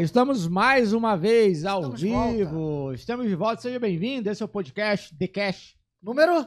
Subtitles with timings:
[0.00, 2.92] Estamos mais uma vez ao Estamos vivo.
[2.92, 4.30] Estamos de volta, seja bem-vindo.
[4.30, 6.46] Esse é o podcast The Cash Número?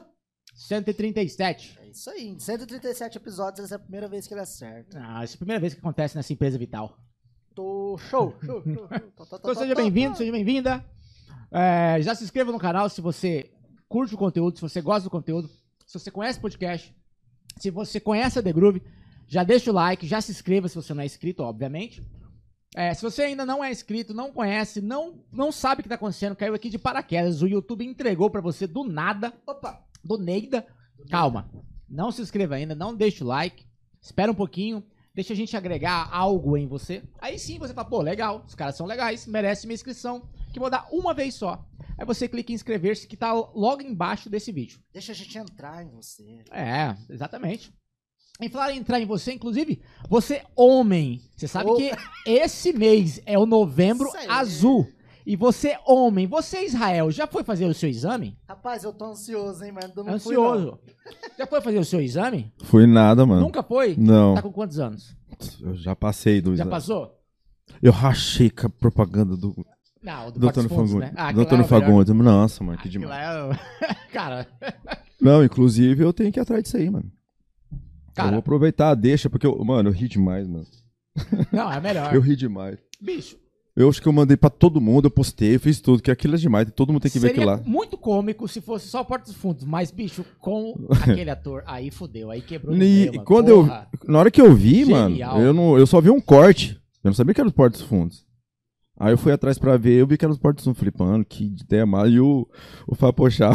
[0.54, 1.78] 137.
[1.80, 4.98] É isso aí, em 137 episódios, essa é a primeira vez que ele acerta.
[5.02, 6.96] Ah, essa é a primeira vez que acontece nessa empresa vital.
[7.54, 8.88] Tô show, show, show.
[8.88, 10.82] Tá, tá, tá, Então seja bem-vindo, seja bem-vinda.
[11.50, 13.50] É, já se inscreva no canal se você
[13.86, 15.50] curte o conteúdo, se você gosta do conteúdo,
[15.86, 16.94] se você conhece o podcast,
[17.58, 18.82] se você conhece a The Groove,
[19.28, 22.02] já deixa o like, já se inscreva se você não é inscrito, obviamente.
[22.74, 25.96] É, se você ainda não é inscrito, não conhece, não, não sabe o que tá
[25.96, 29.84] acontecendo, caiu aqui de paraquedas, o YouTube entregou pra você do nada, Opa!
[30.02, 30.66] do Neida.
[31.10, 31.50] Calma,
[31.88, 33.66] não se inscreva ainda, não deixa o like,
[34.00, 34.82] espera um pouquinho,
[35.14, 37.02] deixa a gente agregar algo em você.
[37.20, 40.70] Aí sim você fala, pô, legal, os caras são legais, merece minha inscrição, que vou
[40.70, 41.62] dar uma vez só.
[41.98, 44.80] Aí você clica em inscrever-se, que tá logo embaixo desse vídeo.
[44.92, 46.42] Deixa a gente entrar em você.
[46.50, 47.72] É, exatamente.
[48.40, 51.76] Em falar em entrar em você, inclusive, você homem, você sabe Oh.
[51.76, 51.90] que
[52.26, 54.88] esse mês é o novembro azul.
[55.24, 58.36] E você homem, você Israel, já foi fazer o seu exame?
[58.48, 60.52] Rapaz, eu tô ansioso, hein, mas eu não fui, não.
[60.52, 60.78] Ansioso.
[61.38, 62.52] Já foi fazer o seu exame?
[62.64, 63.42] Fui nada, mano.
[63.42, 63.94] Nunca foi?
[63.96, 64.34] Não.
[64.34, 65.14] Tá com quantos anos?
[65.60, 66.70] Eu já passei do Já exame.
[66.70, 67.16] passou?
[67.80, 69.54] Eu rachei com a propaganda do,
[70.02, 71.10] Não, do, do Portos Antônio Fundos, Fagundes.
[71.10, 71.14] né?
[71.16, 71.86] Ah, do aquilo Antônio lá é o melhor.
[71.86, 72.14] Fagundes.
[72.24, 73.58] Nossa, mano, que Aquilo demais.
[74.12, 74.48] Cara,
[75.20, 77.08] Não, inclusive eu tenho que ir atrás disso aí, mano.
[78.12, 80.66] Eu cara, vou aproveitar, deixa, porque, eu, mano, eu ri demais, mano.
[81.52, 82.12] não, é melhor.
[82.14, 82.78] Eu ri demais.
[83.00, 83.36] Bicho,
[83.76, 86.34] Eu acho que eu mandei pra todo mundo, eu postei, eu fiz tudo, que aquilo
[86.34, 87.56] é demais, todo mundo tem que ver aquilo lá.
[87.66, 92.40] muito cômico se fosse só Portos Fundos, mas, bicho, com aquele ator, aí fudeu, aí
[92.42, 93.24] quebrou E, mano.
[93.24, 93.88] quando eu, Porra.
[94.06, 95.34] na hora que eu vi, Genial.
[95.34, 96.78] mano, eu, não, eu só vi um corte.
[97.04, 98.24] Eu não sabia que era os Portos Fundos.
[98.98, 101.46] Aí eu fui atrás pra ver, eu vi que era os Portos Fundos flipando, que
[101.46, 102.08] ideia mala.
[102.08, 102.46] E o,
[102.86, 103.50] o Fábio Pochá.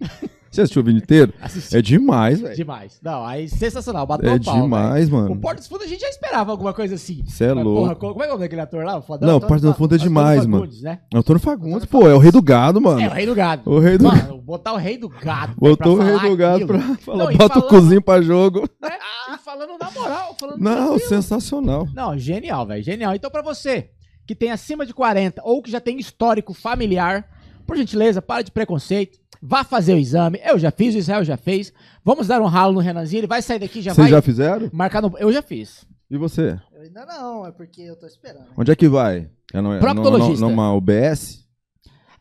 [0.52, 1.32] Você assistiu o vídeo inteiro?
[1.40, 2.54] Assisti É demais, velho.
[2.54, 3.00] demais.
[3.02, 5.22] Não, aí sensacional, bateu É o pau, demais, velho.
[5.24, 5.40] O mano.
[5.40, 7.24] Portos Fundos a gente já esperava alguma coisa assim.
[7.26, 7.96] Você é louco.
[7.96, 8.98] como é que é o nome daquele ator lá?
[8.98, 9.26] O fodão?
[9.26, 10.64] Não, o Antônio Portos do Fa- Fundo é Antônio demais, mano.
[10.64, 10.98] Fagundes, né?
[11.14, 13.00] Antônio Fagundes, pô, é o rei do gado, mano.
[13.00, 13.62] É, o rei do gado.
[13.70, 15.54] O rei do Mano, botar o rei do gado.
[15.56, 16.68] Botou o rei do gado aquilo.
[16.78, 18.68] pra falar, Não, bota o cozinho pra jogo.
[18.80, 18.90] né?
[19.34, 21.88] E falando na moral, falando Não, sensacional.
[21.94, 23.14] Não, genial, velho, genial.
[23.14, 23.88] Então, pra você
[24.26, 27.24] que tem acima de 40 ou que já tem histórico familiar,
[27.66, 30.40] por gentileza, para de preconceito, vá fazer o exame.
[30.44, 31.72] Eu já fiz, o Israel já fez.
[32.04, 34.70] Vamos dar um ralo no Renanzinho, ele vai sair daqui, já Vocês vai já fizeram?
[34.72, 35.16] marcar no...
[35.18, 35.84] Eu já fiz.
[36.10, 36.60] E você?
[36.72, 38.46] Eu ainda não, é porque eu tô esperando.
[38.56, 39.30] Onde é que vai?
[39.52, 40.44] É no, Proctologista.
[40.44, 41.46] no- numa UBS?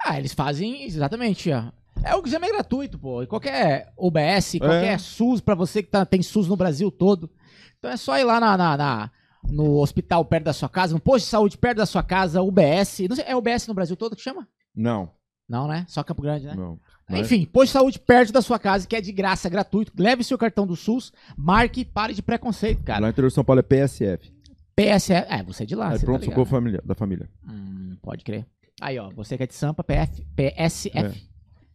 [0.04, 1.66] Ah, eles fazem exatamente, ó.
[2.04, 3.22] É o exame é gratuito, pô.
[3.22, 7.30] E Qualquer UBS, qualquer SUS, pra você que tá- tem SUS no Brasil todo.
[7.78, 9.12] Então é só ir lá na, na- na-
[9.44, 13.08] no hospital perto da sua casa, no posto de saúde perto da sua casa, UBS.
[13.10, 14.48] Não sei, é UBS no Brasil todo que chama?
[14.76, 15.12] Não.
[15.48, 15.86] Não, né?
[15.88, 16.54] Só Campo Grande, né?
[16.56, 16.80] Não.
[17.10, 19.92] Mas- Enfim, posto de saúde perto da sua casa, que é de graça, gratuito.
[19.98, 23.00] Leve seu cartão do SUS, marque, pare de preconceito, cara.
[23.00, 24.32] Lá no interior de São Paulo é PSF.
[24.76, 25.28] PSF.
[25.30, 25.94] É, você é de lá.
[25.94, 27.30] é você pronto tá socorro família, da família.
[27.48, 28.46] Hum, pode crer.
[28.80, 30.98] Aí, ó, você que é de Sampa, PF, PSF.
[31.28, 31.32] É.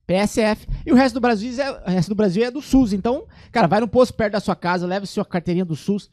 [0.07, 0.67] PSF.
[0.87, 2.93] E o resto do Brasil é, o resto do Brasil é do SUS.
[2.93, 6.09] Então, cara, vai no posto perto da sua casa, leve sua carteirinha do SUS,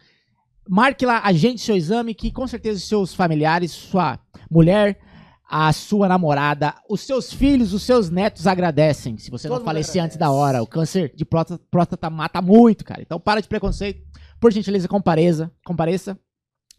[0.67, 4.19] marque lá, agende seu exame, que com certeza seus familiares, sua
[4.49, 4.99] mulher,
[5.55, 9.19] a sua namorada, os seus filhos, os seus netos agradecem.
[9.19, 10.05] Se você Todo não falecer agradece.
[10.05, 10.63] antes da hora.
[10.63, 13.03] O câncer de próstata, próstata mata muito, cara.
[13.03, 14.01] Então, para de preconceito.
[14.39, 15.51] Por gentileza, compareça.
[15.63, 16.17] compareça.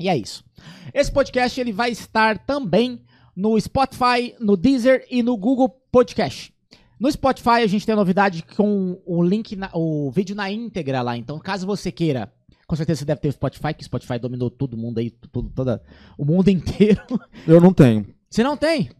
[0.01, 0.45] E é isso.
[0.93, 3.01] Esse podcast ele vai estar também
[3.37, 6.53] no Spotify, no Deezer e no Google Podcast.
[6.99, 11.01] No Spotify a gente tem a novidade com o link, na- o vídeo na íntegra
[11.01, 11.17] lá.
[11.17, 12.33] Então, caso você queira,
[12.67, 15.49] com certeza você deve ter o Spotify, que o Spotify dominou todo mundo aí, tudo,
[15.51, 15.81] toda,
[16.19, 17.01] o mundo inteiro.
[17.47, 18.05] Eu não tenho.
[18.35, 18.91] Você não tem?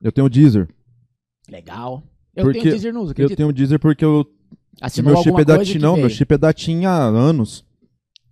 [0.00, 0.66] Eu tenho o Deezer.
[1.50, 2.02] Legal.
[2.34, 3.36] Eu Porque tenho Deezer News, Eu acredita?
[3.36, 4.24] tenho o Deezer porque eu,
[4.80, 5.78] Assinou meu chip é da TIM.
[5.78, 6.16] Não, meu veio.
[6.16, 7.62] chip é da TIM há anos.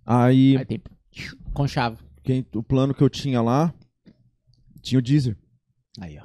[0.03, 0.81] Aí, Aí tem
[1.53, 1.97] com chave.
[2.23, 3.71] quem, o plano que eu tinha lá
[4.81, 5.37] tinha o Deezer.
[5.99, 6.23] Aí, ó.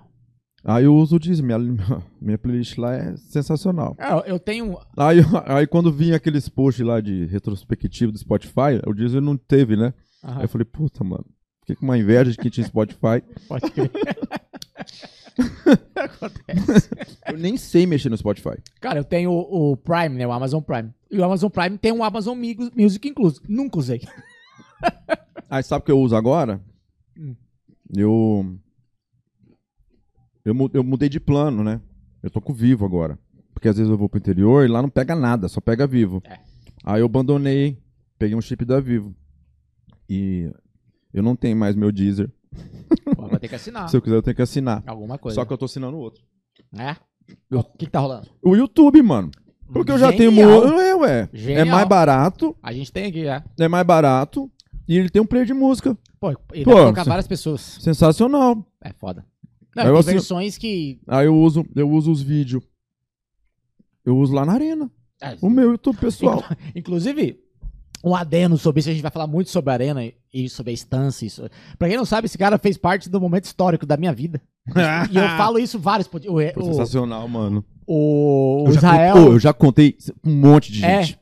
[0.64, 1.44] Aí eu uso o Deezer.
[1.44, 1.58] Minha,
[2.18, 3.94] minha playlist lá é sensacional.
[3.98, 4.78] É, Eu tenho.
[4.96, 9.76] Aí, aí quando vinha aqueles posts lá de retrospectivo do Spotify, o Deezer não teve,
[9.76, 9.92] né?
[10.24, 11.26] Aham, Aí eu falei, puta, mano.
[11.64, 13.22] Fiquei com uma inveja de quem tinha Spotify.
[13.48, 13.90] pode crer.
[15.96, 16.90] Acontece.
[17.26, 18.56] Eu nem sei mexer no Spotify.
[18.82, 20.26] Cara, eu tenho o, o Prime, né?
[20.26, 20.92] O Amazon Prime.
[21.10, 22.38] E o Amazon Prime tem um Amazon
[22.76, 23.40] Music incluso.
[23.48, 24.02] Nunca usei.
[25.48, 26.60] Aí sabe o que eu uso agora?
[27.16, 27.34] Hum.
[27.96, 28.58] Eu,
[30.44, 30.70] eu.
[30.74, 31.80] Eu mudei de plano, né?
[32.22, 33.18] Eu tô com Vivo agora.
[33.54, 36.22] Porque às vezes eu vou pro interior e lá não pega nada, só pega Vivo.
[36.26, 36.38] É.
[36.84, 37.82] Aí eu abandonei,
[38.18, 39.16] peguei um chip da Vivo.
[40.06, 40.52] E
[41.14, 42.30] eu não tenho mais meu Deezer.
[43.16, 43.88] Pô, Vou ter que assinar.
[43.90, 44.82] Se eu quiser, eu tenho que assinar.
[44.86, 45.34] Alguma coisa.
[45.36, 46.22] Só que eu tô assinando outro.
[46.76, 46.96] É?
[47.50, 48.28] Eu- O que, que tá rolando?
[48.42, 49.30] O YouTube, mano.
[49.72, 50.30] Porque eu já tenho.
[50.30, 50.66] Genial.
[50.68, 51.28] mu- É, ué.
[51.32, 51.66] Genial.
[51.66, 52.54] É mais barato.
[52.62, 53.42] A gente tem aqui, é.
[53.58, 54.50] É mais barato.
[54.86, 55.96] E ele tem um player de música.
[56.20, 57.60] Pô, e dá Pô, pra colocar várias pessoas.
[57.80, 58.66] Sensacional.
[58.82, 59.24] É foda.
[59.74, 61.00] Não, Aí tem você- versões que.
[61.08, 62.62] Aí eu uso, eu uso os vídeos.
[64.04, 64.90] Eu uso lá na arena.
[65.22, 66.42] é, O meu YouTube pessoal.
[66.76, 67.40] Inclusive,
[68.10, 70.02] um adeno sobre isso, a gente vai falar muito sobre a Arena
[70.32, 71.24] e sobre a instância.
[71.26, 71.48] Isso.
[71.78, 74.40] Pra quem não sabe, esse cara fez parte do momento histórico da minha vida.
[75.10, 76.08] E eu falo isso vários.
[76.08, 77.64] pod- O, Foi o, sensacional, mano.
[77.86, 79.14] o, o eu, já Israel.
[79.14, 81.18] contei, eu já contei um monte de É, gente.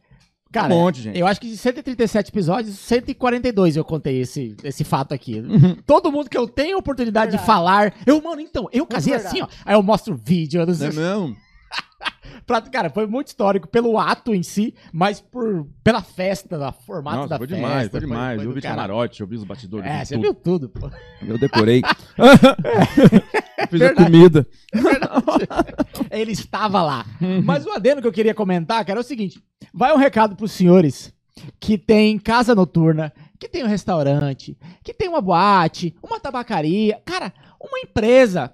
[0.53, 1.19] Cara, um monte, gente.
[1.19, 5.41] eu acho que de 137 episódios, 142 eu contei esse, esse fato aqui.
[5.41, 5.77] Uhum.
[5.87, 7.47] Todo mundo que eu tenho oportunidade de Verdade.
[7.47, 7.95] falar.
[8.07, 9.41] Eu, mano, então, eu casei verdade.
[9.41, 9.49] assim, ó.
[9.65, 10.61] Aí eu mostro o vídeo.
[10.61, 11.37] Eu não sei, É mesmo?
[12.73, 17.29] cara, foi muito histórico pelo ato em si, mas por, pela festa, da formato Nossa,
[17.31, 17.63] da foi festa.
[17.63, 18.37] demais, foi demais.
[18.41, 19.91] foi eu vi camarote, eu vi os batidores.
[19.91, 20.23] É, eu você tudo.
[20.23, 20.91] viu tudo, pô.
[21.23, 21.83] Eu decorei.
[23.71, 24.03] Fiz Verdade.
[24.03, 24.47] a comida.
[26.11, 27.07] Ele estava lá.
[27.45, 29.43] Mas o adendo que eu queria comentar, cara, é o seguinte:
[29.73, 31.13] vai um recado pros senhores
[31.59, 37.01] que tem casa noturna, que tem um restaurante, que tem uma boate, uma tabacaria.
[37.05, 38.53] Cara, uma empresa.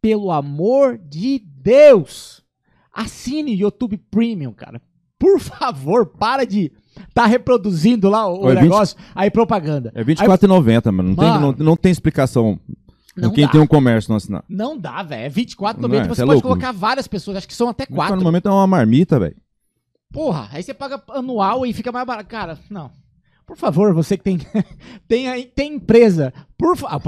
[0.00, 2.37] Pelo amor de Deus,
[3.02, 4.80] assine YouTube Premium, cara.
[5.18, 6.70] Por favor, para de
[7.12, 9.90] tá reproduzindo lá o, o Oi, 20 negócio, aí propaganda.
[9.94, 11.08] É R$24,90, mano.
[11.10, 11.54] Não, Tem, Mano.
[11.58, 12.58] não, não tem explicação.
[13.16, 13.50] Não quem dá.
[13.50, 14.44] tem um comércio não assinar.
[14.48, 15.22] Não dá, velho.
[15.22, 15.76] É R$24,90.
[15.88, 16.04] Não é?
[16.08, 16.42] Você Cê é pode louco.
[16.48, 17.96] colocar várias pessoas, acho que são até Quatro.
[17.96, 18.16] quatro.
[18.16, 19.36] No momento é uma marmita, velho.
[20.12, 22.28] Porra, aí você paga anual e fica mais barato.
[22.28, 22.90] Cara, não.
[23.48, 24.38] Por favor, você que tem
[25.08, 27.00] tem, tem empresa, por, fa- ah,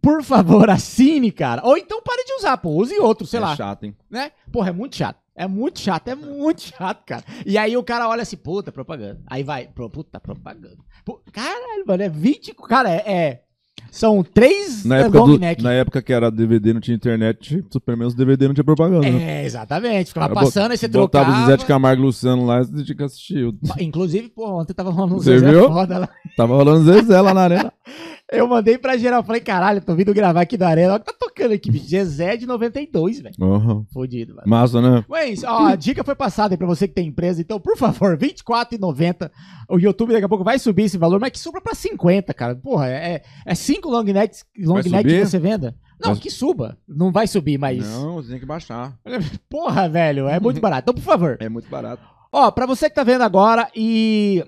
[0.00, 1.60] por favor, assine, cara.
[1.64, 2.70] Ou então pare de usar, pô.
[2.70, 3.54] Use outro, sei é lá.
[3.54, 3.94] chato, hein?
[4.10, 4.32] Né?
[4.50, 5.20] Porra, é muito chato.
[5.36, 7.22] É muito chato, é muito chato, cara.
[7.46, 9.20] E aí o cara olha assim, puta, propaganda.
[9.26, 10.78] Aí vai, puta, propaganda.
[11.04, 12.54] Pô, caralho, mano, é 20.
[12.54, 12.96] Cara, é.
[13.06, 13.42] é-
[13.90, 15.62] são três Na é, época, long do, neck.
[15.62, 19.08] na época que era DVD, não tinha internet, super menos DVD não tinha propaganda.
[19.10, 19.42] né?
[19.42, 20.08] É, exatamente.
[20.08, 21.44] Ficava Eu passando, aí você Botava trocava.
[21.44, 23.52] o Zé de Camargo e Luciano lá, você tinha que assistir.
[23.80, 25.68] Inclusive, pô, ontem tava rolando um Zezé viu?
[25.68, 26.08] foda lá.
[26.36, 27.72] Tava rolando Zezé lá na arena.
[28.30, 30.92] Eu mandei pra geral, falei, caralho, tô vindo gravar aqui da arena.
[30.92, 31.86] Olha o que tá tocando aqui, bicho.
[31.88, 33.34] Zezé de 92, velho.
[33.40, 33.86] Uhum.
[33.90, 34.46] Fodido, velho.
[34.46, 35.02] Massa, né?
[35.08, 37.40] Mas, ó, a dica foi passada aí pra você que tem empresa.
[37.40, 39.30] Então, por favor, R$24,90.
[39.70, 42.54] O YouTube daqui a pouco vai subir esse valor, mas que suba pra 50, cara.
[42.54, 45.74] Porra, é, é cinco long necks, long neck que você venda.
[45.98, 46.76] Não, Vai- que suba.
[46.86, 47.78] Não vai subir, mas.
[47.88, 48.94] Não, você tem que baixar.
[49.48, 50.82] Porra, velho, é muito barato.
[50.82, 51.38] Então, por favor.
[51.40, 52.02] É muito barato.
[52.30, 54.44] Ó, pra você que tá vendo agora e.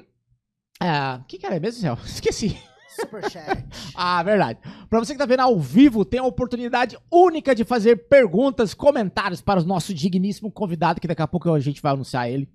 [0.78, 1.96] Ah, o que que era mesmo, Céu?
[2.04, 2.58] Esqueci.
[3.00, 3.64] Superchat.
[3.94, 4.58] Ah, verdade.
[4.88, 9.40] Pra você que tá vendo ao vivo, tem a oportunidade única de fazer perguntas, comentários
[9.40, 12.48] para o nosso digníssimo convidado, que daqui a pouco a gente vai anunciar ele.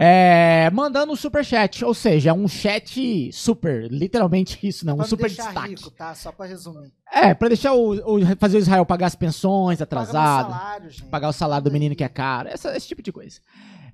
[0.00, 5.04] É, mandando um super chat, ou seja, um chat super, literalmente isso, não, um Pra
[5.06, 5.68] me super destaque.
[5.70, 6.14] rico, tá?
[6.14, 6.92] Só pra resumir.
[7.12, 11.28] É, pra deixar o, o- fazer o Israel pagar as pensões Paga atrasado, salário, pagar
[11.28, 13.40] o salário do menino que é caro, essa- esse tipo de coisa.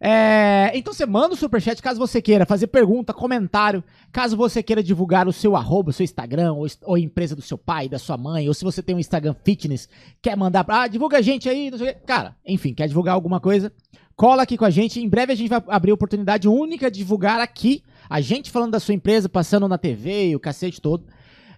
[0.00, 3.82] É, então você manda o superchat caso você queira fazer pergunta, comentário,
[4.12, 7.56] caso você queira divulgar o seu arroba, o seu Instagram, ou, ou empresa do seu
[7.56, 9.88] pai, da sua mãe, ou se você tem um Instagram fitness,
[10.20, 10.82] quer mandar pra.
[10.82, 12.00] Ah, divulga a gente aí, não sei o quê.
[12.06, 13.72] Cara, enfim, quer divulgar alguma coisa?
[14.16, 15.00] Cola aqui com a gente.
[15.00, 18.80] Em breve a gente vai abrir oportunidade única de divulgar aqui, a gente falando da
[18.80, 21.04] sua empresa, passando na TV e o cacete todo.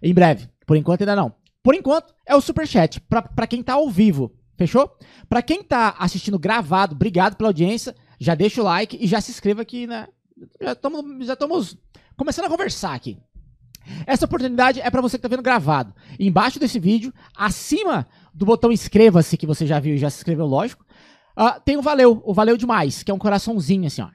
[0.02, 0.49] Em breve.
[0.66, 1.33] Por enquanto ainda não.
[1.62, 4.33] Por enquanto é o superchat, pra, pra quem tá ao vivo.
[4.57, 4.90] Fechou?
[5.28, 7.95] Pra quem tá assistindo gravado, obrigado pela audiência.
[8.18, 10.08] Já deixa o like e já se inscreva aqui, né?
[10.61, 11.78] Já estamos já estamos
[12.16, 13.18] começando a conversar aqui.
[14.06, 15.94] Essa oportunidade é pra você que tá vendo gravado.
[16.18, 20.46] Embaixo desse vídeo, acima do botão inscreva-se, que você já viu e já se inscreveu,
[20.46, 20.85] lógico,
[21.37, 24.08] ah, tem o valeu, o valeu demais, que é um coraçãozinho assim, ó.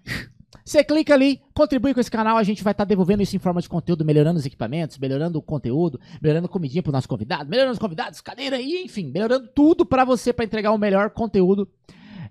[0.64, 3.62] Você clica ali, contribui com esse canal, a gente vai estar devolvendo isso em forma
[3.62, 7.80] de conteúdo, melhorando os equipamentos, melhorando o conteúdo, melhorando comidinha pro nosso convidado, melhorando os
[7.80, 11.68] convidados, cadeira e enfim, melhorando tudo pra você pra entregar o melhor conteúdo.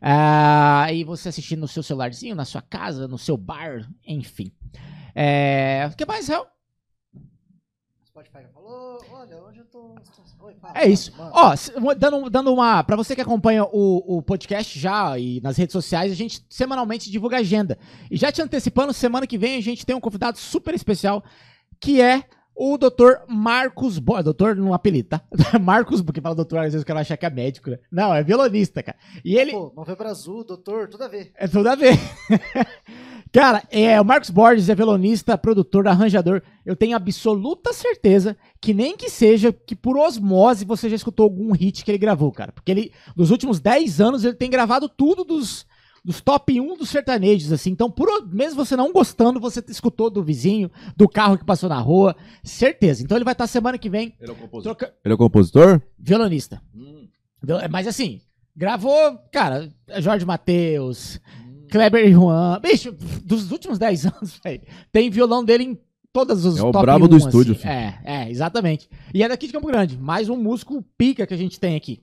[0.00, 4.50] Ah, e você assistindo no seu celularzinho, na sua casa, no seu bar, enfim.
[5.14, 6.46] É, o que mais, Réu?
[8.06, 9.04] Spotify já falou.
[9.12, 9.94] Olha, hoje eu tô.
[10.40, 11.12] Oi, fala, É isso.
[11.18, 11.54] Ó,
[11.94, 12.82] dando, dando uma.
[12.82, 17.10] Pra você que acompanha o, o podcast já e nas redes sociais, a gente semanalmente
[17.10, 17.78] divulga a agenda.
[18.10, 21.22] E já te antecipando, semana que vem a gente tem um convidado super especial
[21.80, 22.24] que é
[22.62, 23.24] o Dr.
[23.26, 24.24] Marcos Borges.
[24.24, 25.22] Doutor no apelido, tá?
[25.58, 27.78] Marcos, porque fala doutor, às vezes o cara vai achar que é médico, né?
[27.90, 28.98] Não, é violonista, cara.
[29.24, 29.52] E ele.
[29.52, 31.32] Pô, Novembro Azul, doutor, tudo a ver.
[31.36, 31.94] É tudo a ver.
[33.32, 36.42] Cara, é, o Marcos Borges é violonista, produtor, arranjador.
[36.66, 41.52] Eu tenho absoluta certeza que nem que seja que por osmose você já escutou algum
[41.52, 42.50] hit que ele gravou, cara.
[42.50, 45.64] Porque ele, nos últimos 10 anos, ele tem gravado tudo dos,
[46.04, 47.70] dos top 1 dos sertanejos, assim.
[47.70, 51.78] Então, por, mesmo você não gostando, você escutou do vizinho, do carro que passou na
[51.80, 52.16] rua.
[52.42, 53.02] Certeza.
[53.02, 54.14] Então ele vai estar semana que vem.
[54.20, 54.74] Ele é o compositor?
[54.76, 55.82] troca- Ele é o compositor?
[55.98, 56.62] Violonista.
[57.42, 58.20] Viol- Mas assim,
[58.56, 61.20] gravou, cara, Jorge Matheus,
[61.70, 62.58] Kleber e Juan.
[62.60, 62.92] Bicho,
[63.24, 65.78] dos últimos 10 anos, velho, tem violão dele em
[66.12, 67.68] todas os É o top brabo do 1, estúdio, assim.
[67.68, 68.88] É, é, exatamente.
[69.14, 72.02] E é daqui de Campo Grande, mais um músico pica que a gente tem aqui.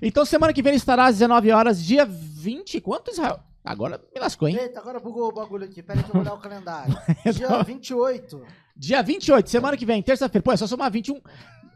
[0.00, 2.80] Então semana que vem ele estará às 19 horas, dia 20.
[2.80, 3.40] Quanto, Israel?
[3.64, 4.56] Agora me lascou, hein?
[4.60, 5.82] Eita, agora bugou o bagulho aqui.
[5.82, 6.96] Pera aí que eu vou olhar o calendário.
[7.34, 8.42] Dia 28.
[8.76, 10.42] Dia 28, semana que vem, terça-feira.
[10.42, 11.20] Pô, é só somar 21.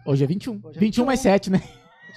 [0.06, 0.60] Hoje é 21.
[0.62, 1.32] Hoje é 21 mais 21.
[1.32, 1.62] 7, né?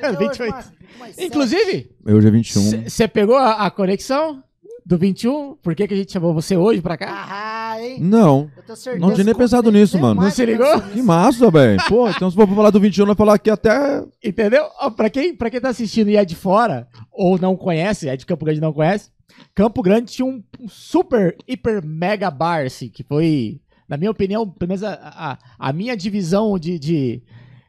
[0.01, 0.51] Hoje, 28.
[0.51, 1.27] Márcio, 20 mais sete.
[1.27, 2.89] Inclusive, Hoje é 21.
[2.89, 4.43] você pegou a, a conexão
[4.85, 5.55] do 21?
[5.55, 7.25] Por que, que a gente chamou você hoje pra cá?
[7.29, 7.97] Ah, hein?
[7.99, 8.49] Não.
[8.57, 9.05] Eu tenho certeza.
[9.05, 10.15] Não tinha nem que pensado nem- nisso, mano.
[10.15, 10.81] mais Não se ligou?
[10.81, 11.79] Que massa, velho.
[11.87, 14.03] Pô, então se for pra falar do 21, vai falar aqui até.
[14.23, 14.65] Entendeu?
[14.81, 18.17] Ó, pra, quem, pra quem tá assistindo e é de fora, ou não conhece, é
[18.17, 19.09] de Campo Grande e não conhece,
[19.55, 24.47] Campo Grande tinha um, um super, hiper, mega bar, assim, que foi, na minha opinião,
[24.49, 25.37] pelo menos a, a,
[25.69, 27.23] a minha divisão de, de,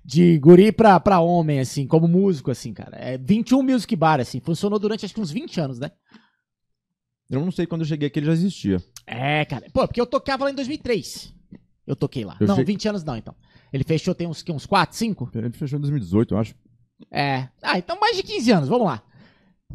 [0.05, 2.97] de guri pra, pra homem, assim, como músico, assim, cara.
[2.97, 5.91] É 21 Music Bar, assim, funcionou durante acho que uns 20 anos, né?
[7.31, 8.83] Eu não sei quando eu cheguei aqui ele já existia.
[9.07, 9.67] É, cara.
[9.73, 11.33] Pô, porque eu tocava lá em 2003.
[11.87, 12.37] Eu toquei lá.
[12.41, 13.35] Eu não, che- 20 anos não, então.
[13.73, 15.31] Ele fechou tem uns, que, uns 4, 5?
[15.35, 16.55] Ele fechou em 2018, eu acho.
[17.11, 17.49] É.
[17.63, 19.03] Ah, então mais de 15 anos, vamos lá.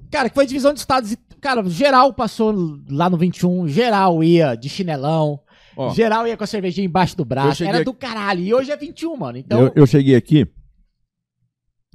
[0.10, 1.12] Cara, que foi divisão de estados.
[1.12, 2.54] e- Cara, geral passou
[2.90, 5.42] lá no 21, geral ia de chinelão,
[5.76, 7.64] Ó, geral ia com a cervejinha embaixo do braço.
[7.64, 8.42] Era aqui- do caralho.
[8.42, 9.38] E hoje é 21, mano.
[9.38, 9.60] Então.
[9.62, 10.46] eu, eu cheguei aqui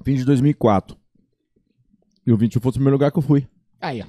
[0.05, 0.97] fim de 2004.
[2.27, 3.47] E o 21 foi o primeiro lugar que eu fui.
[3.81, 4.07] Aí, ó.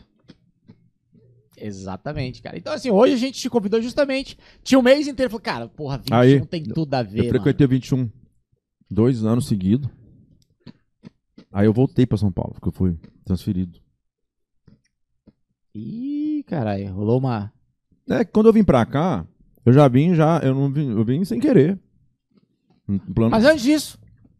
[1.58, 2.58] Exatamente, cara.
[2.58, 4.38] Então, assim, hoje a gente te convidou justamente.
[4.64, 5.30] Tinha um mês inteiro.
[5.30, 7.18] Falou, cara, porra, 21 Aí, tem tudo a Eu ver.
[7.18, 7.30] Mano.
[7.30, 8.10] frequentei o 21
[8.90, 9.90] dois anos seguidos.
[11.52, 13.80] Aí eu voltei pra São Paulo, porque eu fui transferido.
[15.74, 17.52] Ih, caralho, rolou uma.
[18.10, 19.26] É, que quando eu vim pra cá,
[19.66, 21.80] eu já vim, já, eu não vim, eu vim sem querer.
[22.88, 23.98] Um plano- Mas antes disso,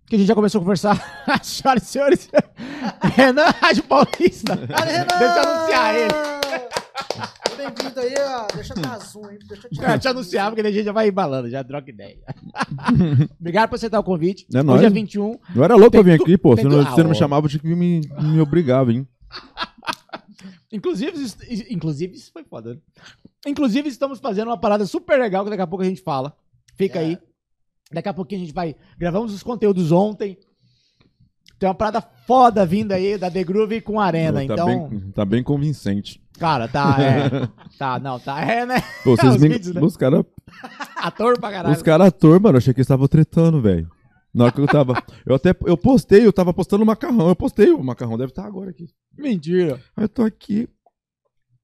[0.08, 0.96] que a gente já começou a conversar,
[1.44, 2.30] senhoras e senhores,
[3.16, 4.56] Renan Rádio Paulista.
[4.56, 5.06] Renan!
[5.20, 6.14] Deixa eu anunciar ele.
[7.58, 8.48] Bem-vindo aí, ó.
[8.54, 9.38] Deixa eu dar zoom aí.
[9.40, 12.18] Deixa eu te, Eu te anunciar, porque a gente já vai embalando, já troca ideia.
[13.40, 14.46] Obrigado por aceitar o convite.
[14.54, 14.84] É Hoje nóis.
[14.84, 15.38] é 21.
[15.56, 16.56] Eu era louco pra vir aqui, pô.
[16.56, 17.14] Se não, se não Ah, me ó.
[17.14, 19.08] chamava, eu tinha que me, me obrigar a vir.
[20.72, 21.38] Inclusive, isso-
[21.70, 22.74] inclusive, isso foi foda.
[22.76, 22.80] né?
[23.48, 26.36] Inclusive, estamos fazendo uma parada super legal que daqui a pouco a gente fala.
[26.76, 27.04] Fica É.
[27.06, 27.18] aí.
[27.92, 28.76] Daqui a pouquinho a gente vai.
[28.98, 30.38] Gravamos os conteúdos ontem.
[31.60, 34.42] Tem uma parada foda vindo aí da The Groove com a Arena.
[34.42, 36.22] Pô, tá, então, bem, tá bem convincente.
[36.38, 36.96] cara, tá.
[37.00, 37.30] É,
[37.78, 38.42] tá, não, tá.
[38.42, 38.82] É, né?
[39.04, 39.82] Pô, vocês Os me, vídeos, né?
[39.82, 40.24] os caras
[40.98, 41.76] Ator pra caralho.
[41.76, 43.90] os cara ator, mano, eu achei que eles estavam tretando, velho.
[44.34, 45.02] Na hora que eu tava.
[45.26, 47.30] Eu até eu postei, eu tava postando o macarrão.
[47.30, 48.86] Eu postei o macarrão, deve estar agora aqui.
[49.18, 49.80] Mentira.
[49.96, 50.68] Aí eu tô aqui.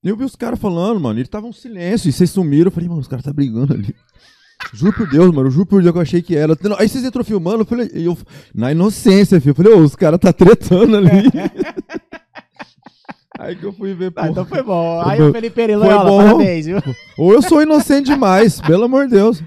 [0.02, 1.20] Eu vi os caras falando, mano.
[1.20, 2.08] Ele tava um silêncio.
[2.08, 2.68] E vocês sumiram.
[2.68, 3.94] Eu falei, mano, os caras tá brigando ali.
[4.74, 5.50] Juro por Deus, mano.
[5.50, 6.58] Juro por Deus que eu achei que era.
[6.78, 7.62] Aí vocês entrou filmando.
[7.62, 8.18] Eu falei, eu,
[8.54, 9.52] na inocência, filho.
[9.52, 11.10] Eu falei, ô, os caras tá tretando ali.
[13.40, 14.22] Aí que eu fui ver, pô.
[14.22, 15.02] Tá, então foi bom.
[15.02, 16.18] Aí o Felipe Foi Erilola, bom.
[16.18, 16.78] parabéns, viu?
[17.18, 19.42] Ou eu sou inocente demais, pelo amor de Deus.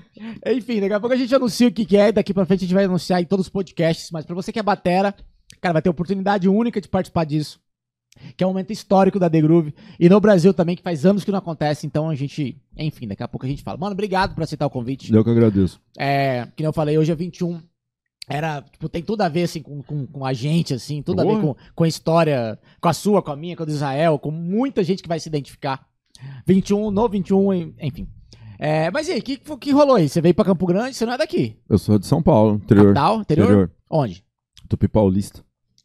[0.47, 2.61] Enfim, daqui a pouco a gente anuncia o que, que é, e daqui pra frente
[2.61, 5.14] a gente vai anunciar em todos os podcasts, mas pra você que é batera,
[5.61, 7.61] cara, vai ter oportunidade única de participar disso,
[8.37, 11.25] que é um momento histórico da The Groove, e no Brasil também, que faz anos
[11.25, 13.76] que não acontece, então a gente, enfim, daqui a pouco a gente fala.
[13.78, 15.12] Mano, obrigado por aceitar o convite.
[15.12, 15.80] Eu que agradeço.
[15.99, 17.61] É, que nem eu falei, hoje é 21,
[18.28, 21.25] era, tipo, tem tudo a ver, assim, com, com, com a gente, assim, tudo a
[21.25, 24.18] ver com, com a história, com a sua, com a minha, com a do Israel,
[24.18, 25.87] com muita gente que vai se identificar.
[26.47, 28.09] 21, no 21, en- enfim.
[28.59, 30.09] É, mas e aí, o que, que rolou aí?
[30.09, 31.59] Você veio pra Campo Grande, você não é daqui?
[31.68, 32.94] Eu sou de São Paulo, interior.
[32.94, 33.21] Capital?
[33.21, 33.44] Interior?
[33.47, 33.73] Interior.
[33.90, 34.25] Onde?
[34.68, 35.44] Tupi Paulista.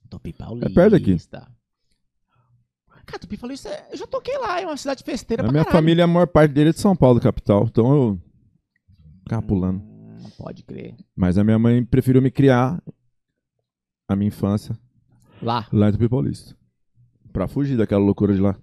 [0.10, 0.70] Tupi Paulista.
[0.70, 1.18] É perto daqui.
[3.10, 5.72] Cara, Tupi Paulista, eu já toquei lá, é uma cidade festeira A minha caralho.
[5.84, 7.66] família, a maior parte dele é de São Paulo, capital.
[7.66, 8.22] Então eu
[9.24, 9.80] ficava pulando.
[9.82, 10.96] Hum, pode crer.
[11.16, 12.82] Mas a minha mãe preferiu me criar
[14.08, 14.78] a minha infância
[15.42, 15.68] Lá.
[15.74, 16.56] lá em Tupi Paulista.
[17.34, 18.56] Pra fugir daquela loucura de lá.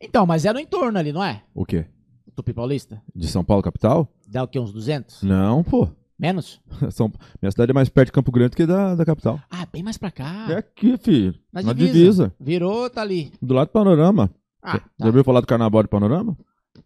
[0.00, 1.42] Então, mas é no entorno ali, não é?
[1.54, 1.86] O quê?
[2.34, 3.02] Tupi Paulista?
[3.14, 4.08] De São Paulo, capital?
[4.28, 5.22] Dá o quê, uns 200?
[5.22, 5.88] Não, pô.
[6.18, 6.60] Menos?
[6.90, 7.12] São...
[7.42, 9.38] Minha cidade é mais perto de Campo Grande que da, da capital.
[9.50, 10.46] Ah, bem mais pra cá.
[10.50, 11.34] É aqui, filho.
[11.52, 11.92] Na Na divisa.
[11.94, 12.34] divisa.
[12.40, 13.32] Virou, tá ali.
[13.42, 14.30] Do lado do panorama.
[14.62, 15.06] Ah, Já tá.
[15.06, 16.36] ouviu falar do carnaval de panorama?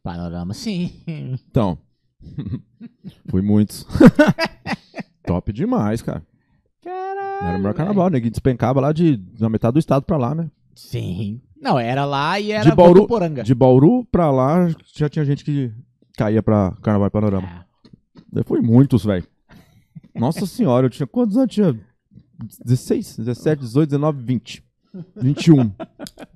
[0.02, 0.92] Panorama, sim.
[1.06, 1.78] Então.
[3.30, 3.86] Fui muitos.
[5.26, 6.22] Top demais, cara.
[6.82, 7.46] Caralho.
[7.46, 8.20] Era o maior carnaval, né?
[8.20, 10.50] Que despencava lá de na metade do estado pra lá, né?
[10.74, 11.40] Sim.
[11.60, 13.42] Não, era lá e era De Bauru- Votuporanga.
[13.42, 15.70] De Bauru pra lá já tinha gente que
[16.16, 17.48] caía pra carnaval e panorama.
[17.48, 17.69] É.
[18.32, 19.26] Daí foi muitos, velho.
[20.14, 21.56] Nossa senhora, eu tinha quantos anos?
[21.56, 21.86] Eu tinha
[22.64, 24.64] 16, 17, 18, 19, 20.
[25.16, 25.72] 21.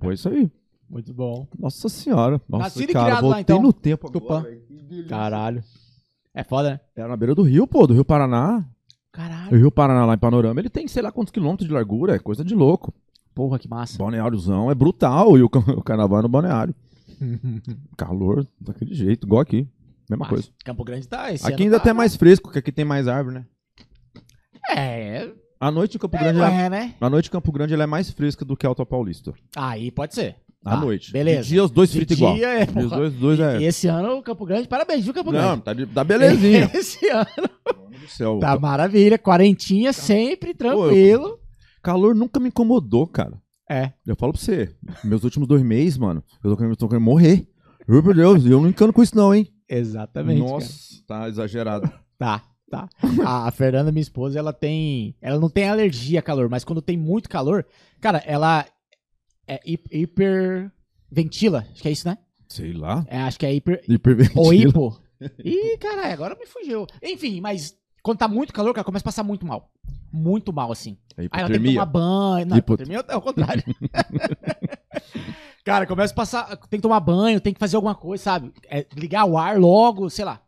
[0.00, 0.50] Foi isso aí.
[0.88, 1.46] Muito bom.
[1.58, 2.40] Nossa senhora.
[2.48, 3.62] Nossa, Nascido e cara, criado lá, voltei então.
[3.62, 4.44] no tempo Tupã.
[5.08, 5.62] Caralho.
[6.32, 6.80] É foda, né?
[6.96, 8.64] Era na beira do rio, pô, do Rio Paraná.
[9.12, 9.52] Caralho.
[9.52, 12.18] O Rio Paraná lá em Panorama, ele tem sei lá quantos quilômetros de largura, é
[12.18, 12.92] coisa de louco.
[13.34, 13.98] Porra, que massa.
[13.98, 15.46] Balneáriozão é brutal e o,
[15.76, 16.74] o carnaval é no balneário.
[17.96, 19.68] Calor, daquele jeito, igual aqui.
[20.08, 20.48] Mesma Mas coisa.
[20.64, 23.08] Campo Grande tá esse Aqui ainda tá- até é mais fresco, porque aqui tem mais
[23.08, 23.46] árvore, né?
[24.70, 25.28] É,
[25.60, 26.94] A noite em Campo é, Grande, não ela- é, né?
[27.00, 29.32] a noite em Campo Grande ela é mais fresca do que a Alta Paulista.
[29.56, 30.36] Aí pode ser.
[30.64, 31.12] À Tá, noite.
[31.12, 31.42] Beleza.
[31.42, 32.34] De dia os dois fritos igual.
[32.34, 33.58] dia é, Os dois, dois é.
[33.60, 35.62] E esse ano, Campo Grande, parabéns, viu, Campo Não, Grande?
[35.62, 36.70] tá, de, tá belezinha.
[36.74, 37.26] Esse ano
[37.66, 38.38] Mano do céu.
[38.38, 41.38] tá maravilha, quarentinha, sempre tranquilo.
[41.82, 43.38] Calor nunca me incomodou, cara.
[43.70, 43.92] É.
[44.06, 47.46] Eu falo pra você, meus últimos dois meses, mano, eu tô querendo, tô querendo morrer.
[47.86, 49.46] Por Deus, eu não encano com isso não, hein?
[49.68, 50.40] Exatamente.
[50.40, 50.50] cara.
[50.52, 51.90] Nossa, tá exagerado.
[52.16, 52.88] Tá, tá.
[53.26, 55.16] A, Fernanda, minha esposa, ela tem.
[55.20, 57.66] Ela não tem alergia a calor, mas quando tem muito calor,
[58.00, 58.64] cara, ela
[59.48, 61.66] é hi- hiperventila.
[61.72, 62.16] Acho que é isso, né?
[62.48, 63.04] Sei lá.
[63.08, 63.82] É, acho que é hiper.
[63.88, 64.40] Hiperventila.
[64.40, 65.00] Ou hipo.
[65.44, 66.86] Ih, caralho, agora me fugiu.
[67.02, 69.70] Enfim, mas quando tá muito calor, cara, começa a passar muito mal.
[70.12, 70.96] Muito mal, assim.
[71.16, 72.46] É Aí ela tem que tomar banho.
[72.46, 73.64] Não, Hipo- hipotermia é o contrário.
[75.64, 76.56] cara, começa a passar.
[76.68, 78.52] Tem que tomar banho, tem que fazer alguma coisa, sabe?
[78.68, 80.40] É, ligar o ar logo, sei lá.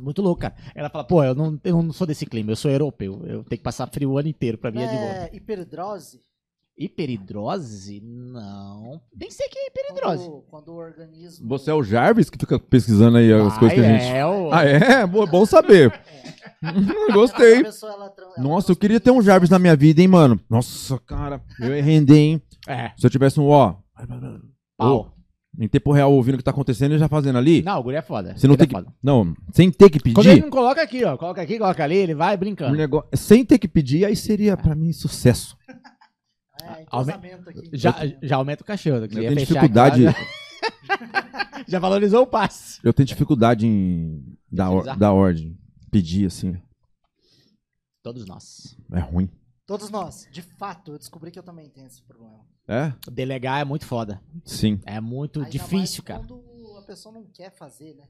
[0.00, 0.54] Muito louco, cara.
[0.74, 3.20] Ela fala, pô, eu não, eu não sou desse clima, eu sou europeu.
[3.24, 5.06] Eu tenho que passar frio o ano inteiro, pra mim é de boa.
[5.06, 6.20] É hiperidrose.
[6.78, 8.00] Hiperidrose?
[8.00, 9.00] Não.
[9.14, 10.24] Nem sei o que é hiperidrose.
[10.24, 11.46] Quando, quando o organismo.
[11.48, 14.04] Você é o Jarvis que fica pesquisando aí as Ai, coisas que a gente...
[14.16, 14.52] é, o...
[14.52, 15.06] Ah, é?
[15.06, 15.92] Bom, bom saber.
[16.62, 17.62] A Gostei.
[17.64, 20.40] pessoa, ela tran- ela Nossa, eu queria ter um Jarvis na minha vida, hein, mano.
[20.48, 22.42] Nossa, cara, eu ia render, hein.
[22.68, 23.74] É, Se eu tivesse um, ó,
[24.76, 25.14] pau.
[25.58, 27.62] em tempo real ouvindo o que tá acontecendo e já fazendo ali.
[27.62, 28.36] Não, o guri é foda.
[28.36, 28.74] Você não Ele é tem que.
[28.74, 28.94] foda.
[29.02, 30.42] Não, sem ter que Quando ele pedir.
[30.42, 31.16] não coloca aqui, ó.
[31.16, 32.76] Coloca aqui, coloca ali, ele vai Um brincando.
[32.76, 35.56] negócio, sem ter que pedir, aí seria pra mim sucesso.
[36.62, 37.68] É, entrosamento aqui.
[37.72, 38.96] Já, já aumenta o cachorro.
[38.98, 40.20] Eu tenho dificuldade, aqui,
[40.86, 42.78] Já, já valorizou o passe.
[42.84, 45.58] eu tenho dificuldade em dar, or- dar ordem.
[45.90, 46.56] Pedir, assim,
[48.02, 48.76] Todos nós.
[48.92, 49.28] é ruim.
[49.66, 50.28] Todos nós.
[50.30, 52.44] De fato, eu descobri que eu também tenho esse problema.
[52.66, 52.92] É?
[53.10, 54.20] Delegar é muito foda.
[54.44, 54.80] Sim.
[54.84, 56.20] É muito Ainda difícil, mais cara.
[56.20, 58.08] Quando a pessoa não quer fazer, né?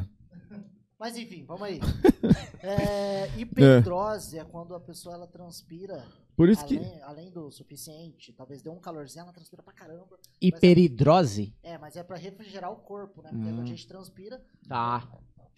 [0.00, 0.04] É.
[0.98, 1.80] Mas enfim, vamos aí.
[2.66, 4.44] É, hiperidrose é.
[4.44, 6.02] quando a pessoa ela transpira
[6.34, 6.78] Por isso que.
[6.78, 10.18] além, além do suficiente, talvez dê um calorzinho, ela transpira pra caramba.
[10.40, 11.54] Hiperidrose?
[11.62, 13.28] É, mas é pra refrigerar o corpo, né?
[13.30, 13.60] Porque Hum.
[13.60, 14.42] a gente transpira.
[14.66, 15.06] Tá.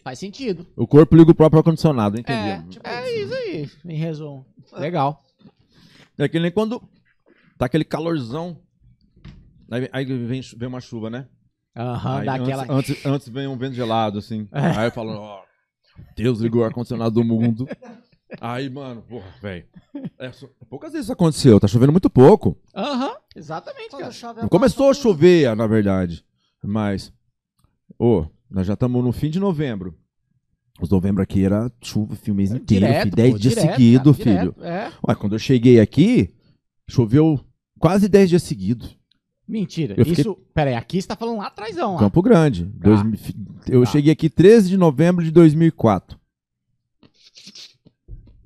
[0.06, 0.64] Faz sentido.
[0.76, 2.38] O corpo liga o próprio ar-condicionado, entendi.
[2.48, 3.34] É, Tipo é isso.
[3.34, 4.46] aí, em resumo.
[4.74, 5.20] Legal.
[6.16, 6.80] É que nem quando
[7.58, 8.56] tá aquele calorzão.
[9.68, 11.26] Aí, aí vem, vem uma chuva, né?
[11.76, 12.62] Aham, Aí daquela.
[12.70, 14.46] antes, antes, antes vem um vento gelado, assim.
[14.52, 14.78] É.
[14.78, 15.42] Aí eu falo, ó,
[16.16, 17.66] Deus ligou o ar-condicionado do mundo.
[18.40, 19.66] Aí, mano, porra, velho.
[20.20, 22.56] É, só- poucas vezes isso aconteceu, tá chovendo muito pouco.
[22.76, 24.12] Aham, exatamente, Quando cara.
[24.12, 26.24] chove, Não começou a chover, na verdade.
[26.62, 27.12] Mas,
[27.98, 29.94] ô, nós já estamos no fim de novembro.
[30.80, 33.16] Os novembro aqui era chuva, mês inteiro, Direto, filho.
[33.16, 34.52] 10 pô, dias direto, seguidos, cara, filho.
[34.54, 34.92] direto, É.
[35.08, 36.34] Ué, quando eu cheguei aqui,
[36.88, 37.40] choveu
[37.78, 38.96] quase 10 dias seguidos.
[39.48, 39.94] Mentira.
[39.96, 40.34] Eu Isso.
[40.52, 41.96] Pera aí, aqui você tá falando lá atrás, lá.
[41.98, 42.64] Campo Grande.
[42.64, 43.18] Dois mil-
[43.68, 43.90] eu Tá.
[43.90, 46.18] cheguei aqui 13 de novembro de 2004.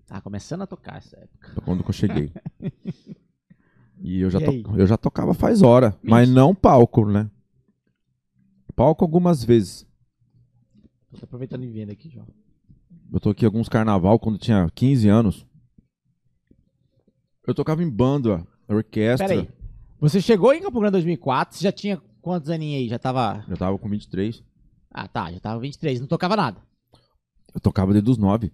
[0.07, 1.53] Tá começando a tocar essa época.
[1.65, 2.33] Quando que eu cheguei.
[4.03, 5.95] E eu já, E to- eu já tocava faz hora.
[6.03, 6.35] Mas Isso.
[6.35, 7.31] não palco, né?
[8.75, 9.87] Palco algumas vezes.
[11.19, 12.27] Tô aproveitando e vendo aqui, João.
[13.13, 15.47] Eu toquei alguns carnaval quando tinha 15 anos.
[17.47, 19.27] Eu tocava em banda, orquestra.
[19.27, 19.49] Pera aí.
[19.99, 22.89] Você chegou em Campo Grande em 2004, você já tinha quantos aninhos aí?
[22.89, 23.45] Já tava.
[23.49, 24.43] Eu tava com 23.
[24.93, 26.61] Ah, tá, já tava 23, não tocava nada.
[27.55, 28.53] Eu tocava desde os 9.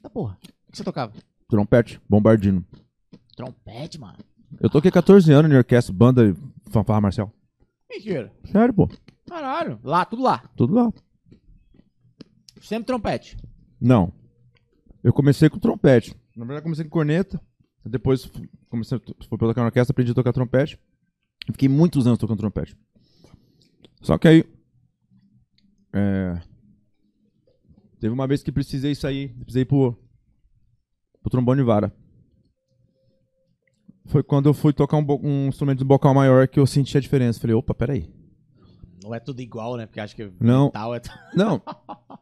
[0.00, 0.38] Tá porra.
[0.68, 1.12] O que você tocava?
[1.48, 2.64] Trompete, bombardino.
[3.36, 4.18] Trompete, mano.
[4.60, 6.34] Eu toquei 14 anos em orquestra, banda e
[6.70, 7.32] fanfarra marcial.
[7.90, 8.32] Mentira.
[8.50, 8.88] Sério, pô.
[9.28, 9.78] Caralho.
[9.82, 10.42] Lá, tudo lá.
[10.56, 10.92] Tudo lá.
[12.62, 13.36] Sempre trompete.
[13.80, 14.12] Não.
[15.02, 16.16] Eu comecei com trompete.
[16.36, 17.40] Na verdade, comecei com corneta.
[17.84, 18.30] Depois
[18.68, 20.78] comecei, fui pra tocar na orquestra, aprendi a tocar trompete.
[21.46, 22.76] Fiquei muitos anos tocando trompete.
[24.00, 24.44] Só que aí.
[25.92, 26.40] é,
[27.98, 29.34] teve uma vez que precisei sair.
[29.40, 29.98] Precisei pro,
[31.20, 31.92] pro trombone vara.
[34.06, 37.00] Foi quando eu fui tocar um, um instrumento de bocal maior que eu senti a
[37.00, 37.40] diferença.
[37.40, 38.21] Falei, opa, peraí.
[39.02, 39.86] Não é tudo igual, né?
[39.86, 40.66] Porque acho que Não.
[40.66, 41.00] metal é.
[41.34, 41.60] Não,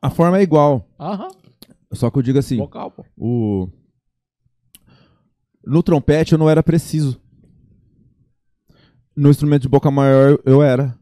[0.01, 0.89] a forma é igual.
[0.99, 1.29] Aham.
[1.93, 2.57] Só que eu digo assim.
[2.57, 3.05] Vocal, pô.
[3.17, 3.69] O...
[5.65, 7.21] No trompete eu não era preciso.
[9.17, 10.97] No instrumento de boca maior eu era.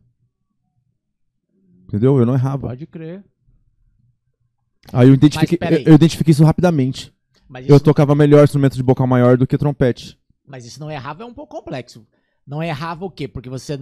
[1.87, 2.19] Entendeu?
[2.19, 2.69] Eu não errava.
[2.69, 3.25] Pode crer.
[4.93, 7.13] Aí eu identifiquei, Mas eu, identifiquei isso rapidamente.
[7.47, 10.19] Mas isso, Eu tocava melhor instrumento de boca maior do que trompete.
[10.47, 12.07] mas isso não errava é um pouco complexo.
[12.47, 13.29] Não errava o quê?
[13.29, 13.79] Porque você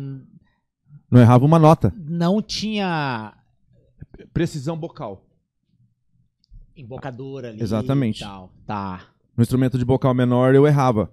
[1.10, 1.92] Não errava uma nota.
[1.96, 3.32] não tinha
[4.32, 5.24] Precisão bocal.
[6.76, 7.62] embocadura ali.
[7.62, 8.20] Exatamente.
[8.20, 8.52] Tal.
[8.66, 9.06] Tá.
[9.36, 11.10] No instrumento de bocal menor eu errava.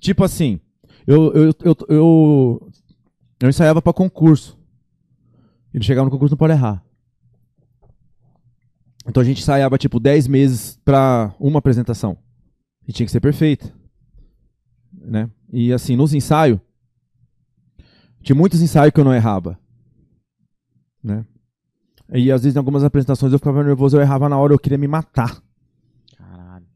[0.00, 0.60] Tipo assim,
[1.06, 2.70] eu, eu, eu, eu,
[3.40, 4.58] eu ensaiava pra concurso.
[5.72, 6.82] Ele chegava no concurso não pode errar.
[9.06, 12.16] Então a gente ensaiava tipo 10 meses pra uma apresentação.
[12.86, 13.72] E tinha que ser perfeita.
[14.92, 15.30] Né?
[15.52, 16.58] E assim, nos ensaios,
[18.26, 19.56] tinha muitos ensaios que eu não errava.
[21.00, 21.24] Né?
[22.12, 24.76] E às vezes em algumas apresentações eu ficava nervoso, eu errava na hora, eu queria
[24.76, 25.40] me matar.
[26.18, 26.66] Caralho.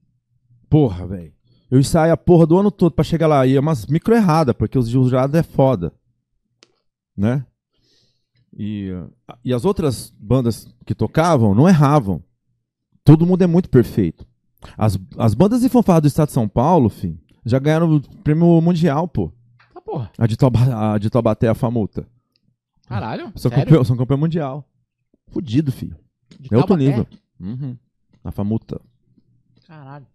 [0.68, 1.32] Porra, velho.
[1.68, 3.44] Eu ensaio a porra do ano todo pra chegar lá.
[3.48, 5.92] E é umas micro errada, porque os jurados é foda.
[7.16, 7.44] Né?
[8.56, 8.90] E,
[9.44, 12.22] e as outras bandas que tocavam não erravam.
[13.02, 14.24] Todo mundo é muito perfeito.
[14.78, 18.60] As, as bandas de fanfarra do estado de São Paulo, filho, já ganharam o prêmio
[18.60, 19.32] mundial, pô.
[19.90, 20.11] Porra.
[20.16, 22.07] A de, Tauba, a de Taubaté, a Famuta.
[22.87, 23.33] Caralho.
[23.37, 23.64] São sério?
[23.64, 24.64] campeão, são campeão mundial.
[25.29, 25.96] Fudido, filho.
[26.38, 26.85] De É outro Taubaté?
[26.90, 27.07] nível.
[27.40, 27.76] Uhum.
[28.22, 28.81] A Famuta.
[29.66, 30.07] Caralho.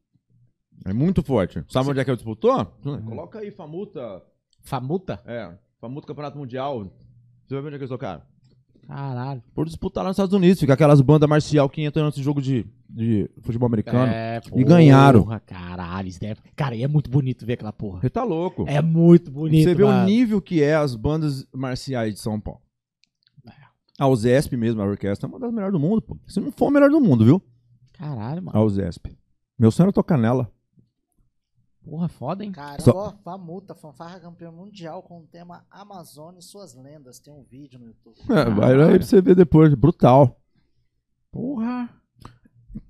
[0.86, 1.64] É muito forte.
[1.70, 2.66] Sabe onde é que eu disputou?
[3.06, 4.22] Coloca aí, Famuta.
[4.62, 5.22] Famuta?
[5.26, 6.84] É, Famuta Campeonato Mundial.
[7.48, 8.22] Você vai ver onde é que eles tocaram.
[8.88, 9.44] Caralho.
[9.54, 10.60] Por disputar lá nos Estados Unidos.
[10.60, 14.12] Fica aquelas bandas marcial que entram nesse jogo de, de futebol americano.
[14.12, 15.24] É, E ganharam.
[15.24, 16.40] porra, Caralho, isso deve...
[16.56, 18.00] Cara, e é muito bonito ver aquela porra.
[18.02, 18.66] Você tá louco.
[18.68, 20.06] É muito bonito, Você vê o mano.
[20.06, 22.62] nível que é as bandas marciais de São Paulo.
[23.98, 26.18] A USESP mesmo, a orquestra, é uma das melhores do mundo, pô.
[26.28, 27.42] Se não for a melhor do mundo, viu?
[27.94, 28.58] Caralho, mano.
[28.58, 29.18] A USESP.
[29.58, 30.52] Meu sonho era tocar nela.
[31.82, 32.52] Porra, foda, hein?
[32.52, 37.20] Caramba, Só- Famuta, fanfarra campeã mundial com o tema Amazônia e suas lendas.
[37.20, 38.18] Tem um vídeo no YouTube.
[38.30, 39.74] É, vai lá aí pra você ver depois.
[39.76, 40.42] Brutal.
[41.32, 41.90] Porra.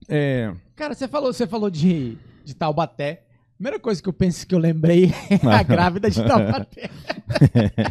[0.07, 0.53] É.
[0.75, 3.23] Cara, você falou, você falou de, de Taubaté.
[3.55, 6.89] Primeira coisa que eu penso que eu lembrei é a grávida de Taubaté.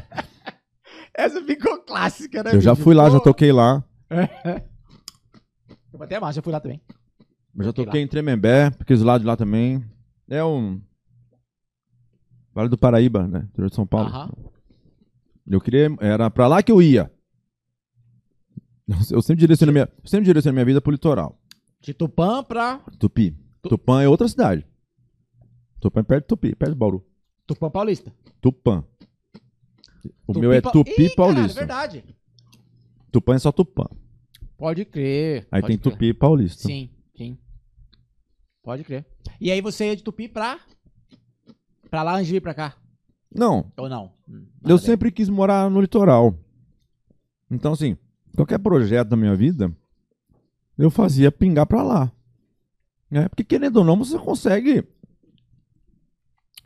[1.16, 2.55] Essa ficou clássica, né?
[2.55, 3.85] Eu já fui lá, já Pô, toquei lá.
[4.11, 6.81] É massa, já fui lá também.
[7.57, 9.83] Eu já Toquei toquei em Tremembé, aqueles lados de lá também.
[10.29, 10.81] É um.
[12.53, 13.46] Vale do Paraíba, né?
[13.50, 14.11] Interior de São Paulo.
[15.46, 15.88] Eu queria.
[16.00, 17.11] Era pra lá que eu ia.
[19.11, 21.38] Eu sempre direcionei minha, eu sempre direcionei minha vida pro litoral.
[21.85, 23.37] De Tupã pra Tupi.
[23.62, 24.66] Tu- Tupã é outra cidade.
[25.81, 27.05] Tupã é perto de Tupi, perto de Bauru.
[27.47, 28.12] Tupã Paulista.
[28.40, 28.83] Tupã.
[30.27, 31.61] O Tupi meu é Pa- Tupi Ih, caralho, Paulista.
[31.61, 32.05] verdade.
[33.12, 33.85] Tupã é só Tupã.
[34.57, 35.47] Pode crer.
[35.51, 35.92] Aí pode tem crer.
[35.92, 36.62] Tupi Paulista.
[36.62, 37.38] Sim, sim.
[38.62, 39.05] Pode crer.
[39.40, 40.59] E aí você ia de Tupi pra.
[41.90, 42.77] Pra lá antes de vir pra cá?
[43.35, 44.12] Não, Ou não?
[44.29, 44.85] Hum, nada eu ver.
[44.85, 46.38] sempre quis morar no litoral.
[47.51, 47.97] Então, assim,
[48.35, 49.75] qualquer projeto da minha vida,
[50.77, 52.13] eu fazia pingar pra lá.
[53.11, 53.29] Né?
[53.29, 54.85] Porque, querendo ou não, você consegue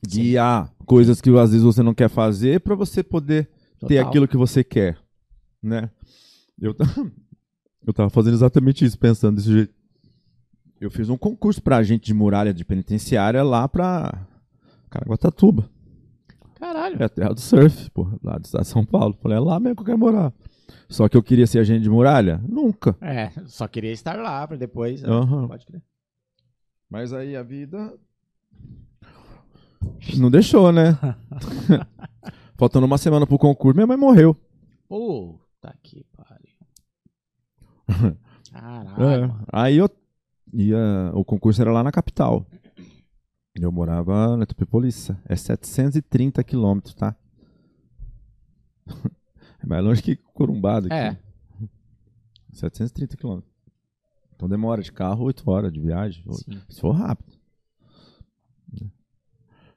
[0.07, 0.23] Sim.
[0.23, 3.45] guiar coisas que às vezes você não quer fazer pra você poder
[3.81, 4.09] ter Total.
[4.09, 4.99] aquilo que você quer.
[5.63, 5.91] Né?
[6.61, 6.75] Eu,
[7.87, 9.75] eu tava fazendo exatamente isso, pensando desse jeito.
[10.81, 14.27] Eu fiz um concurso pra agente de muralha de penitenciária lá pra
[14.89, 15.69] Caraguatatuba.
[16.55, 16.97] Caralho.
[17.01, 19.17] É a terra do surf, pô, lá do estado de São Paulo.
[19.21, 20.33] Falei, é lá mesmo que eu quero morar.
[20.89, 22.41] Só que eu queria ser agente de muralha?
[22.49, 22.97] Nunca.
[23.01, 25.05] É, só queria estar lá pra depois.
[25.05, 25.49] Aham.
[25.49, 25.83] Pode crer.
[26.89, 27.95] Mas aí a vida.
[30.17, 30.99] Não deixou, né?
[32.57, 34.37] Faltando uma semana pro concurso, minha mãe morreu.
[34.89, 36.57] Puta que pariu.
[38.51, 39.25] Caralho.
[39.27, 39.45] É.
[39.53, 39.91] Aí eu
[40.53, 41.11] ia.
[41.15, 42.47] O concurso era lá na capital.
[43.55, 45.21] Eu morava na Tupipoliça.
[45.29, 47.15] É 730 quilômetros, tá?
[49.69, 50.95] É mais longe que Corumbado aqui.
[50.95, 51.17] É.
[52.53, 53.53] 730 quilômetros.
[54.35, 56.25] Então demora de carro 8 horas de viagem.
[56.33, 56.61] Sim.
[56.69, 57.33] Se for rápido.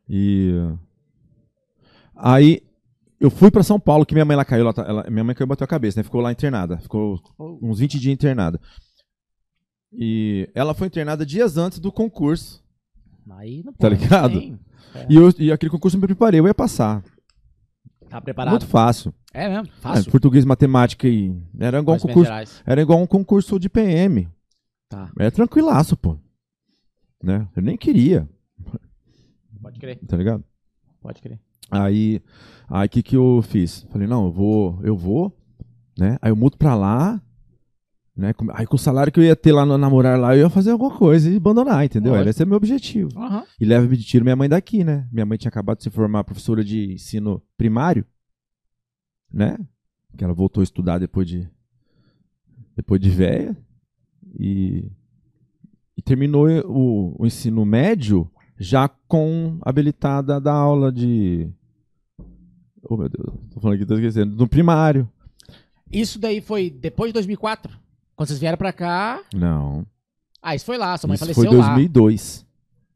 [0.10, 0.52] E.
[2.16, 2.62] Aí
[3.20, 4.62] eu fui pra São Paulo, que minha mãe lá caiu.
[4.62, 6.04] Ela, tá- ela- minha mãe caiu e bateu a cabeça, né?
[6.04, 6.78] Ficou lá internada.
[6.78, 7.20] Ficou
[7.62, 8.60] uns 20 dias internada.
[9.92, 12.64] E ela foi internada dias antes do concurso.
[13.32, 14.40] Aí não Tá pode, ligado?
[14.40, 14.60] tem.
[15.10, 17.04] E, eu, e aquele concurso eu me preparei, eu ia passar.
[18.12, 18.52] Tá preparado?
[18.52, 19.14] Muito fácil.
[19.34, 19.68] É mesmo?
[19.68, 20.12] É, Fácil.
[20.12, 21.34] português, matemática e.
[21.58, 22.62] Era igual, um concurso, gerais.
[22.66, 24.28] era igual um concurso de PM.
[24.90, 26.18] Tá, É tranquilaço, pô.
[27.24, 27.48] Né?
[27.56, 28.28] Eu nem queria,
[29.62, 30.44] pode crer, tá ligado?
[31.02, 31.40] pode crer.
[31.70, 32.22] Aí,
[32.68, 33.88] aí que que eu fiz?
[33.92, 35.32] Falei, não, eu vou, eu vou,
[35.98, 36.18] né?
[36.22, 37.22] Aí eu mudo pra lá,
[38.16, 38.34] né?
[38.34, 40.50] Com- Aí com o salário que eu ia ter lá no namorar lá, eu ia
[40.50, 42.12] fazer alguma coisa e abandonar, entendeu?
[42.12, 42.30] Lógico.
[42.30, 43.10] Esse é meu objetivo.
[43.18, 43.44] Aham.
[43.60, 45.08] E leva de tiro minha mãe daqui, né?
[45.12, 48.06] Minha mãe tinha acabado de se formar professora de ensino primário,
[49.32, 49.58] né?
[50.18, 51.50] Que ela voltou a estudar depois de
[52.76, 53.56] depois de véia
[54.40, 54.90] e,
[55.96, 61.50] e terminou o, o ensino médio já com habilitada da aula de
[62.84, 65.08] Oh meu Deus, tô falando aqui, tô esquecendo, no primário.
[65.92, 67.78] Isso daí foi depois de 2004?
[68.22, 69.20] Quando vocês vieram pra cá.
[69.34, 69.84] Não,
[70.44, 71.70] Ah, isso foi lá, sua mãe isso faleceu foi lá.
[71.70, 72.46] 2002.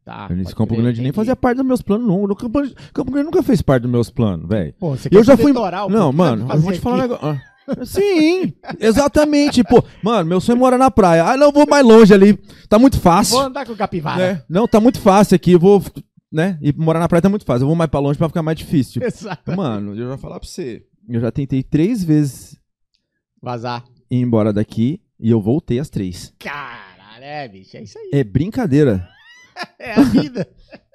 [0.03, 2.27] Tá, pode Campo Grande nem fazia parte dos meus planos, não.
[2.27, 2.59] No Campo,
[2.93, 4.71] Campo Grande nunca fez parte dos meus planos, velho.
[4.79, 5.47] Pô, você Eu quer já fui.
[5.51, 7.25] litoral, Não, mano, eu vou te falar um aqui?
[7.25, 7.41] negócio.
[7.67, 9.63] Ah, Sim, exatamente.
[9.63, 11.25] Pô, mano, meu sonho é morar na praia.
[11.25, 12.35] Ah, não, vou mais longe ali.
[12.69, 13.37] Tá muito fácil.
[13.37, 14.33] Vou andar com o capivara.
[14.33, 14.43] né?
[14.47, 15.53] Não, tá muito fácil aqui.
[15.53, 15.83] Eu vou,
[16.31, 16.59] né?
[16.61, 17.63] E morar na praia tá muito fácil.
[17.63, 19.01] Eu vou mais pra longe pra ficar mais difícil.
[19.03, 19.55] Exato.
[19.57, 20.83] Mano, eu já vou falar pra você.
[21.09, 22.55] Eu já tentei três vezes
[23.41, 23.83] Vazar.
[24.11, 26.33] ir embora daqui e eu voltei às três.
[26.39, 28.09] Caralho, é, bicho, é isso aí.
[28.13, 29.07] É brincadeira.
[29.79, 30.45] É a vida.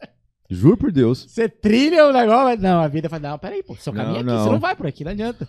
[0.51, 1.25] Juro por Deus.
[1.27, 4.19] Você trilha o negócio, mas não, a vida fala, não, peraí, pô, seu caminho é
[4.19, 4.45] aqui, não.
[4.45, 5.49] você não vai por aqui, não adianta.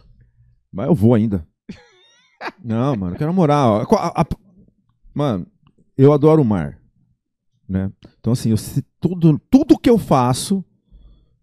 [0.72, 1.46] Mas eu vou ainda.
[2.64, 3.58] Não, mano, eu quero morar.
[3.58, 4.26] A- a-
[5.14, 5.46] Mano,
[5.98, 6.80] eu adoro o mar.
[7.68, 7.92] Né?
[8.20, 10.64] Então, assim, eu, se tudo, tudo que eu faço,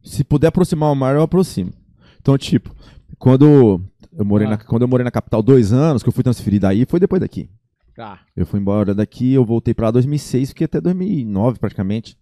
[0.02, 1.72] se puder aproximar o mar, eu aproximo.
[2.20, 2.74] Então, tipo,
[3.18, 3.80] quando
[4.18, 4.50] eu morei, Ah.
[4.50, 7.20] na, quando eu morei na capital dois anos, que eu fui transferido daí, foi depois
[7.20, 7.48] daqui.
[7.94, 8.20] Tá.
[8.36, 12.16] Eu fui embora daqui, eu voltei pra lá em 2006, fiquei até 2009 praticamente.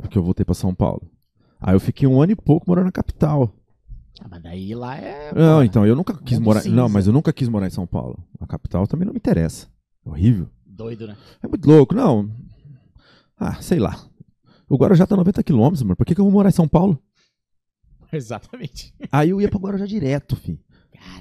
[0.00, 1.02] Porque eu voltei pra São Paulo.
[1.60, 3.52] Aí eu fiquei um ano e pouco morando na capital.
[4.20, 5.32] Ah, mas daí lá é.
[5.34, 6.60] Não, pô, então, eu nunca quis Mundo morar.
[6.60, 6.74] cinza.
[6.74, 8.18] Não, mas eu nunca quis morar em São Paulo.
[8.40, 9.66] A capital também não me interessa.
[10.04, 10.48] É horrível.
[10.66, 11.16] Doido, né?
[11.42, 12.30] É muito louco, não.
[13.38, 13.98] Ah, sei lá.
[14.68, 15.96] O Guarujá tá 90 quilômetros, mano.
[15.96, 16.98] Por que, que eu vou morar em São Paulo?
[18.16, 18.94] Exatamente.
[19.10, 20.60] Aí eu ia pro Guarujá direto, fi.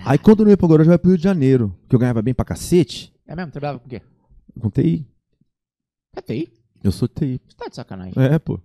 [0.06, 1.76] Aí quando eu não ia pro Guarujá, eu ia pro Rio de Janeiro.
[1.88, 3.14] Que eu ganhava bem pra cacete.
[3.26, 3.52] É mesmo?
[3.52, 4.02] Trabalhava com o quê?
[4.60, 5.08] Com TI.
[6.16, 6.52] É TI?
[6.84, 7.42] Eu sou TI.
[7.48, 8.14] Você tá de sacanagem.
[8.18, 8.60] É, pô.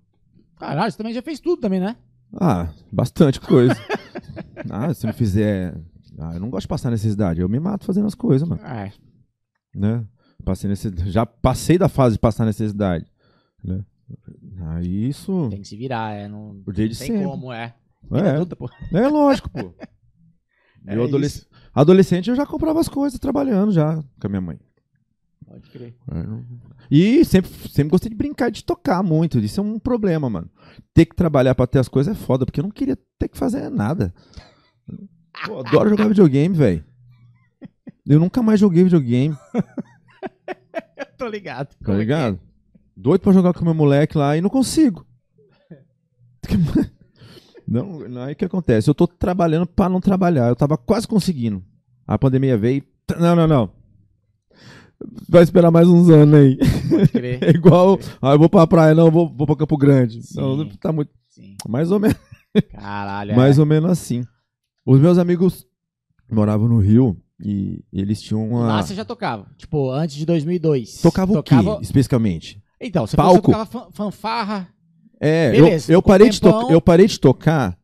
[0.58, 1.96] Caralho, você também já fez tudo também, né?
[2.40, 3.74] Ah, bastante coisa.
[4.70, 5.76] ah, se não fizer.
[6.18, 7.40] Ah, eu não gosto de passar necessidade.
[7.40, 8.62] Eu me mato fazendo as coisas, mano.
[8.64, 8.92] É.
[9.74, 10.04] né?
[10.44, 11.10] Passei necessidade.
[11.10, 13.06] Já passei da fase de passar necessidade,
[13.62, 13.84] né?
[14.60, 16.28] Aí isso Tem que se virar, é.
[16.28, 17.24] Não, O dia de não tem sempre.
[17.24, 17.74] como, é.
[18.12, 18.70] É, adulta, pô.
[18.92, 19.74] é lógico, pô.
[20.86, 21.46] É Eu adolesc- isso.
[21.72, 24.60] adolescente eu já comprava as coisas trabalhando já com a minha mãe.
[25.46, 25.94] Pode crer.
[26.10, 26.24] É,
[26.90, 29.38] E sempre, sempre gostei de brincar, de tocar muito.
[29.38, 30.50] Isso é um problema, mano.
[30.92, 33.38] Ter que trabalhar pra ter as coisas é foda, porque eu não queria ter que
[33.38, 34.12] fazer nada.
[35.46, 36.84] Pô, adoro jogar videogame, velho.
[38.06, 39.34] Eu nunca mais joguei videogame.
[41.16, 41.68] Tô ligado.
[41.68, 41.96] Tá é que é?
[41.96, 42.40] ligado?
[42.94, 45.06] Doido pra jogar com meu moleque lá e não consigo.
[47.66, 48.88] Não, não, aí o que acontece?
[48.90, 50.48] Eu tô trabalhando pra não trabalhar.
[50.48, 51.62] Eu tava quase conseguindo.
[52.06, 52.82] A pandemia veio.
[53.18, 53.70] Não, não, não.
[55.28, 56.56] Vai esperar mais uns anos aí.
[56.88, 57.42] Pode crer.
[57.42, 57.98] É igual.
[58.22, 60.20] Ah, eu vou pra praia, não, eu vou, vou pra Campo Grande.
[60.34, 60.70] Não, Sim.
[60.80, 61.10] tá muito.
[61.30, 61.56] Sim.
[61.68, 62.16] Mais ou menos,
[62.70, 63.36] Caralho, é.
[63.36, 64.24] mais ou menos assim.
[64.86, 65.66] Os meus amigos
[66.30, 68.66] moravam no Rio e eles tinham uma.
[68.68, 69.46] Lá você já tocava.
[69.56, 71.00] Tipo, antes de 2002.
[71.02, 72.62] Tocava o quê, especificamente?
[72.80, 73.50] Então, você Palco?
[73.50, 74.68] tocava fan- fanfarra.
[75.24, 76.70] É, Beleza, eu, eu, parei de tempão.
[76.70, 77.76] eu parei de tocar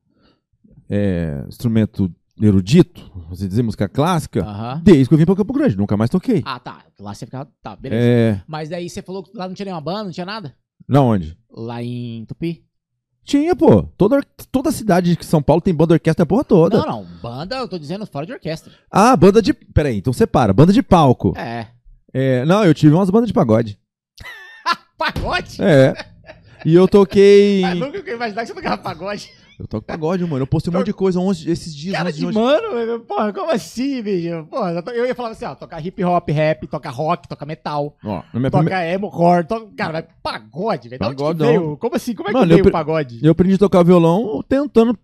[0.89, 4.81] é, instrumento erudito, você dizer música clássica, Aham.
[4.83, 6.43] desde que eu vim pra Campo Grande, nunca mais toquei.
[6.45, 6.85] Ah, tá.
[6.99, 7.49] Lá você ficava.
[7.63, 8.03] Tá, beleza.
[8.03, 10.55] É, Mas daí você falou que lá não tinha nenhuma banda, não tinha nada?
[10.89, 11.37] na onde?
[11.51, 12.65] Lá em Tupi?
[13.23, 13.83] Tinha, pô.
[13.97, 16.79] Toda, toda cidade de São Paulo tem banda orquestra a porra toda.
[16.79, 17.07] Não, não.
[17.23, 18.73] Banda, eu tô dizendo fora de orquestra.
[18.91, 19.53] Ah, banda de.
[19.53, 20.53] Peraí, então separa.
[20.53, 21.33] Banda de palco.
[21.37, 21.69] É.
[22.13, 23.79] É, não, eu tive umas bandas de pagode.
[24.99, 25.63] Pagode?
[25.63, 25.95] É.
[26.65, 27.65] E eu toquei.
[27.65, 29.31] Ah, nunca ia imaginar que você tocava pagode.
[29.59, 30.43] Eu toco pagode, mano.
[30.43, 31.95] Eu postei um monte de coisa ontem, esses dias.
[31.95, 34.47] Cara de mano, porra, como assim, bicho?
[34.51, 37.95] Porra, eu eu ia falar assim, ó, tocar hip hop, rap, tocar rock, tocar metal,
[38.03, 38.87] Ó, na minha tocar primeira...
[38.91, 39.71] emo, core, to...
[39.77, 40.99] cara, vai pagode, velho.
[40.99, 41.47] Que Pagodão.
[41.49, 41.77] veio?
[41.77, 42.15] Como assim?
[42.15, 43.21] Como é que Mano, eu veio o pagode?
[43.23, 44.99] Eu aprendi a tocar violão tentando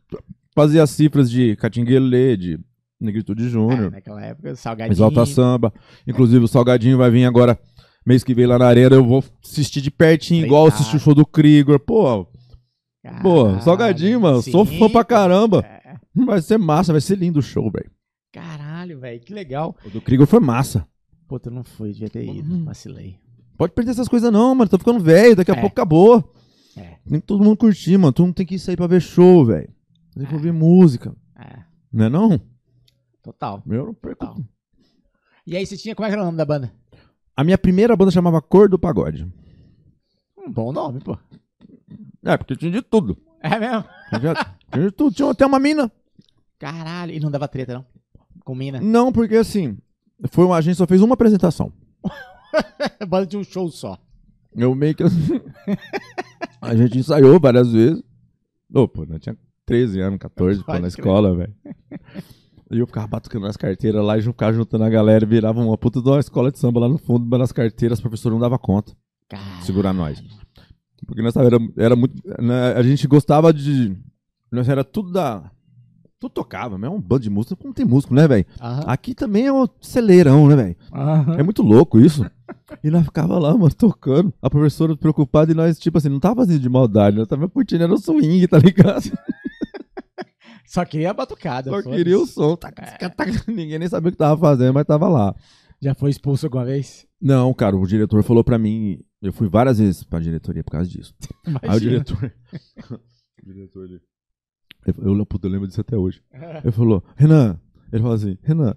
[0.54, 2.58] fazer as cifras de Catinguelê, de
[2.98, 4.94] Negritude É, Júnior, naquela época, salgadinho.
[4.94, 5.70] Exalta Samba.
[6.06, 7.58] Inclusive o Salgadinho vai vir agora,
[8.06, 10.80] mês que vem lá na Arena, eu vou assistir de pertinho, igual eu Obrigado.
[10.80, 11.78] assisti o show do Krieger.
[11.80, 12.26] Pô,
[13.22, 14.40] pô, Salgadinho, mano.
[14.42, 14.78] Sou sim.
[14.78, 15.64] fã pra caramba.
[15.64, 15.96] É.
[16.24, 17.90] Vai ser massa, vai ser lindo o show, velho.
[18.32, 19.76] Caralho, velho, que legal.
[19.84, 20.86] O do Krieger foi massa.
[21.28, 22.64] Puta, não fui, devia ter ido, Uhum.
[22.64, 23.18] vacilei.
[23.58, 24.68] Pode perder essas coisas não, mano.
[24.70, 25.60] Tô ficando velho, daqui a É.
[25.60, 26.32] pouco acabou.
[26.76, 26.96] É.
[27.06, 28.12] Nem todo mundo curtir, mano.
[28.12, 29.68] Todo mundo tem que sair pra ver show, velho.
[30.14, 31.14] Tem que ouvir música.
[31.38, 31.60] É,
[31.92, 32.40] Não é não?
[33.22, 33.62] total.
[33.68, 34.26] Eu não perco.
[34.26, 34.44] Total.
[35.46, 36.72] E aí você tinha, como é que era o nome da banda?
[37.36, 39.30] A minha primeira banda chamava Cor do Pagode.
[40.38, 41.18] Um bom nome, pô.
[42.24, 43.18] É, porque tinha de tudo.
[43.40, 43.84] É mesmo?
[44.08, 44.34] Tinha,
[44.72, 45.14] tinha de tudo.
[45.14, 45.92] Tinha até uma mina.
[46.58, 47.86] Caralho, e não dava treta, não?
[48.42, 48.80] Com mina?
[48.80, 49.76] Não, porque assim,
[50.30, 51.70] foi uma, a gente só fez uma apresentação.
[53.06, 53.98] banda de um show só.
[54.54, 55.02] Eu meio que.
[56.62, 58.02] a gente ensaiou várias vezes.
[58.72, 61.54] Ô, pô, eu tinha 13 anos, 14, pô, na escola, velho.
[62.70, 65.78] E eu ficava batucando nas carteiras lá e ficava juntando a galera e virava uma
[65.78, 68.38] puta de uma escola de samba lá no fundo, mas nas carteiras, o professor não
[68.40, 68.92] dava conta
[69.62, 70.22] segurar nós.
[71.06, 72.14] Porque nós era, era muito.
[72.42, 73.96] né, a gente gostava de.
[74.50, 75.50] Nós era tudo da.
[76.18, 78.46] Tudo tocava, mas é um bando de música, como tem músico, né, velho?
[78.86, 80.76] Aqui também é um celeirão, né, velho?
[81.38, 82.24] É muito louco isso.
[82.82, 84.32] E nós ficava lá, mano, tocando.
[84.40, 87.82] A professora preocupada e nós, tipo assim, não tava fazendo de maldade, nós tava curtindo,
[87.84, 89.02] era o swing, tá ligado?
[90.66, 91.70] Só queria a batucada.
[91.70, 91.96] Só foda-se.
[91.96, 92.56] queria o som.
[92.56, 93.50] Tac, tac, tac.
[93.50, 95.34] Ninguém nem sabia o que tava fazendo, mas tava lá.
[95.80, 97.06] Já foi expulso alguma vez?
[97.20, 98.98] Não, cara, o diretor falou pra mim.
[99.22, 101.14] Eu fui várias vezes pra diretoria por causa disso.
[101.46, 101.78] Aí o Imagina.
[101.78, 102.32] diretor.
[103.42, 104.00] o diretor ele.
[104.86, 106.22] Eu, eu, puta, eu lembro disso até hoje.
[106.62, 107.58] Ele falou, Renan,
[107.92, 108.76] ele falou assim, Renan,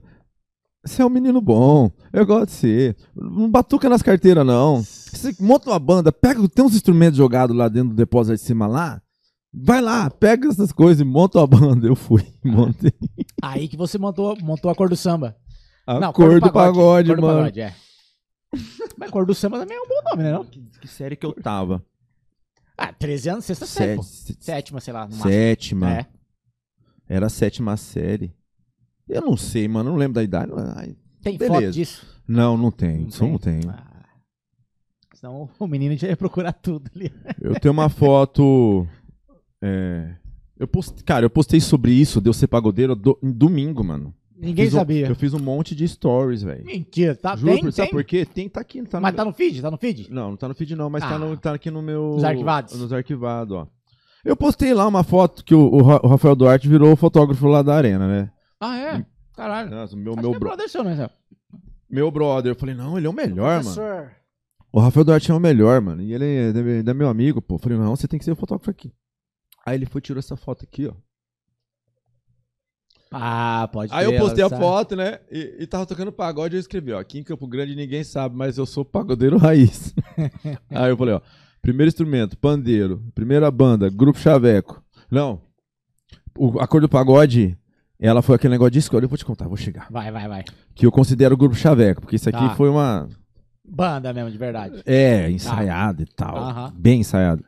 [0.84, 2.96] você é um menino bom, eu gosto de você.
[3.16, 4.82] Não batuca nas carteiras, não.
[4.82, 8.66] Você monta uma banda, pega, tem uns instrumentos jogados lá dentro do depósito de cima
[8.66, 9.02] lá.
[9.52, 11.88] Vai lá, pega essas coisas e monta uma banda.
[11.88, 12.94] Eu fui, montei.
[13.42, 15.36] Aí que você montou, montou a cor do samba.
[15.88, 17.38] A Não, cor do pagode, cor do mano.
[17.40, 17.76] pagode, é.
[18.98, 20.32] Mas cor do samba também é um bom nome, né?
[20.32, 20.46] Não?
[20.46, 21.84] Que, que série que eu tava?
[22.78, 24.00] Ah, 13 anos, sexta série,
[24.40, 25.10] Sétima, sei lá.
[25.12, 25.92] Sétima.
[25.92, 26.06] É.
[27.08, 28.34] Era a sétima série.
[29.08, 29.90] Eu não sei, mano.
[29.90, 30.52] Não lembro da idade.
[30.76, 31.62] ai, Tem Beleza.
[31.62, 32.06] foto disso?
[32.28, 33.00] Não, não tem.
[33.02, 33.60] Não Isso não tem?
[33.62, 33.70] tem.
[33.72, 33.86] Ah.
[35.16, 37.12] Senão o menino já ia procurar tudo ali.
[37.42, 38.88] Eu tenho uma foto.
[39.62, 40.16] É,
[40.58, 44.14] eu postei, cara, eu postei sobre isso, de eu ser pagodeiro, do, em domingo, mano.
[44.38, 45.08] Ninguém um- sabia.
[45.08, 46.64] eu fiz um monte de stories, velho.
[46.66, 47.36] Mentira, tá?
[47.36, 48.26] Juro, tem, por- sabe por quê?
[48.26, 48.82] Tem, tá aqui.
[48.84, 49.62] Tá Mas no, tá no feed?
[49.62, 50.08] Tá no feed?
[50.10, 51.20] Não, não tá no feed não, mas tá, Ah.
[51.20, 52.14] no, tá aqui no meu...
[52.16, 52.80] Nos arquivados.
[52.80, 53.68] Nos arquivados, ó.
[54.24, 57.48] Eu postei lá uma foto que o, o Ra- o Rafael Duarte virou o fotógrafo
[57.48, 58.32] lá da arena, né?
[58.60, 59.06] Ah, é?
[59.36, 59.70] Caralho.
[59.72, 61.10] Nossa, meu, Acho meu, é bro- brother seu, né, Zé?
[61.90, 62.52] meu brother.
[62.52, 64.10] Eu falei, não, ele é o melhor, mano.
[64.72, 66.02] O Rafael Duarte é o melhor, mano.
[66.02, 67.56] E ele é, é- é meu amigo, pô.
[67.56, 68.92] Eu falei, não, você tem que ser o fotógrafo aqui.
[69.66, 70.94] Aí ele foi tirou essa foto aqui, ó.
[73.12, 74.62] Ah, pode Aí eu crer, postei a sabe.
[74.62, 75.20] foto, né?
[75.32, 77.00] E, e tava tocando pagode e eu escrevi, ó.
[77.00, 79.94] Aqui em Campo Grande ninguém sabe, mas eu sou pagodeiro raiz.
[80.70, 81.22] Aí eu falei, ó.
[81.62, 83.04] Primeiro instrumento, pandeiro.
[83.16, 84.84] Primeira banda, grupo chaveco.
[85.10, 85.42] Não.
[86.38, 87.58] O, a cor do pagode,
[88.00, 89.06] ela foi aquele negócio de escolha.
[89.06, 89.88] Eu vou te contar, vou chegar.
[89.90, 90.44] Vai, vai, vai.
[90.76, 92.56] Que eu considero o grupo chaveco, porque isso aqui Tá.
[92.56, 93.10] foi uma.
[93.68, 94.82] Banda mesmo, de verdade.
[94.86, 96.38] É, ensaiada e tal.
[96.38, 96.74] Aham.
[96.78, 97.44] Bem ensaiada.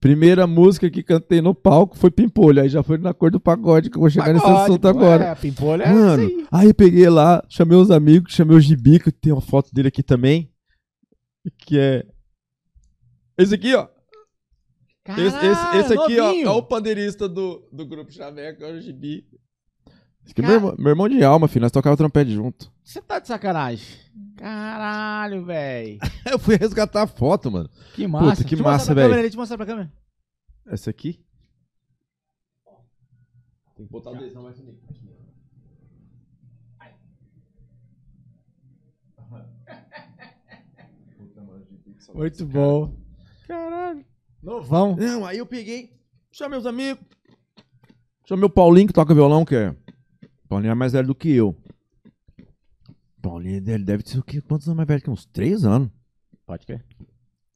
[0.00, 2.62] Primeira música que cantei no palco foi Pimpolho.
[2.62, 4.88] Aí já foi na cor do pagode, que eu vou chegar nesse Pagode, assunto pô,
[4.88, 5.24] agora.
[5.24, 6.72] É, pimpolho é Mano, isso aí.
[6.72, 10.50] peguei lá, chamei os amigos, chamei o Gibi, que tem uma foto dele aqui também.
[11.58, 12.06] Que é.
[13.36, 13.88] Esse aqui, ó.
[15.10, 16.48] Esse, esse, esse Caralho, aqui, ó, novinho.
[16.48, 19.26] é o pandeirista do, do grupo Chaveco, é o Gibi.
[20.30, 21.62] É Cara- meu, irmão- meu irmão de alma, filho.
[21.62, 22.70] Nós tocava trompete junto.
[22.84, 23.86] Você tá de sacanagem.
[24.36, 25.98] Caralho, velho.
[26.30, 27.68] Eu fui resgatar a foto, mano.
[27.94, 28.24] Que massa.
[28.36, 29.14] Puta, que Deixa eu mostrar massa, velho.
[29.22, 29.92] Deixa eu mostrar pra câmera.
[30.66, 31.24] Essa aqui?
[33.76, 34.76] Tem que botar o não vai sumir.
[42.14, 42.94] Muito bom.
[43.46, 44.04] Caralho.
[44.42, 44.96] Novão.
[44.96, 45.92] Não, aí eu peguei,
[46.30, 47.04] chamei os amigos.
[48.26, 49.74] Chamei o Paulinho, que toca violão, que é.
[50.48, 51.54] Paulinho é mais velho do que eu.
[53.20, 54.40] Paulinho, ele deve ter o quê?
[54.40, 55.90] Quantos anos mais velho que uns 3 anos.
[56.46, 56.84] Pode crer.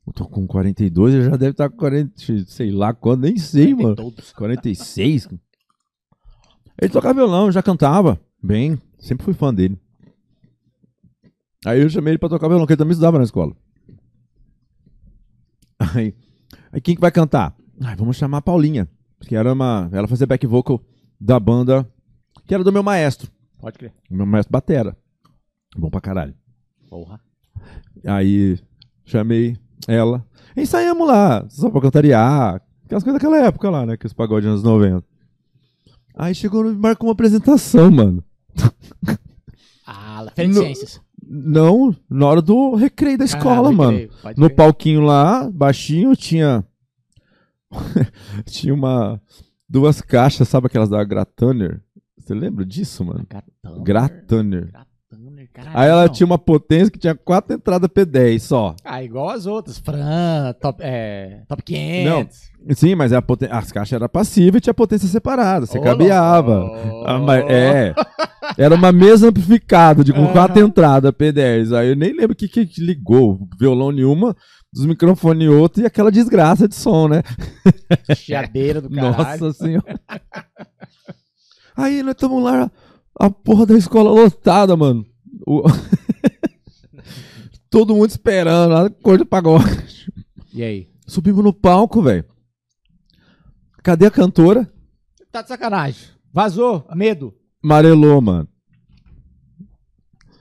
[0.07, 2.13] Eu tô com 42, ele já deve estar com 40,
[2.47, 3.95] sei lá quando, nem sei, mano.
[3.95, 4.33] Todos.
[4.33, 5.29] 46.
[6.81, 9.79] Ele tocava violão, já cantava bem, sempre fui fã dele.
[11.65, 13.57] Aí eu chamei ele pra tocar violão, que ele também estudava na escola.
[15.95, 16.15] Aí,
[16.73, 17.57] aí quem que vai cantar?
[17.97, 18.89] Vamos chamar a Paulinha,
[19.21, 20.85] que era uma, ela fazia back vocal
[21.21, 21.89] da banda
[22.53, 23.95] que era do meu maestro, Pode crer.
[24.11, 24.95] o meu maestro Batera.
[25.75, 26.35] Bom pra caralho.
[26.91, 27.19] Porra.
[28.07, 28.59] Aí
[29.07, 29.57] chamei
[29.88, 30.23] ela.
[30.55, 32.61] Ensaiamos lá, só pra cantariar.
[32.85, 33.97] Aquelas coisas daquela época lá, né?
[33.97, 35.03] Que os pagodes anos 90.
[36.15, 38.23] Aí chegou e marcou uma apresentação, mano.
[39.87, 41.01] Ah, Feira No- Ciências.
[41.27, 43.97] Não, na hora do recreio da escola, Ah, mano.
[43.97, 44.57] recreio, No crer.
[44.57, 46.62] palquinho lá, baixinho, tinha.
[48.45, 49.19] tinha uma.
[49.67, 51.83] Duas caixas, sabe aquelas da Grataner?
[52.25, 53.27] Você lembra disso, mano?
[53.83, 54.70] Grataner,
[55.52, 55.79] caralho.
[55.79, 56.12] Aí ela não.
[56.12, 58.75] tinha uma potência que tinha quatro entradas P10 só.
[58.85, 59.79] Ah, igual as outras.
[59.79, 62.52] Fran, top, é, top 500.
[62.75, 65.66] Sim, mas a poten- as caixas eram passivas e tinha potência separada.
[65.66, 66.60] Você cabeava.
[66.60, 67.04] louco.
[67.06, 67.94] Ah, é.
[68.56, 70.33] Era uma mesa amplificada, de com Aham.
[70.33, 71.77] quatro entradas P10.
[71.77, 73.46] Aí eu nem lembro o que, que ligou.
[73.58, 74.35] Violão nenhuma,
[74.73, 77.23] dos microfones outro e aquela desgraça de som, né?
[78.16, 79.18] Chiadeira do caralho.
[79.18, 80.00] Nossa senhora.
[81.77, 82.70] Aí nós estamos lá,
[83.18, 85.04] a porra da escola lotada, mano.
[85.46, 85.62] O-
[87.70, 90.10] Todo mundo esperando, a cor de pagode.
[90.52, 90.88] E aí?
[91.06, 92.25] Subimos no palco, velho.
[93.83, 94.70] Cadê a cantora?
[95.31, 96.08] Tá de sacanagem.
[96.33, 96.87] Vazou.
[96.94, 97.35] Medo.
[97.64, 98.48] Amarelou, mano.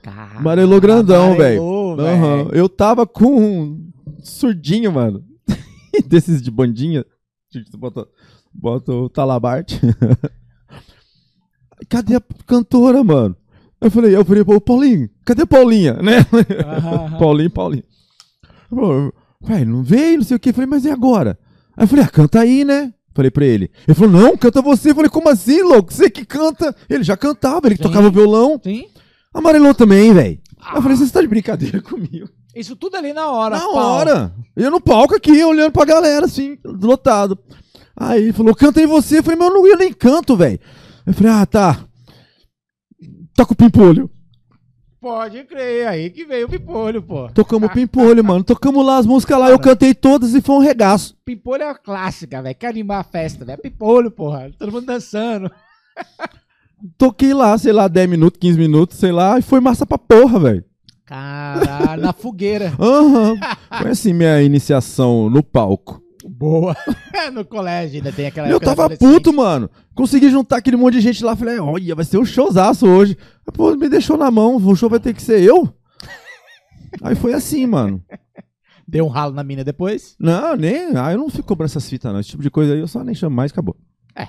[0.02, 0.38] Caralho.
[0.38, 1.96] Amarelou grandão, velho.
[1.96, 2.50] Velho.
[2.54, 5.24] Eu tava com um surdinho, mano.
[6.06, 7.04] Desses de bandinha.
[8.52, 9.80] Bota o talabarte.
[11.88, 13.36] Cadê a cantora, mano?
[13.80, 16.24] Eu falei, eu falei, Paulinho, cadê a Paulinha, né?
[17.18, 17.84] Paulinho, Paulinho.
[19.48, 20.50] Ué, não veio, não sei o que.
[20.50, 21.38] Eu falei, mas e agora?
[21.76, 22.92] Aí eu falei, ah, canta aí, né?
[23.14, 23.70] Falei pra ele.
[23.86, 24.90] Ele falou, não, canta você.
[24.90, 25.92] Eu falei, como assim, louco?
[25.92, 26.74] Você que canta.
[26.88, 27.82] Ele já cantava, ele Sim.
[27.82, 28.60] tocava violão.
[28.62, 28.86] Sim.
[29.34, 30.38] Amarelou também, velho.
[30.60, 30.76] Ah.
[30.76, 32.28] Eu falei, você tá de brincadeira comigo?
[32.54, 33.56] Isso tudo ali na hora.
[33.56, 33.74] Na pau.
[33.74, 34.32] hora.
[34.54, 37.38] Eu no palco aqui, olhando pra galera, assim, lotado.
[37.96, 39.18] Aí ele falou, canta aí você.
[39.18, 40.60] Eu falei, mas eu, não, eu nem canto, velho.
[41.06, 41.84] Eu falei, ah, tá.
[43.34, 44.10] Toca o pimpolho.
[45.02, 47.28] Pode crer, aí que veio o Pipolho, pô.
[47.30, 48.44] Tocamos o pimpolho, mano.
[48.44, 51.16] Tocamos lá as músicas lá, eu cantei todas e foi um regaço.
[51.24, 52.54] Pipolho é uma clássica, velho.
[52.54, 53.60] Quer animar a festa, velho.
[53.60, 54.52] Pipolho, porra.
[54.56, 55.50] Todo mundo dançando.
[56.96, 60.38] Toquei lá, sei lá, 10 minutos, 15 minutos, sei lá, e foi massa pra porra,
[60.38, 60.64] velho.
[61.04, 62.72] Caralho, na fogueira.
[62.78, 63.36] Aham.
[63.80, 66.01] Foi assim minha iniciação no palco.
[66.28, 66.76] Boa.
[67.32, 69.70] no colégio ainda tem aquela eu tava puto, mano.
[69.94, 71.34] Consegui juntar aquele monte de gente lá.
[71.36, 73.16] Falei, olha, vai ser um showzaço hoje.
[73.54, 74.56] Pô, me deixou na mão.
[74.56, 75.72] O show vai ter que ser eu?
[77.02, 78.02] Aí foi assim, mano.
[78.86, 80.16] Deu um ralo na mina depois.
[80.18, 80.96] Não, nem.
[80.96, 82.20] Ah, eu não fico cobrando essas fitas, não.
[82.20, 83.76] Esse tipo de coisa aí eu só nem chamo mais acabou.
[84.14, 84.24] É.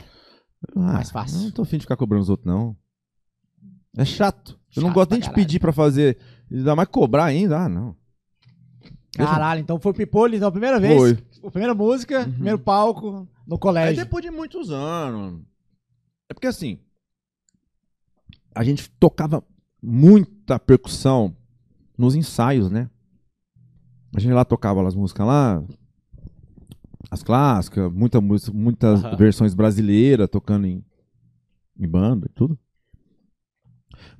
[0.76, 1.40] Ah, Mais fácil.
[1.40, 2.76] Não tô afim de ficar cobrando os outros, não.
[3.98, 4.58] É chato.
[4.76, 5.46] Eu não Chato gosto nem pra de caralho.
[5.48, 6.18] pedir pra fazer.
[6.52, 7.58] Ainda mais cobrar ainda.
[7.60, 7.96] Ah, não.
[9.16, 10.98] Caralho, então foi o Pipolho, então a primeira vez.
[10.98, 11.18] Foi.
[11.46, 12.32] A primeira música, Uhum.
[12.32, 14.04] primeiro palco no Aí colégio.
[14.04, 15.42] depois de muitos anos.
[16.30, 16.80] É porque assim.
[18.56, 19.44] A gente tocava
[19.82, 21.36] muita percussão
[21.98, 22.90] nos ensaios, né?
[24.16, 25.64] A gente lá tocava as músicas lá.
[27.12, 29.16] As clássicas, muita, muitas Aham.
[29.18, 30.84] versões brasileiras tocando em,
[31.78, 32.58] em banda e tudo.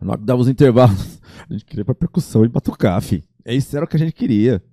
[0.02, 1.20] Na hora que dava os intervalos,
[1.50, 3.24] a gente queria pra percussão e batucar, fi.
[3.46, 4.64] É Isso era o que a gente queria.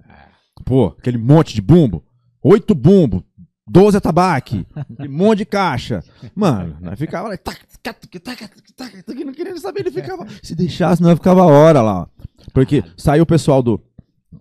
[0.64, 2.05] Pô, aquele monte de bumbo.
[2.43, 3.24] Oito bumbo.
[3.68, 4.66] Doze atabaque.
[4.74, 6.03] aquele monte de caixa.
[6.34, 7.36] Mano, nós ficava lá.
[7.36, 10.26] tac, tac, tac, tac, tac, tac, Não queria saber, ele ficava.
[10.43, 12.09] Se deixasse, nós ficava hora lá.
[12.53, 13.80] Porque saiu o pessoal do.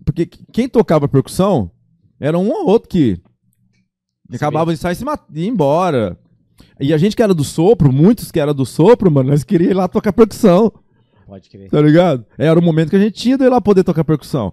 [0.04, 1.70] Porque quem tocava percussão
[2.18, 3.20] era um ou outro que.
[4.28, 6.18] que acabava de sair e e ir embora.
[6.80, 9.74] E a gente que era do sopro, muitos que era do sopro, mano, nós queríamos
[9.74, 10.72] ir lá tocar percussão.
[11.26, 11.70] Pode crer.
[11.70, 12.26] Tá ligado?
[12.36, 14.52] Era o momento que a gente tinha de ir lá poder tocar percussão.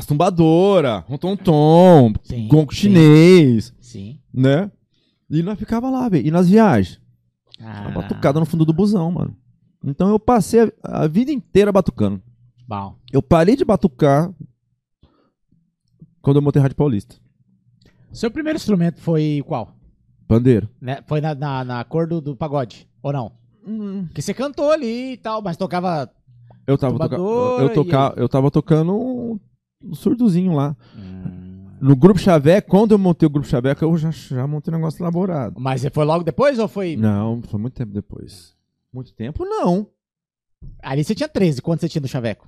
[0.00, 1.36] As um
[2.22, 2.80] Sim, gongo sim.
[2.80, 4.18] chinês, Sim.
[4.32, 4.72] né?
[5.28, 6.26] E nós ficava lá, velho.
[6.26, 6.98] E nas viagens?
[7.60, 9.36] Ah, Batucada no fundo do busão, mano.
[9.84, 12.22] Então eu passei a, a vida inteira batucando.
[12.66, 12.96] Bom.
[13.12, 14.32] Eu parei de batucar
[16.22, 17.16] quando eu montei Rádio Paulista.
[18.10, 19.76] Seu primeiro instrumento foi qual?
[20.26, 20.66] Pandeiro.
[20.80, 21.04] Né?
[21.06, 23.32] Foi na, na, na cor do, do pagode, ou não?
[24.06, 26.10] Porque você cantou ali e tal, mas tocava.
[26.66, 27.16] Eu tava, toca...
[27.16, 28.14] Tumbadora eu, toca...
[28.16, 29.38] eu tava tocando
[29.82, 30.76] um, um surdozinho lá.
[30.96, 31.66] Hum.
[31.80, 35.02] No Grupo Xavé, quando eu montei o Grupo Xavé, eu já, já montei um negócio
[35.02, 35.54] elaborado.
[35.58, 36.94] Mas foi logo depois ou foi.
[36.96, 38.54] Não, foi muito tempo depois.
[38.92, 39.86] Muito tempo, não.
[40.82, 42.46] Ali você tinha 13, quanto você tinha do Chaveco?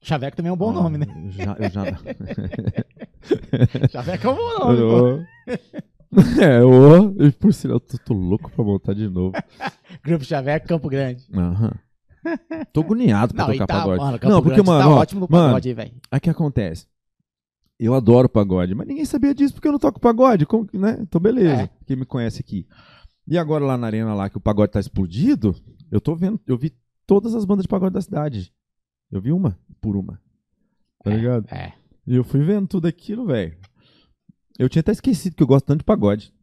[0.00, 1.06] Chaveco também é um bom Ah, nome, né?
[1.24, 1.56] Eu já.
[1.58, 1.84] Eu já...
[3.90, 4.78] Chaveco é um bom nome.
[4.78, 5.24] Eu-
[6.42, 9.32] é, ô, e por sinal, eu tô, tô louco pra montar de novo.
[10.04, 11.24] Grupo Chaveco, Campo Grande.
[11.34, 11.72] Aham.
[12.72, 13.98] Tô agoniado pra Não, tocar tá, pagode.
[13.98, 15.92] mano, não, porque, Grande mano, tá ó, ótimo no mano, pagode aí, velho.
[16.10, 16.86] Aí o que acontece?
[17.78, 20.98] Eu adoro pagode, mas ninguém sabia disso porque eu não toco pagode, como, né?
[21.00, 21.70] Então beleza, É.
[21.86, 22.66] quem me conhece aqui.
[23.26, 25.54] E agora lá na arena lá que o pagode tá explodido,
[25.90, 26.74] eu tô vendo, eu vi
[27.06, 28.52] todas as bandas de pagode da cidade.
[29.10, 30.20] Eu vi uma por uma.
[31.02, 31.46] Tá ligado?
[31.50, 31.72] É.
[32.06, 33.56] E eu fui vendo tudo aquilo, velho.
[34.58, 36.34] Eu tinha até esquecido que eu gosto tanto de pagode.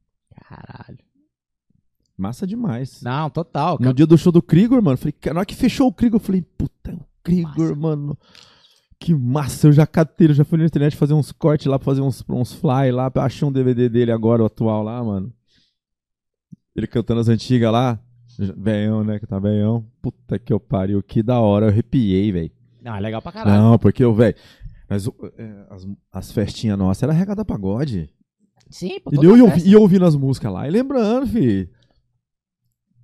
[0.50, 0.98] Caralho.
[2.18, 3.02] Massa demais.
[3.04, 3.78] Não, total.
[3.80, 6.24] No dia do show do Krigor, mano, falei, na hora que fechou o Krigor, eu
[6.24, 7.76] falei, puta, é o Krigor, Massa.
[7.76, 8.18] mano.
[9.00, 12.02] Que massa, eu já catei, eu já fui na internet fazer uns cortes lá, fazer
[12.02, 15.32] uns, uns fly lá, achei um DVD dele agora, o atual lá, mano.
[16.76, 18.00] Ele cantando as antigas lá,
[18.58, 19.86] velhão, né, que tá velhão.
[20.02, 22.52] Puta que eu pariu, que da hora, eu arrepiei, velho.
[22.82, 23.62] Não, é legal pra caralho.
[23.62, 24.36] Não, porque eu, velho,
[24.90, 28.10] mas é, as, as festinhas nossas era regada pagode.
[28.72, 31.70] Sim, pô, E eu, eu ouvindo as músicas lá, e lembrando, fi.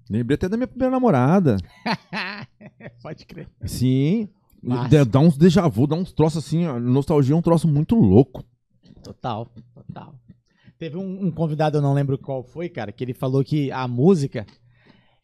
[0.10, 1.58] Lembrei até da minha primeira namorada.
[3.02, 3.50] Pode crer.
[3.66, 4.28] Sim.
[4.62, 5.06] Massa.
[5.06, 6.66] Dá- uns déjà vu, dá uns troços assim.
[6.80, 8.44] Nostalgia é um troço muito louco.
[9.04, 10.16] Total, total.
[10.78, 13.88] Teve um, um convidado, eu não lembro qual foi, cara, que ele falou que a
[13.88, 14.46] música,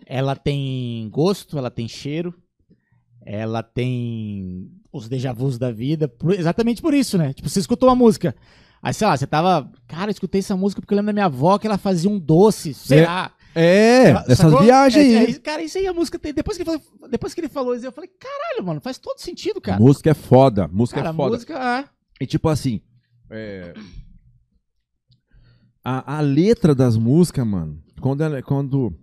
[0.06, 2.34] ela tem gosto, ela tem cheiro,
[3.26, 7.34] ela tem os déjà vus da vida, por- exatamente por isso, né?
[7.34, 8.36] Tipo, você escutou uma música,
[8.82, 11.26] aí sei lá, você tava, cara, eu escutei essa música porque eu lembro da minha
[11.26, 13.32] avó que ela fazia um doce, sei É, lá.
[13.56, 15.32] É, essas viagens É, aí.
[15.32, 16.34] é, cara, isso aí a música tem.
[16.34, 19.18] Depois que, ele falou, depois que ele falou isso, eu falei, caralho, mano, faz todo
[19.20, 19.80] sentido, cara.
[19.80, 20.68] Música é foda.
[20.68, 21.34] Música Cara, é foda.
[21.36, 21.90] música, é.
[22.22, 22.82] E tipo assim.
[23.30, 23.74] é,
[25.84, 28.42] A, a letra das músicas, mano, quando ela.
[28.44, 28.94] Quando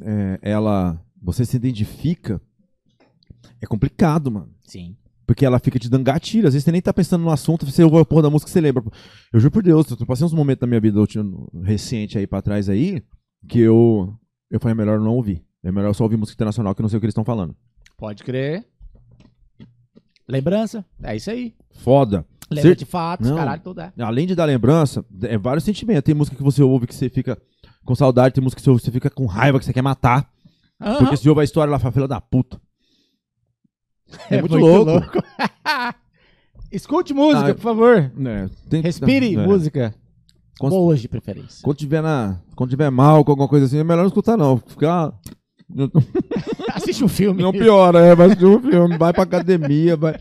[0.00, 1.00] é, ela.
[1.22, 2.40] Você se identifica.
[3.60, 4.54] É complicado, mano.
[4.64, 4.96] Sim.
[5.30, 6.48] Porque ela fica te dando gatilho.
[6.48, 8.60] Às vezes você nem tá pensando no assunto, você ouve a porra da música você
[8.60, 8.82] lembra.
[9.32, 10.98] Eu juro por Deus, eu passei uns momentos da minha vida
[11.62, 13.00] recente aí pra trás aí,
[13.48, 14.12] que eu.
[14.50, 15.44] Eu falei, é melhor não ouvir.
[15.62, 17.54] É melhor só ouvir música internacional que eu não sei o que eles estão falando.
[17.96, 18.66] Pode crer.
[20.26, 20.84] Lembrança.
[21.00, 21.54] É isso aí.
[21.74, 22.26] Foda.
[22.50, 23.36] Lembra de fatos, Não.
[23.36, 23.92] caralho, tudo é.
[24.00, 26.02] Além de dar lembrança, é vários sentimentos.
[26.02, 27.40] Tem música que você ouve que você fica
[27.84, 29.82] com saudade, tem música que você ouve que você fica com raiva, que você quer
[29.82, 30.28] matar.
[30.80, 30.98] Aham.
[30.98, 32.60] Porque se ouve a história, ela fala, filha da puta.
[34.30, 35.18] É, muito, louco.
[36.72, 37.96] Escute música, Ah, por favor.
[37.98, 39.46] É, tem- Respire é.
[39.46, 39.94] música.
[40.58, 41.60] Cons- Boas de preferência.
[41.62, 44.58] Quando tiver, na, quando tiver mal com alguma coisa assim, é melhor não escutar, não.
[44.58, 45.12] Ficar.
[46.74, 47.42] Assiste um filme.
[47.42, 50.16] Não piora, é, vai assistir um filme, vai pra academia, vai.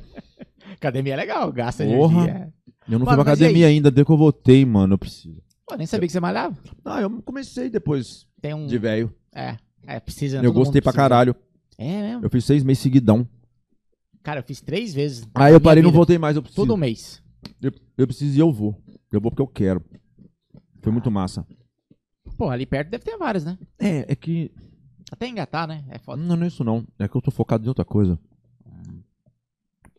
[0.74, 2.14] Academia é legal, gasta Porra.
[2.24, 2.54] energia.
[2.88, 5.42] Eu não Mano, fui pra academia ainda, desde que eu voltei, mano, eu preciso.
[5.68, 6.56] Pô, nem sabia que você malhava.
[6.86, 8.66] Ah, eu comecei depois um.
[8.66, 9.14] de velho.
[9.36, 10.38] É, é, precisa.
[10.42, 11.10] Eu gostei pra precisa.
[11.10, 11.36] caralho.
[11.78, 12.26] É mesmo.
[12.26, 13.28] Eu fiz seis meses seguidão.
[14.24, 15.24] Cara, eu fiz três vezes.
[15.34, 16.66] Aí na eu parei e não voltei mais, eu preciso.
[16.66, 17.22] Todo mês.
[17.62, 18.76] Eu, eu preciso e eu vou.
[19.12, 19.84] Eu vou porque eu quero.
[20.82, 21.46] Foi muito massa.
[22.38, 23.58] Pô, ali perto deve ter várias, né?
[23.78, 24.52] É, é que.
[25.12, 25.84] Até engatar, né?
[25.90, 26.22] É foda.
[26.22, 26.86] Não, não é isso não.
[27.00, 28.20] É que eu tô focado em outra coisa.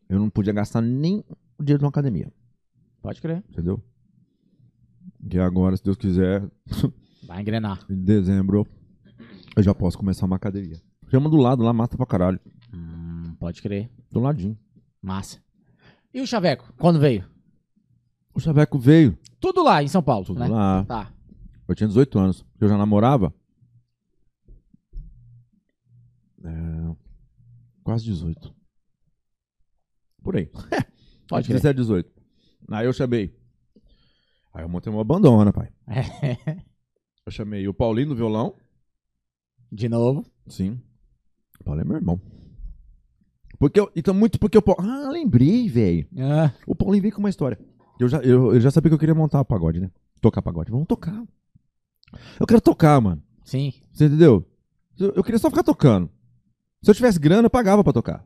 [0.09, 1.25] Eu não podia gastar nem
[1.59, 2.33] o dinheiro de uma academia.
[3.01, 3.45] Pode crer.
[3.49, 3.81] Entendeu?
[5.33, 6.43] E agora, se Deus quiser,
[7.23, 7.85] Vai engrenar.
[7.89, 8.67] em dezembro,
[9.57, 10.81] eu já posso começar uma academia.
[11.09, 12.41] Chama do lado lá, mata pra caralho.
[12.75, 13.89] Hum, pode crer.
[14.11, 14.59] Do ladinho.
[15.01, 15.43] Massa.
[16.13, 16.73] E o Chaveco?
[16.79, 17.25] Quando veio?
[18.35, 19.19] O Chaveco veio.
[19.39, 20.49] Tudo lá em São Paulo, Tudo né?
[20.49, 20.85] lá.
[20.85, 21.13] Tá.
[21.69, 22.45] Eu tinha 18 anos.
[22.61, 23.33] Eu já namorava.
[26.45, 26.97] É,
[27.83, 28.55] quase 18.
[30.23, 30.47] Por aí.
[31.29, 32.13] Pode Entre 17 e 18.
[32.71, 33.35] Aí eu chamei.
[34.53, 35.73] Aí eu montei uma bandona, pai.
[35.87, 36.67] crer.
[37.27, 38.57] Eu chamei o Paulinho do violão.
[39.71, 40.25] De novo.
[40.49, 40.81] Sim.
[41.61, 42.21] O Paulinho é meu irmão.
[43.61, 44.83] Porque eu, então, muito porque o Paulo.
[44.83, 46.09] Ah, lembrei, velho.
[46.19, 47.59] Ah, O Paulinho veio com uma história.
[47.99, 49.91] Eu já, eu, eu já sabia que eu queria montar o pagode, né?
[50.19, 50.71] Tocar pagode.
[50.71, 51.23] Vamos tocar.
[52.41, 53.23] Eu quero tocar, mano.
[53.45, 53.75] sim.
[53.93, 54.49] Você entendeu?
[54.99, 56.11] Eu, eu queria só ficar tocando.
[56.83, 58.25] Se eu tivesse grana, eu pagava pra tocar.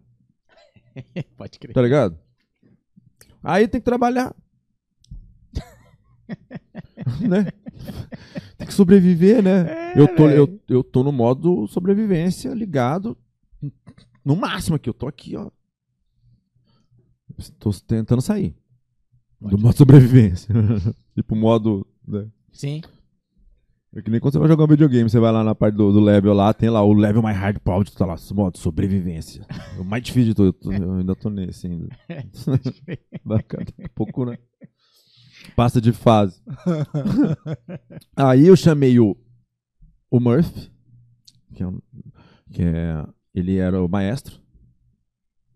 [1.36, 1.74] Pode crer.
[1.74, 2.16] Tá ligado?
[3.42, 4.32] Aí tem que trabalhar.
[7.28, 7.50] né?
[8.56, 9.92] Tem que sobreviver, né?
[9.92, 13.18] É, eu, tô, eu, eu tô no modo sobrevivência ligado.
[14.24, 14.88] No máximo aqui.
[14.88, 15.50] Eu tô aqui, ó.
[17.58, 18.54] Tô tentando sair.
[19.40, 20.54] do Pode modo sobrevivência.
[21.14, 21.86] tipo, modo.
[22.06, 22.28] Né?
[22.52, 22.80] Sim.
[23.96, 25.92] É que nem quando você vai jogar um videogame, você vai lá na parte do,
[25.92, 29.46] do level lá, tem lá o level mais hard power, tá lá, modo sobrevivência.
[29.78, 30.72] O mais difícil de tudo.
[30.72, 31.88] Eu, eu ainda tô nesse ainda.
[33.38, 34.36] Ficar daqui a pouco, né?
[35.54, 36.42] Passa de fase.
[38.16, 39.16] Aí eu chamei o,
[40.10, 40.72] o Murphy,
[41.54, 41.80] que é, um-
[42.50, 43.06] que é.
[43.34, 44.40] Ele era o maestro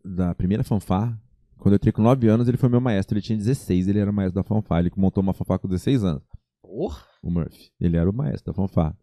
[0.05, 1.21] da primeira fanfarra.
[1.59, 3.17] Quando eu entrei com 9 anos, ele foi meu maestro.
[3.17, 4.81] Ele tinha 16, ele era o maestro da fanfarra.
[4.83, 6.23] Ele montou uma fanfarra com 16 anos
[6.63, 7.05] Porra.
[7.23, 7.71] o Murphy.
[7.81, 8.97] Ele era o maestro da fanfarra.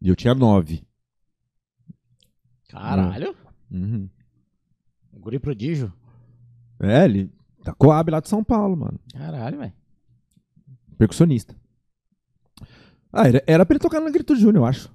[0.00, 0.86] E eu tinha nove.
[2.68, 3.34] Caralho.
[3.70, 4.08] Uhum.
[5.12, 5.92] Guri prodígio.
[6.80, 7.32] É, ele
[7.64, 9.00] da Coab lá de São Paulo, mano.
[9.12, 9.72] Caralho, velho.
[10.96, 11.56] Percussionista.
[13.12, 14.92] Ah, era, era pra ele tocar no Grito Júnior, eu acho.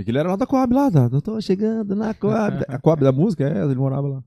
[0.00, 2.64] Porque ele era lá da Coab lá, da, eu tô chegando na Coab.
[2.68, 4.24] A Coab da música, é, ele morava lá.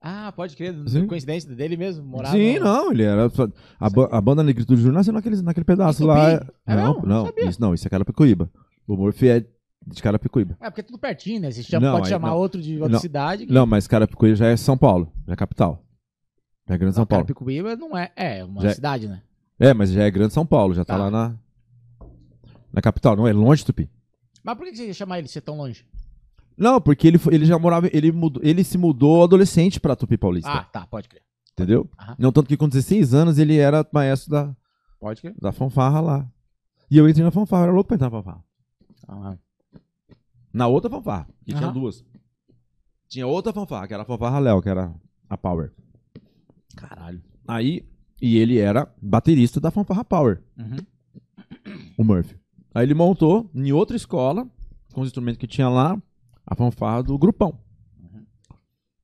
[0.00, 0.74] Ah, pode crer.
[0.86, 1.06] Sim.
[1.06, 3.30] Coincidência dele mesmo, morava Sim, não, ele era.
[3.80, 6.38] A, ba- a banda Negrito Júnior nasceu naquele, naquele pedaço lá.
[6.40, 6.52] Tupi?
[6.66, 7.06] É não, mesmo?
[7.08, 8.50] não, Não isso não, isso é Carapicuíba.
[8.86, 9.40] O Murphy é
[9.86, 10.56] de Carapicuíba.
[10.60, 11.50] É, porque é tudo pertinho, né?
[11.50, 12.36] Você chama, Não, pode aí chamar não.
[12.36, 12.98] outro de outra Não.
[13.00, 13.46] cidade.
[13.46, 15.82] que- Não, mas Carapicuíba já é São Paulo, já é capital.
[16.68, 17.24] Já é Grande São Paulo.
[17.24, 18.10] Carapicuíba não é.
[18.16, 19.22] É, uma Já é- cidade, né?
[19.58, 21.04] É, mas já é Grande São Paulo, já tá, Tá.
[21.04, 21.34] lá na,
[22.72, 23.16] na capital.
[23.16, 23.88] Não é longe de Tupi.
[24.44, 25.84] Mas por que você ia chamar ele ser tão longe?
[26.56, 30.50] Não, porque ele, ele já morava, ele, mudou, ele se mudou adolescente pra Tupi Paulista.
[30.50, 31.22] Ah, tá, pode crer.
[31.52, 31.88] entendeu?
[31.98, 32.14] aham.
[32.18, 34.56] Não, tanto que com 16 anos ele era maestro da,
[35.00, 35.34] Pode crer.
[35.40, 36.30] da fanfarra lá.
[36.90, 38.44] E eu entrei na fanfarra, eu era louco pra entrar na fanfarra.
[39.08, 39.36] Ah,
[40.52, 41.72] Na outra fanfarra, que tinha Aham.
[41.72, 42.04] duas.
[43.08, 44.94] Tinha outra fanfarra, que era a fanfarra Léo, que era
[45.28, 45.72] a Power.
[46.76, 47.22] caralho.
[47.48, 47.84] Aí,
[48.22, 50.42] e ele era baterista da fanfarra Power.
[50.56, 50.76] Uhum.
[51.98, 52.36] o Murphy.
[52.74, 54.50] Aí ele montou em outra escola,
[54.92, 55.96] com os instrumentos que tinha lá,
[56.44, 57.56] a fanfarra do grupão.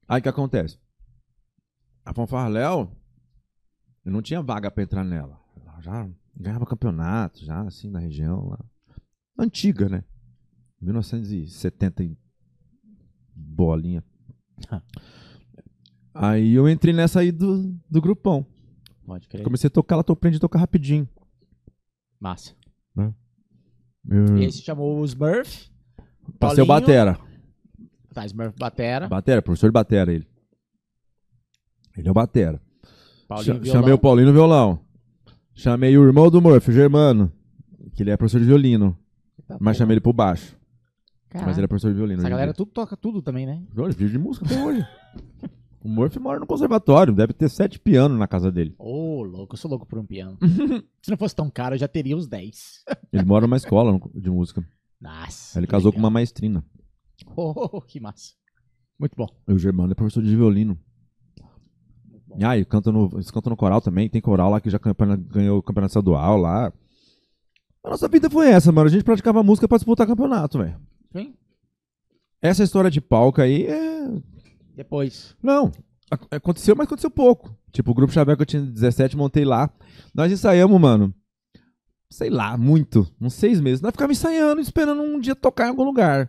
[0.09, 0.77] Aí o que acontece?
[2.05, 2.91] A fanfarra Léo,
[4.05, 5.41] eu não tinha vaga pra entrar nela.
[5.65, 8.59] Ela já ganhava campeonato, já assim, na região lá.
[9.39, 10.03] Antiga, né?
[10.81, 12.19] 1970 e
[13.33, 14.03] bolinha.
[16.13, 18.45] Aí eu entrei nessa aí do, do grupão.
[19.07, 19.45] Pode crer.
[19.45, 21.09] Comecei a tocar, ela tô aprendi a tocar rapidinho.
[22.19, 22.55] Massa.
[24.09, 25.69] Eu- E aí se chamou os Smurf.
[26.39, 26.87] Passei o Paulinho.
[26.87, 27.19] batera.
[28.15, 29.09] Tá, Smurf Batera.
[29.09, 30.27] Batera, professor de batera ele.
[31.97, 32.61] Ele é o batera.
[33.29, 33.65] Paulinho.
[33.65, 34.81] Chamei o Paulinho no violão.
[35.55, 37.31] Chamei o irmão do Murphy, o Germano,
[37.95, 38.97] que ele é professor de violino.
[39.47, 40.57] Tá Mas chamei ele pro baixo.
[41.29, 41.49] Caralho.
[41.49, 42.21] Mas ele é professor de violino.
[42.21, 43.63] Essa galera tudo toca tudo também, né?
[43.77, 44.85] Olha, vive de música até hoje.
[45.83, 48.75] o Murphy mora no conservatório, deve ter sete pianos na casa dele.
[48.79, 50.39] Ô, louco, eu sou louco por um piano.
[51.03, 52.85] Se não fosse tão caro, eu já teria uns 10.
[53.13, 54.67] Ele mora numa escola de música.
[55.01, 55.59] Nossa.
[55.59, 56.09] Ele casou com legal.
[56.09, 56.65] uma maestrina.
[57.35, 58.35] Oh, que massa.
[58.99, 59.27] Muito bom.
[59.49, 60.79] E o Germano é professor de violino.
[62.27, 62.37] Bom.
[62.55, 64.09] E canta no, eles cantam no coral também.
[64.09, 64.79] Tem coral lá que já
[65.29, 66.73] ganhou o campeonato estadual lá.
[67.83, 68.89] A nossa vida foi essa, mano.
[68.89, 70.79] A gente praticava música pra disputar campeonato, velho.
[71.17, 71.35] Sim.
[72.43, 74.01] Essa história de palco aí é.
[74.75, 75.37] Depois.
[75.43, 75.71] Não.
[76.11, 77.55] ac- Aconteceu, mas aconteceu pouco.
[77.73, 79.71] Tipo, o grupo Chaveco eu tinha 17, montei lá.
[80.15, 81.15] Nós ensaiamos, mano.
[82.11, 83.07] Sei lá, muito.
[83.21, 83.81] Uns seis meses.
[83.81, 86.29] Nós ficávamos ensaiando, esperando um dia tocar em algum lugar.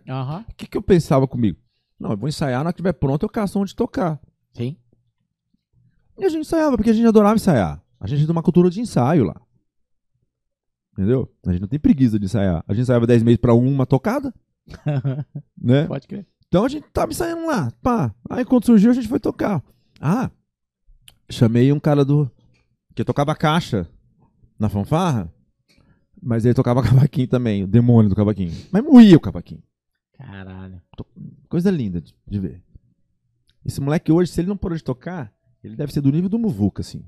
[0.49, 1.57] O que, que eu pensava comigo?
[1.99, 4.19] Não, eu vou ensaiar, na hora que estiver pronto, eu caço onde tocar.
[4.53, 4.75] Sim.
[6.17, 7.81] E a gente ensaiava, porque a gente adorava ensaiar.
[7.99, 9.39] A gente tem uma cultura de ensaio lá.
[10.93, 11.31] Entendeu?
[11.45, 12.63] A gente não tem preguiça de ensaiar.
[12.67, 14.33] A gente ensaiava 10 meses pra uma tocada,
[15.57, 15.85] né?
[15.87, 16.27] Pode crer.
[16.51, 18.13] Então a gente tava ensaiando lá, pá.
[18.29, 19.63] Aí quando surgiu, a gente foi tocar.
[20.01, 20.29] Ah,
[21.29, 22.29] chamei um cara do.
[22.93, 23.87] que tocava caixa
[24.59, 25.33] na fanfarra,
[26.21, 28.51] mas ele tocava cavaquinho também, o demônio do cavaquinho.
[28.69, 29.63] Mas moía o cavaquinho.
[30.17, 30.81] Caralho.
[31.47, 32.61] Coisa linda de, de ver.
[33.63, 35.33] Esse moleque hoje, se ele não parou de tocar,
[35.63, 37.05] ele deve ser do nível do Muvuca, assim.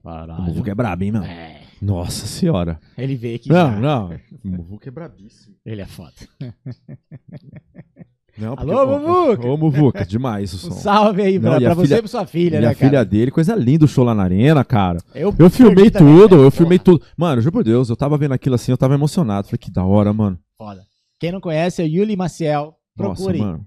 [0.00, 0.42] O Caralho.
[0.42, 1.22] Muvuca é brabo, hein, meu?
[1.22, 1.62] É.
[1.80, 2.78] Nossa senhora.
[2.98, 3.48] Ele veio aqui.
[3.48, 3.80] Não, já.
[3.80, 4.10] não.
[4.44, 5.56] O Muvuca é brabíssimo.
[5.64, 6.12] Ele é foda.
[8.38, 9.46] Não, Alô, Muvuca?
[9.48, 10.80] Ô, Muvuca, demais o Um som.
[10.80, 12.66] salve aí pra, Não, e pra a você filha- e pra sua filha, E né,
[12.68, 12.88] a cara?
[12.90, 14.98] filha dele, coisa linda o show lá na arena, cara.
[15.14, 17.04] Eu, Eu filmei tudo, eu filmei Porra, tudo.
[17.16, 19.46] Mano, juro por Deus, eu tava vendo aquilo assim, eu tava emocionado.
[19.48, 20.38] Falei, que da hora, mano.
[20.56, 20.82] Foda.
[21.20, 22.74] Quem não conhece é o Yuli Maciel.
[22.96, 23.38] Nossa, Procure.
[23.40, 23.66] mano.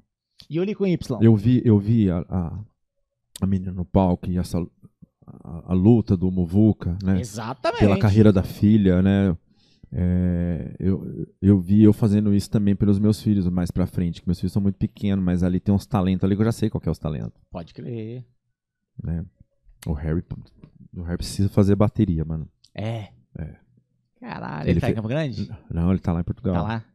[0.49, 1.19] Yuli com Y.
[1.22, 2.53] Eu vi, eu vi a, a,
[3.41, 4.57] a menina no palco e essa
[5.43, 7.19] a, a luta do Muvuca, né?
[7.22, 7.80] Exatamente.
[7.80, 9.36] Pela carreira da filha, né?
[9.93, 14.27] É, eu, eu vi eu fazendo isso também pelos meus filhos mais pra frente, que
[14.27, 16.69] meus filhos são muito pequenos, mas ali tem uns talentos ali que eu já sei
[16.69, 18.25] qual que é os talentos, Pode crer.
[19.03, 19.25] né?
[19.85, 20.23] O Harry,
[20.95, 22.47] o Harry precisa fazer bateria, mano.
[22.73, 23.09] É.
[23.37, 23.55] É.
[24.19, 25.49] Caralho, Ele ele, tá em fe- Campo Grande?
[25.69, 26.53] Não, ele tá lá em Portugal.
[26.53, 26.85] Tá lá?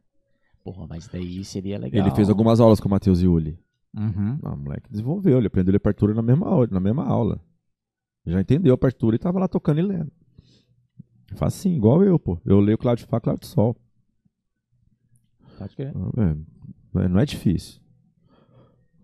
[0.63, 2.05] Porra, mas daí seria legal.
[2.05, 3.59] Ele fez algumas aulas com o Matheus Yuli.
[3.95, 4.39] Uhum.
[4.43, 7.39] Ah, o moleque desenvolveu, ele aprendeu a partitura na mesma aula, na mesma aula.
[8.25, 10.11] Já entendeu a partitura e tava lá tocando e lendo.
[11.35, 12.39] Faz assim, igual eu, pô.
[12.45, 13.75] Eu leio Cláudio Fá, Cláudio Sol.
[15.57, 15.93] Pode crer.
[16.17, 17.81] É, é, não é difícil.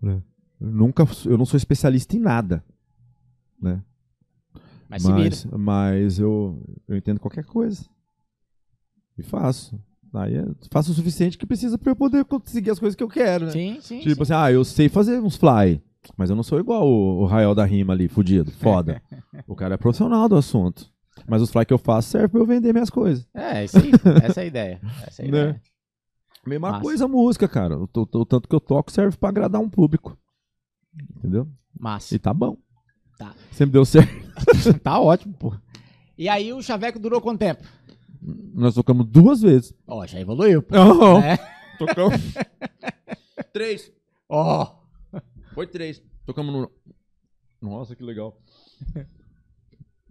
[0.00, 0.22] né?
[0.60, 2.64] Eu nunca, eu não sou especialista em nada,
[3.60, 3.82] né?
[4.88, 5.04] Mas.
[5.04, 7.84] Mas, mas eu, eu entendo qualquer coisa.
[9.18, 9.78] E faço.
[10.14, 13.08] Aí é, faço o suficiente que precisa pra eu poder conseguir as coisas que eu
[13.08, 13.50] quero, né?
[13.50, 13.98] Sim, sim.
[14.00, 14.32] Tipo sim.
[14.32, 15.82] assim, ah, eu sei fazer uns fly,
[16.16, 19.02] mas eu não sou igual o, o Rael da Rima ali, fudido, foda.
[19.46, 20.93] o cara é profissional do assunto.
[21.28, 23.26] Mas os fly que eu faço servem pra eu vender minhas coisas.
[23.34, 23.90] É, isso aí.
[24.24, 24.80] Essa é a ideia.
[25.06, 25.38] Essa é a Né?
[25.38, 25.62] ideia.
[26.46, 26.82] Mesma Massa.
[26.82, 27.78] coisa a música, cara.
[27.78, 30.18] O, o- o tanto que eu toco serve pra agradar um público.
[31.16, 31.48] Entendeu?
[31.78, 32.14] Massa.
[32.14, 32.56] E tá bom.
[33.18, 33.34] Tá.
[33.52, 34.12] Sempre deu certo.
[34.82, 35.54] tá ótimo, pô.
[36.18, 37.64] E aí o chaveco durou quanto tempo?
[38.52, 39.72] Nós tocamos duas vezes.
[39.86, 40.74] Ó, já evoluiu, pô.
[40.74, 41.38] Não, É.
[41.78, 42.20] tocamos.
[43.52, 43.90] três.
[44.28, 44.80] Ó.
[45.54, 46.02] Foi três.
[46.26, 46.70] Tocamos no.
[47.62, 48.38] Nossa, que legal.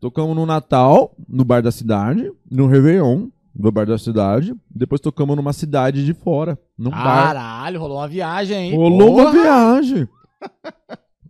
[0.04, 4.54] Tocamos no Natal, no bar da cidade, no Réveillon, no bar da cidade.
[4.70, 7.28] Depois tocamos numa cidade de fora, num bar.
[7.28, 8.76] Caralho, rolou uma viagem, hein?
[8.76, 9.42] Rolou uma Porra.
[9.42, 10.10] viagem.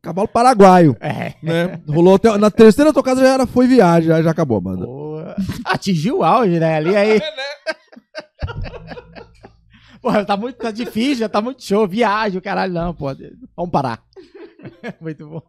[0.02, 1.36] Cavalo paraguaio, É.
[1.44, 1.80] né?
[1.88, 2.36] Rolou até.
[2.40, 4.88] Na terceira tocada já era, foi viagem, já, já acabou a banda.
[4.88, 5.36] Boa.
[5.66, 6.78] Atingiu o auge, né?
[6.78, 7.22] Ali aí.
[10.02, 11.88] Porra, tá muito tá difícil, já tá muito show.
[11.88, 13.06] Viagem, o caralho, não, pô.
[13.56, 14.04] Vamos parar.
[15.00, 15.44] muito bom.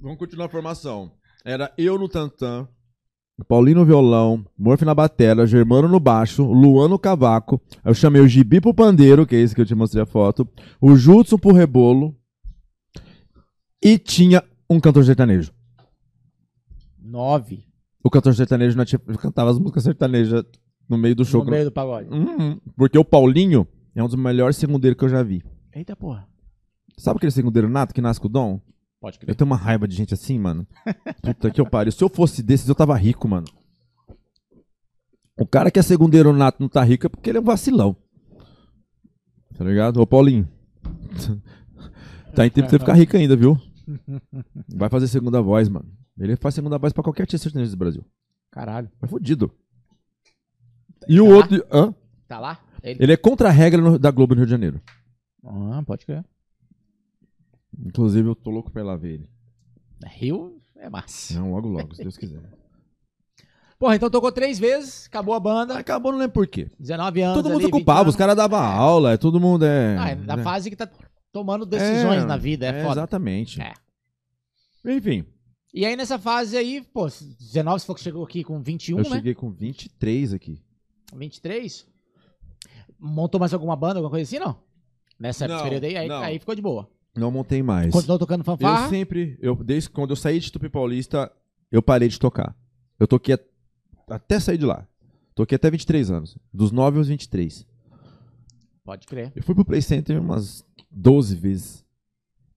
[0.00, 1.10] Vamos continuar a formação.
[1.44, 2.66] Era eu no tantã,
[3.48, 7.60] Paulinho no violão, Murphy na batera, Germano no baixo, Luan no cavaco.
[7.84, 10.48] Eu chamei o Gibi pro pandeiro, que é esse que eu te mostrei a foto,
[10.80, 12.14] o Jutsu pro rebolo
[13.82, 15.52] e tinha um cantor sertanejo.
[17.02, 17.66] Nove.
[18.04, 20.44] O cantor sertanejo não tinha, cantava as músicas sertanejas
[20.88, 21.44] no meio do show.
[21.44, 22.08] no meio do pagode.
[22.10, 22.60] Uhum.
[22.76, 25.42] Porque o Paulinho é um dos melhores segundeiros que eu já vi.
[25.74, 26.28] Eita, porra.
[26.96, 28.60] Sabe aquele segundeiro nato que nasce com o dom?
[29.04, 29.34] Pode Eu crer.
[29.34, 30.66] tenho uma raiva de gente assim, mano.
[31.20, 31.92] Puta que eu pariu.
[31.92, 33.46] Se eu fosse desses, eu tava rico, mano.
[35.38, 37.94] O cara que é segundeiro nato não tá rico é porque ele é um vacilão.
[39.58, 40.00] Tá ligado?
[40.00, 40.48] Ô, Paulinho.
[42.34, 43.60] tá em tempo de você ficar rico ainda, viu?
[44.74, 45.86] Vai fazer segunda voz, mano.
[46.18, 48.04] Ele faz segunda voz pra qualquer artista sertanejo do Brasil.
[48.50, 48.90] Caralho.
[49.02, 49.52] É fodido.
[51.06, 51.36] E o Tá lá?
[51.36, 51.66] outro.
[51.70, 51.94] Hã?
[52.26, 52.58] Tá lá?
[52.82, 53.02] Ele.
[53.02, 54.80] Ele é contra a regra no- da Globo no Rio de Janeiro.
[55.44, 56.24] Ah, pode crer.
[57.78, 59.30] Inclusive, eu tô louco pra ir lá ver ele.
[60.06, 61.34] Rio é massa.
[61.38, 62.42] Não, logo, logo, se Deus quiser.
[63.78, 66.70] Porra, então tocou três vezes, acabou a banda, Acabou, não lembro por quê.
[66.78, 68.14] 19 anos Todo mundo ali, 20 ocupava, anos.
[68.14, 69.96] os caras davam aula, é, todo mundo é.
[69.98, 70.42] Ah, é da né?
[70.42, 70.88] fase que tá
[71.32, 73.00] tomando decisões É, na vida, é, foda.
[73.00, 73.60] Exatamente.
[73.60, 73.72] É.
[74.86, 75.24] Enfim,
[75.72, 79.04] E aí nessa fase aí, pô, 19 você falou que chegou aqui com 21, eu
[79.04, 79.16] né?
[79.16, 80.62] cheguei com 23 aqui.
[81.14, 81.86] 23.
[82.98, 84.56] Montou mais alguma banda, alguma coisa assim, não?
[85.18, 86.22] Nessa Não, período aí, aí, não.
[86.22, 86.88] aí ficou de boa.
[87.16, 87.92] Não montei mais.
[87.92, 88.88] Continuou tocando Eu fanfarra?
[88.88, 91.30] sempre, eu, desde quando eu saí de Tupi Paulista,
[91.70, 92.56] eu parei de tocar.
[92.98, 94.86] Eu toquei a- até sair de lá.
[95.34, 96.36] Toquei até 23 anos.
[96.52, 97.66] Dos 9 aos 23.
[98.84, 99.32] Pode crer.
[99.34, 101.84] Eu fui pro Play Center umas 12 vezes.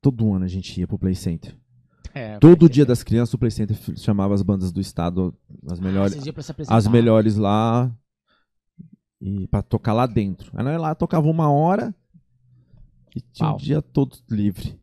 [0.01, 1.55] Todo ano a gente ia pro Play Center.
[2.13, 5.35] É, Todo dia das crianças o Play Center chamava as bandas do estado,
[5.69, 6.75] as Ah, melhores, apresentar.
[6.75, 7.91] as melhores lá
[9.21, 10.51] e para tocar lá dentro.
[10.55, 11.93] Aí nós ia lá tocava uma hora
[13.17, 14.79] e tinha o dia todo livre.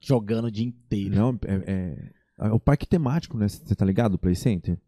[0.00, 1.14] Jogando o dia inteiro.
[1.14, 3.48] Não, é, é- é o parque temático, né?
[3.48, 4.14] Você tá ligado?
[4.14, 4.78] O Play Center.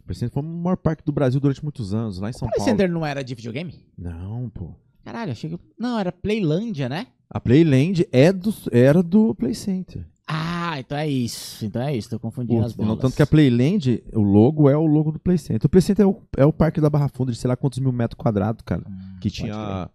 [0.00, 2.48] O Play Center foi o maior parque do Brasil durante muitos anos, lá em São
[2.48, 2.70] O Play Paulo.
[2.70, 3.84] Center não era de videogame?
[3.96, 4.74] Não, pô.
[5.04, 5.58] Caralho, achei que...
[5.78, 7.08] Não, era Playlândia, né?
[7.28, 10.06] A Playland é do, era do Play Center.
[10.26, 11.64] Ah, então é isso.
[11.66, 12.88] Então é isso, tô confundindo O- as bolas.
[12.90, 15.66] não, tanto que a Playland, o logo é o logo do Play Center.
[15.66, 17.78] O Play Center é o, é o parque da Barra Funda de sei lá quantos
[17.78, 18.82] mil metros quadrados, cara.
[18.88, 19.90] Hum, Que tinha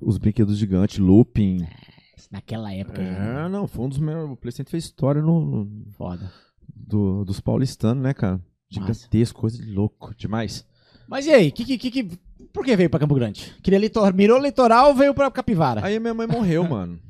[0.00, 1.58] os brinquedos gigantes, looping.
[1.58, 1.88] crer.
[2.30, 3.00] Naquela época.
[3.00, 4.30] É, não, foi um dos meus.
[4.30, 6.30] O Play Center fez história no, no- Foda.
[6.74, 8.40] do- dos paulistanos, né, cara?
[8.68, 10.66] Gigantesco, coisa de louco, demais.
[11.08, 12.04] Mas e aí, que, que, que,
[12.52, 13.54] por que veio pra Campo Grande?
[13.62, 15.82] Queria litoral, mirou litoral veio pra Capivara?
[15.86, 17.00] Aí minha mãe morreu, mano.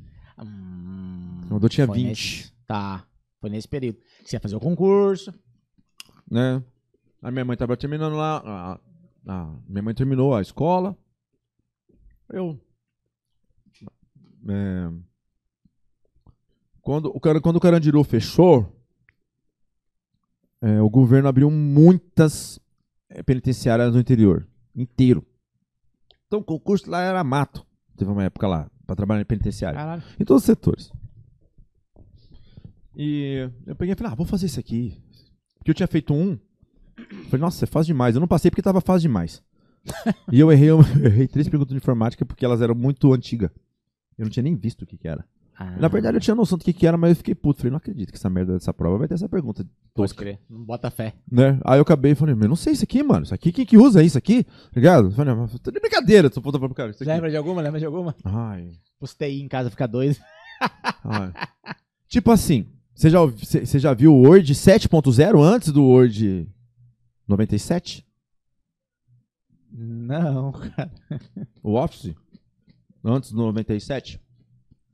[0.41, 2.07] Hum, Quando eu tinha foi 20.
[2.07, 3.05] nesse- tá,
[3.41, 3.97] foi nesse período.
[4.23, 5.33] Você ia fazer o concurso.
[6.31, 6.63] né?
[7.21, 8.37] A minha mãe tava terminando lá.
[8.45, 8.79] a-
[9.27, 10.95] a- minha mãe terminou a escola.
[12.31, 12.57] Eu.
[14.47, 14.91] É,
[16.81, 18.75] quando, o, quando o Carandiru fechou,
[20.61, 22.59] é, o governo abriu muitas
[23.09, 25.25] é, penitenciárias no interior inteiro.
[26.27, 27.65] Então o concurso lá era mato.
[27.97, 29.77] Teve uma época lá, pra trabalhar em penitenciária.
[29.77, 30.03] Caralho.
[30.19, 30.91] Em todos os setores.
[32.95, 35.01] E eu peguei e falei, ah, vou fazer isso aqui.
[35.57, 36.37] Porque eu tinha feito um.
[37.29, 38.15] Falei, nossa, é fácil demais.
[38.15, 39.41] Eu não passei porque tava fácil demais.
[40.31, 43.51] e eu errei, eu errei três perguntas de informática porque elas eram muito antigas.
[44.19, 45.25] Eu não tinha nem visto o que, que era.
[45.57, 47.59] Ah, Na verdade, eu tinha noção do que, que era, mas eu fiquei puto.
[47.59, 49.63] Falei, não acredito que essa merda dessa prova vai ter essa pergunta
[49.93, 50.19] pode tosca.
[50.23, 50.39] crer.
[50.49, 51.15] Não bota fé.
[51.29, 51.59] Né?
[51.65, 53.23] Aí eu acabei e falei, mas eu não sei isso aqui, mano.
[53.23, 54.43] Isso aqui, quem que usa isso aqui?
[54.43, 55.11] Tá Ligado?
[55.11, 56.29] Falei, mas tô de brincadeira.
[56.29, 56.91] Tô puta pro cara.
[56.91, 57.11] Isso aqui.
[57.11, 57.61] Lembra de alguma?
[57.61, 58.15] Lembra de alguma?
[58.23, 60.17] Ai, Postei em casa ficar doido.
[61.03, 61.31] ai.
[62.07, 66.47] tipo assim, você já, você já viu o Word 7.0 antes do Word
[67.27, 68.05] 97?
[69.71, 70.91] Não, cara.
[71.63, 72.13] O Office?
[73.03, 74.19] Antes do 97?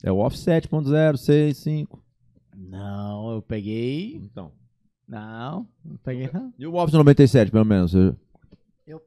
[0.03, 2.03] É o Office 7.0, 6, 5.
[2.56, 4.16] Não, eu peguei.
[4.18, 4.51] Então.
[5.08, 6.53] Não, não peguei não.
[6.58, 7.93] E o Office 97, pelo menos?
[7.93, 8.16] Eu,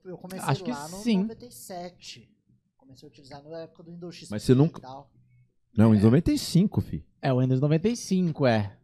[0.05, 1.23] eu comecei Acho que lá no sim.
[1.23, 2.29] 97.
[2.77, 5.11] Comecei a utilizar na época do Windows XP Mas você nunca- e tal.
[5.77, 7.05] Não, em 95, fi.
[7.23, 8.77] É o Windows 95, é.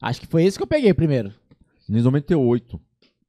[0.00, 1.32] Acho que foi esse que eu peguei primeiro.
[1.88, 2.80] Em 98.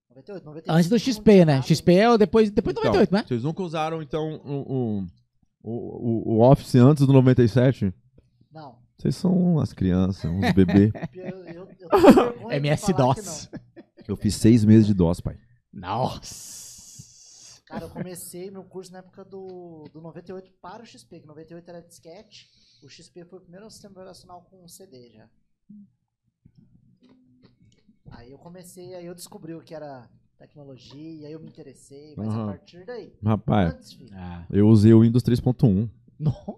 [0.09, 0.72] 98, 95.
[0.78, 1.61] Antes do XP, né?
[1.63, 3.24] XP é o depois, depois do Então, 98, né?
[3.28, 5.05] Vocês nunca usaram, então, o,
[5.64, 7.93] o, o, o Office antes do 97?
[8.51, 8.80] Não.
[8.97, 10.91] Vocês são umas crianças, uns bebês.
[12.51, 13.49] MS-DOS.
[14.07, 15.39] Eu fiz seis meses de DOS, pai.
[15.74, 17.62] Nossa.
[17.66, 21.70] Cara, eu comecei meu curso na época do, do 98 para o XP, que 98
[21.70, 22.49] era disquete.
[22.84, 25.30] O XP foi o primeiro sistema operacional com CD já.
[28.12, 30.09] Aí eu comecei, aí eu descobri o que era
[30.41, 32.43] tecnologia, aí eu me interessei, mas Aham.
[32.43, 33.13] a partir daí.
[33.23, 34.11] Rapaz, Antes.
[34.11, 34.43] Ah.
[34.49, 35.87] eu usei o Windows 3.1.
[36.19, 36.55] Nossa.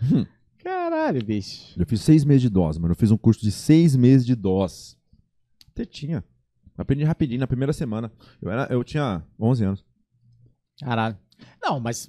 [0.58, 1.78] Caralho, bicho.
[1.78, 2.92] Eu fiz seis meses de DOS, mano.
[2.92, 4.96] Eu fiz um curso de seis meses de DOS.
[5.74, 6.24] Tetinha.
[6.78, 8.12] Aprendi rapidinho, na primeira semana.
[8.40, 9.84] Eu, era, eu tinha 11 anos.
[10.78, 11.18] Caralho.
[11.60, 12.08] Não, mas,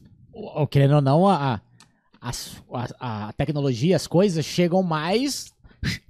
[0.69, 1.59] querendo ou não, a,
[2.21, 2.31] a,
[2.99, 5.51] a, a tecnologia, as coisas chegam mais.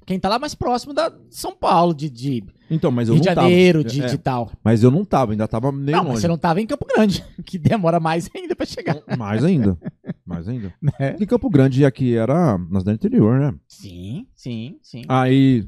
[0.06, 3.26] Quem tá lá mais próximo da São Paulo, de, de Então, mas eu Rio de
[3.34, 3.94] Janeiro, tava.
[3.94, 4.52] de, É, de tal.
[4.64, 6.22] Mas eu não tava, ainda tava meio não, mas longe.
[6.22, 9.02] você não tava em Campo Grande, que demora mais ainda pra chegar.
[9.18, 9.78] Mais ainda.
[10.26, 10.74] Mais ainda.
[10.82, 11.16] Né?
[11.20, 13.54] Em Campo Grande aqui era na cidade interior, né?
[13.68, 15.02] Sim, sim, sim.
[15.08, 15.68] Aí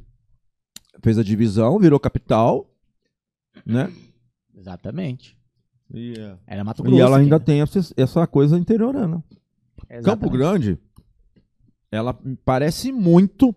[1.04, 2.70] fez a divisão, virou capital,
[3.66, 3.92] né?
[4.56, 5.38] Exatamente.
[5.94, 6.14] E,
[6.46, 6.98] Era Mato Grosso.
[6.98, 9.08] e ela ainda aqui, tem essa, essa coisa interiorana.
[9.18, 9.24] né?
[10.04, 10.38] Campo Exatamente.
[10.38, 10.78] Grande,
[11.92, 13.56] ela parece muito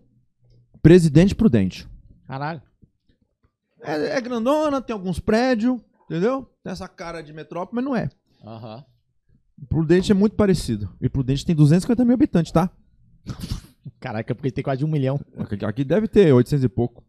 [0.83, 1.89] Presidente Prudente.
[2.27, 2.63] Caralho.
[3.83, 6.45] É, é grandona, tem alguns prédios, entendeu?
[6.63, 8.09] Tem essa cara de metrópole, mas não é.
[8.45, 8.85] Aham.
[9.69, 10.95] Prudente é muito parecido.
[11.01, 12.71] E Prudente tem 250 mil habitantes, tá?
[14.01, 15.21] Caraca, porque tem quase de um milhão.
[15.37, 17.05] Aqui, aqui deve ter 800 e pouco.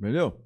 [0.00, 0.40] Entendeu?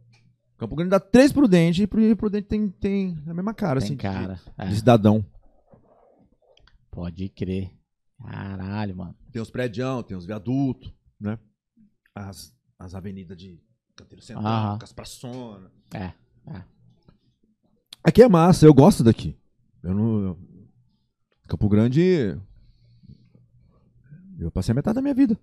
[0.59, 3.97] Campo Grande dá 3 Prudente e Pru- Prudente tem, tem a mesma cara, Tem assim.
[3.97, 4.41] de- cara.
[4.57, 5.25] É, De cidadão.
[6.91, 7.71] pode crer.
[8.23, 9.17] Caralho, mano.
[9.33, 11.39] Tem os prédios, tem os viadutos, né?
[12.15, 13.61] As, as avenidas de
[13.97, 15.71] Canteiro Central, as praçonas.
[15.95, 16.13] É.
[16.47, 16.65] é.
[18.05, 19.37] Aqui é massa, eu gosto daqui.
[19.83, 20.19] Eu não.
[20.21, 20.39] eu-
[21.49, 22.39] Campo Grande.
[24.39, 25.39] Eu passei a metade da minha vida.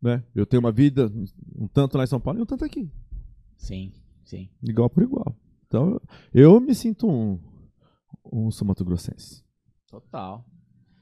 [0.00, 0.24] Né?
[0.34, 1.12] Eu tenho uma vida
[1.54, 2.90] um tanto lá em São Paulo e um tanto aqui.
[3.56, 3.92] Sim,
[4.24, 4.50] sim.
[4.62, 5.36] Igual por igual.
[5.66, 6.00] Então
[6.34, 7.38] eu, me sinto um,
[8.32, 9.44] um sul Mato Grossense.
[9.86, 10.44] Total.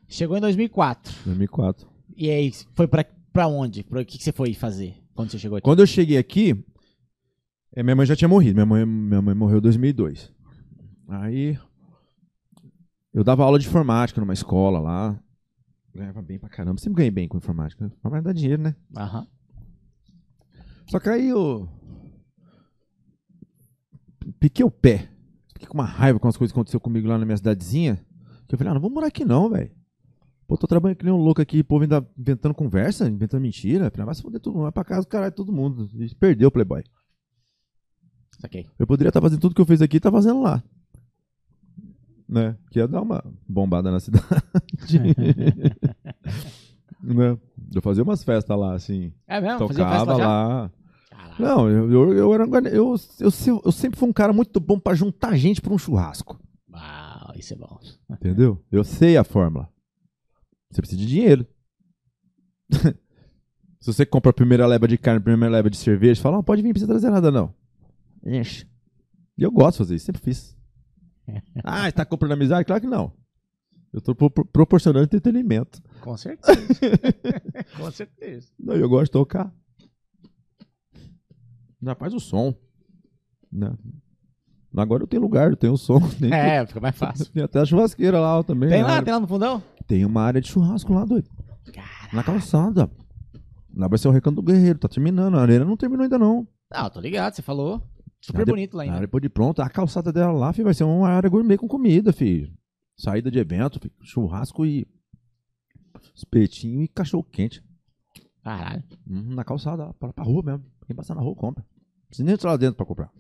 [0.07, 1.24] Chegou em 2004.
[1.24, 1.89] 2004.
[2.16, 3.83] E aí, foi pra, pra onde?
[3.85, 5.64] Pra, o que, que você foi fazer quando você chegou aqui?
[5.64, 6.64] Quando eu cheguei aqui,
[7.72, 8.55] eh, minha mãe já tinha morrido.
[8.55, 10.33] Minha mãe, minha mãe morreu em 2002.
[11.09, 11.59] Aí
[13.12, 15.20] eu dava aula de informática numa escola lá.
[15.95, 16.81] Ganhava bem pra caramba.
[16.81, 17.85] Sempre ganhei bem com informática.
[17.85, 18.76] Informática dá dinheiro, né?
[18.97, 19.26] Aham.
[20.89, 21.68] Só que aí eu.
[24.39, 25.09] Piquei o pé.
[25.53, 28.05] Fiquei com uma raiva com as coisas que aconteceu comigo lá na minha cidadezinha.
[28.47, 29.70] Que eu falei, ah, não vou morar aqui não, velho.
[30.51, 33.87] Pô, tô trabalhando que nem um louco aqui, povo ainda inventando conversa, inventando mentira.
[33.87, 35.89] Ah, vai se foder todo mundo, vai pra casa, caralho, todo mundo.
[36.19, 36.83] Perdeu o Playboy.
[38.41, 38.67] Saquei.
[38.77, 40.61] Eu poderia estar fazendo tudo que eu fiz aqui e tá fazendo lá.
[42.29, 42.57] Né?
[42.69, 44.27] Que ia dar uma bombada na cidade.
[47.01, 47.39] né?
[47.73, 49.13] Eu fazia umas festas lá, assim.
[49.29, 49.69] É mesmo?
[49.69, 50.71] Fazia tocava lá.
[51.11, 51.37] Caralho.
[51.39, 54.81] Não, eu, eu, eu, era, um eu, eu, eu sempre fui um cara muito bom
[54.81, 56.41] pra juntar gente pra um churrasco.
[56.73, 57.79] Uau, isso é bom.
[58.11, 58.61] Entendeu?
[58.73, 59.69] Eu sei a fórmula.
[60.71, 61.47] Você precisa de dinheiro.
[63.81, 66.37] Se você compra a primeira leva de carne, a primeira leva de cerveja, você fala,
[66.37, 67.55] não, pode vir, não precisa trazer nada, não.
[68.25, 68.66] Enche.
[69.39, 70.55] E eu gosto de fazer isso, sempre fiz.
[71.64, 72.66] ah, tá comprando amizade?
[72.66, 73.12] Claro que não.
[73.93, 75.83] Eu tô pro- pro- proporcionando entretenimento.
[76.03, 76.59] Com certeza.
[77.77, 78.49] Com certeza.
[78.59, 79.53] Não, eu gosto de tocar.
[81.83, 82.55] Já faz o som.
[83.51, 83.73] Né?
[84.77, 85.99] Agora eu tenho lugar, eu tenho o som.
[86.31, 87.27] É, fica mais fácil.
[87.33, 88.68] tem até a churrasqueira lá também.
[88.68, 88.87] Tem né?
[88.89, 89.62] lá, tem lá no fundão?
[89.91, 91.28] Tem uma área de churrasco lá, doido.
[91.74, 92.14] Caralho.
[92.14, 92.88] Na calçada.
[93.74, 95.36] Lá vai ser o Recanto do Guerreiro, tá terminando.
[95.36, 96.47] A arena não terminou ainda, não.
[96.72, 97.82] Não, tô ligado, você falou.
[98.20, 98.95] Super Ah, de- bonito lá A ainda.
[98.95, 101.66] área depois de pronto, a calçada dela lá, filho, vai ser uma área gourmet com
[101.66, 102.53] comida, filho.
[102.97, 104.86] Saída de evento, filho, churrasco e
[106.14, 107.61] espetinho e cachorro quente.
[108.45, 108.84] Caralho.
[109.09, 110.64] Uhum, na calçada, pra, pra rua mesmo.
[110.86, 111.64] Quem passar na rua, compra.
[111.68, 113.11] Não precisa nem entrar lá dentro pra comprar.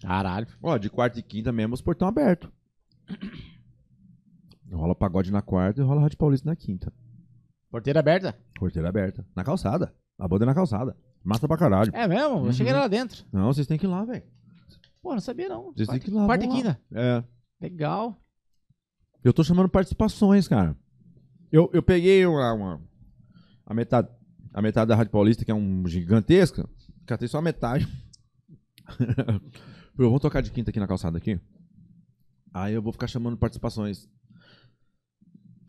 [0.00, 0.46] Caralho.
[0.62, 2.52] Ó, de quarta e quinta mesmo, os portão aberto.
[4.72, 6.92] Rola pagode na quarta e rola Rádio Paulista na quinta.
[7.70, 8.38] Porteira aberta?
[8.58, 9.26] Porteira aberta.
[9.34, 9.94] Na calçada.
[10.18, 10.96] A banda é na calçada.
[11.24, 11.90] Massa pra caralho.
[11.94, 12.46] É mesmo?
[12.46, 12.78] Eu cheguei Uhum.
[12.80, 13.24] lá dentro.
[13.32, 14.22] Não, vocês têm que ir lá, velho.
[15.02, 15.72] Pô, não sabia não.
[15.72, 16.26] Vocês têm que ir lá.
[16.26, 16.74] Quarta e vamos lá.
[16.74, 16.82] quinta.
[16.92, 17.24] É.
[17.60, 18.16] Legal.
[19.22, 20.76] Eu tô chamando participações, cara.
[21.52, 22.80] Eu, eu peguei uma, uma-
[23.66, 24.08] a, metade,
[24.52, 26.68] a metade da Rádio Paulista, que é um gigantesca,
[27.06, 27.86] catei só a metade.
[29.98, 31.38] eu vou tocar de quinta aqui na calçada aqui.
[32.52, 34.08] Aí eu vou ficar chamando participações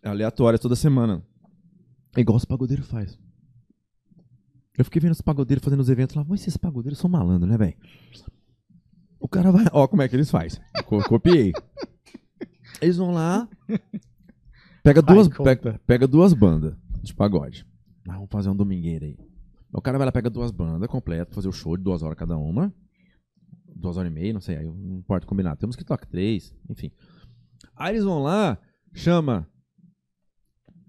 [0.04, 1.24] aleatórias toda semana.
[2.16, 3.18] É igual os pagodeiros faz.
[4.78, 6.26] Eu fiquei vendo os pagodeiros fazendo os eventos lá.
[6.28, 7.76] Mas esses pagodeiros são malandros, né, velho?
[9.20, 9.66] O cara vai.
[9.74, 10.62] Ó, como é que eles fazem.
[10.86, 11.52] Co- copiei.
[12.82, 13.50] Eles vão lá.
[14.82, 17.66] Pega duas, pega, pega duas bandas de pagode.
[18.08, 19.18] Ah, vamos fazer um domingueiro aí.
[19.74, 22.38] O cara vai lá, pega duas bandas completas, fazer o show de duas horas cada
[22.38, 22.74] uma.
[23.76, 25.58] Duas horas e meia, não sei, aí não importa combinar.
[25.58, 26.90] Temos que tocar três, enfim.
[27.76, 28.58] Aí eles vão lá,
[28.94, 29.46] chama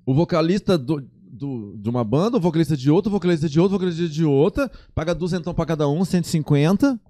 [0.06, 3.76] o vocalista do, do- de uma banda, o vocalista de outra, o vocalista de outra,
[3.76, 7.00] o vocalista de outra, paga duzentão pra cada um, 150.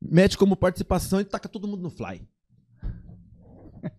[0.00, 2.26] Mete como participação e taca todo mundo no fly.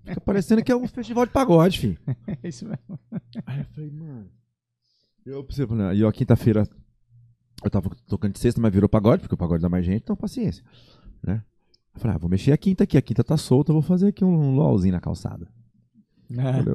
[0.03, 1.97] Fica parecendo que é um festival de pagode, filho.
[2.41, 2.99] É isso mesmo.
[3.45, 4.29] Aí eu falei, mano.
[5.25, 6.67] Eu pensei, e ó, quinta-feira
[7.63, 10.15] eu tava tocando de sexta, mas virou pagode, porque o pagode dá mais gente, então
[10.15, 10.63] paciência.
[11.21, 11.43] Né?
[11.93, 14.07] Eu falei, ah, vou mexer a quinta aqui, a quinta tá solta, eu vou fazer
[14.07, 15.47] aqui um LOLzinho na calçada.
[16.35, 16.73] Falei,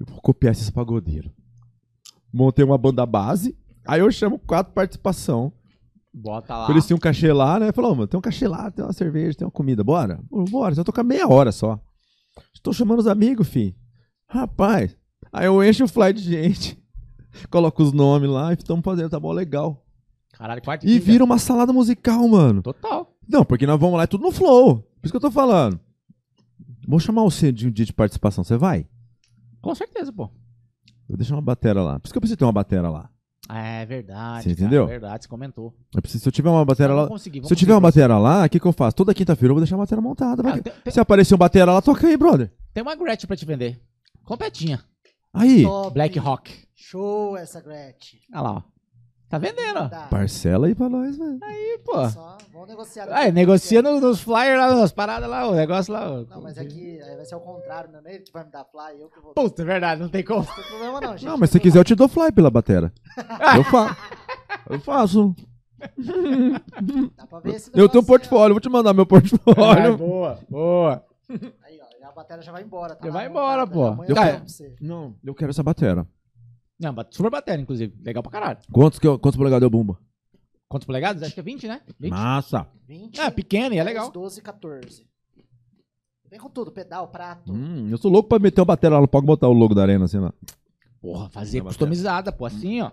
[0.00, 1.30] Eu vou copiar esses pagodeiros.
[2.32, 5.52] Montei uma banda base, aí eu chamo quatro participação.
[6.12, 6.70] Bota lá.
[6.70, 7.72] Eles tinham um cachê lá, né?
[7.72, 10.20] Falou, mano, tem um cachê lá, tem uma cerveja, tem uma comida, bora?
[10.30, 11.80] Bora, você vai tocar meia hora só.
[12.54, 13.76] Estou chamando os amigos, fi.
[14.28, 14.96] Rapaz,
[15.32, 16.78] aí eu encho o fly de gente,
[17.50, 19.84] coloco os nomes lá e estamos fazendo, tá bom, legal.
[20.32, 22.62] Caralho, quarta E vira uma salada musical, mano.
[22.62, 23.12] Total.
[23.28, 24.80] Não, porque nós vamos lá, é tudo no flow.
[24.80, 25.80] Por isso que eu tô falando.
[26.88, 28.86] Vou chamar você de um dia de participação, você vai?
[29.60, 30.30] Com certeza, pô.
[31.06, 32.00] Vou deixar uma batera lá.
[32.00, 33.10] Por isso que eu preciso ter uma batera lá.
[33.50, 34.42] É verdade.
[34.44, 34.84] Você cara, entendeu?
[34.84, 35.74] É verdade, você comentou.
[35.94, 37.08] Eu preciso- se eu tiver uma bateria Não, lá.
[37.08, 38.96] conseguir, Se eu tiver uma bateria lá, o que, que eu faço?
[38.96, 40.42] Toda quinta-feira eu vou deixar a bateria montada.
[40.42, 42.50] vai Ah, tem, tem- Se aparecer um bateria lá, toca aí, brother.
[42.72, 43.80] tem uma Gretchen pra te vender.
[44.24, 44.82] Completinha.
[45.32, 45.92] Aí, Top.
[45.94, 46.52] Black Rock.
[46.74, 48.20] Show essa Gretchen.
[48.32, 48.62] Olha lá, ó.
[49.28, 49.88] Tá vendendo, ó.
[50.08, 51.38] Parcela aí pra nós, velho.
[51.42, 52.08] Aí, pô.
[52.08, 53.06] Só, vamos negociar.
[53.10, 56.10] Ah, negocia no- nos flyers lá, nas paradas lá, o negócio lá.
[56.10, 56.24] ó.
[56.34, 58.64] Não, mas aqui aí vai ser o contrário, não é ele que vai me dar
[58.64, 59.34] fly, eu que vou.
[59.34, 60.44] Puta, é verdade, não tem como.
[60.44, 61.26] Não tem problema não, gente.
[61.28, 62.90] Não, mas se quiser eu te dou fly pela bateria.
[63.56, 63.96] Eu faço.
[64.70, 65.34] Eu faço.
[67.16, 69.96] Dá pra ver esse Eu tenho um aí, portfólio, vou te mandar meu Ah, portfólio.
[69.98, 71.04] boa, boa.
[71.30, 71.34] ó.
[71.64, 72.94] Aí, ó, já a bateria já vai embora.
[72.94, 74.04] Tá Já vai embora, montada, pô.
[74.04, 74.76] Eu- eu.
[74.80, 76.06] Não, eu quero essa bateria.
[76.78, 77.94] Não, super bateria, inclusive.
[78.02, 78.58] Legal pra caralho.
[78.72, 79.98] Quantos, que eu- quantos polegadas deu bumba?
[80.68, 81.22] Quantos polegadas?
[81.22, 81.80] Acho que é 20, né?
[81.98, 82.10] 20?
[82.12, 82.68] Massa.
[82.86, 84.10] 20, Ah, pequeno e é legal.
[84.10, 85.06] 12, 14.
[86.30, 87.50] Vem com tudo, pedal, prato.
[87.52, 89.08] Hum, eu sou louco pra meter uma bateria lá.
[89.08, 90.32] Pode botar o logo da arena assim lá.
[91.00, 92.90] Porra, fazer customizada, pô, assim, ó.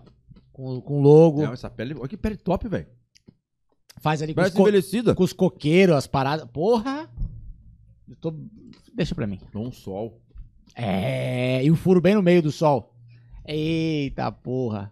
[0.54, 1.44] Com, com logo.
[1.44, 1.94] Não, essa pele.
[1.96, 2.88] Olha que pele top, velho.
[4.00, 5.14] Faz ali com os, Parece envelhecida.
[5.16, 6.48] com os coqueiros, as paradas.
[6.50, 7.10] Porra!
[8.08, 8.34] Eu tô...
[8.94, 9.40] Deixa pra mim.
[9.54, 10.22] Dá um sol.
[10.76, 12.95] É, e o furo bem no meio do sol.
[13.48, 14.92] Eita porra.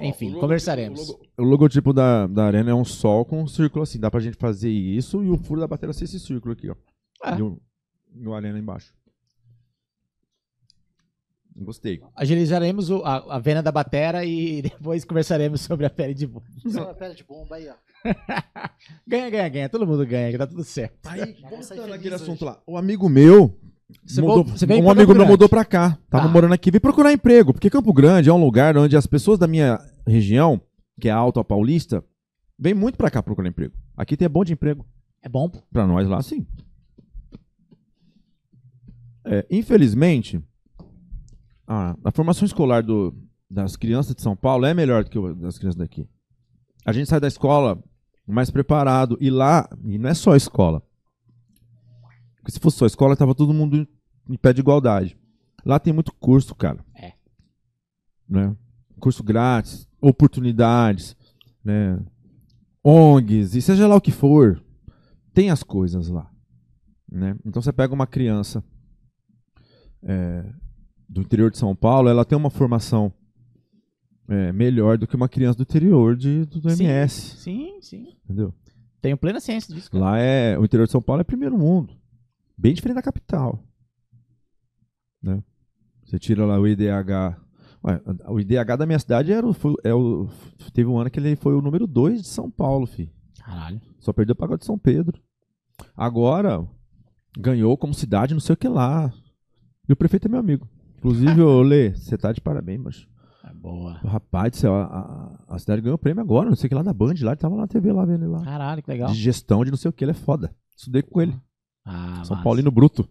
[0.00, 1.08] Enfim, Ó, conversaremos.
[1.08, 3.98] O, logo- o logotipo da, da arena é um sol com um círculo assim.
[3.98, 6.74] Dá pra gente fazer isso e o furo da bateria ser esse círculo aqui, ó.
[7.24, 7.38] É.
[7.38, 7.60] E, o,
[8.14, 8.94] e o arena embaixo.
[11.56, 12.00] Gostei.
[12.14, 16.46] Agilizaremos o- a, a venda da batera e depois conversaremos sobre a pele de bumbo.
[16.68, 17.74] Só uma pedra de bomba aí, ó.
[19.06, 19.68] Ganha, ganha, ganha.
[19.68, 21.06] Todo mundo ganha, que tá tudo certo.
[21.06, 22.24] Aí, Vamos sair voltando feliz naquele hoje.
[22.24, 22.62] assunto lá.
[22.66, 23.58] O amigo meu.
[24.04, 24.44] Você mudou-
[24.82, 25.98] um amigo meu mudou pra cá.
[26.08, 26.32] Tava Tá.
[26.32, 26.70] morando aqui.
[26.70, 27.52] Veio procurar emprego.
[27.52, 30.60] Porque Campo Grande é um lugar onde as pessoas da minha região,
[31.00, 32.04] que é a Alta Paulista,
[32.58, 33.74] vêm muito pra cá procurar emprego.
[33.96, 34.84] Aqui tem bom de emprego.
[35.22, 35.58] É bom, pô.
[35.72, 36.46] Pra nós lá, sim.
[39.24, 40.42] É, infelizmente,
[41.66, 43.14] a, a formação escolar do-
[43.50, 46.08] das crianças de São Paulo é melhor do que o das crianças daqui.
[46.84, 47.82] A gente sai da escola
[48.26, 49.18] mais preparado.
[49.20, 50.82] E lá, e não é só escola.
[52.50, 53.88] Porque se fosse só escola, tava todo mundo em-
[54.28, 55.16] em pé de igualdade.
[55.64, 56.84] Lá tem muito curso, cara.
[56.94, 57.12] É.
[58.28, 58.56] Né?
[58.98, 61.16] Curso grátis, oportunidades,
[61.64, 61.98] né?
[62.82, 64.62] ONGs, e seja lá o que for,
[65.34, 66.30] tem as coisas lá.
[67.10, 67.36] Né?
[67.44, 68.64] Então você pega uma criança
[70.02, 70.44] é,
[71.08, 73.12] do interior de São Paulo, ela tem uma formação
[74.28, 76.84] é, melhor do que uma criança do interior de, do, do Sim.
[76.84, 77.36] MS.
[77.36, 78.16] Sim, sim.
[78.24, 78.54] Entendeu?
[79.02, 79.90] Tenho plena ciência disso.
[79.90, 80.04] cara.
[80.04, 80.58] Lá é.
[80.58, 81.92] O interior de São Paulo é primeiro mundo.
[82.60, 83.64] Bem diferente da capital.
[85.22, 85.42] Né?
[86.04, 87.38] Você tira lá o IDH.
[87.82, 90.28] Ué, o IDH da minha cidade era o, foi- é o,
[90.74, 93.10] teve um ano que ele foi o número 2 de São Paulo, filho.
[93.38, 93.80] Caralho.
[93.98, 95.18] Só perdeu para de São Pedro.
[95.96, 96.68] Agora,
[97.38, 99.10] ganhou como cidade, não sei o que lá.
[99.88, 100.68] E o prefeito é meu amigo.
[100.98, 103.08] Inclusive, ô Lê, você tá de parabéns, mas.
[103.42, 103.94] É boa.
[104.04, 106.92] Rapaz do céu, a, a, cidade ganhou prêmio agora, não sei o que lá da
[106.92, 108.44] Band, lá, ele tava lá na TV lá vendo ele lá.
[108.44, 109.08] Caralho, que legal.
[109.10, 110.54] De gestão de não sei o que, ele é foda.
[110.76, 111.34] Estudei com ele.
[111.84, 112.44] Ah, São massa.
[112.44, 113.08] Paulino Bruto.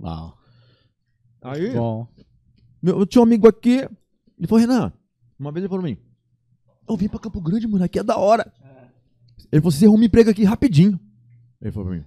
[0.00, 0.38] Uau.
[1.42, 2.06] Aí, Bom.
[2.82, 3.88] meu, eu tinha um amigo aqui,
[4.36, 4.92] ele falou, Renan,
[5.38, 5.98] uma vez ele falou pra mim,
[6.88, 8.52] eu vim pra Campo Grande, mano, aqui é da hora.
[9.52, 10.98] Ele falou, você arruma emprego aqui rapidinho.
[11.60, 12.04] Ele falou pra mim.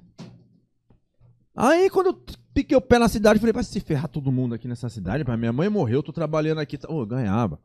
[1.55, 2.13] Aí, quando eu
[2.53, 5.23] piquei o pé na cidade, eu falei, vai se ferrar todo mundo aqui nessa cidade,
[5.23, 5.37] pai.
[5.37, 6.77] Minha mãe morreu, eu tô trabalhando aqui.
[6.87, 7.59] Ô, eu ganhava.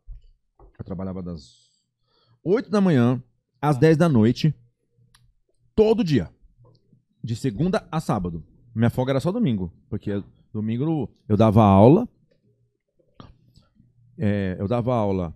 [0.79, 1.71] Eu trabalhava das
[2.45, 3.23] 8 da manhã
[3.61, 4.55] às 10 da noite,
[5.75, 6.31] todo dia.
[7.27, 8.41] De segunda a sábado.
[8.73, 10.23] Minha folga era só domingo, porque
[10.53, 12.09] domingo eu dava aula.
[14.17, 15.35] É, eu dava aula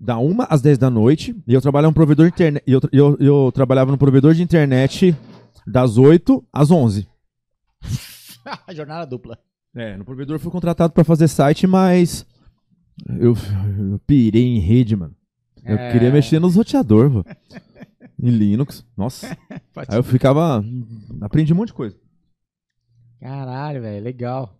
[0.00, 2.64] da 1 às 10 da noite e eu trabalhava no provedor de internet.
[2.66, 5.16] Eu, eu, eu trabalhava no provedor de internet
[5.64, 7.06] das 8 às 11.
[8.74, 9.38] Jornada dupla.
[9.76, 12.26] É, no provedor eu fui contratado pra fazer site, mas
[13.16, 13.36] eu,
[13.92, 15.14] eu pirei em rede, mano.
[15.64, 15.92] Eu É.
[15.92, 17.24] queria mexer nos roteador, pô.
[18.20, 18.86] em Linux.
[18.96, 19.36] Nossa.
[19.76, 20.64] Aí eu ficava.
[21.20, 21.96] Aprendi um monte de coisa.
[23.20, 24.04] Caralho, velho.
[24.04, 24.58] Legal.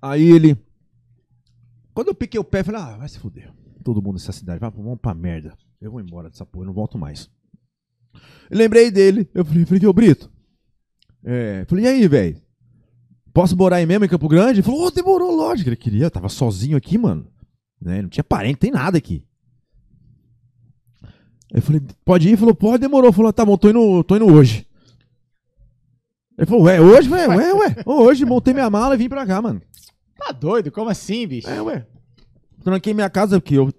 [0.00, 0.56] Aí ele.
[1.94, 3.52] Quando eu piquei o pé, eu falei, ah, vai se fuder.
[3.84, 5.56] Todo mundo nessa cidade, vai, vamos pra merda.
[5.80, 7.30] Eu vou embora dessa porra, eu não volto mais.
[8.50, 10.30] Eu lembrei dele, eu falei, falei, ô Brito.
[11.24, 12.40] É, falei, e aí, velho?
[13.32, 14.60] Posso morar aí mesmo em Campo Grande?
[14.60, 15.68] Ele falou, ô, demorou, lógico.
[15.68, 17.26] Ele queria, eu tava sozinho aqui, mano.
[17.80, 18.02] Né?
[18.02, 19.24] Não tinha parente, tem nada aqui.
[21.52, 22.30] Aí eu falei, pode ir?
[22.30, 23.12] Ele falou, pode, demorou.
[23.12, 24.66] Falou, tá bom, tô indo, tô indo hoje.
[26.38, 27.76] Ele falou, ué, hoje, ué, ué, ué.
[27.84, 29.60] Hoje, montei minha mala e vim pra cá, mano.
[30.16, 30.72] Tá doido?
[30.72, 31.48] Como assim, bicho?
[31.48, 31.86] É, ué.
[32.64, 33.70] Tranquei minha casa porque eu.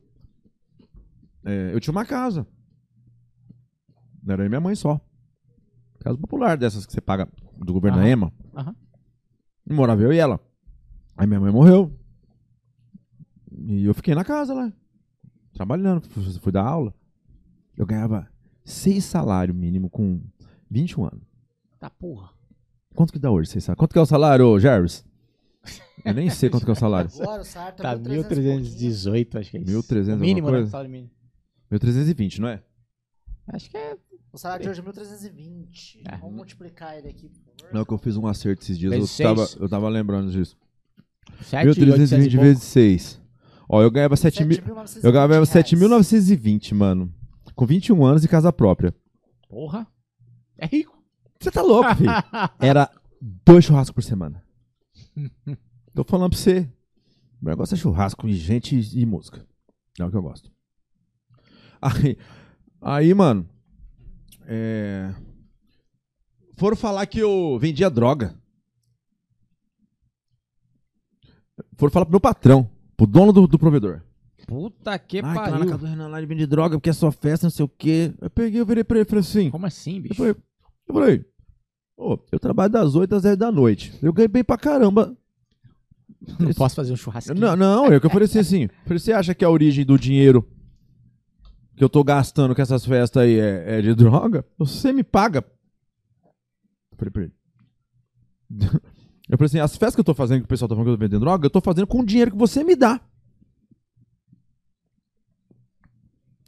[1.44, 2.46] é, eu tinha uma casa.
[4.22, 5.02] Não era eu e minha mãe só.
[6.00, 8.08] Casa popular dessas que você paga do governo da.
[8.08, 8.32] EMA.
[8.56, 8.76] Aham.
[9.68, 10.40] E morava eu e ela.
[11.18, 11.92] Aí minha mãe morreu.
[13.52, 14.72] E eu fiquei na casa lá.
[15.54, 16.08] trabalhando,
[16.42, 16.94] fui dar aula.
[17.78, 18.28] Eu ganhava
[18.64, 20.22] seis salários mínimo com
[20.70, 21.24] 21 anos.
[21.80, 22.30] Tá porra.
[22.96, 23.78] Quanto que dá hoje, vocês sabem?
[23.78, 25.04] Quanto que é o salário, ô, Jervis?
[26.06, 27.10] Eu nem sei quanto que é o salário.
[27.22, 28.46] Agora o salário Tá 1.300 e pouquinho.
[28.60, 29.72] 1318, acho que é isso.
[29.72, 30.66] 1.300 O alguma mínimo, né?
[30.68, 31.12] Salário mínimo.
[31.72, 32.62] 1.320, não é?
[33.48, 33.98] Acho que é.
[34.32, 36.02] O salário de hoje é 1.320.
[36.06, 36.18] É.
[36.18, 37.74] Vamos multiplicar ele aqui, por favor.
[37.74, 39.62] Não, que eu fiz um acerto esses dias, Vezes eu tava, seis.
[39.62, 40.58] eu tava lembrando disso.
[41.44, 43.22] 7.800 1.320 vezes 6.
[43.70, 44.58] Ó, eu ganhava 7 mil...
[44.58, 45.50] 7.920 Eu ganhava reais.
[45.50, 47.14] 7.920, mano.
[47.56, 48.94] Com 21 anos e casa própria.
[49.48, 49.88] Porra.
[50.58, 51.02] É rico.
[51.40, 52.12] Você tá louco, filho?
[52.60, 52.90] Era
[53.46, 54.44] dois churrascos por semana.
[55.94, 56.70] Tô falando pra você.
[57.42, 59.46] O negócio é churrasco e gente e, música.
[60.00, 60.52] É o que eu gosto.
[61.82, 62.18] Aí,
[62.82, 63.48] aí mano.
[64.46, 65.14] É...
[66.56, 68.36] Foram falar que eu vendia droga.
[71.78, 74.02] Foram falar pro meu patrão, pro dono do, do provedor.
[74.54, 75.66] Puta que Ai, que lá na pariu.
[75.66, 78.14] casa do Renan lá ele vende droga porque é só festa, não sei o quê.
[78.22, 79.50] Eu peguei, eu virei pra ele e falei assim.
[79.50, 80.16] Como assim, Eu bicho?
[80.16, 80.36] falei,
[80.88, 81.26] eu falei,
[82.32, 83.94] eu trabalho das 8 às 10 da noite.
[84.02, 85.16] Eu ganhei bem pra caramba.
[86.40, 87.40] Não posso fazer um churrasquinho.
[87.40, 88.70] Não, não, é o que eu falei assim, assim.
[88.86, 90.48] Falei, você acha que a origem do dinheiro
[91.76, 94.46] que eu tô gastando com essas festas aí é, é de droga?
[94.58, 95.44] Você me paga.
[96.92, 97.34] Eu falei pra ele.
[99.30, 100.92] Eu falei assim, as festas que eu tô fazendo, que o pessoal tá falando que
[100.92, 103.00] eu tô vendendo droga, eu tô fazendo com o dinheiro que você me dá.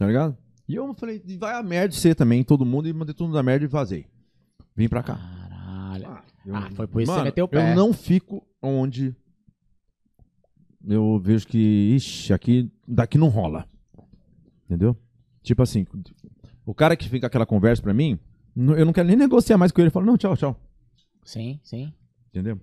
[0.06, 0.38] Tá ligado?
[0.68, 3.44] E eu falei, vai a merda você também, todo mundo, e mandei todo mundo da
[3.44, 4.06] merda e vazei.
[4.76, 5.16] Vim pra cá.
[5.16, 6.24] Caralho.
[6.46, 7.72] Eu- Ah, foi por isso que você Mano, meteu o pé.
[7.72, 9.16] Eu não fico onde
[10.88, 11.58] eu vejo que,
[11.96, 13.68] ixi, aqui, daqui não rola.
[14.66, 14.96] Entendeu?
[15.42, 15.86] Tipo assim,
[16.66, 18.20] o cara que fica aquela conversa pra mim,
[18.56, 19.88] eu não quero nem negociar mais com ele.
[19.88, 20.60] Eu falo, não, tchau, tchau.
[21.24, 21.92] Sim, sim.
[22.30, 22.60] Entendeu?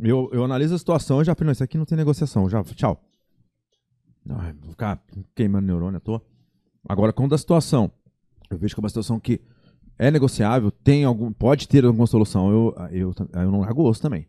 [0.00, 2.62] Eu, eu analiso a situação e já falei, não, isso aqui não tem negociação, já,
[2.64, 3.04] tchau.
[4.28, 5.02] Ai, vou ficar
[5.34, 6.22] queimando neurônio à toa.
[6.88, 7.90] Agora, quando a situação,
[8.50, 9.40] eu vejo que é uma situação que
[9.98, 14.26] é negociável, tem algum, pode ter alguma solução, eu, eu, eu não largo osso também.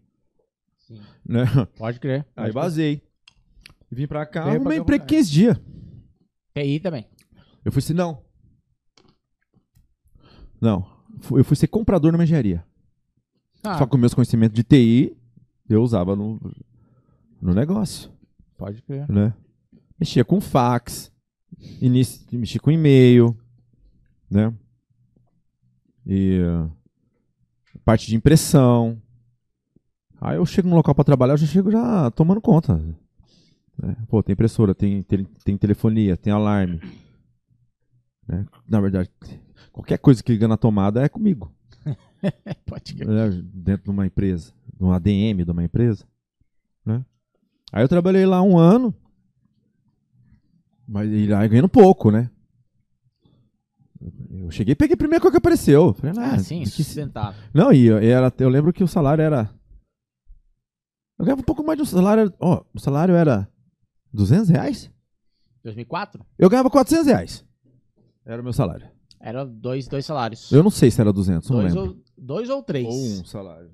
[0.80, 1.01] Sim.
[1.26, 1.45] Né?
[1.78, 2.26] Pode crer.
[2.36, 3.01] Aí vazei.
[3.91, 5.16] E vim pra cá, Veio arrumei emprego Grande.
[5.24, 5.58] 15 dias.
[6.54, 7.08] TI também.
[7.64, 8.22] Eu fui assim, não.
[10.60, 10.86] Não.
[11.32, 12.64] Eu fui ser comprador numa engenharia.
[13.64, 15.16] Ah, Só que meus conhecimentos de TI
[15.70, 16.39] eu usava no,
[17.41, 18.12] no negócio,
[18.58, 19.10] pode crer.
[19.10, 19.34] né?
[19.97, 21.12] Mexia com fax,
[21.82, 23.36] inici- mexia com e-mail,
[24.30, 24.54] né?
[26.06, 26.72] E uh,
[27.86, 29.01] parte de impressão.
[30.20, 32.76] Aí eu chego no local pra trabalhar, eu já chego já tomando conta.
[33.78, 33.95] né?
[34.08, 36.80] Pô, tem impressora, tem, tem, tem telefonia, tem alarme.
[38.28, 38.45] né?
[38.68, 39.10] Na verdade,
[39.72, 41.51] qualquer coisa que liga na tomada é comigo
[42.66, 46.06] Pode né, dentro de uma empresa, de um ADM de uma empresa,
[46.86, 47.04] né?
[47.72, 48.93] Aí eu trabalhei lá um ano,
[50.93, 52.29] mas e lá ganhando pouco, né?
[54.29, 55.93] Eu cheguei e peguei a primeira coisa que apareceu.
[55.93, 57.41] Falei, Ah, ah, sim, que- sustentável.
[57.53, 59.49] Não, e eu, era, eu lembro que o salário era...
[61.17, 63.47] Eu ganhava um pouco mais de um salário, ó, o salário era
[64.11, 64.91] 200 reais?
[65.63, 66.24] 2004?
[66.37, 67.45] Eu ganhava 400 reais.
[68.25, 68.87] Era o meu salário.
[69.20, 70.51] Era dois, dois salários.
[70.51, 71.89] Eu não sei se era 200, não dois, lembro.
[71.91, 72.86] ou, dois ou três.
[72.86, 73.71] Ou um salário.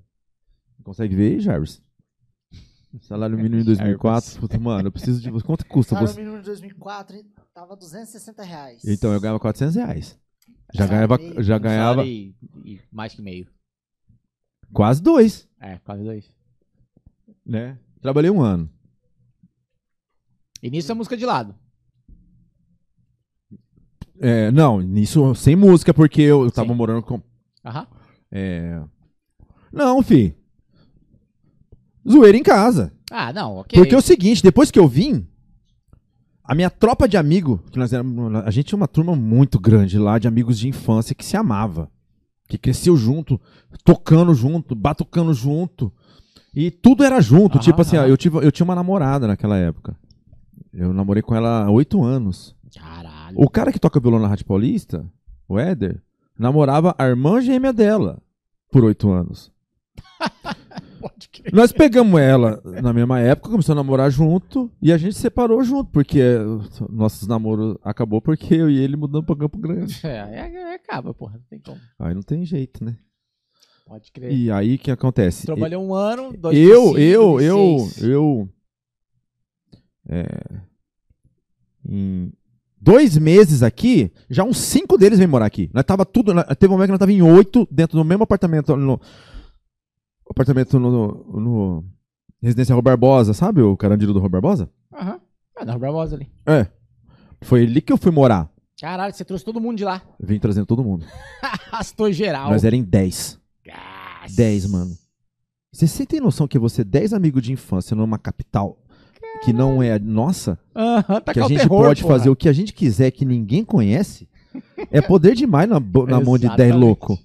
[0.84, 1.82] Consegue ver aí, Jarvis?
[3.02, 4.40] Salário mínimo em 2004.
[4.40, 5.32] Puta, mano, eu preciso de.
[5.44, 6.20] Quanto custa Salário você?
[6.20, 8.84] mínimo de 2004 hein, tava 260 reais.
[8.86, 10.20] Então, eu ganhava 400 reais.
[10.74, 11.44] Já Salário ganhava, meio.
[11.44, 12.36] já ganhava salário E,
[12.66, 13.48] e mais que meio.
[14.74, 16.32] quase dois, É, quase dois.
[17.46, 17.78] né?
[18.02, 18.70] Trabalhei um ano.
[20.64, 21.56] E nisso a música de lado.
[24.20, 26.76] É, não, nisso sem música, porque eu, eu tava Sim.
[26.76, 27.22] morando com.
[27.64, 27.88] Aham.
[28.32, 28.82] É...
[29.72, 30.36] Não, fi.
[32.08, 32.92] Zoeira em casa.
[33.12, 33.80] Ah, não, ok.
[33.80, 35.28] Porque é o seguinte, depois que eu vim,
[36.44, 39.98] a minha tropa de amigo, que nós éramos, a gente tinha uma turma muito grande
[39.98, 41.90] lá de amigos de infância que se amava,
[42.48, 43.40] que cresceu junto,
[43.84, 45.92] tocando junto, batucando junto,
[46.54, 47.56] e tudo era junto.
[47.58, 48.08] Aham, tipo assim, aham.
[48.08, 49.96] eu, tive, eu tinha uma namorada naquela época.
[50.74, 52.56] Eu namorei com ela há oito anos.
[52.74, 53.36] Caralho.
[53.36, 55.06] O cara que toca violão na Rádio Paulista,
[55.48, 56.02] o Éder,
[56.38, 58.22] namorava a irmã gêmea dela
[58.72, 59.52] por oito anos.
[61.00, 61.54] Pode crer.
[61.54, 65.90] Nós pegamos ela na mesma época, começamos a namorar junto e a gente separou junto,
[65.92, 66.22] porque
[66.90, 70.00] nossos namoros acabou porque eu e ele mudamos pra Campo Grande.
[70.04, 71.34] É, é, é, acaba, porra.
[71.38, 71.80] Não tem como.
[71.98, 72.98] Aí não tem jeito, né?
[73.86, 74.32] Pode crer.
[74.32, 75.46] E aí o que acontece?
[75.46, 78.04] Trabalhou um ano, dois eu, cinco, eu, eu, 16.
[78.04, 78.50] eu,
[80.08, 80.28] é,
[81.88, 82.32] em
[82.80, 85.70] dois meses aqui, já uns cinco deles vêm morar aqui.
[85.74, 88.24] Nós tava tudo, nós- teve um momento que nós tava em oito dentro do mesmo
[88.24, 89.00] apartamento, no
[90.30, 91.08] apartamento no,
[91.40, 91.84] no,
[92.42, 94.70] Residência Rua Barbosa, sabe o Carandiru do Rua Barbosa?
[94.94, 95.20] Aham.
[95.58, 96.32] É, na Rua Barbosa ali.
[96.46, 96.68] É.
[97.42, 98.50] Foi ali que eu fui morar.
[98.80, 100.02] Caralho, você trouxe todo mundo de lá.
[100.20, 101.06] Eu vim trazendo todo mundo.
[101.72, 102.50] Arrastou geral.
[102.50, 103.40] Nós era em 10.
[103.68, 104.36] Nossa.
[104.36, 104.98] 10, mano.
[105.72, 108.78] Você, você tem noção que você 10 amigos de infância numa capital
[109.44, 110.58] que não é nossa?
[110.76, 114.28] Aham, tá que a gente pode fazer o que a gente quiser que ninguém conhece?
[114.92, 116.78] É poder demais na, bo- na mão de 10 Exatamente.
[116.78, 117.20] louco.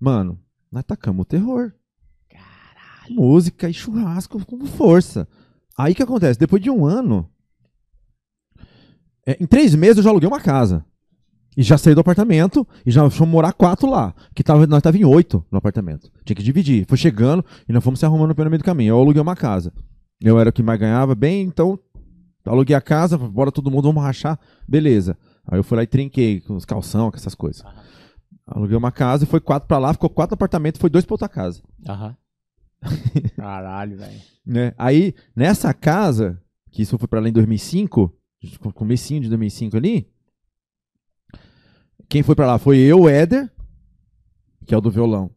[0.00, 0.38] Mano,
[0.70, 1.72] nós tacamos o terror.
[3.10, 5.28] Música e churrasco com força.
[5.76, 6.38] Aí o que acontece?
[6.38, 7.28] Depois de um ano,
[9.26, 10.84] é, em três meses eu já aluguei uma casa.
[11.56, 14.12] E já saí do apartamento e já fomos morar quatro lá.
[14.34, 16.10] Que tava, nós tava em oito no apartamento.
[16.24, 16.84] Tinha que dividir.
[16.88, 18.90] Foi chegando e nós fomos se arrumando pelo meio do caminho.
[18.90, 19.72] Eu aluguei uma casa.
[20.20, 21.78] Eu era o que mais ganhava bem, então
[22.44, 24.38] aluguei a casa, bora todo mundo, vamos rachar.
[24.66, 25.16] Beleza.
[25.46, 27.62] Aí eu fui lá e trinquei com os calção, com essas coisas.
[28.46, 31.14] Aluguei uma casa e foi quatro pra lá, ficou quatro no apartamento, foi dois pra
[31.14, 31.62] outra casa.
[31.88, 32.16] Aham.
[33.36, 34.20] Caralho, velho.
[34.44, 34.72] né?
[34.78, 36.40] Aí, nessa casa,
[36.70, 38.12] que isso foi pra lá em 2005,
[38.60, 40.08] com- comecinho de 2005 ali,
[42.08, 43.50] quem foi pra lá foi eu, o Éder,
[44.66, 45.30] que é o do violão,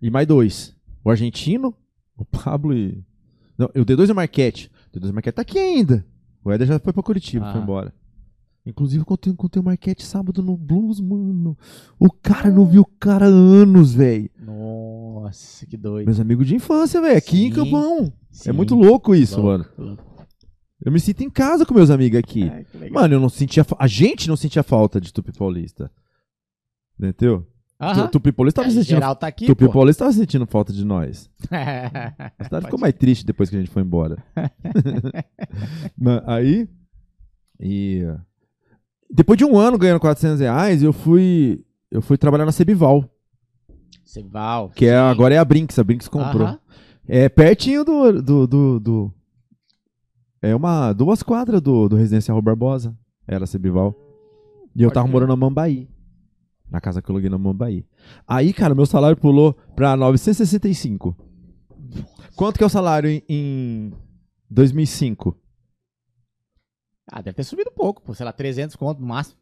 [0.00, 0.74] e mais dois.
[1.04, 1.74] O argentino,
[2.16, 3.02] o Pablo e...
[3.58, 4.70] Não, o D2 e o Marquete.
[4.92, 6.04] O D2 e o Marquete tá aqui ainda.
[6.44, 7.52] O Éder já foi pra Curitiba, Ah.
[7.52, 7.94] foi embora.
[8.66, 11.56] Inclusive, eu contei, contei o Marquete sábado no Blues, mano.
[11.98, 14.30] O cara não viu o cara há anos, velho.
[15.34, 16.06] Nossa, que doido.
[16.06, 17.16] Meus amigos de infância, velho.
[17.18, 17.50] Aqui em.
[17.50, 18.12] Campão.
[18.30, 18.50] Sim.
[18.50, 19.66] É muito louco isso, Louco, mano.
[19.88, 20.04] louco.
[20.84, 22.44] Eu me sinto em casa com meus amigos aqui.
[22.44, 23.02] É, legal.
[23.02, 23.64] Mano, eu não sentia.
[23.78, 25.90] A gente não sentia falta de Tupi Paulista.
[26.98, 27.46] Entendeu?
[27.94, 28.94] Tu- Tupi Paulista tava É, sentindo.
[28.96, 29.72] geral tá aqui, Tupi pô.
[29.72, 31.28] Paulista tava sentindo falta de nós.
[31.50, 34.22] A cidade ficou mais triste depois que a gente foi embora.
[36.26, 36.68] Aí.
[37.60, 38.02] E.
[39.10, 41.64] Depois de um ano ganhando 400 reais, eu fui.
[41.90, 43.08] Eu fui trabalhar na Cebival.
[44.04, 44.70] Ceval.
[44.70, 45.78] Que é, agora é a Brinks.
[45.78, 46.46] A Brinks comprou.
[46.46, 46.58] Aham.
[47.06, 48.22] É pertinho do.
[48.22, 49.14] do, do, do-
[50.42, 50.92] é uma.
[50.92, 52.96] Duas quadras do, do Residencial Barbosa.
[53.26, 53.94] Era a Cebival.
[54.76, 55.12] E eu Pode tava crer.
[55.12, 55.88] morando na Mambaí.
[56.70, 57.86] Na casa que eu aluguei na Mambaí.
[58.26, 61.16] Aí, cara, meu salário pulou pra 965.
[62.36, 63.92] Quanto que é o salário em, em
[64.50, 65.38] 2005?
[67.10, 68.14] Ah, deve ter subido pouco, pô.
[68.14, 69.38] Sei lá, 300 conto no máximo.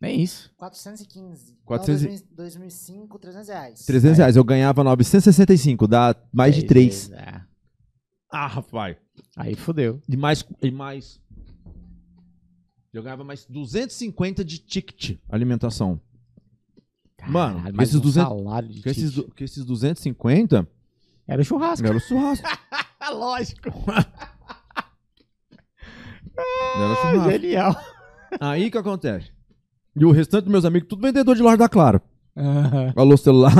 [0.00, 0.50] Nem isso.
[0.56, 1.56] 415.
[1.64, 3.84] 400 e- Não, 2000 2005, 300 reais.
[3.86, 4.36] 300 reais.
[4.36, 5.86] Eu ganhava 965.
[5.86, 7.08] Dá mais de Três 3.
[7.08, 7.42] vezes, é.
[8.30, 8.96] Ah, rapaz.
[9.36, 10.00] Aí fudeu.
[10.08, 10.44] E mais.
[10.60, 11.20] E mais.
[12.92, 16.00] Eu ganhava mais 250 de ticket alimentação.
[17.26, 19.34] Mano, Caralho, mais esses um 200 salário de Com esses, ticket.
[19.38, 20.68] com esses 250,
[21.26, 21.86] Era o churrasco.
[21.86, 22.46] era o churrasco.
[23.12, 23.68] Lógico.
[26.36, 27.30] Era o Ah, churrasco.
[27.30, 27.76] genial.
[28.40, 29.32] Aí o que acontece?
[29.96, 32.00] E o restante dos meus amigos, tudo vendedor de loja da Claro.
[32.36, 32.92] Aham.
[32.96, 33.54] Alô celular.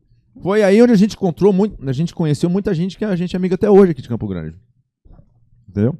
[0.42, 3.34] Foi aí onde a gente encontrou muito, a gente conheceu muita gente que a gente
[3.34, 4.56] é amiga até hoje aqui de Campo Grande.
[5.68, 5.98] Entendeu?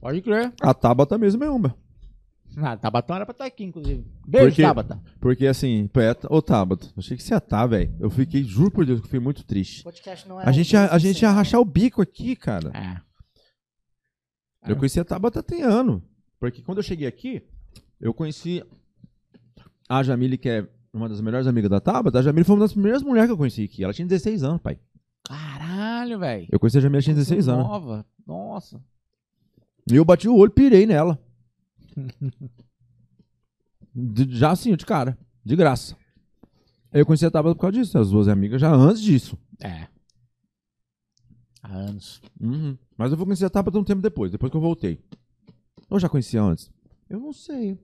[0.00, 0.52] Pode crer.
[0.60, 1.76] A Tabata mesmo é uma.
[2.56, 4.04] Ah, Tabatão era pra estar aqui, inclusive.
[4.26, 5.00] Beijo, Porque- Tabata.
[5.20, 7.94] Porque assim, poeta, ô Tabata, achei que você ia estar, velho.
[8.00, 9.84] Eu fiquei, juro por Deus, que eu fiquei muito triste.
[9.84, 12.72] Podcast não é A gente, ia, a gente ia rachar o bico aqui, cara.
[12.74, 13.00] É.
[14.70, 16.02] Eu conheci a Tabata tem ano.
[16.40, 17.42] Porque quando eu cheguei aqui,
[18.00, 18.62] eu conheci
[19.88, 22.18] a Jamile, que é uma das melhores amigas da Tabata.
[22.18, 23.84] A Jamile foi uma das primeiras mulheres que eu conheci aqui.
[23.84, 24.78] Ela tinha 16 anos, pai.
[25.24, 26.48] Caralho, velho.
[26.50, 27.66] Eu conheci a Jamile, ela tinha 16 anos.
[27.66, 28.06] Nova.
[28.26, 28.82] Nossa.
[29.90, 31.18] E eu bati o olho e pirei nela.
[33.94, 35.18] De- já assim, de cara.
[35.44, 35.96] De graça.
[36.92, 37.98] Eu conheci a Tabata por causa disso.
[37.98, 39.38] As duas amigas já antes disso.
[39.62, 39.86] É.
[41.62, 42.20] Há anos.
[42.40, 42.76] Uhum.
[42.96, 44.98] Mas eu vou conhecer a Tabata um tempo depois, depois que eu voltei.
[45.90, 46.70] Eu já conhecia antes?
[47.08, 47.78] Eu não sei.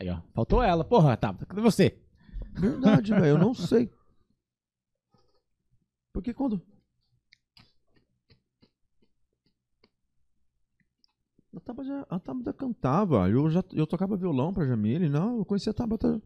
[0.00, 0.20] Aí, ó.
[0.32, 0.84] Faltou ela.
[0.84, 1.46] Porra, Tabata.
[1.46, 1.98] Cadê você?
[2.52, 3.90] Verdade, velho, eu não sei.
[6.12, 6.60] Porque quando.
[11.56, 15.70] A Tabata, a Tabata cantava, eu já eu tocava violão pra Jamile, não, eu conhecia
[15.70, 16.22] a Tabata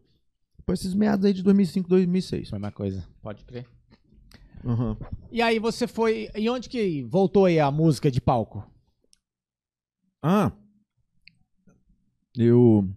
[0.65, 2.49] por esses meados aí de 2005, 2006.
[2.49, 3.07] Foi uma coisa.
[3.21, 3.67] Pode crer.
[4.63, 4.95] Uhum.
[5.31, 6.29] E aí você foi.
[6.35, 8.65] E onde que voltou aí a música de palco?
[10.21, 10.51] Ah,
[12.37, 12.87] eu.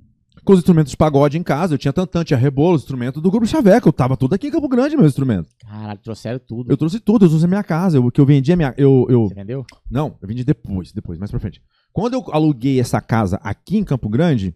[0.47, 3.45] Com os instrumentos de pagode em casa, eu tinha tantante, tinha rebolo, instrumento do grupo
[3.47, 5.49] Chaveco, eu tava tudo aqui em Campo Grande, meu instrumento.
[5.61, 6.71] Caralho, trouxeram tudo.
[6.71, 8.73] Eu trouxe tudo, eu trouxe a minha casa, eu, que eu vendia minha.
[8.79, 9.67] Eu, eu, Você vendeu?
[9.91, 11.61] Não, eu vendi depois, depois, mais pra frente.
[11.93, 14.55] Quando eu aluguei essa casa aqui em Campo Grande,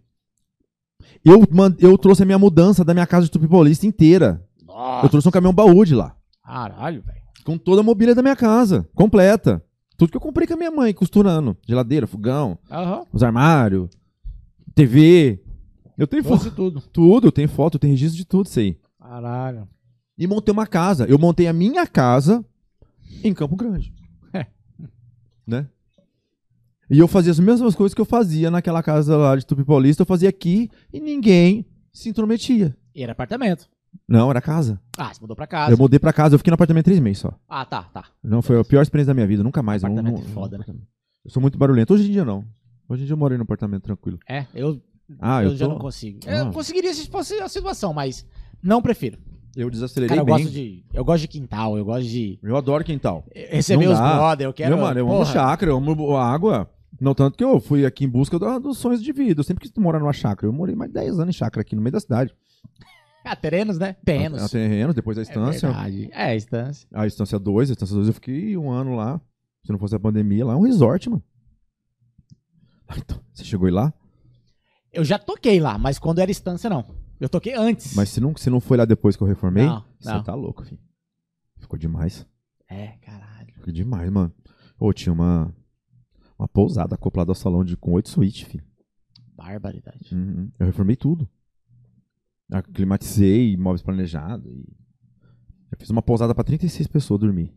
[1.24, 4.46] eu, man- eu trouxe a minha mudança da minha casa de Tupi Paulista inteira.
[4.64, 5.06] Nossa.
[5.06, 6.14] Eu trouxe um caminhão baú de lá.
[6.44, 7.18] Caralho, velho.
[7.44, 9.60] Com toda a mobília da minha casa, completa.
[9.96, 11.56] Tudo que eu comprei com a minha mãe, costurando.
[11.66, 13.02] Geladeira, fogão, Aham.
[13.12, 13.88] os armários,
[14.74, 15.40] TV.
[16.00, 16.40] Eu tenho foto.
[16.40, 16.80] Trouxe tudo.
[16.92, 18.76] Tudo, eu tenho foto, tenho registro de tudo isso aí.
[18.98, 19.68] Caralho.
[20.16, 21.04] E montei uma casa.
[21.06, 22.44] Eu montei a minha casa
[23.22, 23.92] em Campo Grande.
[24.32, 24.46] É.
[25.46, 25.66] Né?
[26.90, 30.02] E eu fazia as mesmas coisas que eu fazia naquela casa lá de Tupi Paulista,
[30.02, 32.76] eu fazia aqui e ninguém se intrometia.
[32.94, 33.68] E era apartamento.
[34.08, 34.80] Não, era casa.
[34.96, 35.72] Ah, você mudou pra casa.
[35.72, 37.32] Eu mudei pra casa, eu fiquei no apartamento três meses só.
[37.48, 38.06] Ah, tá, tá.
[38.22, 39.82] Não, foi a pior experiência da minha vida, nunca mais.
[39.82, 40.64] eu não- Apartamento não- é foda, né?
[41.24, 41.92] Eu sou muito barulhento.
[41.94, 42.44] Hoje em dia não.
[42.88, 44.18] Hoje em dia eu morei num apartamento tranquilo.
[44.28, 44.80] É, eu,
[45.18, 45.72] Ah, eu, eu, já tô...
[45.72, 46.20] não consigo.
[46.26, 46.30] Ah.
[46.38, 48.26] Eu conseguiria se fosse a situação, mas
[48.62, 49.18] não prefiro.
[49.56, 50.44] Eu desacelerei Cara, eu bem.
[50.44, 50.84] gosto de.
[50.94, 53.24] Eu gosto de quintal, eu gosto de Eu adoro quintal.
[53.34, 54.14] receber Não os dá.
[54.14, 54.76] brother, eu quero.
[54.76, 56.70] Meu mano, eu amo porra, chácara, eu amo a água.
[57.00, 59.40] Não tanto que eu fui aqui em busca dos sonhos de vida.
[59.40, 60.46] Eu sempre quis morar numa chácara.
[60.46, 62.34] Eu morei mais de 10 anos em chácara aqui no meio da cidade.
[63.24, 63.96] Ah, terrenos, né?
[64.04, 64.40] Terrenos.
[64.42, 65.68] A, a terreno, depois a É estância.
[65.68, 66.10] verdade.
[66.12, 66.88] É, a estância.
[66.92, 69.20] a estância 2, a estância 2 eu fiquei um ano lá.
[69.64, 71.22] Se não fosse a pandemia, lá é um resort, mano.
[72.88, 73.92] Ah, então, você chegou lá?
[74.92, 76.84] Eu já toquei lá, mas quando era estância, não.
[77.20, 77.94] Eu toquei antes.
[77.94, 80.22] Mas se não, se não foi lá depois que eu reformei, Não, você não.
[80.22, 80.80] tá louco, filho.
[81.58, 82.26] Ficou demais.
[82.68, 83.52] É, caralho.
[83.54, 84.32] Ficou demais, mano.
[84.78, 85.54] Ô, tinha uma,
[86.38, 88.64] uma pousada acoplada ao salão de, com oito suítes, filho.
[89.34, 90.14] Barbaridade.
[90.14, 90.50] Uhum.
[90.58, 91.28] Eu reformei tudo.
[92.50, 94.50] Aclimatizei, móveis planejados.
[94.50, 94.66] E...
[95.70, 97.54] Eu fiz uma pousada pra 36 pessoas dormir.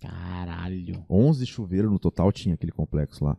[0.00, 1.04] Caralho.
[1.08, 3.36] 11 chuveiros no total tinha aquele complexo lá.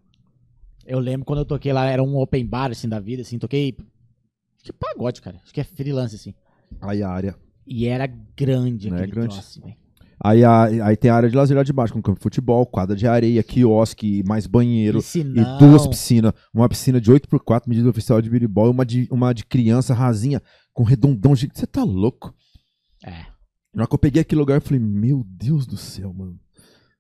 [0.86, 3.76] Eu lembro quando eu toquei lá, era um open bar, assim, da vida, assim, toquei.
[4.56, 5.40] Acho que pagode, cara.
[5.44, 6.34] Acho que é freelance, assim.
[6.82, 7.36] Aí a área.
[7.66, 9.34] E era grande Não é grande?
[9.36, 9.76] troço, velho.
[10.24, 12.66] Aí, a, aí tem a área de lazer lá de baixo, com campo de futebol,
[12.66, 14.99] quadra de areia, quiosque, mais banheiro.
[14.99, 15.44] Piscinão.
[15.44, 16.34] E duas piscinas.
[16.53, 20.41] Uma piscina de 8x4, medida oficial de biribol, e uma de, uma de criança rasinha,
[20.74, 21.60] com redondão gigante.
[21.60, 22.34] Você tá louco?
[23.03, 23.26] É.
[23.74, 26.40] Na hora que eu peguei aquele lugar, eu falei, meu Deus do céu, mano.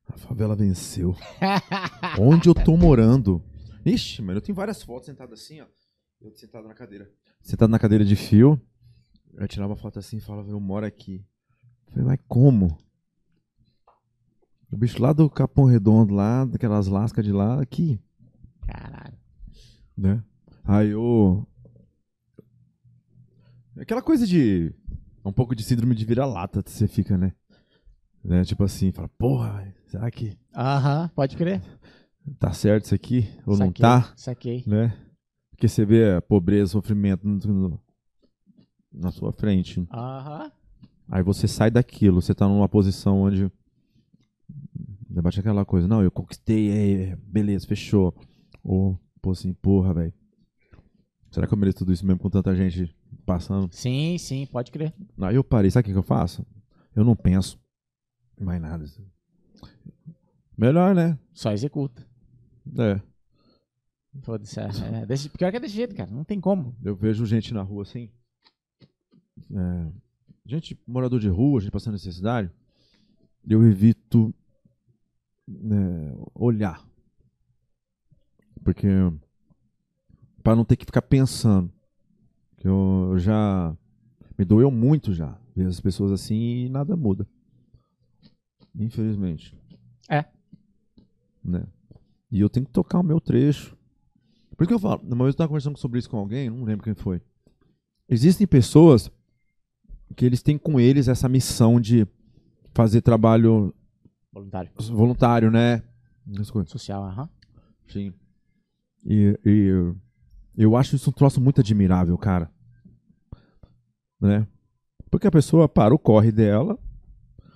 [0.07, 1.15] A favela venceu.
[2.19, 3.41] Onde eu tô morando?
[3.85, 5.65] Ixi, mano, eu tenho várias fotos sentado assim, ó.
[6.21, 7.11] Eu sentado na cadeira.
[7.41, 8.59] Sentado na cadeira de fio.
[9.33, 11.23] Eu tirava uma foto assim e falava, eu moro aqui.
[11.87, 12.77] Eu falei, mas como?
[14.71, 17.99] O bicho lá do Capão Redondo, lá, daquelas lascas de lá, aqui,
[18.65, 19.17] Caralho.
[19.95, 20.23] né?
[20.63, 21.47] Aí eu.
[23.77, 24.73] Aquela coisa de.
[25.23, 27.33] Um pouco de síndrome de vira-lata que você fica, né?
[28.23, 28.43] né?
[28.43, 31.61] Tipo assim, fala, porra, será que Aham, pode crer.
[32.39, 33.27] Tá certo isso aqui?
[33.45, 34.13] Ou não Saquei, tá?
[34.15, 34.63] Saquei.
[34.67, 34.97] Né?
[35.51, 37.39] Porque você vê a pobreza, sofrimento no-
[37.69, 37.81] no-
[38.91, 39.85] na sua frente.
[39.91, 40.51] Aham.
[41.07, 43.51] Aí você sai daquilo, você tá numa posição onde.
[45.09, 46.71] Debate aquela coisa, não, eu conquistei,
[47.11, 48.13] é, beleza, fechou.
[48.63, 50.13] Ou, pô, assim, porra, velho.
[51.31, 52.93] Será que eu mereço tudo isso mesmo com tanta gente
[53.25, 53.69] passando?
[53.73, 54.93] Sim, sim, pode crer.
[55.21, 56.45] Aí eu parei, sabe o que, que eu faço?
[56.95, 57.59] Eu não penso
[58.39, 58.85] em mais nada.
[60.57, 61.17] Melhor, né?
[61.33, 62.05] Só executa.
[62.77, 63.01] É.
[64.21, 64.59] Foda-se.
[64.59, 66.09] É, é desse, pior que é desse jeito, cara.
[66.09, 66.75] Não tem como.
[66.83, 68.09] Eu vejo gente na rua assim.
[69.51, 69.91] é,
[70.45, 72.49] gente, morador de rua, gente passando necessidade.
[73.47, 74.33] Eu evito
[75.47, 76.83] né, olhar.
[78.63, 78.87] Porque.
[80.41, 81.71] Pra não ter que ficar pensando.
[82.57, 83.75] Que eu, eu já.
[84.37, 85.37] Me doeu muito já.
[85.55, 87.27] Ver as pessoas assim e nada muda.
[88.77, 89.57] Infelizmente.
[90.09, 90.25] É.
[91.43, 91.65] Né?
[92.35, 93.77] E eu tenho que tocar o meu trecho.
[94.57, 96.65] Por isso que eu falo, uma vez eu estava conversando sobre isso com alguém, não
[96.65, 97.21] lembro quem foi.
[98.09, 99.09] Existem pessoas
[100.17, 102.05] que eles têm com eles essa missão de
[102.73, 103.73] fazer trabalho
[104.33, 104.69] Voluntário.
[104.91, 105.81] voluntário, né?
[106.65, 107.29] Social, aham.
[107.87, 108.13] Sim.
[109.05, 109.93] E, e
[110.57, 112.51] eu acho isso um troço muito admirável, cara.
[114.19, 114.45] Né?
[115.09, 116.77] Porque a pessoa para o corre dela.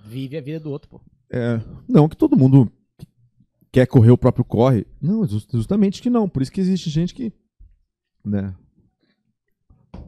[0.06, 1.02] Vive a vida do outro, pô.
[1.30, 2.72] É, não que todo mundo
[3.72, 4.86] quer correr o próprio corre.
[5.00, 6.28] Não, jus- justamente que não.
[6.28, 7.32] Por isso que existe gente que.
[8.24, 8.54] Né?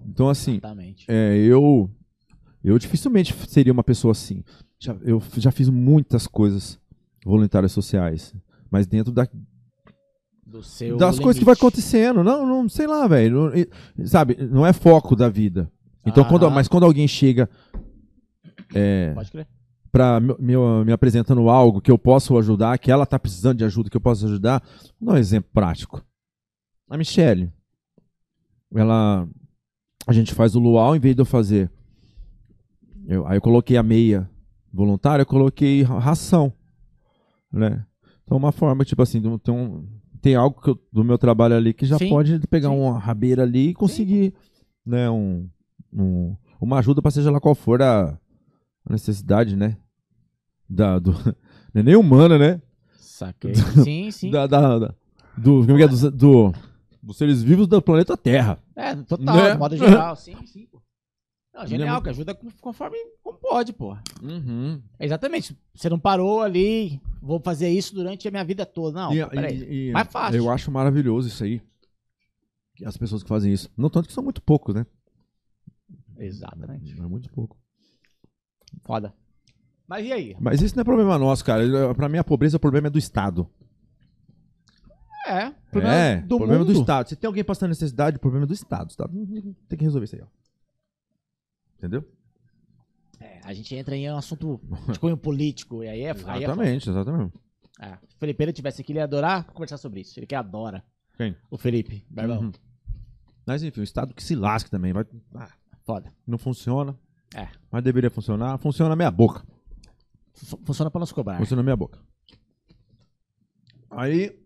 [0.07, 1.05] Então, assim, Exatamente.
[1.09, 1.91] é, eu.
[2.65, 4.45] Eu dificilmente seria uma pessoa assim.
[4.79, 6.79] Já- eu já fiz muitas coisas
[7.25, 8.35] voluntárias sociais.
[8.71, 9.27] Mas dentro da,
[10.47, 11.61] Do seu das coisas que vai limite.
[11.67, 12.23] acontecendo.
[12.25, 13.51] Não, não sei lá, velho.
[14.05, 15.71] Sabe, não é foco da vida.
[16.07, 17.49] Então, quando, mas quando alguém chega
[18.75, 19.47] é, Pode crer.
[19.93, 20.35] Pra me,
[20.87, 24.01] me, apresentando algo que eu posso ajudar, que ela tá precisando de ajuda, que eu
[24.01, 24.63] posso ajudar,
[24.99, 26.03] vou dar um exemplo prático.
[26.89, 27.53] A Michelle,
[28.75, 29.29] ela,
[30.07, 31.71] a gente faz o luau, em vez de eu fazer,
[33.07, 34.29] eu, aí eu coloquei a meia
[34.73, 36.53] voluntária, eu coloquei ra- ração,
[37.53, 37.85] né?
[38.25, 39.87] Então, uma forma, tipo assim, tem, um,
[40.23, 42.77] tem algo eu- do meu trabalho ali que já Sim, pode pegar sim.
[42.79, 44.33] uma rabeira ali e conseguir,
[44.87, 45.47] né, um,
[45.93, 48.19] um- uma ajuda para seja lá qual for a,
[48.87, 49.77] a necessidade, né?
[50.75, 51.13] Da, do,
[51.75, 52.63] não é nem humana, né?
[52.99, 53.55] Saquei.
[53.55, 54.31] Sim, sim.
[54.31, 54.95] Da, da, da-
[55.37, 55.89] do, como é é?
[55.89, 56.55] do, do-
[57.03, 58.59] dos seres vivos do planeta Terra.
[58.75, 59.53] É, total, Né?
[59.53, 60.81] de modo geral, sim, sim, pô.
[61.55, 63.95] Não, genial, que ajuda conforme como pode, pô.
[64.23, 64.81] Uhum.
[64.99, 65.55] Exatamente.
[65.75, 68.99] Você não parou ali, vou fazer isso durante a minha vida toda.
[69.03, 69.59] Não, E- pô, peraí.
[69.63, 70.39] e- e- Mais fácil.
[70.39, 71.61] Eu acho maravilhoso isso aí.
[72.87, 73.71] As pessoas que fazem isso.
[73.77, 74.87] Não tanto que são muito poucos, né?
[76.17, 76.93] Exatamente.
[76.99, 77.59] É muito pouco.
[78.83, 79.13] Foda.
[79.93, 80.37] Mas e aí?
[80.41, 81.95] Mas isso não é problema nosso, cara.
[81.95, 83.47] Pra mim, a pobreza, o problema é do Estado.
[85.27, 86.73] É, problema é, do problema mundo.
[86.73, 87.11] do Estado.
[87.11, 88.87] Se tem alguém passando necessidade, o problema é do Estado.
[88.87, 89.13] O Estado
[89.69, 90.27] tem que resolver isso aí, ó.
[91.77, 92.09] Entendeu?
[93.21, 94.59] É, a gente entra em um assunto
[94.91, 96.45] de cunho político, e aí é, aí é.
[96.45, 97.35] Exatamente, exatamente.
[97.79, 100.19] É, se o Felipe tivesse aqui, ele ia adorar conversar sobre isso.
[100.19, 100.83] Ele que adora.
[101.19, 101.37] Quem?
[101.51, 102.45] O Felipe, Barbão.
[102.45, 102.53] Uhum.
[103.45, 104.95] Mas enfim, o Estado que se lasque também.
[104.95, 105.05] Vai...
[105.35, 105.51] ah,
[105.85, 106.11] Foda.
[106.27, 106.99] não funciona.
[107.35, 107.47] É.
[107.71, 108.57] Mas deveria funcionar.
[108.57, 109.45] Funciona meia boca.
[110.35, 111.39] Fu- Funciona pra nos cobrar.
[111.39, 111.99] Funciona meia boca.
[113.91, 114.39] Aí,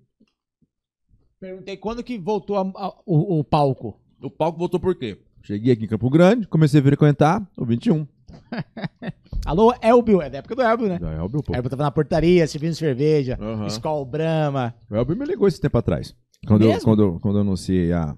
[1.38, 4.00] Perguntei quando que voltou a- a- o, o palco.
[4.22, 5.22] o palco voltou por quê?
[5.42, 8.06] Cheguei aqui em Campo Grande, comecei a frequentar o 21.
[9.46, 10.20] Alô, Elbio.
[10.22, 10.98] É da época do Elbio, né?
[10.98, 11.54] Já é o meu povo.
[11.54, 13.66] Elbio tava na portaria, servindo cerveja, Aham.
[13.66, 14.74] Skol Brahma.
[14.90, 16.16] O Elber me ligou esse tempo atrás.
[16.46, 18.16] Quando, eu, quando, quando eu anunciei a,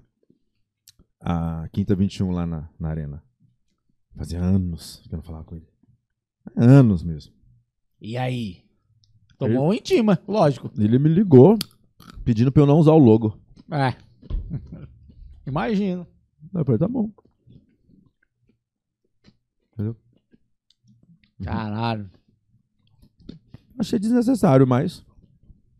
[1.21, 3.23] a Quinta 21 lá na, na arena.
[4.15, 5.67] Fazia anos que eu não falava com ele.
[6.55, 7.33] Anos mesmo.
[8.01, 8.63] E aí?
[9.37, 10.71] Tomou um intima, lógico.
[10.77, 11.57] Ele me ligou
[12.23, 13.39] pedindo pra eu não usar o logo.
[13.71, 13.95] É.
[15.47, 16.05] Imagino.
[16.53, 17.09] Eu falei, tá bom.
[19.73, 19.95] Entendeu?
[21.43, 22.09] Caralho.
[23.77, 25.05] Achei desnecessário, mas.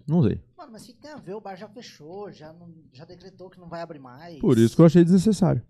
[0.07, 0.41] Não usei.
[0.57, 1.33] Mano, mas o que que tem a ver?
[1.35, 4.39] O bar já fechou, já, não, já decretou que não vai abrir mais.
[4.39, 5.61] Por isso que eu achei desnecessário.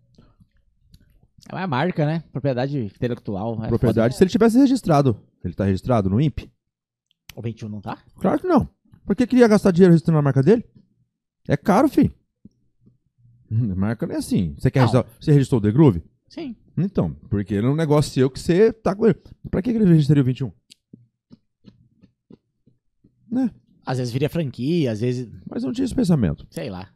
[1.52, 2.24] É uma marca, né?
[2.32, 3.64] Propriedade intelectual.
[3.64, 5.20] É Propriedade, se ele tivesse registrado.
[5.44, 6.52] Ele tá registrado no INPE?
[7.36, 7.98] O 21 não tá?
[8.20, 8.70] Claro que não.
[9.06, 10.64] Por que queria gastar dinheiro registrando a marca dele?
[11.48, 12.14] É caro, filho.
[13.49, 14.53] Marca não é assim.
[14.57, 14.88] Você quer Não.
[14.88, 16.03] registrar, Você registrou o The Groove?
[16.28, 16.56] Sim.
[16.78, 19.20] Então, porque ele é um negócio seu que você tá com ele.
[19.49, 20.52] Pra que ele registraria o 21?
[23.32, 23.52] Né?
[23.86, 26.45] Às vezes viria franquia, às vezes, Mas eu não tinha esse pensamento.
[26.52, 26.90] sei lá.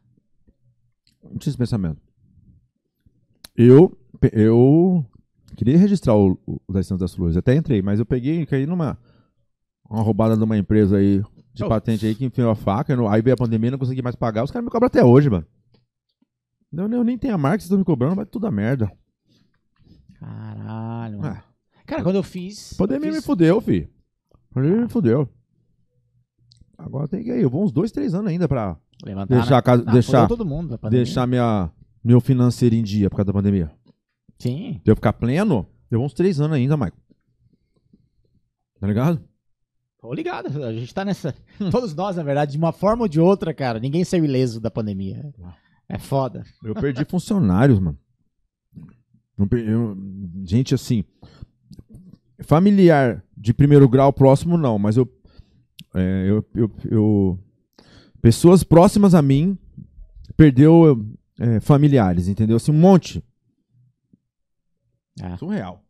[1.22, 2.00] Não tinha esse pensamento.
[3.56, 3.96] Eu,
[4.32, 5.04] eu
[5.54, 7.36] queria registrar o, o da Estância das Flores.
[7.36, 8.98] Até entrei, mas eu peguei e caí numa
[9.88, 11.22] uma roubada de uma empresa aí
[11.52, 11.68] de Oh.
[11.68, 12.94] patente aí que enfiou a faca.
[13.10, 14.42] aí veio a pandemia não consegui mais pagar.
[14.44, 15.46] Os caras me cobram até hoje, mano.
[16.72, 18.90] Eu, eu nem tenho a marca, vocês estão me cobrando, vai tudo a merda.
[20.18, 21.18] Caralho.
[21.20, 21.34] mano.
[21.36, 21.44] Ah,
[21.86, 22.72] Cara, quando eu fiz.
[22.74, 23.88] pandemia eu me fiz- fudeu, fi.
[24.52, 25.28] Pandemia me fudeu.
[26.78, 27.42] Agora tem que ir.
[27.42, 29.56] Eu vou uns dois, três anos ainda pra Levantar, deixar, né?
[29.56, 30.78] a casa, Ah, deixar, todo mundo.
[30.90, 31.70] deixar minha,
[32.02, 33.70] meu financeiro em dia por causa da pandemia.
[34.38, 34.80] Sim.
[34.84, 36.92] De eu ficar pleno, eu vou uns três anos ainda, Michael.
[38.80, 39.20] Tá ligado?
[40.00, 40.62] Tô ligado.
[40.64, 41.34] A gente tá nessa.
[41.70, 43.78] Todos nós, na verdade, de uma forma ou de outra, cara.
[43.80, 45.32] Ninguém saiu ileso da pandemia.
[45.88, 46.44] É foda.
[46.62, 47.98] Eu perdi funcionários, mano.
[49.38, 49.96] Não per- eu-
[50.44, 51.04] gente assim.
[52.42, 55.08] Familiar de primeiro grau próximo, não, mas eu.
[55.94, 57.38] é, eu, eu, eu-
[58.20, 59.56] pessoas próximas a mim
[60.36, 61.06] perdeu
[61.38, 62.56] é, familiares, entendeu?
[62.56, 63.22] Assim, um monte.
[65.22, 65.36] É.
[65.36, 65.82] Surreal.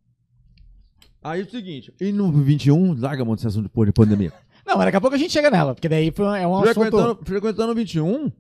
[1.23, 4.33] Aí é o seguinte, e no 21, larga a mão desse assunto de pandemia.
[4.67, 6.75] Não, mas daqui a pouco a gente chega nela, porque daí é um assunto.
[6.75, 8.33] Frequentando, frequentando o 21.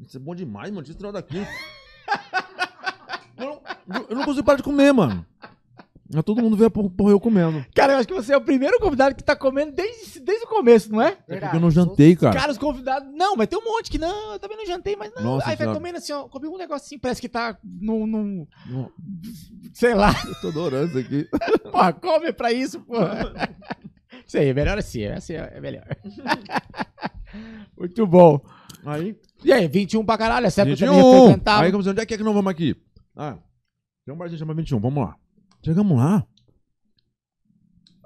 [0.00, 0.82] Isso é bom demais, mano.
[0.82, 1.36] Tira esse daqui.
[3.36, 5.26] eu, não, eu não consigo parar de comer, mano.
[6.24, 7.64] Todo mundo vê a porra, porra eu comendo.
[7.74, 10.48] Cara, eu acho que você é o primeiro convidado que tá comendo desde, desde o
[10.48, 11.18] começo, não é?
[11.28, 12.34] É porque eu não jantei, cara.
[12.34, 13.12] Cara, os convidados.
[13.14, 15.22] Não, mas tem um monte que não, eu também não jantei, mas não.
[15.22, 16.26] Nossa Aí vai comendo assim, ó.
[16.26, 18.06] Comi um negocinho, parece que tá num.
[18.06, 18.90] num Não,
[19.74, 20.14] sei lá.
[20.26, 21.28] Eu tô adorando isso aqui.
[21.70, 23.54] Porra, come pra isso, porra.
[24.26, 25.84] Isso aí, é melhor assim, assim é melhor.
[27.76, 28.40] Muito bom.
[28.84, 29.14] Aí,
[29.44, 31.02] E aí, 21 pra caralho, essa época eu 21.
[31.02, 31.64] também frequentava.
[31.64, 32.74] Aí, como assim, onde é que é que nós vamos aqui?
[33.14, 33.36] Ah,
[34.04, 35.14] tem um barzinho chamado 21, vamos lá.
[35.64, 36.26] Chegamos lá.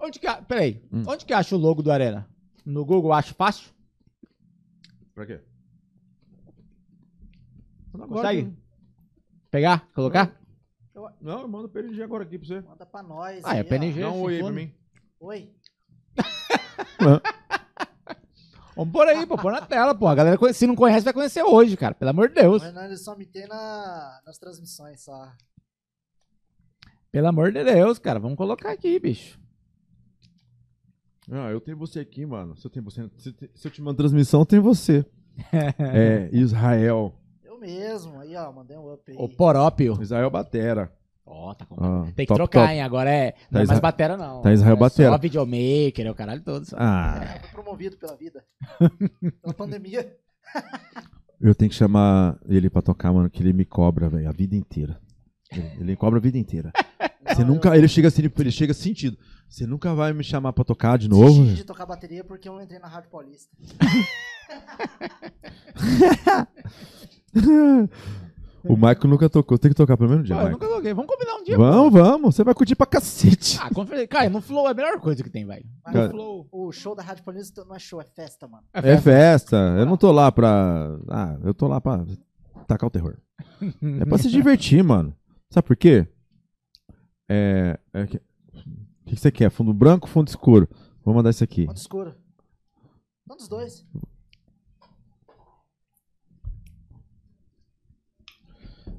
[0.01, 1.05] Onde que, a- peraí, Hum.
[1.07, 2.29] onde que acha o logo do Arena?
[2.66, 3.70] No Google acho fácil?
[5.15, 5.41] Pra quê?
[8.09, 8.57] Consegue?
[9.51, 9.87] Pegar?
[9.95, 10.41] Colocar?
[11.20, 12.61] Não, eu mando o PNG agora aqui pra você.
[12.62, 13.43] Manda pra nós.
[13.45, 13.69] Ah, é aí, ó.
[13.69, 14.01] PNG.
[14.01, 14.74] Dá um oi aí pra mim.
[15.20, 15.55] Oi.
[18.74, 20.07] Vamos por aí, pô, pôr na tela, pô.
[20.09, 21.95] A galera, conhe- se não conhece, vai conhecer hoje, cara.
[21.95, 22.62] Pelo amor de Deus.
[22.62, 25.31] Renan ele só me tem na, nas transmissões só.
[27.12, 28.18] Pelo amor de Deus, cara.
[28.18, 29.39] Vamos colocar aqui, bicho.
[31.30, 32.56] Ah, eu tenho você aqui, mano.
[32.56, 35.05] Se eu, tenho você, se, se eu te mando transmissão, tem você.
[35.78, 37.14] é, Israel.
[37.44, 38.18] Eu mesmo.
[38.18, 39.16] Aí, ó, mandei um up aí.
[39.18, 39.98] O Porópio.
[40.02, 40.93] Israel Batera.
[41.24, 41.76] Ó, tá com...
[41.78, 42.72] Ah, Tem que top, trocar, top.
[42.74, 42.82] hein?
[42.82, 43.34] Agora é.
[43.51, 44.43] Não é Isra- mais batera, não.
[44.43, 45.10] tá Israel é Batera.
[45.12, 46.64] Só videomaker, é o caralho todo.
[46.64, 46.76] só.
[46.78, 48.44] Ah, Fui promovido pela vida.
[49.40, 50.16] pela pandemia.
[51.40, 54.56] eu tenho que chamar ele pra tocar, mano, que ele me cobra, velho, a vida
[54.56, 55.01] inteira.
[55.81, 56.73] Ele, cobra a vida inteira.
[57.24, 57.77] Não, Você eu- nunca.
[57.77, 59.16] Ele chega assim, ele chega sentido.
[59.49, 61.55] Você nunca vai me chamar pra tocar de desisti novo?
[61.55, 63.55] de tocar bateria porque eu não entrei na Rádio Paulista.
[68.65, 69.59] o Michael nunca tocou.
[69.59, 70.95] Tem que tocar pelo menos um dia, Pô, eu nunca joguei.
[70.95, 71.57] Vamos combinar um dia.
[71.57, 71.62] pô.
[71.62, 72.35] Vamos, vamos.
[72.35, 73.59] Você vai curtir pra cacete.
[73.61, 75.65] Ah, confer- cara, no Flow é a melhor coisa que tem, velho.
[75.85, 76.49] Mas Cara- No Flow.
[76.53, 78.65] O show da Rádio Paulista não é show, é festa, mano.
[78.73, 79.57] É festa.
[79.79, 80.97] Eu não tô lá pra.
[81.09, 82.05] Ah, eu tô lá pra
[82.66, 83.16] tacar o terror.
[84.01, 85.15] É pra se divertir, mano.
[85.53, 86.07] Sabe por quê?
[87.29, 87.79] É.
[87.93, 89.51] é que- O que que você quer?
[89.51, 90.66] Fundo branco ou fundo escuro?
[91.05, 91.66] Vou mandar isso aqui.
[91.66, 92.15] Ponto escuro.
[93.31, 93.85] Um dos dois.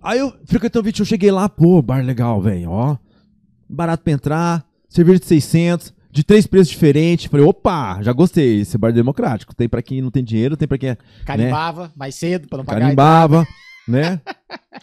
[0.01, 2.97] Aí eu frequentei o vídeo, eu cheguei lá, pô, bar legal, velho, ó.
[3.69, 7.25] Barato pra entrar, cerveja de 600, de três preços diferentes.
[7.25, 9.55] Falei, opa, já gostei, esse bar é democrático.
[9.55, 12.65] Tem pra quem não tem dinheiro, tem pra quem é Carimbava mais cedo pra não
[12.65, 12.81] pagar.
[12.81, 13.47] carimbava,
[13.87, 14.21] né?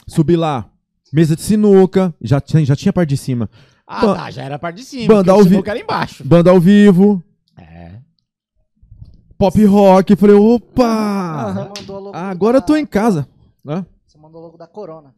[0.09, 0.70] Subi lá,
[1.13, 3.49] mesa de sinuca, já tinha, já tinha parte de cima.
[3.87, 5.07] Ah, Ba- tá, já era a parte de cima.
[5.15, 6.25] Banda ao o vi- sinuca era embaixo.
[6.25, 7.23] Banda ao vivo,
[7.59, 7.99] É.
[9.37, 10.15] pop rock.
[10.17, 13.29] Falei, opa, logo agora eu tô em casa.
[13.67, 13.85] Hã?
[14.07, 15.15] Você mandou logo da Corona.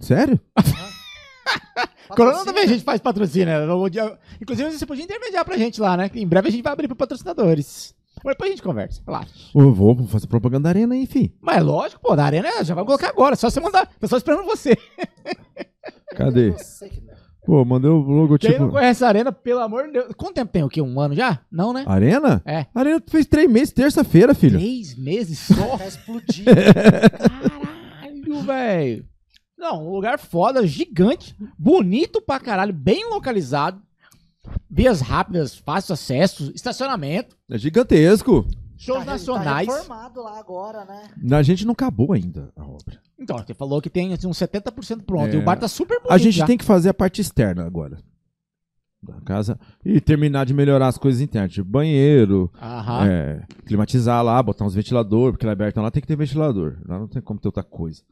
[0.00, 0.38] Sério?
[2.08, 3.46] Corona também a gente faz patrocínio.
[3.46, 4.18] né?
[4.40, 6.10] Inclusive, você podia intermediar pra gente lá, né?
[6.14, 7.94] Em breve a gente vai abrir pra patrocinadores.
[8.24, 9.26] Mas depois a gente conversa, claro.
[9.54, 11.32] Eu vou fazer propaganda da arena, aí, enfim.
[11.40, 13.34] Mas é lógico, pô, da arena já vai colocar agora.
[13.36, 13.88] Só você mandar.
[13.98, 14.76] Tô só esperando você.
[16.16, 16.52] Cadê?
[16.52, 17.10] Que-
[17.46, 18.58] Pô, mandei o Quem logotipo.
[18.60, 20.12] não conhece a arena, pelo amor de Deus.
[20.14, 20.62] Quanto tempo tem?
[20.62, 20.82] O quê?
[20.82, 21.40] Um ano já?
[21.50, 21.84] Não, né?
[21.86, 22.42] Arena?
[22.44, 22.66] É.
[22.74, 24.58] Arena fez três meses, terça-feira, filho.
[24.58, 25.78] Três meses só?
[25.78, 26.50] Tá explodindo.
[27.24, 29.06] Caralho, velho.
[29.58, 33.80] Não, um lugar foda, gigante, bonito pra caralho, bem localizado.
[34.70, 38.46] Vias rápidas, fácil acesso, estacionamento, É gigantesco.
[38.76, 39.66] shows Tá re- nacionais.
[39.66, 41.36] Tá reformado lá agora, né?
[41.36, 43.00] A gente não acabou ainda a obra.
[43.18, 45.34] então, você falou que tem assim, uns 70% pronto.
[45.34, 45.34] É.
[45.34, 46.12] E o bar tá super bonito.
[46.12, 46.46] A gente já.
[46.46, 47.98] tem que fazer a parte externa agora.
[49.02, 49.58] Da casa.
[49.84, 51.52] E terminar de melhorar as coisas internas.
[51.52, 53.06] Tipo banheiro, Aham.
[53.06, 56.78] é, climatizar lá, botar uns ventiladores, porque lá aberto lá tem que ter ventilador.
[56.86, 58.02] Lá não tem como ter outra coisa.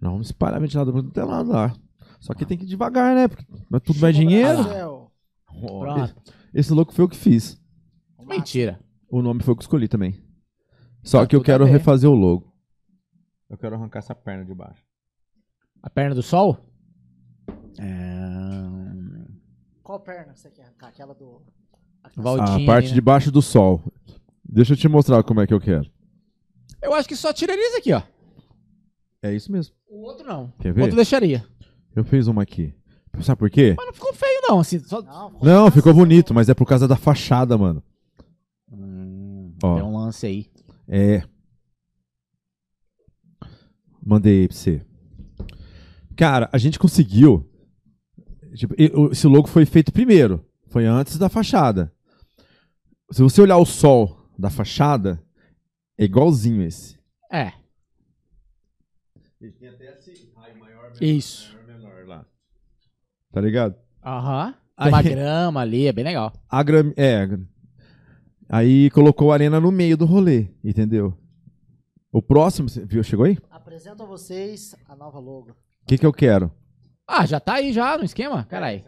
[0.00, 1.74] Não, vamos espalhar ventilador pra não ter nada lá.
[2.20, 3.28] Só que tem que ir devagar, né?
[3.28, 4.64] Porque é tudo mais Chuva dinheiro.
[4.64, 5.03] Brasil.
[5.60, 6.14] Pronto.
[6.52, 7.60] Esse louco foi eu que fiz.
[8.26, 8.80] Mentira.
[9.08, 10.22] O nome foi eu que escolhi também.
[11.02, 11.70] Só Tá que eu tudo a quero ver.
[11.72, 12.52] refazer o logo.
[13.50, 14.82] Eu quero arrancar essa perna de baixo.
[15.82, 16.58] A perna do sol?
[17.78, 18.64] É...
[19.82, 20.88] Qual perna você quer arrancar?
[20.88, 21.42] Aquela do.
[22.16, 22.94] Valdini, a parte né?
[22.94, 23.82] de baixo do sol.
[24.44, 25.90] Deixa eu te mostrar como é que eu quero.
[26.82, 28.02] Eu acho que só tiraria isso aqui, ó.
[29.22, 29.74] É isso mesmo.
[29.88, 30.50] O outro não.
[30.60, 30.82] Quer O ver?
[30.82, 31.44] outro deixaria.
[31.96, 32.74] Eu fiz uma aqui.
[33.20, 33.74] Sabe por quê?
[33.76, 34.60] Mas não ficou feio, não.
[34.60, 35.02] Assim, só...
[35.02, 37.82] Não, Não, ficou bonito, mas é por causa da fachada, mano.
[38.70, 39.74] Hum, Ó.
[39.74, 40.50] Tem um lance aí.
[40.88, 41.22] É.
[44.04, 44.84] Mandei aí pra você.
[46.16, 47.50] Cara, a gente conseguiu.
[48.54, 48.74] Tipo,
[49.10, 50.44] esse logo foi feito primeiro.
[50.68, 51.92] Foi antes da fachada.
[53.10, 55.22] Se você olhar o sol da fachada,
[55.98, 56.98] é igualzinho esse.
[57.32, 57.52] É.
[59.40, 61.56] Ele tem até esse raio maior, Isso.
[61.66, 62.26] menor lá.
[63.32, 63.76] Tá ligado?
[64.04, 64.52] Aham.
[64.52, 66.32] Tem Aí- uma grama ali, é bem legal.
[66.48, 66.92] A gram...
[66.96, 67.28] É.
[68.48, 71.16] Aí colocou a arena no meio do rolê, entendeu?
[72.12, 73.02] O próximo, você viu?
[73.02, 73.38] Chegou aí?
[73.50, 75.50] Apresento a vocês a nova logo.
[75.50, 76.52] O que, que eu quero?
[77.08, 78.44] Ah, já tá aí já no esquema?
[78.44, 78.84] Caralhy.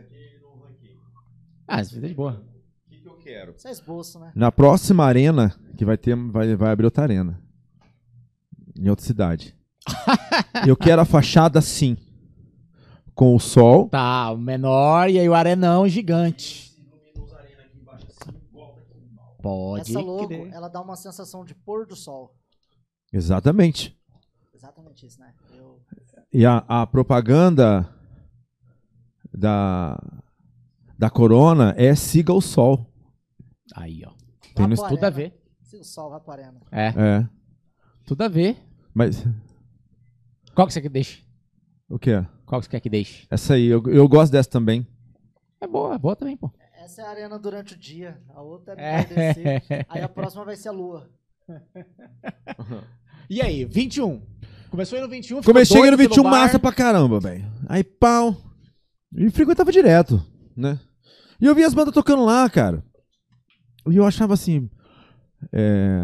[1.67, 2.45] Ah, isso é de boa.
[2.87, 3.55] O que, que eu quero?
[3.57, 4.31] Isso é esboço, né?
[4.35, 7.41] Na próxima arena, que vai ter, vai, vai abrir outra arena.
[8.79, 9.55] Em outra cidade.
[10.67, 11.97] eu quero a fachada assim.
[13.17, 13.89] Com o sol.
[13.89, 16.67] Tá, o menor e aí o arenão gigante.
[19.43, 20.53] Pode Essa logo, crer.
[20.53, 22.35] ela dá uma sensação de pôr do sol.
[23.13, 23.97] Exatamente.
[24.53, 25.33] Exatamente isso, né?
[25.55, 25.81] Eu...
[26.33, 27.89] E a, a propaganda
[29.33, 29.97] da,
[30.99, 32.93] da Corona é siga o sol.
[33.75, 34.13] Aí, ó.
[34.55, 35.41] Tem no Tudo a ver.
[35.63, 36.61] Se o sol vai pra arena.
[36.73, 37.29] É, É.
[38.05, 38.57] tudo a ver.
[38.93, 39.25] Mas
[40.55, 41.25] Qual que você deixe?
[41.89, 42.27] o que é?
[42.47, 43.27] Qual que você quer que deixe?
[43.31, 44.86] Essa aí, eu, eu gosto dessa também.
[45.60, 46.51] É boa, é boa também, pô.
[46.82, 48.20] Essa é a arena durante o dia.
[48.35, 49.01] A outra é,
[49.68, 49.86] É.
[49.90, 51.10] Aí a próxima vai ser a lua.
[53.28, 54.23] E aí, 21.
[54.70, 56.31] Começou aí no 21, ficou Comecei doido no pelo 21 bar.
[56.31, 57.44] massa pra caramba, velho.
[57.68, 58.36] Aí pau.
[59.12, 60.24] E frequentava direto,
[60.56, 60.78] né?
[61.40, 62.85] E eu via as bandas tocando lá, cara.
[63.90, 64.70] E eu achava assim.
[65.52, 65.98] É.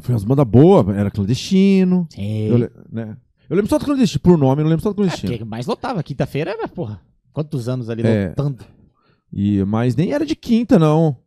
[0.00, 2.06] Foi umas bandas boas, era clandestino.
[2.12, 2.48] Sim.
[2.50, 3.16] Eu, né?
[3.48, 5.32] Eu lembro só do clandestino, por nome, eu não lembro só do É, clandestino.
[5.32, 6.02] porque mais lotava.
[6.02, 7.00] Quinta-feira era, porra.
[7.32, 8.28] Quantos anos ali É.
[8.28, 8.64] lotando?
[9.32, 11.18] E, mas nem era de quinta, não.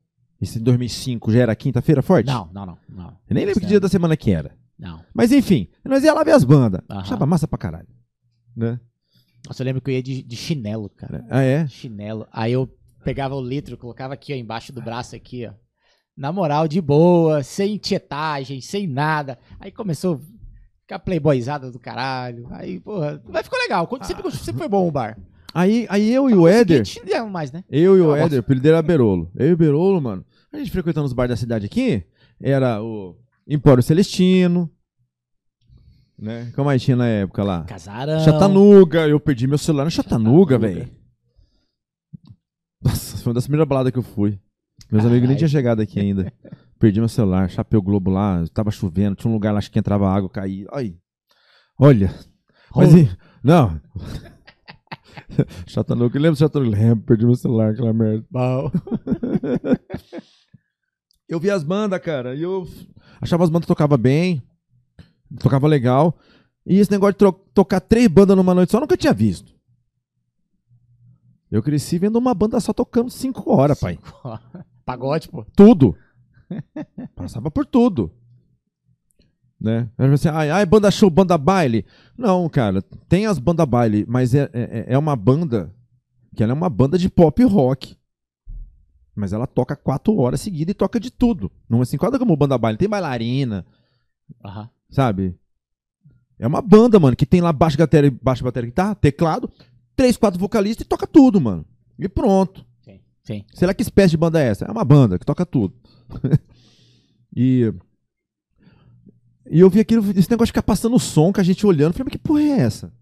[0.41, 2.27] Esse em 2005 já era quinta-feira forte?
[2.27, 2.77] Não, não, não.
[2.87, 3.17] não.
[3.29, 4.55] Eu nem lembro que dia da semana que era.
[4.77, 5.03] Não.
[5.13, 6.81] Mas enfim, nós ia lá ver as bandas.
[6.89, 7.01] Aham.
[7.01, 7.87] Achava massa pra caralho.
[8.55, 8.79] Né?
[9.45, 11.25] Nossa, eu lembro que eu ia de, de chinelo, cara.
[11.29, 11.67] Ah, é?
[11.67, 12.25] Chinelo.
[12.31, 12.69] Aí eu
[13.03, 15.51] pegava o litro, colocava aqui, ó, embaixo do braço aqui, ó.
[16.15, 19.37] Na moral, de boa, sem tietagem, sem nada.
[19.59, 20.21] Aí começou
[20.95, 22.47] a ficar playboyzada do caralho.
[22.51, 23.85] Aí, porra, mas ficou legal.
[23.87, 25.17] Quando- Sempre, sempre foi bom o bar.
[25.53, 26.83] Aí, aí eu e o Éder,
[27.31, 27.63] mais, né?
[27.69, 28.25] eu e o gosto.
[28.25, 29.31] Éder, o apelido era Berolo.
[29.35, 32.03] Eu e o Berolo, mano, a gente frequentando os bares da cidade aqui,
[32.39, 33.15] era o
[33.47, 34.69] Empório Celestino,
[36.17, 36.51] né?
[36.55, 37.63] Como mais tinha na época lá?
[37.63, 38.19] Casarão.
[38.19, 40.87] Chatanuga, eu perdi meu celular na Chatanuga, velho.
[42.83, 44.39] Nossa, foi uma das primeiras baladas que eu fui.
[44.91, 46.31] Meus amigos nem tinham chegado aqui ainda.
[46.79, 50.09] Perdi meu celular, chapéu Globo lá, tava chovendo, tinha um lugar lá acho que entrava
[50.09, 50.65] água, caía.
[50.71, 50.95] Ai.
[51.77, 52.13] Olha.
[52.73, 53.09] Mas, e-
[53.43, 53.79] não.
[55.67, 56.71] Chatanuga, lembra do Chatanuga?
[56.77, 58.25] Lembro, perdi meu celular, aquela merda.
[58.31, 58.71] Bom.
[61.27, 62.67] Eu vi as bandas, cara, e eu
[63.21, 64.41] achava as bandas que tocava bem,
[65.39, 66.17] tocava legal.
[66.65, 69.53] E esse negócio de tocar três bandas numa noite só eu nunca tinha visto.
[71.51, 73.99] Eu cresci vendo uma banda só tocando cinco horas, pai.
[74.83, 75.45] Pagode, pô.
[75.55, 75.95] Tudo.
[77.15, 78.11] Passava por tudo.
[79.59, 79.89] Né?
[79.97, 81.85] Aí você, ai, ai, banda show, banda baile.
[82.17, 85.73] Não, cara, tem as banda baile, mas é, é, é uma banda
[86.35, 87.97] que ela é uma banda de pop rock.
[89.13, 91.51] Mas ela toca quatro horas seguidas e toca de tudo.
[91.67, 92.77] Não é assim, quase como banda baile.
[92.77, 93.65] Tem bailarina,
[94.45, 94.69] Aham.
[94.89, 95.35] sabe?
[96.37, 99.51] É uma banda, mano, que tem lá baixo bateria, baixo bateria, guitarra, teclado,
[99.93, 101.65] três, quatro vocalistas e toca tudo, mano.
[101.97, 102.65] E pronto.
[102.81, 103.01] Sim.
[103.21, 103.45] Sim.
[103.53, 104.63] Sei lá que espécie de banda é essa.
[104.63, 105.75] É uma banda que toca tudo.
[107.35, 107.73] e.
[109.51, 111.93] E eu vi aquilo, esse negócio de ficar passando o som com a gente olhando.
[111.93, 112.93] Falei, mas que porra é essa?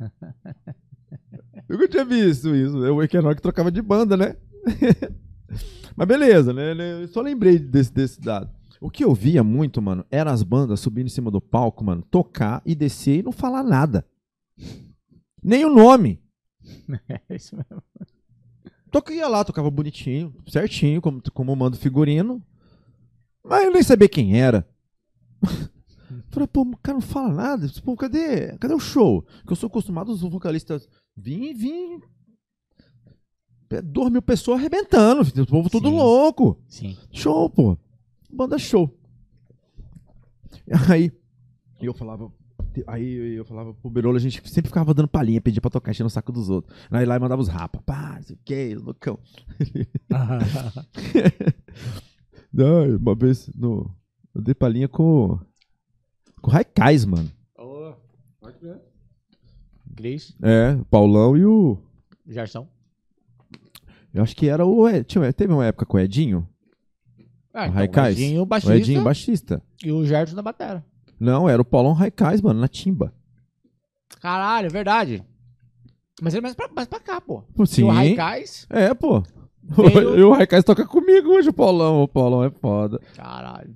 [1.68, 2.78] eu nunca tinha visto isso.
[2.78, 4.36] Eu que trocava de banda, né?
[5.94, 7.02] mas beleza, né?
[7.02, 8.50] Eu só lembrei desse, desse dado.
[8.80, 12.02] O que eu via muito, mano, eram as bandas subindo em cima do palco, mano,
[12.10, 14.06] tocar e descer e não falar nada.
[15.42, 16.22] Nem o nome.
[17.28, 17.82] É isso mesmo.
[18.90, 22.42] Toca ia lá, tocava bonitinho, certinho, como, como manda o figurino.
[23.44, 24.66] Mas eu nem sabia quem era.
[26.30, 27.66] Falei, pô, o cara não fala nada.
[27.84, 29.22] Pô, cadê, cadê o show?
[29.46, 32.00] Que eu sou acostumado os vocalistas vim, vim.
[33.70, 35.96] é, Duas mil pessoas arrebentando, o povo tudo Sim.
[35.96, 36.58] louco.
[36.68, 36.96] Sim.
[37.12, 37.76] Show, pô.
[38.32, 38.96] Banda show.
[40.88, 41.12] Aí
[41.80, 42.30] eu falava.
[42.86, 46.06] Aí eu falava pro Berolo, a gente sempre ficava dando palhinha, pedia pra tocar, enchendo
[46.06, 46.76] o saco dos outros.
[46.90, 47.82] Aí lá e mandava os rapa.
[47.84, 49.18] Pá, não sei o que, loucão.
[52.52, 53.90] Não, uma vez no,
[54.34, 55.38] eu dei palhinha com.
[56.40, 57.30] Com o Raikais, mano.
[57.56, 57.92] Ô,
[58.40, 58.80] pode ver.
[59.86, 61.78] Gris, É, o Paulão e o.
[62.26, 62.66] Gerson.
[64.12, 64.88] Eu acho que era o.
[64.88, 66.48] Ed- tinha- teve uma época com o Edinho?
[67.52, 68.16] Ah, O então, Raikais?
[68.16, 69.62] o Edinho, o O baixista, Edinho baixista.
[69.84, 70.84] e o Gerson da batera.
[71.18, 73.12] Não, era o Paulão Raikais, mano, na timba.
[74.20, 75.24] Caralho, é verdade.
[76.22, 77.42] Mas ele é mais pra, mais pra cá, pô.
[77.54, 77.82] Pô, E Sim.
[77.84, 79.22] o Raikais, É, pô.
[79.62, 82.02] Veio- E o Raikais toca comigo hoje, o Paulão.
[82.02, 83.00] O Paulão é foda.
[83.16, 83.74] caralho.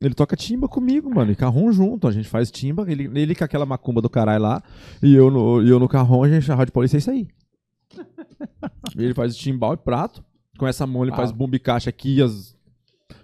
[0.00, 1.32] Ele toca timba comigo, mano.
[1.32, 2.06] E carrom junto.
[2.06, 2.84] A gente faz timba.
[2.90, 4.62] Ele, ele com aquela macumba do caralho lá.
[5.02, 7.26] E eu no, e eu no carrom, a gente, a Rádio Paulista é isso aí.
[8.96, 10.22] ele faz timbal e prato.
[10.56, 11.16] Com essa mão ele Uau.
[11.16, 12.22] faz bumbo e caixa aqui.
[12.22, 12.56] As,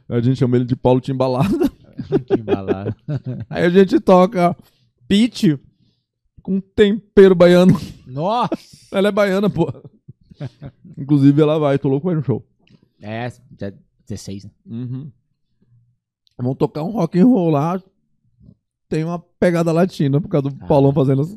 [0.09, 1.71] a gente chama ele de Paulo Timbalada.
[2.27, 2.95] que embalado.
[3.49, 4.57] Aí a gente toca
[5.07, 5.57] pitch
[6.43, 7.81] com tempero baiano.
[8.07, 8.57] Nossa!
[8.93, 9.73] Ela é baiana, pô.
[10.97, 11.79] Inclusive ela vai.
[11.79, 12.45] Tô louco pra ir no show.
[13.01, 13.73] É, já
[14.07, 14.51] 16, né?
[14.67, 15.11] Uhum.
[16.37, 17.83] Vamos tocar um rock and roll lá.
[18.89, 20.67] Tem uma pegada latina por causa do Ah.
[20.67, 21.33] Paulão fazendo as...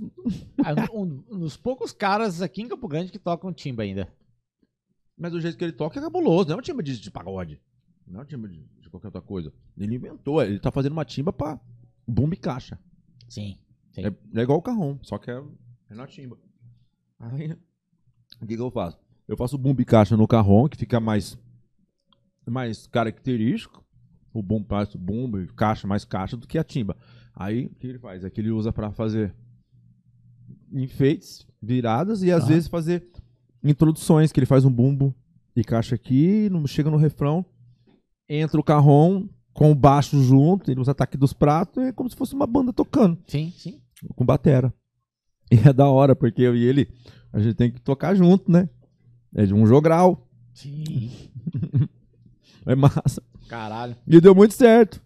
[0.64, 4.08] Ah, um, um dos poucos caras aqui em Campo Grande que tocam timba ainda.
[5.18, 6.50] Mas o jeito que ele toca é cabuloso.
[6.50, 7.60] Não é um timba de, de pagode.
[8.06, 9.52] Não é um timba de, de qualquer outra coisa.
[9.78, 10.42] Ele inventou.
[10.44, 11.60] Ele tá fazendo uma timba pra
[12.08, 12.80] bumbo e caixa.
[13.28, 13.58] Sim.
[13.92, 14.06] Sim.
[14.06, 15.44] É, é igual o carrom, só que é,
[15.90, 16.38] é na timba.
[17.20, 17.56] Aí,
[18.42, 18.98] o que, que eu faço?
[19.28, 21.38] Eu faço bumbo e caixa no carrom, que fica mais,
[22.46, 23.84] mais característico.
[24.34, 26.96] O bumbo faz bumbo e caixa mais caixa do que a timba.
[27.36, 28.24] Aí, o que ele faz?
[28.24, 29.34] É que ele usa pra fazer
[30.72, 32.50] enfeites, viradas e às Aham.
[32.54, 33.06] vezes fazer
[33.64, 35.14] introduções, que ele faz um bumbo
[35.56, 37.46] e caixa aqui, no- chega no refrão,
[38.30, 42.16] entra o carrom com o baixo junto, ele usa ataque dos pratos, é como se
[42.16, 43.82] fosse uma banda tocando Sim, sim.
[44.16, 44.74] com batera.
[45.52, 46.88] E é da hora, porque eu e ele,
[47.38, 48.68] a gente tem que tocar junto, né?
[49.36, 50.28] É de um jogral.
[50.54, 51.12] Sim.
[52.66, 53.24] É massa.
[53.48, 53.96] Caralho.
[54.06, 55.02] E deu muito certo.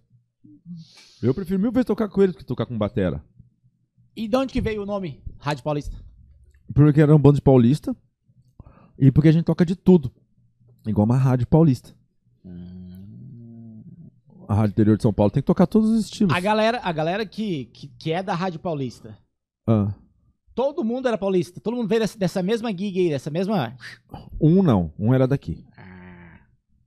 [1.21, 3.23] Eu prefiro mil vezes tocar com ele do que tocar com batera.
[4.15, 5.95] E de onde que veio o nome Rádio Paulista?
[6.73, 7.95] Porque era um bando de paulista.
[8.97, 10.11] E porque a gente toca de tudo.
[10.87, 11.93] Igual uma rádio paulista.
[14.47, 16.33] A rádio interior de São Paulo tem que tocar todos os estilos.
[16.35, 19.15] A galera, a galera que, que, que é da Rádio Paulista,
[19.67, 19.93] Ah.
[20.53, 21.59] Todo mundo era paulista.
[21.61, 23.75] Todo mundo veio dessa, dessa mesma gig aí, dessa mesma.
[24.39, 25.65] Um não, um era daqui.
[25.77, 26.39] Ah,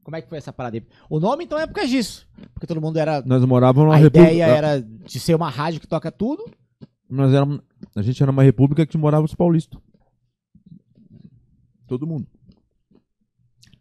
[0.03, 0.87] Como é que foi essa parada aí?
[1.09, 2.29] O nome então é por causa disso.
[2.53, 3.23] Porque todo mundo era.
[3.23, 4.31] Nós morávamos numa A república.
[4.33, 6.45] ideia era de ser uma rádio que toca tudo.
[7.09, 7.61] Nós éramos,
[7.97, 9.81] a gente era uma república que morava os paulistas.
[11.87, 12.27] Todo mundo.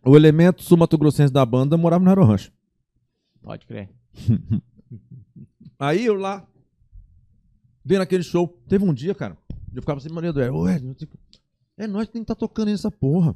[0.06, 2.52] O elemento sul-mato-grossense da banda morava no Aero Rancho.
[3.42, 3.90] Pode crer.
[5.80, 6.46] Aí eu lá,
[7.84, 9.38] vendo aquele show, teve um dia, cara,
[9.74, 10.96] eu ficava assim, Maria do Ed, ô Ed,
[11.78, 13.36] é nós que tem que estar tocando nessa porra.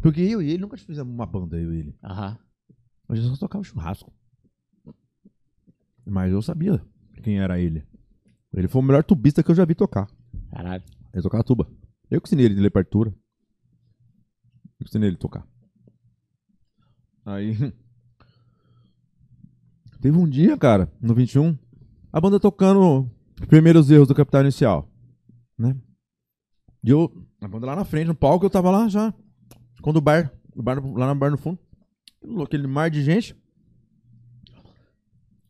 [0.00, 1.96] Porque eu e ele nunca fizemos uma banda, eu e ele.
[2.02, 2.38] Aham.
[3.08, 4.12] A gente só tocava churrasco.
[6.04, 6.80] Mas eu sabia
[7.22, 7.84] quem era ele.
[8.52, 10.08] Ele foi o melhor tubista que eu já vi tocar.
[10.50, 10.82] Caralho.
[11.12, 11.68] Ele tocava tuba.
[12.10, 13.10] Eu que ensinei ele de ler partitura.
[13.10, 15.46] Eu que ensinei ele tocar.
[17.24, 17.54] Aí.
[20.00, 21.58] Teve um dia, cara, no 21,
[22.12, 23.10] a banda tocando
[23.40, 24.88] os primeiros erros do Capital Inicial.
[25.58, 25.76] Né?
[26.84, 29.12] E eu, a banda lá na frente, no palco, eu tava lá já.
[29.82, 31.58] Quando o bar, o bar lá no bar no fundo,
[32.42, 33.36] aquele mar de gente.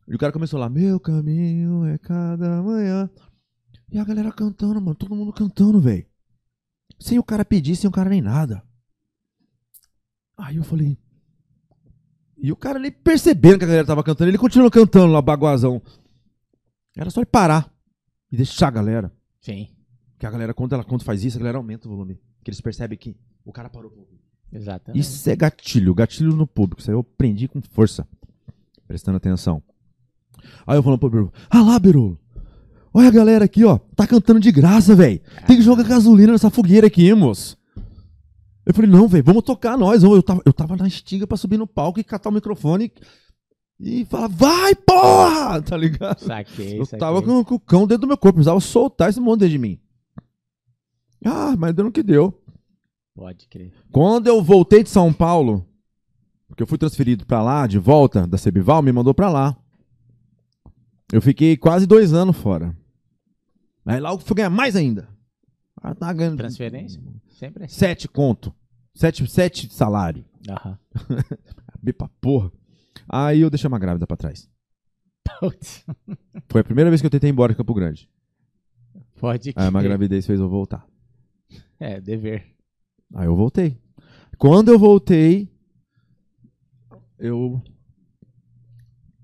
[0.06, 3.10] E o cara começou lá, meu caminho é cada manhã.
[3.90, 4.94] E a galera cantando, mano.
[4.94, 6.06] Todo mundo cantando, velho.
[6.98, 8.62] Sem o cara pedir, sem o cara nem nada.
[10.36, 10.98] Aí eu falei.
[12.36, 15.82] E o cara nem percebendo que a galera tava cantando, ele continuou cantando lá, baguazão.
[16.96, 17.72] Era só ele parar
[18.30, 19.12] e deixar a galera.
[19.40, 19.68] Sim.
[20.18, 22.18] Que a galera, quando ela quando faz isso, a galera aumenta o volume.
[22.42, 24.18] Que eles percebem que o cara parou pra ouvir.
[24.52, 25.00] Exatamente.
[25.00, 26.80] Isso é gatilho, gatilho no público.
[26.80, 28.06] Isso aí eu aprendi com força.
[28.86, 29.62] Prestando atenção.
[30.66, 32.18] Aí eu falando pro Birolo, ah lá, Birolo.
[32.92, 33.78] Olha a galera aqui, ó.
[33.94, 35.20] Tá cantando de graça, velho.
[35.46, 37.56] Tem que jogar gasolina nessa fogueira aqui, moço.
[38.64, 40.02] Eu falei, não, velho, vamos tocar nós.
[40.02, 42.92] Eu tava, eu tava na estiga pra subir no palco e catar o microfone
[43.78, 45.60] e, e falar, vai, porra!
[45.62, 46.18] Tá ligado?
[46.20, 46.98] Saquei, Eu saquei.
[46.98, 49.58] tava com, com o cão dentro do meu corpo, precisava soltar esse monte dentro de
[49.58, 49.78] mim.
[51.24, 52.40] Ah, mas deu no que deu.
[53.14, 53.72] Pode crer.
[53.90, 55.66] Quando eu voltei de São Paulo,
[56.46, 59.56] porque eu fui transferido pra lá, de volta da Cebival, me mandou pra lá.
[61.12, 62.76] Eu fiquei quase dois anos fora.
[63.84, 65.08] Aí lá eu fui ganhar mais ainda.
[65.80, 66.36] Ah, tá ganhando.
[66.36, 67.00] Transferência?
[67.30, 67.74] Sempre assim.
[67.74, 68.54] Sete conto.
[68.94, 70.24] Sete, sete salário.
[70.48, 70.78] Aham.
[71.82, 72.52] Bem pra porra.
[73.08, 74.48] Aí eu deixei uma grávida pra trás.
[75.40, 75.84] Putz.
[76.48, 78.08] Foi a primeira vez que eu tentei ir embora de Campo Grande.
[79.18, 80.86] Pode Aí uma gravidez fez eu voltar.
[81.80, 82.44] É, dever.
[83.14, 83.78] Aí eu voltei.
[84.36, 85.48] Quando eu voltei,
[87.18, 87.60] eu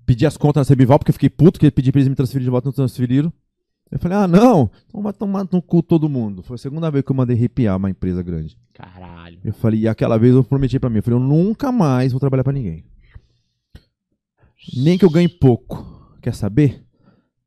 [0.05, 2.45] pedi as contas na Cebival, porque eu fiquei puto que pedi pra eles me transferirem
[2.45, 3.31] de volta, não transferiram.
[3.91, 6.41] Eu falei, ah, não, então vai tomar no cu todo mundo.
[6.41, 8.57] Foi a segunda vez que eu mandei arrepiar uma empresa grande.
[8.73, 9.39] Caralho.
[9.43, 12.19] Eu falei, e aquela vez eu prometi pra mim, eu falei, eu nunca mais vou
[12.19, 12.83] trabalhar pra ninguém.
[14.75, 15.85] Nem que eu ganhe pouco.
[16.21, 16.83] Quer saber?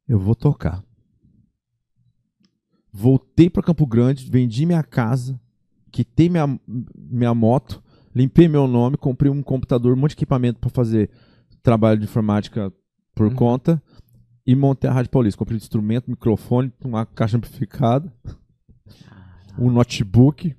[0.06, 0.82] Eu vou tocar.
[3.00, 5.40] Voltei pra Campo Grande, vendi minha casa,
[5.92, 6.58] quitei minha,
[6.96, 7.80] minha moto,
[8.12, 11.08] limpei meu nome, comprei um computador, um monte de equipamento pra fazer
[11.62, 12.72] trabalho de informática
[13.14, 13.36] por Uhum.
[13.36, 13.80] conta
[14.44, 15.38] e montei a Rádio Paulista.
[15.38, 18.12] Comprei instrumento, microfone, uma caixa amplificada,
[19.56, 20.56] um notebook,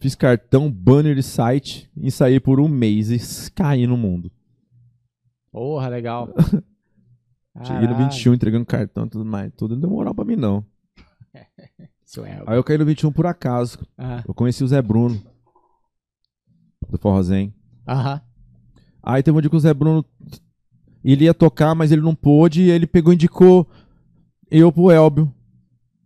[0.00, 4.32] fiz cartão, banner de site, ensaiei por um mês e caí no mundo.
[5.52, 6.32] Porra, legal.
[7.62, 8.10] Cheguei no Caralho.
[8.10, 9.52] 21 entregando cartão e tudo mais.
[9.54, 10.64] Tudo não deu moral pra mim, não.
[12.46, 13.78] Aí eu caí no 21 por acaso.
[13.96, 15.20] Ah, Eu conheci o Zé Bruno,
[16.90, 17.52] do Forrozen.
[17.86, 18.20] Aham.
[19.02, 20.04] Aí teve um dia que o Zé Bruno,
[21.04, 23.66] ele ia tocar, mas ele não pôde, e ele pegou e indicou
[24.50, 25.32] eu pro Elbio.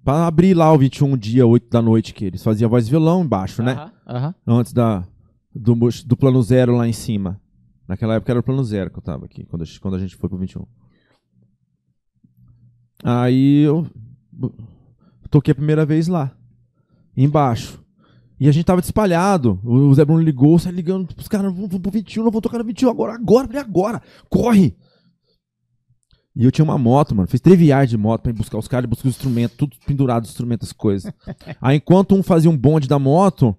[0.04, 3.22] Pra abrir lá o 21 dia, 8 da noite, que eles faziam voz e violão
[3.22, 3.72] embaixo, né?
[3.72, 3.92] Aham.
[4.08, 4.34] Aham.
[4.44, 5.06] Antes da,
[5.54, 5.76] do,
[6.06, 7.40] do plano zero lá em cima.
[7.86, 9.98] Naquela época era o plano zero que eu tava aqui, quando a gente, quando a
[10.00, 10.66] gente foi pro 21.
[13.04, 13.86] Aí eu
[15.32, 16.30] toquei a primeira vez lá,
[17.16, 17.82] embaixo.
[18.38, 19.58] E a gente tava espalhado.
[19.64, 22.64] O Zé Bruno ligou, sai ligando pros caras, vamos pro 21, não vou tocar no
[22.64, 24.76] 21 agora, agora, falei, agora, corre!
[26.34, 27.28] E eu tinha uma moto, mano.
[27.28, 30.24] Fiz três viagens de moto pra ir buscar os caras, buscar os instrumentos, tudo pendurado,
[30.24, 31.12] os instrumentos, as coisas.
[31.60, 33.54] Aí enquanto um fazia um bonde da moto,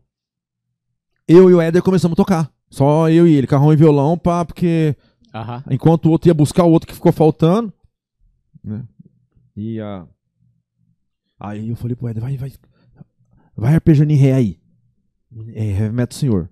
[1.28, 2.52] eu e o Éder começamos a tocar.
[2.70, 4.96] Só eu e ele, carrão e violão, pá, porque
[5.34, 5.64] Aham.
[5.70, 7.72] enquanto o outro ia buscar o outro que ficou faltando.
[8.64, 8.84] Né?
[9.56, 10.08] E a.
[11.44, 12.54] Aí eu falei pro Éder, vai, vai.
[13.56, 14.60] Vai arpejando em ré aí.
[15.50, 16.50] É, heavy metal senhor.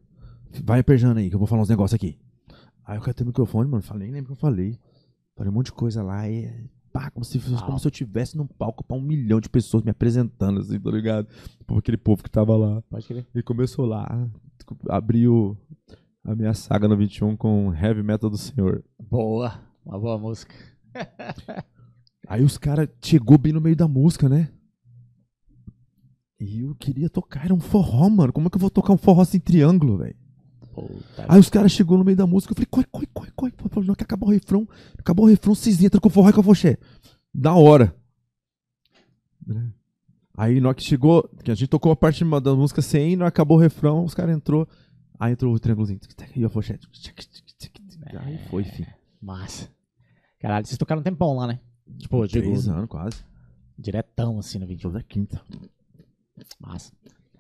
[0.66, 2.20] Vai arpejando aí, que eu vou falar uns negócios aqui.
[2.86, 3.82] Aí eu catei o microfone, mano.
[3.82, 4.78] Falei, nem lembro o que eu falei.
[5.34, 6.30] Falei um monte de coisa lá.
[6.30, 9.82] E, pá, como se, como se eu tivesse num palco pra um milhão de pessoas
[9.82, 11.28] me apresentando, assim, tá ligado?
[11.66, 12.82] Por aquele povo que tava lá.
[12.90, 13.26] Pode crer.
[13.34, 14.30] E começou lá.
[14.90, 15.58] Abriu
[16.22, 18.84] a minha saga no 21 com Heavy Metal do Senhor.
[19.00, 19.58] Boa.
[19.86, 20.54] Uma boa música.
[22.28, 24.50] Aí os caras chegou bem no meio da música, né?
[26.42, 28.34] E eu queria tocar, era um forró, mano.
[28.34, 30.16] Como é que eu vou tocar um forró sem triângulo, velho?
[31.28, 33.70] Aí os caras chegou no meio da música, eu falei, coi, coi, coi, coi.
[33.70, 34.68] Falei, não, que acabou o refrão.
[34.98, 36.78] Acabou o refrão, vocês entram com o forró e com a foché.
[37.32, 37.96] Da hora.
[39.46, 39.72] Né?
[40.36, 43.28] Aí na hora que chegou, que a gente tocou a parte da música sem, não
[43.28, 44.68] acabou o refrão, os caras entrou.
[45.20, 46.00] Aí entrou o triângulozinho.
[46.36, 46.80] E a foché.
[48.20, 48.88] Aí foi, filho.
[49.22, 49.70] Massa.
[50.40, 51.60] Caralho, vocês tocaram um tempão lá, né?
[52.00, 53.24] Tipo, eu digo, Três anos quase.
[53.78, 54.90] diretão assim no 21.
[54.90, 55.40] Toda quinta.
[56.60, 56.92] Massa.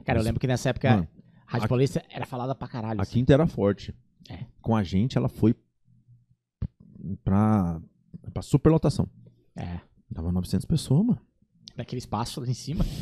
[0.05, 1.07] Cara, eu lembro que nessa época Mano,
[1.45, 2.99] Rádio a- Paulista era falada pra caralho.
[2.99, 3.13] A assim.
[3.13, 3.95] quinta era forte.
[4.29, 4.45] É.
[4.61, 5.55] Com a gente, ela foi
[7.23, 7.81] pra,
[8.33, 9.09] pra superlotação.
[9.55, 9.79] É.
[10.09, 11.21] Dava 900 pessoas, mano.
[11.75, 12.83] Naquele espaço lá em cima.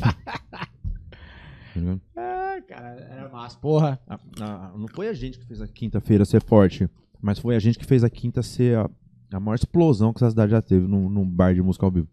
[1.72, 2.00] Tá?
[2.16, 3.56] Ah, cara, era massa.
[3.58, 4.00] Porra.
[4.08, 6.90] A- a- não foi a gente que fez a quinta-feira ser forte,
[7.22, 8.90] mas foi a gente que fez a quinta ser a,
[9.32, 12.08] a maior explosão que essa cidade já teve num, num bar de música ao vivo.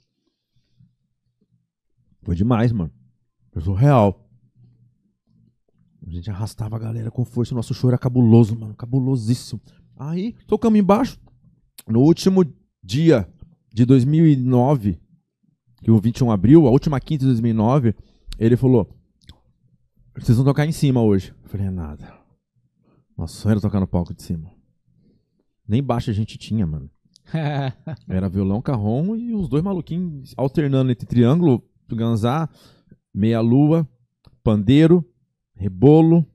[2.21, 2.91] Foi demais, mano.
[3.57, 4.23] Eu sou real.
[6.05, 7.55] A gente arrastava a galera com força.
[7.55, 8.75] Nosso show era cabuloso, mano.
[8.75, 9.59] Cabulosíssimo.
[9.97, 11.19] Aí, tocamos embaixo.
[11.87, 12.45] No último
[12.83, 13.27] dia
[13.73, 15.01] de 2009,
[15.81, 17.95] que o 21 abril, a última quinta de 2009,
[18.37, 18.95] ele falou:
[20.15, 21.33] Vocês vão tocar em cima hoje.
[21.43, 22.13] Eu falei: É nada.
[23.17, 24.51] Nosso sonho era tocar no palco de cima.
[25.67, 26.91] Nem baixo a gente tinha, mano.
[28.07, 32.47] Era violão, carrom e os dois maluquinhos alternando entre triângulo, ganzá,
[33.17, 33.87] meia-lua,
[34.43, 35.03] pandeiro,
[35.55, 36.25] rebolo.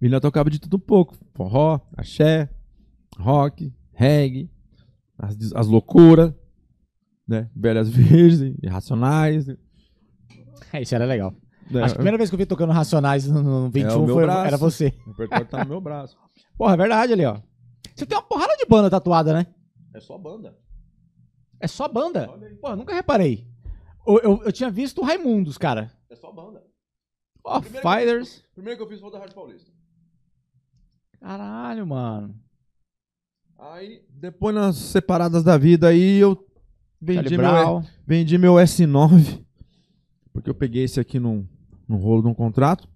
[0.00, 1.14] E nós tocava de tudo um pouco.
[1.34, 2.48] Forró, axé,
[3.18, 4.50] rock, reggae,
[5.18, 6.32] as, as loucuras,
[7.28, 7.50] né?
[7.54, 9.46] Velhas Virgens, Irracionais.
[10.72, 11.34] É, isso era legal.
[11.70, 11.82] né?
[11.82, 14.22] Acho que a primeira vez que eu vi tocando Racionais no, no 21 É foi,
[14.24, 14.46] braço.
[14.46, 14.94] era você.
[15.06, 16.16] O repertório tá no meu braço.
[16.56, 17.38] Porra, é verdade ali, ó.
[17.94, 19.46] Você tem uma porrada de banda tatuada, né?
[19.94, 20.56] É só banda.
[21.58, 22.30] É só banda?
[22.30, 22.54] Olha aí.
[22.56, 23.49] Porra, nunca reparei.
[24.06, 25.92] Eu, eu, eu tinha visto o Raimundos, cara.
[26.08, 26.62] É só banda.
[27.44, 28.44] Ó, Primeiro Fighters.
[28.54, 29.70] Primeiro que eu fiz foi da Rádio Paulista.
[31.20, 32.34] Caralho, mano.
[33.58, 37.82] Aí, depois nas separadas da vida aí, eu Charlie vendi meu, Brown.
[38.06, 39.44] vendi meu S9.
[40.32, 41.46] Porque eu peguei esse aqui num,
[41.86, 42.88] num rolo de um contrato.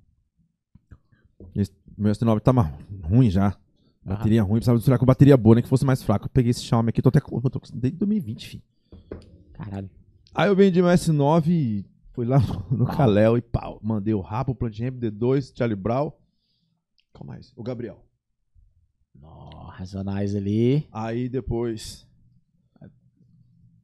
[1.54, 2.62] Esse, meu S9 tava
[3.02, 3.56] ruim já.
[4.02, 6.26] Bateria ruim, precisava misturar com bateria boa, nem que fosse mais fraco.
[6.26, 7.36] Eu peguei esse Xiaomi aqui, tô até com.
[7.42, 8.62] eu tô com- desde 2020, filho.
[9.54, 9.90] Caralho.
[10.34, 13.78] Aí eu vendi meu S9 e fui lá no, no Kalel e pau.
[13.82, 16.10] Mandei o Rapa, o Plant Ramp, D2, Charlie Brown.
[17.12, 17.52] Qual mais?
[17.56, 18.04] O Gabriel.
[19.14, 20.88] Nó, Racionais ali.
[20.90, 22.06] Aí depois.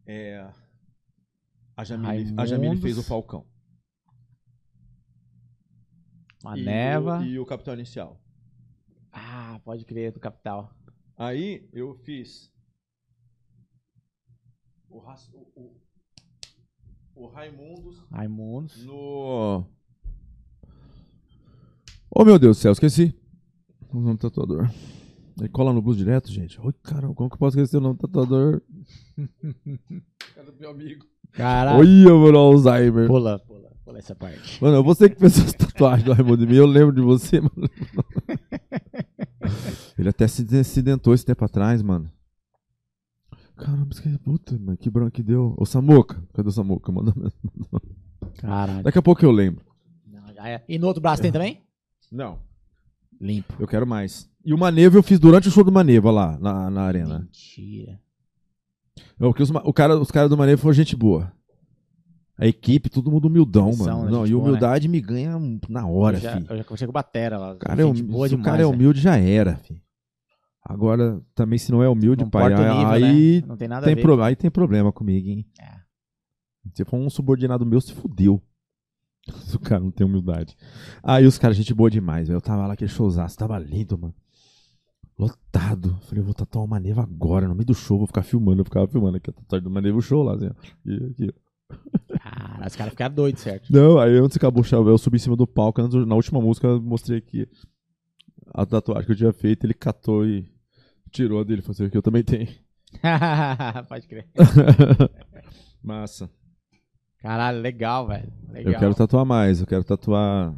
[0.07, 0.51] É.
[1.77, 3.47] A Jamile, a Jamile fez o Falcão.
[6.43, 7.21] Uma E neva.
[7.21, 8.21] o- E o Capitão Inicial.
[9.13, 10.75] Ah, pode crer, do Capital.
[11.17, 12.53] Aí eu fiz.
[14.89, 15.81] O, o,
[17.25, 18.85] o, Raimundos Raimundos.
[18.85, 19.65] no.
[22.11, 23.15] Oh meu Deus do céu, esqueci.
[23.93, 24.71] O nome do tatuador.
[25.39, 26.61] Ele cola no blues direto, gente.
[26.61, 28.61] Oi, caramba, como que eu posso esquecer o nome do tatuador?
[30.35, 31.07] Cadê meu amigo?
[31.33, 31.79] Caralho.
[31.79, 33.07] Olha, mano, Alzheimer.
[33.07, 34.63] Pula, pula, pula essa parte.
[34.63, 37.53] Mano, você que fez essas tatuagens do Raimundo em mim, eu lembro de você, mano.
[39.99, 42.11] Ele até se acidentou esse tempo atrás, mano.
[43.65, 45.55] Caramba, que puta, mano, que branco que deu.
[45.57, 46.91] Ô, Samuca, cadê o Samuca?
[46.93, 47.15] Manda.
[48.39, 48.83] Caralho.
[48.83, 49.65] Daqui a pouco eu lembro.
[50.07, 50.65] Não, já é.
[50.69, 51.61] E no outro braço tem também?
[52.11, 52.39] Não,
[53.21, 53.55] Limpo.
[53.61, 54.29] eu quero mais.
[54.45, 57.21] E o Maneva eu fiz durante o show do Maneva lá, na, na arena.
[57.21, 58.01] Mentira.
[59.19, 61.31] Não, porque os, o cara, os caras do Maneva foram gente boa.
[62.39, 64.05] A equipe, todo mundo humildão, mano.
[64.05, 65.39] né, Não, e boa, humildade me ganha
[65.69, 66.47] na hora, eu, já, filho.
[66.49, 67.53] eu já conversei com o Batera lá.
[67.53, 68.43] O cara é boa se o demais.
[68.51, 69.81] cara é humilde, já era, filho.
[70.63, 73.47] Agora, também, se não é humilde, Não pai, aí, né?
[73.47, 75.47] Não tem nada tem pro- aí tem problema comigo, hein?
[75.59, 75.81] É.
[76.75, 78.43] Se for um subordinado meu, se fudeu.
[79.47, 80.57] Se o cara não tem humildade.
[81.03, 82.37] Aí os caras, gente boa demais, velho.
[82.37, 84.15] Eu tava lá, aquele showzaço, tava lindo, mano.
[85.19, 85.99] Lotado.
[86.03, 88.61] Falei, eu vou tatuar uma neva agora, no meio do show, vou ficar filmando.
[88.61, 90.53] Eu ficava filmando aqui, a tatuagem do Maneva, o show lá, assim, ó.
[90.87, 91.35] E aqui.
[92.21, 93.73] Cara, os caras ficaram doidos, certo?
[93.73, 95.81] Não, aí antes acabou o show, eu subi em cima do palco.
[96.07, 97.47] na última música, eu mostrei aqui
[98.53, 99.65] a tatuagem que eu tinha feito.
[99.65, 100.51] Ele catou e
[101.11, 101.63] tirou a dele.
[101.63, 102.49] Falou assim, aqui eu também tenho.
[103.89, 104.29] Pode crer.
[105.83, 106.31] Massa.
[107.23, 108.33] Caralho, legal, velho.
[108.51, 108.73] Legal.
[108.73, 110.55] Eu quero tatuar mais, eu quero tatuar.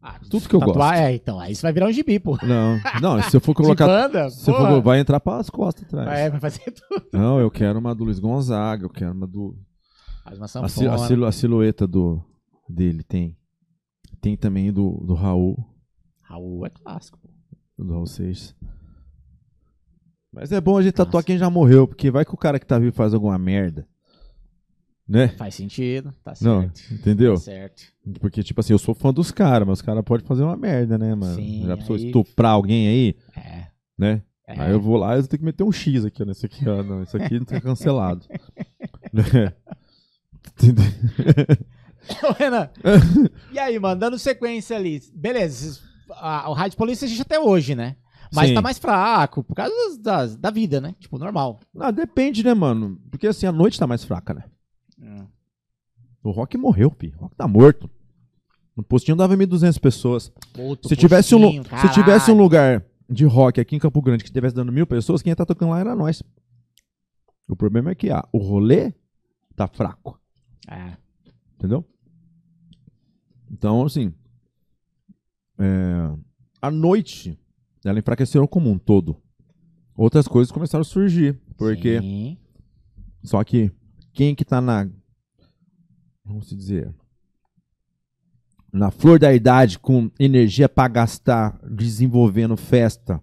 [0.00, 1.02] Ah, tudo que eu tatuar, gosto.
[1.02, 2.38] É, então, aí você vai virar um gibi, pô.
[2.44, 3.84] Não, não, se eu for colocar.
[3.84, 6.08] De banda, se eu for, vai entrar para as costas atrás.
[6.20, 7.04] É, vai fazer tudo.
[7.12, 9.56] Não, eu quero uma do Luiz Gonzaga, eu quero uma do.
[10.24, 10.68] Faz uma A, sanfona.
[10.70, 12.22] sil- a silu- a silhueta do
[12.68, 13.36] dele tem.
[14.20, 15.56] Tem também do, do Raul,
[16.28, 17.28] Raul é clássico, pô.
[17.84, 18.54] do Raul Seixas.
[20.32, 21.26] Mas é bom a gente tatuar Nossa.
[21.26, 23.88] quem já morreu, porque vai que o cara que tá vivo faz alguma merda.
[25.08, 25.28] né?
[25.28, 26.80] Faz sentido, tá Não, certo.
[26.94, 27.34] entendeu?
[27.34, 27.82] Tá certo.
[28.20, 30.98] Porque, tipo assim, eu sou fã dos caras, mas os caras podem fazer uma merda,
[30.98, 31.34] né, mano?
[31.34, 33.66] Sim, Já precisou aí- estuprar alguém aí, É.
[33.96, 34.22] né?
[34.46, 34.60] é.
[34.60, 36.68] Aí eu vou lá e eu tenho que meter um X aqui, ó, nesse aqui,
[36.68, 36.82] ó.
[36.82, 38.26] Não, isso aqui não tá cancelado.
[39.12, 39.54] Né?
[40.52, 40.84] Entendeu?
[42.28, 42.70] Ô, Renan,
[43.52, 45.00] e aí, mano, dando sequência ali.
[45.14, 45.80] Beleza,
[46.10, 47.96] a- o Rádio Polícia existe até hoje, né?
[48.32, 48.54] Mas Sim.
[48.54, 50.94] tá mais fraco, por causa das- da vida, né?
[51.00, 51.60] Tipo, normal.
[51.78, 53.00] Ah, depende, né, mano?
[53.10, 54.44] Porque assim, a noite tá mais fraca, né?
[56.22, 57.14] O Rock morreu, pi.
[57.16, 57.88] O Rock tá morto.
[58.76, 60.30] No postinho dava 1.200 pessoas.
[60.52, 64.22] Puto Se tivesse, um, postinho, se tivesse um lugar de rock aqui em Campo Grande
[64.22, 66.22] que estivesse dando mil pessoas, quem ia estar tocando lá era nós.
[67.48, 68.92] O problema é que ah, o rolê
[69.56, 70.20] tá fraco,
[70.70, 70.96] É.
[71.56, 71.82] entendeu?
[73.50, 74.12] Então, assim,
[75.58, 76.16] é,
[76.62, 77.38] a noite,
[77.84, 79.20] ela enfraqueceu como um todo.
[79.96, 82.38] Outras coisas começaram a surgir, porque Sim.
[83.22, 83.72] só que
[84.12, 84.88] quem que tá na.
[86.24, 86.94] Vamos se dizer.
[88.72, 93.22] Na flor da idade, com energia pra gastar, desenvolvendo festa,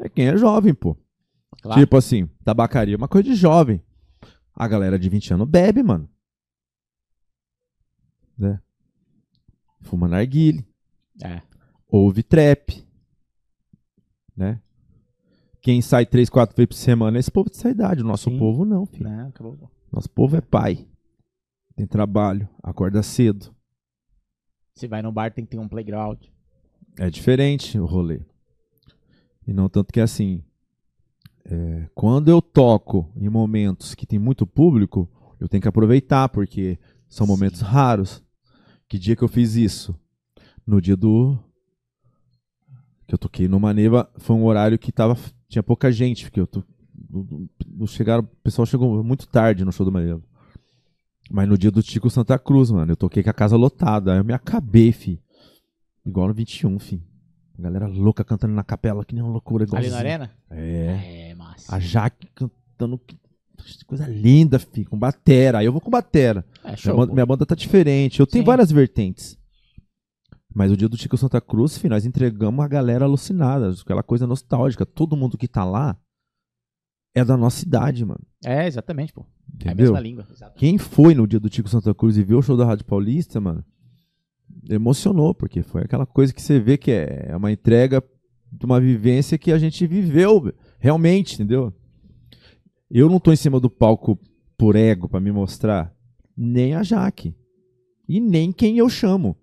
[0.00, 0.96] é quem é jovem, pô.
[1.62, 1.80] Claro.
[1.80, 3.82] Tipo assim, tabacaria é uma coisa de jovem.
[4.54, 6.08] A galera de 20 anos bebe, mano.
[8.36, 8.60] Né?
[9.82, 10.66] Fuma narguile,
[11.22, 11.40] É.
[11.90, 12.84] ouve trap.
[14.36, 14.60] Né?
[15.60, 18.02] Quem sai 3, 4 vezes por semana é esse povo dessa idade.
[18.02, 18.38] O nosso Sim.
[18.38, 19.08] povo não, filho.
[19.08, 19.70] Não, acabou.
[19.92, 20.86] Nosso povo é pai.
[21.76, 23.54] Tem trabalho, acorda cedo.
[24.74, 26.18] Se vai no bar, tem que ter um playground.
[26.98, 28.20] É diferente o rolê.
[29.46, 30.42] E não tanto que assim.
[31.44, 35.08] é, quando eu toco em momentos que tem muito público,
[35.38, 37.32] eu tenho que aproveitar, porque são Sim.
[37.32, 38.22] momentos raros.
[38.88, 39.94] Que dia que eu fiz isso?
[40.66, 41.38] No dia do.
[43.10, 45.18] Que eu toquei no Maneva, foi um horário que tava,
[45.48, 46.62] tinha pouca gente, porque eu tô,
[47.88, 50.22] chegaram, o pessoal chegou muito tarde no show do Maneva.
[51.28, 54.12] Mas no dia do Tico Santa Cruz, mano, eu toquei com a casa lotada.
[54.12, 55.20] Aí eu me acabei, fi.
[56.06, 57.02] Igual no 21, fi.
[57.58, 59.66] A galera louca cantando na capela, que nem uma loucura.
[59.72, 60.30] Ali na arena?
[60.48, 61.30] É.
[61.30, 61.74] É, massa.
[61.74, 63.00] A Jaque cantando.
[63.88, 64.84] Coisa linda, fi.
[64.84, 65.58] Com batera.
[65.58, 66.44] Aí eu vou com batera.
[66.62, 66.96] É Minha show.
[66.96, 67.14] banda, pô.
[67.14, 68.20] minha banda tá diferente.
[68.20, 68.46] Eu tenho Sim.
[68.46, 69.36] várias vertentes.
[70.54, 73.70] Mas o dia do Tico Santa Cruz, fi, nós entregamos a galera alucinada.
[73.70, 74.84] Aquela coisa nostálgica.
[74.84, 75.96] Todo mundo que tá lá
[77.14, 78.20] é da nossa idade, mano.
[78.44, 79.22] É, exatamente, pô.
[79.22, 79.92] É a Entendeu?
[79.92, 80.26] mesma língua.
[80.30, 80.58] Exato.
[80.58, 83.40] Quem foi no dia do Tico Santa Cruz e viu o show da Rádio Paulista,
[83.40, 83.64] mano,
[84.68, 88.02] emocionou, porque foi aquela coisa que você vê que é uma entrega
[88.52, 91.72] de uma vivência que a gente viveu realmente, entendeu?
[92.90, 94.18] Eu não tô em cima do palco
[94.58, 95.94] por ego pra me mostrar,
[96.36, 97.34] nem a Jaque.
[98.08, 99.36] E nem quem eu chamo.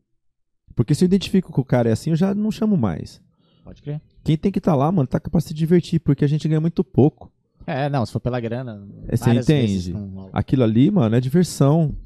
[0.78, 3.20] Porque se eu identifico que o cara é assim, eu já não chamo mais.
[3.64, 3.99] Pode crer.
[4.24, 6.62] Quem tem que estar lá, mano, tá capaz de se divertir, porque a gente ganha
[6.62, 7.34] muito pouco.
[7.66, 8.88] É, não, se for pela grana.
[9.08, 9.91] É, você entende?
[9.91, 10.30] rola.
[10.32, 11.98] Aquilo ali, mano, é diversão.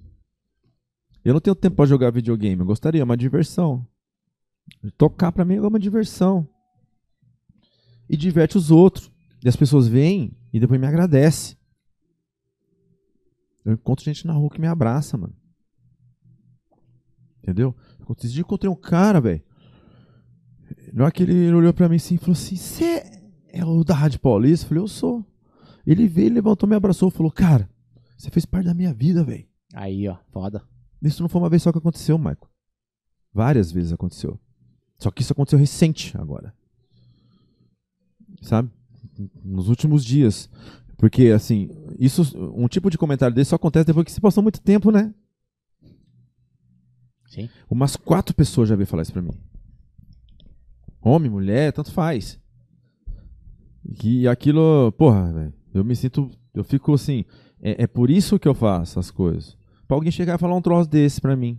[1.23, 2.61] Eu não tenho tempo pra jogar videogame.
[2.61, 3.85] Eu gostaria, é uma diversão.
[4.97, 6.47] Tocar pra mim é uma diversão.
[8.09, 9.11] E diverte os outros.
[9.43, 11.57] E as pessoas vêm e depois me agradecem.
[13.65, 15.35] Eu encontro gente na rua que me abraça, mano.
[17.43, 17.75] Entendeu?
[18.17, 19.41] Esses dias eu encontrei um cara, velho.
[20.93, 23.03] Na hora que ele olhou pra mim assim e falou assim: Você
[23.49, 24.65] é o da Rádio Paulista?
[24.65, 25.25] Eu falei: Eu sou.
[25.85, 27.69] Ele veio, levantou, me abraçou e falou: Cara,
[28.17, 29.45] você fez parte da minha vida, velho.
[29.73, 30.63] Aí, ó, foda.
[31.01, 32.49] Isso não foi uma vez só que aconteceu, Michael.
[33.33, 34.39] Várias vezes aconteceu.
[34.99, 36.53] Só que isso aconteceu recente agora.
[38.41, 38.69] Sabe?
[39.43, 40.49] Nos últimos dias.
[40.97, 44.61] Porque, assim, isso, um tipo de comentário desse só acontece depois que se passou muito
[44.61, 45.11] tempo, né?
[47.31, 47.49] Sim.
[47.69, 49.31] Umas quatro pessoas já veio falar isso pra mim.
[51.01, 52.37] Homem, mulher, tanto faz.
[54.03, 55.53] E aquilo, porra, velho.
[55.73, 56.29] Eu me sinto.
[56.53, 57.23] Eu fico assim.
[57.61, 59.57] É, é por isso que eu faço as coisas.
[59.87, 61.57] Pra alguém chegar e falar um troço desse pra mim.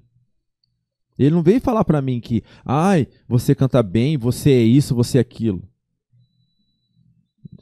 [1.18, 5.18] Ele não veio falar pra mim que, ai, você canta bem, você é isso, você
[5.18, 5.62] é aquilo.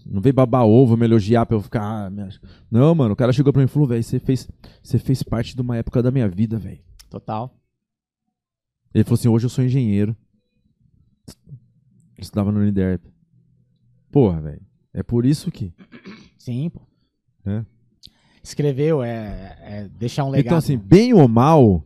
[0.07, 1.83] Não veio babar ovo, me elogiar pra eu ficar.
[1.83, 4.49] Ah, ach- Não, mano, o cara chegou pra mim e falou, velho, você fez,
[4.83, 6.81] você fez parte de uma época da minha vida, velho.
[7.09, 7.57] Total.
[8.95, 10.17] Ele falou assim: hoje eu sou engenheiro.
[12.19, 13.03] Estudava no Uniderp.
[14.11, 14.63] Porra, velho.
[14.93, 15.73] É por isso que.
[16.37, 16.81] Sim, pô.
[17.47, 17.65] É.
[18.43, 20.47] Escreveu, é, é deixar um legado.
[20.47, 21.85] Então, assim, bem ou mal,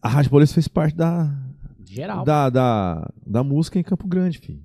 [0.00, 1.32] a Rádio Paulista fez parte da,
[1.84, 2.24] Geral.
[2.24, 4.62] da, da, da música em Campo Grande, filho.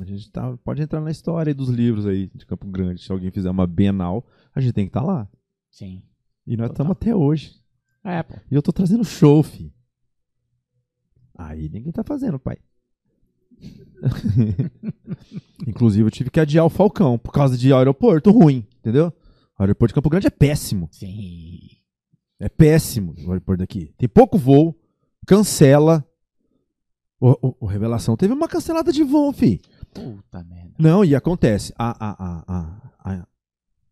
[0.00, 3.02] A gente tá, pode entrar na história aí dos livros aí de Campo Grande.
[3.02, 5.26] Se alguém fizer uma Bienal, a gente tem que estar lá.
[5.70, 6.02] Sim.
[6.46, 7.54] E nós estamos até hoje.
[8.04, 8.34] É, pô.
[8.50, 9.72] E eu tô trazendo show, fi.
[11.36, 12.56] Aí ninguém tá fazendo, pai.
[15.66, 19.12] Inclusive, eu tive que adiar o Falcão por causa de aeroporto ruim, entendeu?
[19.58, 20.88] O aeroporto de Campo Grande é péssimo.
[20.92, 21.58] Sim.
[22.38, 23.92] É péssimo o aeroporto daqui.
[23.96, 24.78] Tem pouco voo,
[25.26, 26.06] cancela.
[27.18, 29.60] O, o- o Revelação teve uma cancelada de voo, fi.
[29.94, 30.74] Puta merda.
[30.78, 31.72] Não, e acontece.
[31.78, 33.26] A, a, a, a,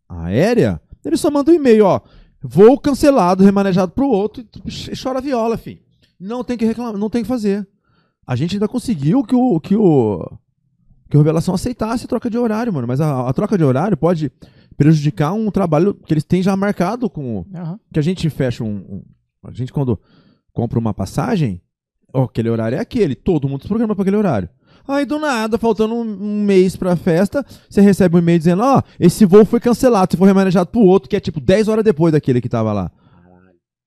[0.08, 2.00] a, aérea, ele só manda um e-mail, ó.
[2.42, 5.80] Voo cancelado, remanejado pro outro e ch- chora viola, fi.
[6.18, 7.66] Não tem que reclamar, não tem que fazer.
[8.26, 10.38] A gente ainda conseguiu que o, que o,
[11.10, 12.86] que o Revelação aceitasse a troca de horário, mano.
[12.86, 14.30] Mas a, a troca de horário pode
[14.76, 17.78] prejudicar um trabalho que eles têm já marcado com, o- Aham.
[17.92, 19.02] que a gente fecha um, um-
[19.44, 20.00] A gente, quando
[20.52, 21.60] compra uma passagem,
[22.12, 23.14] ó, aquele horário é aquele.
[23.14, 24.48] Todo mundo se programa para aquele horário.
[24.86, 28.82] Aí, do nada, faltando um, um mês pra festa, você recebe um e-mail dizendo: Ó,
[29.00, 32.12] esse voo foi cancelado, você foi remanejado pro outro, que é tipo 10 horas depois
[32.12, 32.90] daquele que tava lá.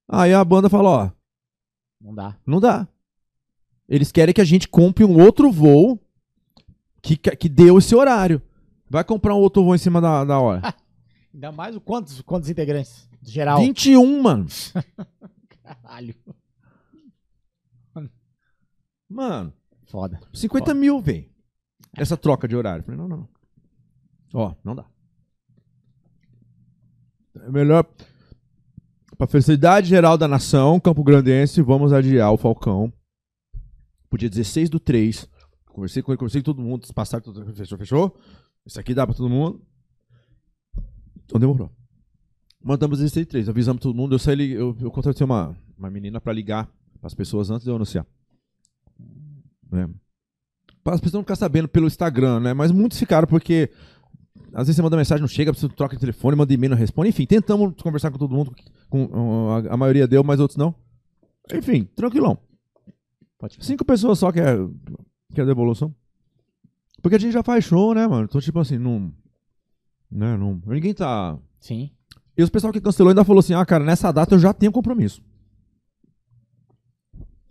[0.09, 1.09] Aí a banda fala: Ó,
[1.99, 2.37] Não dá.
[2.45, 2.87] não dá.
[3.87, 5.99] Eles querem que a gente compre um outro voo
[7.01, 8.41] que, que deu esse horário.
[8.89, 10.61] Vai comprar um outro voo em cima da, da hora.
[11.33, 13.07] Ainda mais o quantos, quantos integrantes?
[13.21, 13.59] Geral.
[13.59, 14.47] 21, mano.
[15.63, 16.15] Caralho.
[19.09, 19.53] Mano.
[19.85, 20.19] Foda.
[20.33, 21.29] 50 mil, velho.
[21.95, 22.83] Essa troca de horário.
[22.83, 23.29] Falei, não, não, não.
[24.33, 24.85] Ó, não dá.
[27.35, 27.85] É melhor.
[29.17, 32.93] Pra felicidade geral da nação, Campo Grandense, vamos adiar o Falcão.
[34.07, 35.27] Pro dia 16 do 3.
[35.65, 36.87] Conversei com ele, conversei com todo mundo.
[36.93, 38.15] Passaram, tudo, fechou, fechou.
[38.65, 39.61] Isso aqui dá pra todo mundo.
[41.25, 41.71] Então demorou.
[42.63, 43.49] Mandamos 16 do 3.
[43.49, 44.13] Avisamos todo mundo.
[44.13, 46.69] Eu saí, eu, eu contratei uma, uma menina pra ligar
[47.01, 48.05] pras pessoas antes de eu anunciar.
[49.71, 49.89] Né?
[50.83, 52.53] Para as pessoas não ficarem sabendo pelo Instagram, né?
[52.53, 53.71] Mas muitos ficaram porque
[54.53, 57.09] às vezes você manda mensagem, não chega, você troca de telefone, manda e-mail, não responde.
[57.09, 58.55] Enfim, tentamos conversar com todo mundo,
[58.89, 60.73] com, a, a maioria deu, mas outros não.
[61.53, 62.37] Enfim, tranquilão.
[63.37, 64.55] Pode Cinco pessoas só que é,
[65.33, 65.93] que é devolução.
[67.01, 68.25] Porque a gente já faz show, né, mano?
[68.25, 69.13] Então, tipo assim, não.
[70.09, 71.37] Né, não ninguém tá.
[71.59, 71.91] Sim.
[72.37, 74.71] E os pessoal que cancelou ainda falou assim: ah, cara, nessa data eu já tenho
[74.71, 75.21] compromisso.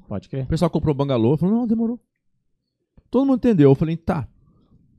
[0.08, 0.44] Pode crer.
[0.44, 2.00] O pessoal comprou bangalô, falou, não, demorou.
[3.10, 3.70] Todo mundo entendeu.
[3.70, 4.28] Eu falei, tá.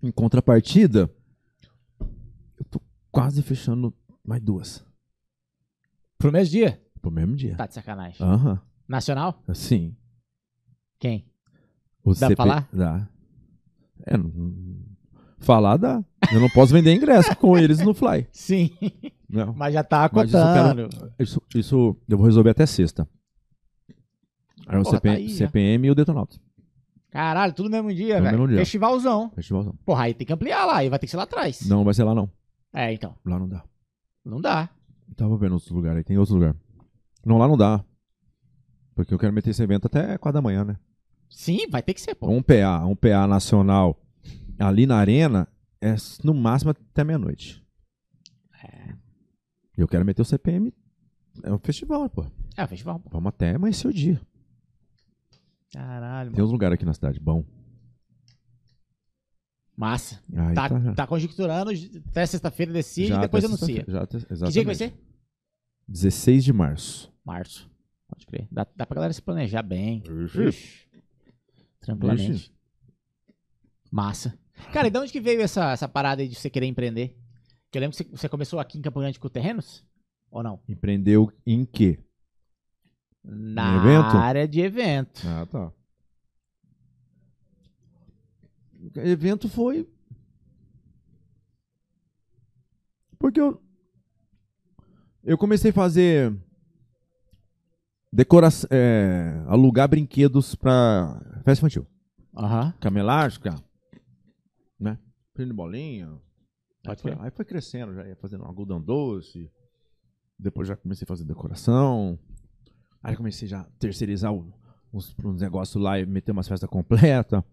[0.04, 1.10] Em contrapartida,
[3.22, 3.94] quase fechando
[4.26, 4.86] mais duas.
[6.18, 6.82] Pro mesmo dia?
[7.02, 7.56] Pro mesmo dia.
[7.56, 8.26] Tá de sacanagem.
[8.26, 8.60] Aham.
[8.88, 9.42] Nacional?
[9.48, 9.96] Assim.
[11.00, 11.26] Quem?
[12.04, 12.70] O Dá pra falar?
[12.72, 13.08] Dá.
[14.06, 14.86] É, não-
[15.40, 16.04] falar dá.
[16.32, 18.28] Eu não posso vender ingresso com eles no Fly.
[18.32, 18.72] Sim.
[19.30, 19.54] Não.
[19.54, 21.14] Mas já tá Mas isso eu contando.
[21.20, 23.08] Isso, isso eu vou resolver até sexta.
[24.68, 25.36] Aí o Porra, CP- tá aí já.
[25.48, 26.40] CPM e o Detonautas.
[27.12, 28.48] Caralho, tudo no mesmo dia, velho.
[28.48, 28.58] dia.
[28.58, 29.32] Festivalzão.
[29.32, 29.74] Festivalzão.
[29.86, 31.68] Porra, aí tem que ampliar lá, aí vai ter que ser lá atrás.
[31.68, 32.30] Não vai ser lá, não.
[32.78, 33.16] É, então.
[33.26, 33.64] Lá não dá.
[34.24, 34.70] Não dá.
[35.16, 36.56] Tava vendo outros lugares aí, tem outros lugares.
[37.26, 37.84] Não, lá não dá.
[38.94, 40.78] Porque eu quero meter esse evento até 4 da manhã, né?
[41.28, 42.30] Sim, vai ter que ser, pô.
[42.30, 44.00] Um PA, um PA nacional
[44.60, 45.48] ali na arena
[45.82, 47.66] é no máximo até meia-noite.
[48.64, 48.94] É.
[49.76, 50.72] Eu quero meter o CPM.
[51.42, 52.28] É um festival, pô.
[52.56, 53.10] É, o festival, pô.
[53.10, 54.22] Vamos até amanhecer o dia.
[55.74, 57.44] Caralho, Tem uns lugares aqui na cidade, bom.
[59.78, 60.20] Massa.
[60.36, 61.70] Aí Tá, tá- tá conjecturando,
[62.10, 63.86] até sexta-feira decide e depois anuncia.
[63.88, 64.94] Já, até- Que dia que vai ser?
[65.88, 67.14] 16 de março.
[67.24, 67.70] Março.
[68.08, 68.48] Pode crer.
[68.52, 70.02] Dá, dá pra galera se planejar bem.
[70.26, 70.44] Ixi.
[70.48, 70.88] Ixi.
[71.80, 72.32] Tranquilamente.
[72.32, 72.52] Ixi.
[73.92, 74.38] Massa.
[74.74, 77.16] Cara, e de onde que veio essa, essa parada aí de você querer empreender?
[77.72, 79.86] Que eu lembro que você, começou aqui em Campo Grande com terrenos?
[80.32, 80.60] Ou não?
[80.68, 82.00] Empreendeu em quê?
[83.24, 84.18] Na evento?
[84.18, 85.22] área de evento.
[85.26, 85.72] Ah, tá.
[88.77, 89.88] O evento foi.
[93.20, 93.62] Porque eu.
[95.24, 96.36] Eu comecei a fazer.
[98.12, 98.68] Decoração.
[98.72, 101.86] É, alugar brinquedos pra festa infantil.
[102.36, 102.74] Aham.
[102.80, 103.56] Cama elástica.
[104.80, 104.98] Né?
[105.34, 106.18] Prende bolinha.
[106.88, 109.52] Aí foi, aí foi crescendo, já ia fazendo algodão doce.
[110.40, 112.18] Depois já comecei a fazer decoração.
[113.04, 114.54] Aí comecei já a terceirizar o-
[114.94, 117.44] uns, uns negócios lá e meter umas festas completas.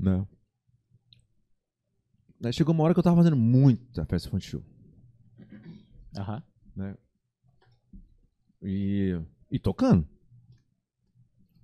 [0.00, 0.26] Né?
[2.42, 4.64] Aí chegou uma hora que eu tava fazendo muita festa infantil.
[6.16, 6.42] Aham.
[8.62, 9.20] E,
[9.50, 10.06] e tocando.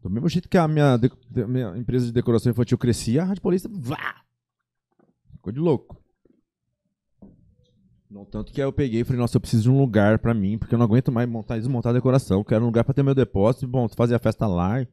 [0.02, 3.24] Do mesmo jeito que a minha, de- de- minha empresa de decoração infantil crescia, a
[3.24, 4.22] Rádio Paulista vá,
[5.32, 6.02] ficou de louco.
[8.08, 10.32] Não tanto que aí eu peguei e falei, nossa, eu preciso de um lugar pra
[10.32, 12.38] mim, porque eu não aguento mais montar e desmontar a decoração.
[12.38, 14.86] Eu quero um lugar pra ter meu depósito, bom, fazer a festa lá,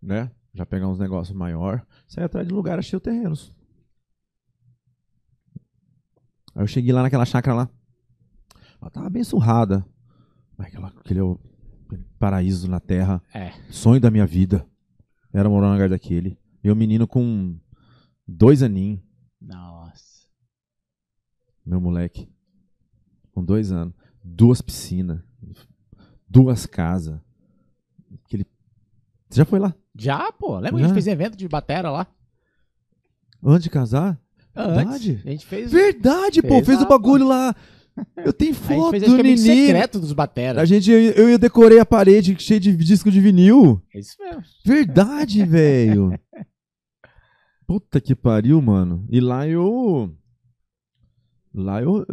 [0.00, 0.30] né?
[0.54, 1.86] Já pegar uns negócios maior.
[2.06, 3.54] Sair atrás de lugar, achei o terrenos.
[6.54, 7.70] Aí eu cheguei lá naquela chácara lá.
[8.80, 9.86] Ela tava bem surrada.
[10.58, 11.38] Aquela, aquele é
[12.18, 13.22] paraíso na terra.
[13.32, 13.52] É.
[13.70, 14.66] Sonho da minha vida.
[15.32, 16.38] Era morar no lugar daquele.
[16.62, 17.58] E o menino com
[18.28, 19.00] dois aninhos,
[19.40, 20.26] Nossa.
[21.64, 22.30] meu moleque.
[23.32, 23.94] Com dois anos.
[24.22, 25.20] Duas piscinas.
[26.28, 27.20] duas casas.
[28.24, 28.46] Aquele...
[29.28, 29.74] Você já foi lá?
[29.96, 30.54] Já, pô.
[30.58, 30.86] Lembra que a Já?
[30.86, 32.06] gente fez evento de batera lá?
[33.44, 34.18] Antes de casar?
[34.54, 34.76] Antes.
[34.76, 35.22] Verdade.
[35.24, 35.72] A gente fez.
[35.72, 36.48] Verdade, pô.
[36.56, 37.54] Fez Fez lá, o bagulho lá.
[38.16, 39.66] Eu tenho A gente foto fez do acho que amigo Nini.
[39.66, 40.62] secreto dos bateras.
[40.62, 43.82] A gente, eu, eu ia decorei a parede cheia de disco de vinil.
[43.94, 44.42] É isso mesmo.
[44.64, 46.18] Verdade, velho.
[47.66, 49.06] Puta que pariu, mano.
[49.10, 50.14] E lá eu.
[51.54, 52.06] Lá eu.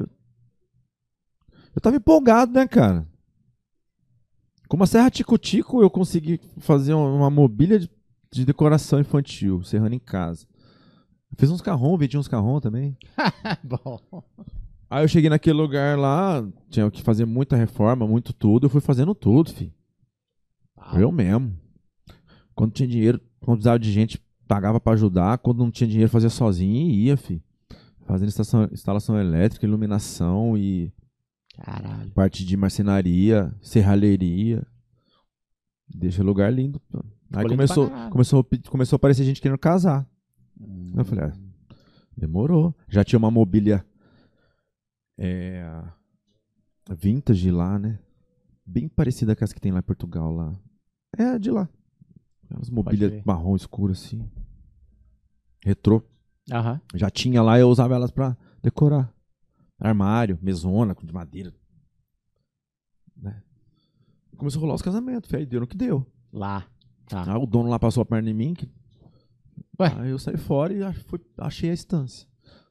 [1.75, 3.07] Eu tava empolgado, né, cara?
[4.69, 7.89] Com uma serra tico-tico eu consegui fazer uma mobília de,
[8.31, 10.45] de decoração infantil, serrando em casa.
[11.35, 12.95] Fiz uns carrão, vendi uns carrão também.
[13.63, 13.99] Bom.
[14.87, 18.67] Aí eu cheguei naquele lugar lá, tinha que fazer muita reforma, muito tudo.
[18.67, 19.73] Eu fui fazendo tudo, fi.
[20.77, 21.57] Ah, Eu mesmo.
[22.53, 25.39] Quando tinha dinheiro, quando precisava de gente, pagava pra ajudar.
[25.39, 27.41] Quando não tinha dinheiro, fazia sozinho e ia, fi.
[28.05, 30.93] Fazendo instalação, instalação elétrica, iluminação e
[31.63, 32.11] Caralho.
[32.11, 34.65] parte de marcenaria, serralheria.
[35.87, 36.79] Deixa o lugar lindo.
[36.79, 37.03] pô.
[37.33, 40.07] Aí começou, começou, começou a aparecer gente querendo casar.
[40.95, 41.33] Eu falei, ah,
[42.17, 42.75] demorou.
[42.87, 43.85] Já tinha uma mobília
[45.17, 45.83] é,
[46.89, 47.99] vintage lá, né?
[48.65, 50.59] Bem parecida com as que tem lá em Portugal lá.
[51.17, 51.67] É de lá.
[52.59, 54.27] As mobílias marrom escuro assim.
[55.63, 56.03] Retrô.
[56.51, 56.81] Aham.
[56.95, 59.13] Já tinha lá, eu usava elas pra decorar.
[59.79, 61.53] Armário, mesona, de madeira.
[63.15, 63.41] Né?
[64.37, 66.05] Começou a rolar os casamentos, aí deu no que deu.
[66.31, 66.65] Lá.
[67.07, 67.23] Tá.
[67.33, 68.53] Aí o dono lá passou a perna em mim.
[68.53, 68.69] que-
[69.79, 69.93] Ué?
[69.97, 72.27] Aí eu saí fora e fui- achei a estância.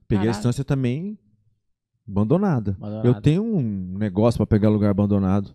[0.07, 1.19] Peguei a estância também
[2.09, 2.73] abandonada.
[2.73, 3.09] Abandonada.
[3.09, 5.55] Eu tenho um negócio pra pegar lugar abandonado.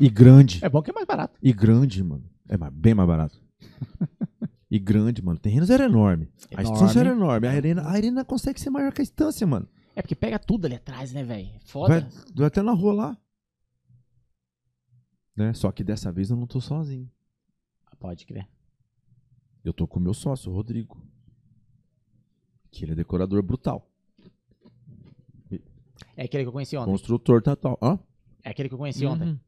[0.00, 0.64] E grande.
[0.64, 1.38] É bom que é mais barato.
[1.42, 2.24] E grande, mano.
[2.48, 3.40] É bem mais barato.
[4.70, 5.38] e grande, mano.
[5.38, 6.30] Terrenos era enorme.
[6.54, 6.74] A Enorme.
[6.78, 7.46] estância era enorme.
[7.46, 9.66] A arena, a arena consegue ser maior que a estância, mano.
[9.98, 11.50] É porque pega tudo ali atrás, né, velho?
[11.64, 12.02] Foda.
[12.02, 13.18] Vai, vai até na rua lá.
[15.34, 15.52] Né?
[15.54, 17.10] Só que dessa vez eu não tô sozinho.
[17.98, 18.48] Pode crer.
[19.64, 21.04] Eu tô com o meu sócio, o Rodrigo.
[22.70, 23.90] Que ele é decorador brutal.
[26.16, 26.92] É aquele que eu conheci ontem.
[26.92, 27.76] Construtor total.
[27.82, 27.98] Hã?
[28.44, 29.30] É aquele que eu conheci ontem.
[29.30, 29.40] Uhum.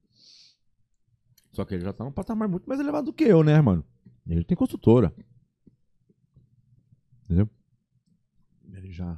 [1.53, 3.85] Só que ele já tá num patamar muito mais elevado do que eu, né, mano?
[4.27, 5.15] Ele tem construtora.
[7.23, 7.49] Entendeu?
[8.73, 9.17] Ele já.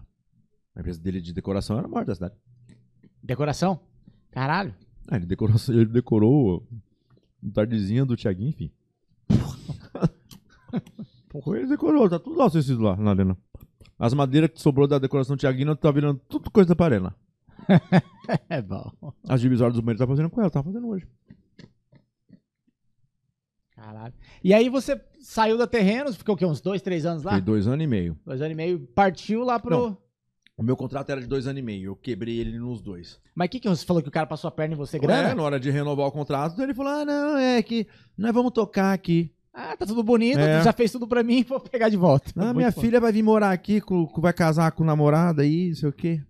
[0.75, 2.35] A empresa dele de decoração era a maior da cidade.
[3.23, 3.81] Decoração?
[4.31, 4.75] Caralho.
[5.09, 6.67] Ah, ele decorou, ele decorou
[7.43, 8.71] um tardezinha do Thiaguinho, enfim.
[11.29, 13.37] Porra, ele decorou, tá tudo lá, vocês lá na arena.
[13.99, 17.15] As madeiras que sobrou da decoração do Thiaguinho tá virando tudo coisa da parena.
[18.49, 18.91] É bom.
[19.29, 21.07] As divisórias do banheiro tá fazendo com ela, tá fazendo hoje.
[23.75, 24.15] Caralho.
[24.45, 26.47] E aí você saiu da Terrenos, ficou o quê?
[26.47, 27.33] Uns dois, três anos lá?
[27.33, 28.17] Foi dois anos e meio.
[28.25, 28.87] Dois anos e meio.
[28.95, 29.77] Partiu lá pro.
[29.77, 29.99] Não.
[30.63, 31.87] O meu contrato era de dois anos e meio.
[31.91, 33.19] Eu quebrei ele nos dois.
[33.35, 35.01] Mas o que, que você falou que o cara passou a perna em você É,
[35.01, 35.35] grana?
[35.35, 37.85] na hora de renovar o contrato, ele falou: ah, não, é que
[38.17, 39.33] nós vamos tocar aqui.
[39.53, 40.61] Ah, tá tudo bonito, É.
[40.61, 42.31] tu já fez tudo pra mim, vou pegar de volta.
[42.37, 42.81] Ah, Muito minha bom.
[42.81, 45.93] filha vai vir morar aqui, com, vai casar com o namorado aí, não sei o
[45.93, 46.23] quê.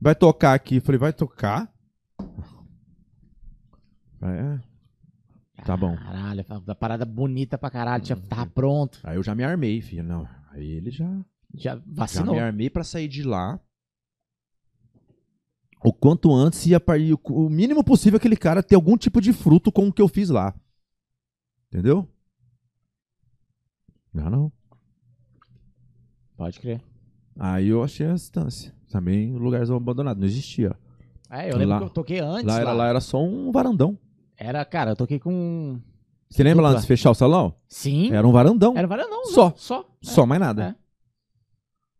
[0.00, 0.80] Vai tocar aqui.
[0.80, 1.72] Falei, vai tocar?
[4.22, 4.58] É.
[5.64, 5.96] Tá bom.
[5.96, 8.98] Caralho, a parada bonita pra caralho, tinha, tava pronto.
[9.04, 10.02] Aí eu já me armei, filho.
[10.02, 10.28] Não.
[10.50, 11.08] Aí ele já.
[11.56, 12.34] Já Já vacinou.
[12.34, 13.58] me armei pra sair de lá.
[15.84, 19.32] O quanto antes ia par- o- o mínimo possível aquele cara ter algum tipo de
[19.32, 20.54] fruto com o que eu fiz lá.
[21.68, 22.08] Entendeu?
[24.12, 24.52] Não, não.
[26.36, 26.82] Pode crer.
[27.38, 28.74] Aí eu achei a distância.
[28.90, 30.76] Também lugarzão abandonado, não existia.
[31.30, 32.60] É, eu lembro Lá- que eu toquei antes Lá lá.
[32.60, 33.98] era, lá era só um varandão.
[34.36, 35.80] Era, cara, eu toquei com...
[36.28, 37.54] Você lembra lá antes de fechar o salão?
[37.68, 38.12] Sim.
[38.12, 38.76] Era um varandão.
[38.76, 39.24] Era varandão.
[39.26, 39.52] Só.
[39.56, 39.88] Só.
[40.02, 40.76] Só mais nada.
[40.80, 40.85] É.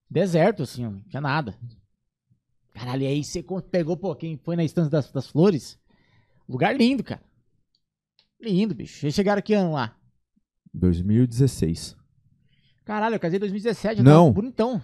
[0.08, 1.56] Deserto, assim, ó, não tinha nada.
[2.72, 5.78] Caralho, e aí você pegou, pô, quem foi na estância das, das flores?
[6.48, 7.22] Lugar lindo, cara.
[8.40, 9.04] Lindo, bicho.
[9.04, 9.96] Eles chegaram aqui ano lá.
[10.74, 11.96] 2016.
[12.84, 14.32] Caralho, eu casei em 2017, já Não.
[14.32, 14.80] bonitão.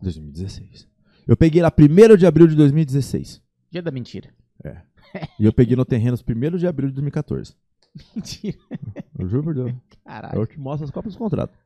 [0.00, 0.88] 2016.
[1.26, 3.42] Eu peguei lá 1 de abril de 2016.
[3.70, 4.34] Dia da mentira.
[5.38, 7.54] E eu peguei no terreno 1 de abril de 2014.
[8.14, 8.58] Mentira.
[9.18, 9.72] Eu juro por Deus.
[10.04, 10.38] Caralho.
[10.38, 11.56] Eu te mostro as cópias do contrato.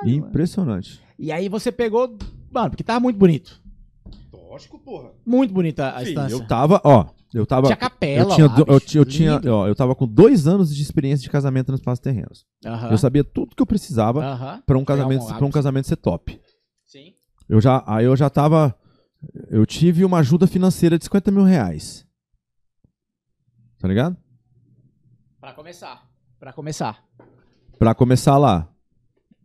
[0.00, 0.16] Caralho.
[0.16, 1.02] Impressionante.
[1.18, 2.16] E aí você pegou.
[2.50, 3.60] Mano, porque tava muito bonito.
[4.32, 5.10] Lógico, porra.
[5.26, 6.34] Muito bonita a estância.
[6.34, 7.06] eu tava, ó.
[7.32, 7.66] Eu tava.
[7.66, 8.22] Tinha capela.
[8.30, 11.30] eu tinha, lá, eu, eu tinha, ó, eu tava com dois anos de experiência de
[11.30, 12.46] casamento nos espaços terrenos.
[12.64, 12.90] Aham.
[12.92, 14.62] Eu sabia tudo que eu precisava Aham.
[14.64, 16.40] pra um casamento, para um casamento ser top.
[16.86, 17.14] Sim.
[17.48, 18.72] Eu já, aí eu já tava.
[19.50, 22.06] Eu tive uma ajuda financeira de 50 mil reais.
[23.80, 24.16] Tá ligado?
[25.40, 26.08] Pra começar.
[26.38, 27.04] Pra começar.
[27.78, 28.68] Pra começar lá.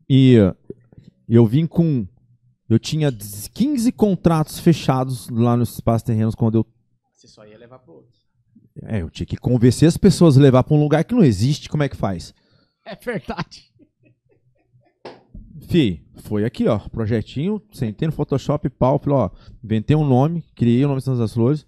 [0.10, 0.38] E
[1.28, 2.08] eu vim com.
[2.68, 6.66] Eu tinha 15 contratos fechados lá nos espaços terrenos quando eu
[7.14, 8.20] Você só ia levar pro outro.
[8.84, 11.70] É, eu tinha que convencer as pessoas a levar pra um lugar que não existe.
[11.70, 12.34] Como é que faz?
[12.86, 13.72] É verdade.
[15.68, 16.80] Fi, foi aqui, ó.
[16.80, 18.98] Projetinho, sentei no Photoshop, pau.
[18.98, 19.30] Falei, ó,
[19.64, 21.68] inventei um nome, criei o nome Santos das Flores.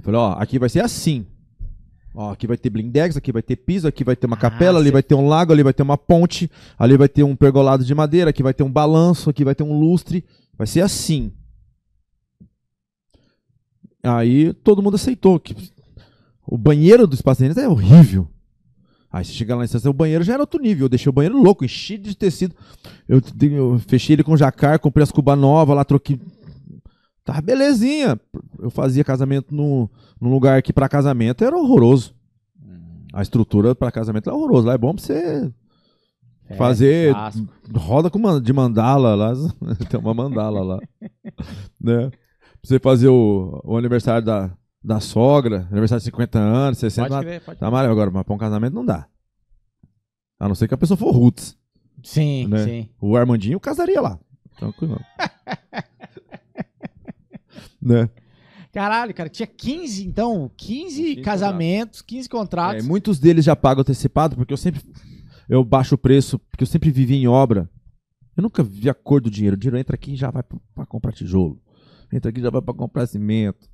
[0.00, 1.26] Falei, ó, aqui vai ser assim.
[2.14, 4.80] Ó, aqui vai ter blindex, aqui vai ter piso, aqui vai ter uma Ah, capela,
[4.80, 7.84] ali vai ter um lago, ali vai ter uma ponte, ali vai ter um pergolado
[7.84, 10.24] de madeira, aqui vai ter um balanço, aqui vai ter um lustre.
[10.58, 11.32] Vai ser assim.
[14.02, 15.54] Aí todo mundo aceitou que
[16.46, 18.28] o banheiro do espaço é horrível.
[19.12, 20.84] Aí você chega lá na estação, o banheiro já era outro nível.
[20.84, 22.54] Eu deixei o banheiro louco, enchi de tecido.
[23.08, 23.20] Eu,
[23.50, 26.20] eu fechei ele com jacar, comprei as cubas novas lá, troquei.
[27.30, 28.20] Tava belezinha.
[28.58, 29.88] Eu fazia casamento no,
[30.20, 32.12] num lugar que pra casamento era horroroso.
[33.12, 34.66] A estrutura pra casamento é horrorosa.
[34.66, 35.52] Lá é bom pra você
[36.48, 37.14] É, fazer
[37.72, 39.32] roda com de mandala lá.
[39.88, 40.78] Tem uma mandala lá.
[41.80, 42.10] né?
[42.10, 42.18] Pra
[42.64, 44.50] você fazer o, o aniversário da,
[44.82, 47.26] da sogra, aniversário de 50 anos, 60 Pode anos.
[47.26, 47.92] crer, pode Tá maravilhoso.
[48.00, 49.06] Agora, mas pra um casamento não dá.
[50.38, 51.56] A não ser que a pessoa for roots.
[52.02, 52.64] Sim, Né?
[52.64, 52.88] sim.
[53.00, 54.18] O Armandinho casaria lá.
[54.58, 55.00] Tranquilo.
[57.80, 58.08] né?
[58.72, 62.86] Caralho, cara, tinha 15, então, 15, 15 casamentos, 15 É, contratos.
[62.86, 64.80] muitos deles já pagam antecipado, porque eu sempre.
[65.48, 67.68] Eu baixo o preço, porque eu sempre vivi em obra.
[68.36, 69.56] Eu nunca vi a cor do dinheiro.
[69.56, 71.60] O dinheiro entra aqui e já vai pra, pra comprar tijolo.
[72.12, 73.68] Entra aqui e já vai pra comprar cimento.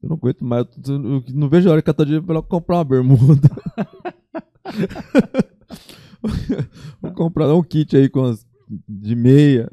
[0.00, 0.64] Eu não aguento mais.
[0.86, 3.50] Eu, não vejo a hora que eu tô dinheiro pra comprar uma bermuda.
[7.02, 8.46] Vou comprar um kit aí com as,
[8.88, 9.68] de meia.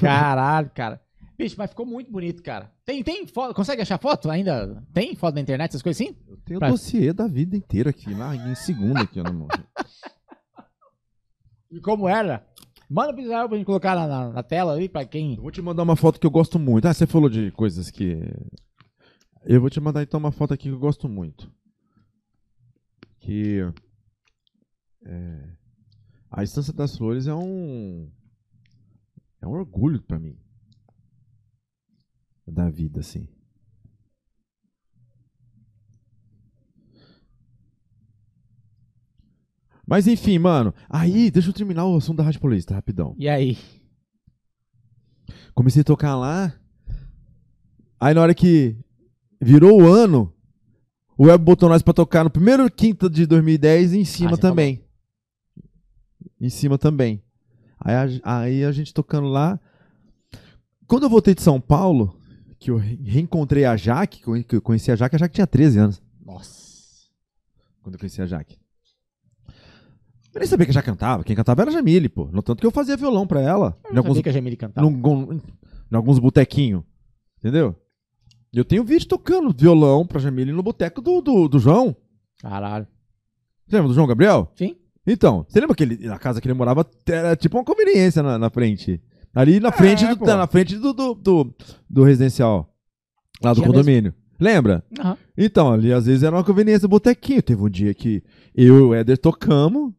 [0.00, 1.00] Caralho, cara.
[1.38, 2.72] Bicho, mas ficou muito bonito, cara.
[2.84, 4.82] Tem, tem foto, consegue achar foto ainda?
[4.92, 6.16] Tem foto na internet, essas coisas assim?
[6.26, 9.48] Eu tenho Pra- o dossiê da vida inteira aqui, lá em segundo aqui, no irmão.
[11.70, 12.46] E como era?
[12.88, 15.34] Manda pro Israel pra gente colocar na, na- na tela ali pra quem...
[15.34, 16.86] Eu vou te mandar uma foto que eu gosto muito.
[16.86, 18.16] Ah, você falou de coisas que.
[19.44, 21.52] Eu vou te mandar então uma foto aqui que eu gosto muito.
[23.20, 23.60] Que.
[25.04, 25.48] é,
[26.30, 28.10] A Estância das Flores é um.
[29.42, 30.38] É um orgulho pra mim.
[32.46, 33.26] Da vida, assim.
[39.86, 40.74] Mas enfim, mano.
[40.88, 43.14] Aí, deixa eu terminar o assunto da Rádio Paulista, rapidão.
[43.18, 43.56] E aí?
[45.54, 46.52] Comecei a tocar lá.
[47.98, 48.76] Aí na hora que
[49.40, 50.32] virou o ano,
[51.16, 54.38] o Web botou nós pra tocar no primeiro quinta de 2010 e em cima Ah,
[54.38, 54.84] também.
[56.40, 57.22] Em cima também.
[57.78, 59.58] Aí a, aí a gente tocando lá.
[60.86, 62.15] Quando eu voltei de São Paulo,
[62.58, 65.78] que eu re- reencontrei a Jaque, que eu conheci a Jaque, a Jaque tinha 13
[65.78, 66.02] anos.
[66.24, 67.06] Nossa.
[67.82, 68.58] Quando eu conheci a Jaque.
[70.34, 71.24] Eu nem sabia que já cantava.
[71.24, 72.28] Quem cantava era a Jamile, pô.
[72.30, 73.78] No tanto que eu fazia violão pra ela.
[73.84, 74.86] Eu não alguns sabia que a Jamile cantava.
[74.90, 76.82] num, em alguns botequinhos.
[77.38, 77.74] Entendeu?
[78.52, 81.96] Eu tenho vídeo tocando violão pra Jamile no boteco do, do, do João.
[82.40, 82.86] Caralho.
[83.66, 84.50] Você lembra do João Gabriel?
[84.54, 84.76] Sim.
[85.06, 88.38] Então, você lembra que ele, na casa que ele morava era tipo uma conveniência na,
[88.38, 89.00] na frente.
[89.36, 90.24] Ali na frente, do, pô.
[90.24, 91.54] na frente do, do, do,
[91.90, 92.74] do residencial.
[93.42, 94.14] Lá do Tinha condomínio.
[94.40, 94.82] Lembra?
[94.98, 95.18] Aham.
[95.36, 97.42] Então, ali às vezes era uma conveniência botequinho.
[97.42, 99.92] Teve um dia que eu e o Éder tocamos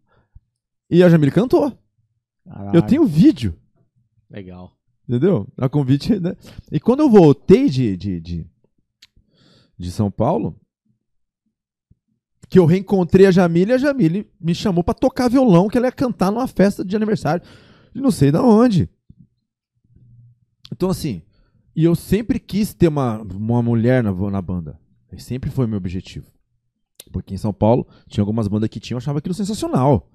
[0.89, 1.72] e a Jamile cantou.
[2.49, 2.76] Caralho.
[2.76, 3.55] Eu tenho vídeo.
[4.27, 4.76] Legal.
[5.07, 5.47] Entendeu?
[5.55, 6.35] A convite, né?
[6.72, 8.47] E quando eu voltei de, de, de,
[9.77, 10.59] de São Paulo,
[12.49, 15.91] que eu reencontrei a Jamile, a Jamile me chamou pra tocar violão, que ela ia
[15.91, 17.45] cantar numa festa de aniversário.
[17.93, 18.89] De não sei da onde.
[20.72, 21.22] Então, assim,
[21.76, 24.80] e eu sempre quis ter uma, uma mulher na, na banda.
[25.18, 26.27] Sempre foi meu objetivo.
[27.11, 30.10] Porque em São Paulo tinha algumas bandas que tinham, eu achava aquilo sensacional.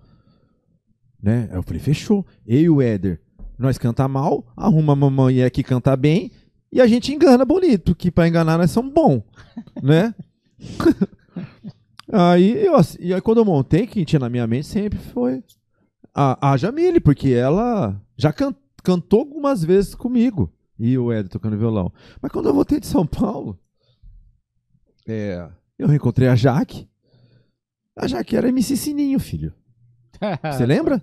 [1.23, 1.49] Né?
[1.51, 2.27] Aí eu falei, fechou.
[2.47, 3.21] Eu e o Éder
[3.59, 6.31] nós canta mal, arruma a mamãe que canta bem
[6.71, 9.23] e a gente engana bonito, que pra enganar nós somos bom,
[9.81, 10.15] né?
[12.13, 15.43] aí eu ass- e aí quando eu montei, quem tinha na minha mente sempre foi
[16.15, 21.57] a, a Jamile, porque ela já can- cantou algumas vezes comigo e o Ed tocando
[21.59, 21.93] violão.
[22.21, 23.59] Mas quando eu voltei de São Paulo,
[25.07, 25.49] é,
[25.79, 26.89] eu reencontrei a Jaque.
[27.97, 29.53] A Jaque era MC Sininho, filho.
[30.53, 31.03] Você lembra?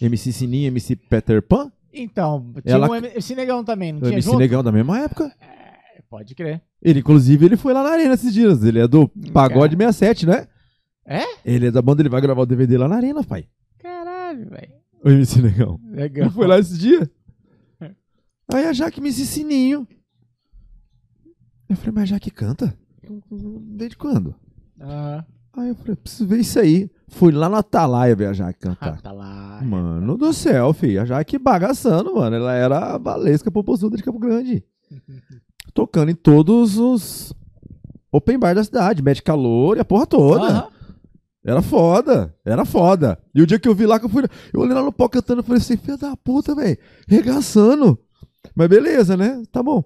[0.00, 1.70] MC Sininho, MC Peter Pan?
[1.92, 4.38] Então, tinha Ela- um MC Negão também, não O tinha MC junto?
[4.38, 5.32] Negão da mesma época.
[5.40, 6.62] É, Pode crer.
[6.82, 8.62] Ele, inclusive, ele foi lá na arena esses dias.
[8.62, 10.46] Ele é do Pagode 67, né?
[11.04, 11.22] É?
[11.44, 13.48] Ele é da banda, ele vai gravar o DVD lá na arena, pai.
[13.78, 14.72] Caralho, velho.
[15.06, 15.80] O MC Negão.
[15.94, 17.08] Ele foi lá esses dias.
[18.52, 19.86] Aí a Jaque me disse sininho.
[21.68, 22.76] Eu falei, mas a Jaque canta?
[23.30, 24.34] Desde quando?
[24.80, 25.24] Ah,
[25.56, 26.90] Aí eu falei, preciso ver isso aí.
[27.08, 29.00] Fui lá no Atalaia ver a Jaque cantar.
[29.12, 29.62] lá.
[29.64, 31.00] Mano do céu, filho.
[31.00, 32.36] A Jaque bagaçando, mano.
[32.36, 34.62] Ela era a Valesca Popozuda de Campo Grande.
[35.72, 37.32] tocando em todos os
[38.12, 40.44] open bar da cidade, mete calor e a porra toda.
[40.46, 40.68] Aham.
[41.46, 43.18] Era foda, era foda.
[43.32, 44.24] E o dia que eu vi lá, que eu fui.
[44.52, 47.96] Eu olhei lá no pau cantando, eu falei assim, filho da puta, velho, regaçando.
[48.54, 49.42] Mas beleza, né?
[49.52, 49.84] Tá bom.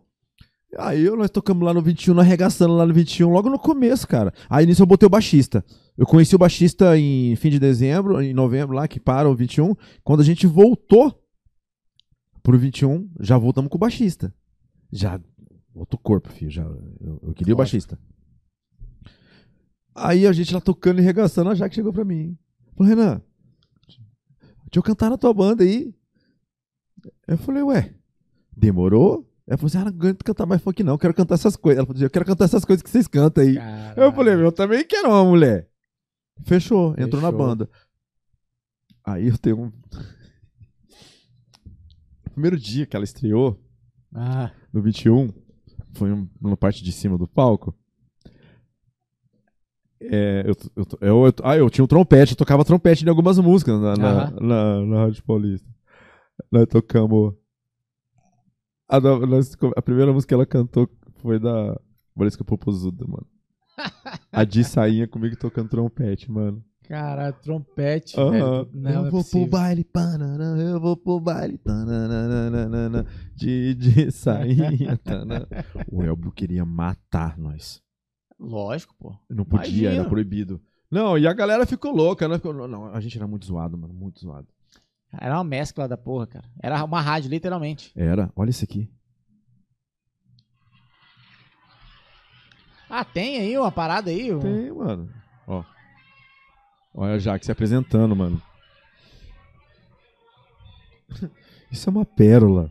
[0.79, 4.07] Aí eu- nós tocamos lá no 21, nós arregaçando lá no 21, logo no começo,
[4.09, 4.33] cara.
[4.49, 5.63] Aí nisso eu botei o baixista.
[5.99, 9.75] Eu conheci o baixista em fim de dezembro, em novembro lá, que para o 21.
[10.03, 11.15] Quando a gente voltou
[12.43, 14.33] pro 21, já voltamos com o baixista.
[14.91, 15.21] Já,
[15.75, 16.51] outro corpo, filho.
[16.51, 17.59] Já, eu, eu queria o Lógico.
[17.59, 17.99] baixista.
[19.95, 22.39] Aí a gente lá tocando e regaçando, a Jaque chegou pra mim.
[22.77, 23.23] Falou, Renan,
[23.87, 24.01] deixa
[24.77, 25.93] eu cantar na tua banda aí.
[27.27, 27.95] Eu falei, ué,
[28.57, 29.27] demorou?
[29.47, 31.79] Ela falou assim, ah, não aguento cantar mais funk não, eu quero cantar essas coisas.
[31.79, 33.57] Ela falou assim, eu quero cantar essas coisas que vocês cantam aí.
[33.57, 34.01] Caralho.
[34.03, 35.69] Eu falei, eu também quero uma mulher.
[36.45, 37.47] Fechou, entrou na Fechou.
[37.47, 37.71] banda.
[39.05, 39.73] Aí eu tenho um...
[42.33, 43.61] Primeiro dia que ela estreou,
[44.15, 45.31] Ah, no 21,
[45.95, 47.75] foi um, na parte de cima do palco.
[50.03, 53.39] É, eu, eu, eu, eu- ah, eu tinha um trompete, eu tocava trompete em algumas
[53.39, 54.37] músicas na, na, Aham.
[54.41, 55.69] na, na Rádio Paulista.
[56.51, 57.35] Nós tocamos.
[58.89, 61.79] A, nós- a primeira música que ela cantou foi da
[62.17, 63.27] Valesca Popozuda, mano.
[64.33, 66.65] A Di Sainha comigo tocando trompete, mano.
[66.89, 68.31] Caralho, trompete, Aham.
[68.31, 68.69] velho.
[68.73, 73.07] Não, eu é vou pro baile, panana, eu vou pro baile, tananana,
[73.37, 74.97] de, de sainha.
[74.97, 75.47] tanana.
[75.93, 77.81] O Elbo queria matar nós.
[78.41, 79.15] Lógico, pô.
[79.29, 79.91] Não podia, Imagina.
[80.01, 80.61] era proibido.
[80.91, 82.37] Não, e a galera ficou louca, né?
[82.37, 84.49] Ficou- Não, a gente era muito zoado, mano, muito zoado.
[85.13, 86.49] Era uma mescla da porra, cara.
[86.63, 87.93] Era uma rádio, literalmente.
[87.95, 88.91] Era, olha isso aqui.
[92.89, 94.33] Ah, tem aí uma parada aí?
[94.35, 95.13] um- Tem, mano.
[95.47, 95.63] Ó.
[96.95, 98.41] Olha a Jaque se apresentando, mano.
[101.71, 102.71] Isso é uma pérola.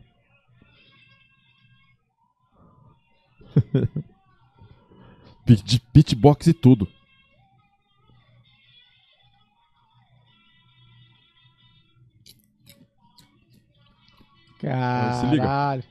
[5.56, 6.88] De beatbox e tudo.
[15.20, 15.44] se liga.
[15.44, 15.84] Caralho.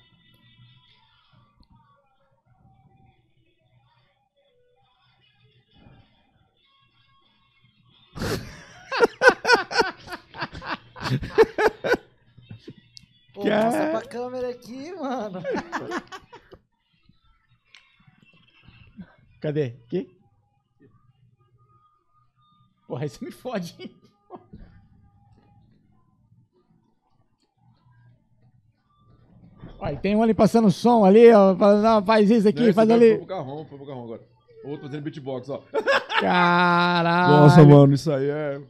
[13.35, 13.64] Pô, Cara.
[13.64, 15.43] mostra pra câmera aqui, mano.
[19.40, 19.74] Cadê?
[19.86, 20.10] Aqui?
[22.86, 23.90] Porra, aí você me fode, hein?
[29.81, 31.55] Olha, tem um ali passando som ali, ó.
[31.55, 33.24] falando, Não, faz isso aqui, faz ali.
[33.27, 34.23] carrão, foi pro carrão agora.
[34.65, 35.62] Outro fazendo beatbox, ó.
[36.20, 37.32] Caralho.
[37.32, 38.60] Nossa, mano, isso aí é.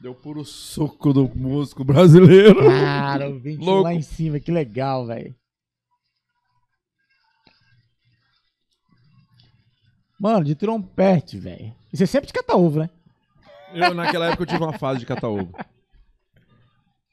[0.00, 2.64] Deu puro suco do músico brasileiro.
[2.64, 3.82] Cara, o 21 Louco.
[3.82, 5.34] lá em cima, que legal, velho.
[10.20, 11.74] Mano, de trompete, velho.
[11.90, 12.90] E você sempre de cata-ovo, né?
[13.72, 15.50] Eu, naquela época, eu tive uma fase de catar ovo.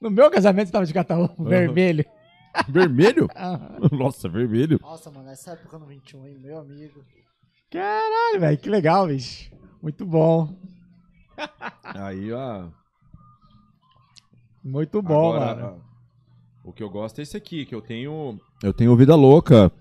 [0.01, 2.03] No meu casamento você tava de cata-ovo, vermelho.
[2.67, 3.29] Vermelho?
[3.33, 3.77] Aham.
[3.93, 4.77] Nossa, vermelho.
[4.81, 7.01] Nossa, mano, essa época no 21, hein, meu amigo.
[7.71, 9.55] Caralho, velho, que legal, bicho.
[9.81, 10.53] Muito bom.
[11.83, 12.67] Aí, ó.
[14.61, 15.81] Muito bom, agora, mano.
[16.61, 18.37] O que eu gosto é esse aqui, que eu tenho.
[18.61, 19.71] Eu tenho Vida Louca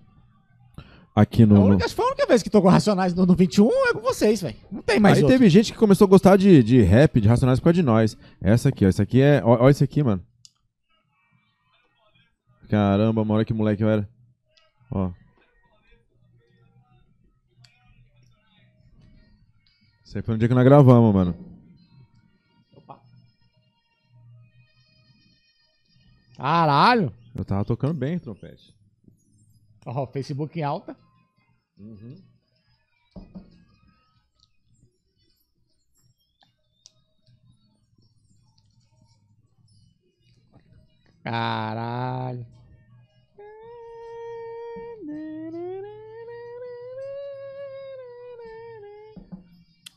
[1.17, 1.55] aqui A no.
[1.57, 4.41] no- única, foi a única vez que tocou Racionais no, no 21 é com vocês,
[4.43, 4.55] velho.
[4.71, 5.37] Não tem mais Aí outro.
[5.37, 8.17] teve gente que começou a gostar de, de rap, de Racionais por causa de nós.
[8.41, 8.89] Essa aqui, ó.
[8.89, 9.43] Essa aqui é.
[9.45, 10.23] ó- Olha isso aqui, mano.
[12.69, 14.09] Caramba, olha que moleque eu era.
[14.91, 15.11] Ó.
[20.05, 21.35] Isso aí foi no dia que nós gravamos, mano.
[22.77, 23.01] Opa.
[26.37, 27.13] Caralho.
[27.35, 28.75] Eu tava tocando bem trompete.
[29.85, 30.97] Ó, Facebook em alta.
[41.23, 42.47] Caralho.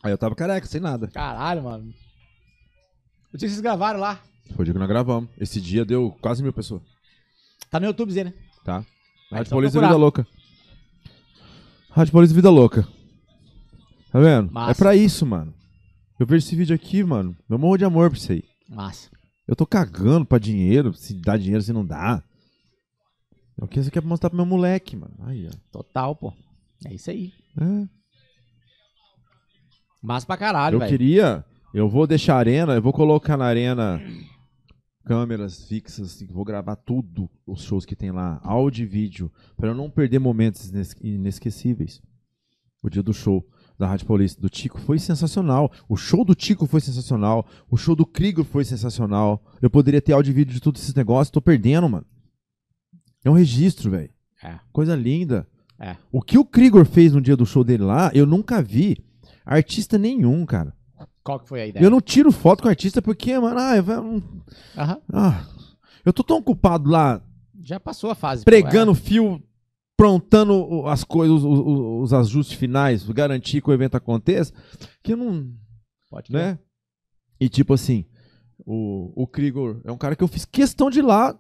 [0.02, 1.08] Aí eu tava careca, sem nada.
[1.08, 1.94] Caralho, mano.
[3.34, 4.20] O dia que vocês gravaram lá.
[4.56, 5.30] Foi o dia que nós gravamos.
[5.38, 6.82] Esse dia deu quase mil pessoas,
[7.70, 8.34] Tá no YouTube, Zé, né?
[8.64, 8.78] tá?
[8.78, 8.86] Aí
[9.38, 9.88] Rádio só Paulista procurar.
[9.90, 10.28] Vida Louca.
[11.92, 12.88] Rádio Paulista Vida Louca.
[14.12, 14.52] Tá vendo?
[14.52, 14.72] Massa.
[14.72, 15.54] É pra isso, mano.
[16.20, 17.36] Eu vejo esse vídeo aqui, mano.
[17.48, 18.44] Meu morro de amor pra isso aí.
[18.68, 19.10] Massa.
[19.48, 22.22] Eu tô cagando pra dinheiro, se dá dinheiro, se não dá.
[23.60, 25.14] É o que você quer mostrar pro meu moleque, mano.
[25.22, 25.52] Aí, ó.
[25.72, 26.34] Total, pô.
[26.86, 27.34] É isso aí.
[27.60, 27.88] É.
[30.02, 30.92] Massa pra caralho, Eu velho.
[30.92, 31.44] queria.
[31.74, 34.02] Eu vou deixar a arena, eu vou colocar na arena
[35.04, 39.70] câmeras fixas, assim, vou gravar tudo os shows que tem lá, áudio e vídeo, para
[39.70, 42.02] eu não perder momentos ines- inesquecíveis.
[42.84, 43.46] O dia do show
[43.78, 45.72] da Rádio Paulista do Tico foi sensacional.
[45.88, 47.46] O show do Tico foi sensacional.
[47.70, 49.44] O show do Krieger foi sensacional.
[49.62, 52.06] Eu poderia ter áudio e vídeo de todos esses negócios, tô perdendo, mano.
[53.24, 54.10] É um registro, velho.
[54.44, 54.60] É.
[54.72, 55.48] Coisa linda.
[55.80, 55.96] É.
[56.12, 58.98] O que o Krieger fez no dia do show dele lá, eu nunca vi
[59.46, 60.74] artista nenhum, cara.
[61.30, 61.84] Qual que foi a ideia?
[61.86, 64.24] Eu não tiro foto com artista porque, mano, ah, eu,
[64.76, 65.02] Aham.
[65.14, 65.46] ah,
[66.04, 67.22] eu tô tão ocupado lá
[67.62, 68.42] Já passou a fase.
[68.44, 69.40] pô, pregando fio,
[69.96, 74.52] prontando o- as coisas, os, os- os ajustes finais, garantir que o evento aconteça,
[75.04, 75.46] que eu não, é.
[76.10, 76.58] Pode né?
[77.40, 78.06] E tipo assim,
[78.66, 81.40] o, o Krigor é um cara que eu fiz questão de ir lá,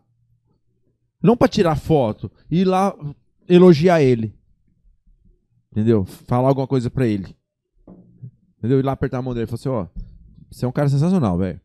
[1.20, 2.95] não pra tirar foto, ir lá
[3.48, 4.36] elogiar ele.
[5.72, 6.06] Entendeu?
[6.06, 7.36] Falar alguma coisa pra ele.
[8.60, 8.80] Entendeu?
[8.80, 9.88] Ir lá apertar a mão dele e falar assim, ó,
[10.52, 11.60] você é um cara sensacional, velho.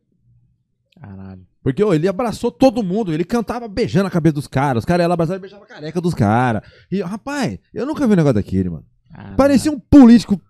[0.99, 1.47] Caralho.
[1.63, 5.03] Porque ô, ele abraçou todo mundo, ele cantava beijando a cabeça dos caras, os caras
[5.05, 6.63] iam lá abraçar e beijavam a careca dos caras.
[6.91, 8.85] E, rapaz, eu nunca vi um negócio daquele, mano.
[9.11, 9.37] Caralho.
[9.37, 10.41] Parecia um político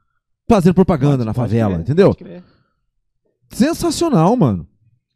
[0.49, 2.09] fazendo propaganda Pode- na pode favela, crer, entendeu?
[2.09, 2.45] pode crer.
[3.51, 4.67] Sensacional, mano.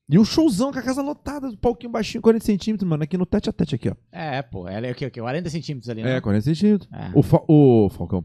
[0.09, 3.51] E o showzão com a casa lotada, palquinho baixinho, 40 centímetros, mano, aqui no tete
[3.51, 3.95] a tete aqui, ó.
[4.11, 4.67] É, pô.
[4.67, 5.07] Ela é o quê?
[5.07, 5.21] O quê?
[5.21, 6.17] 40 centímetros ali, né?
[6.17, 6.89] É, 40 centímetros.
[6.93, 7.11] É.
[7.15, 8.25] O, Fa- o Falcão.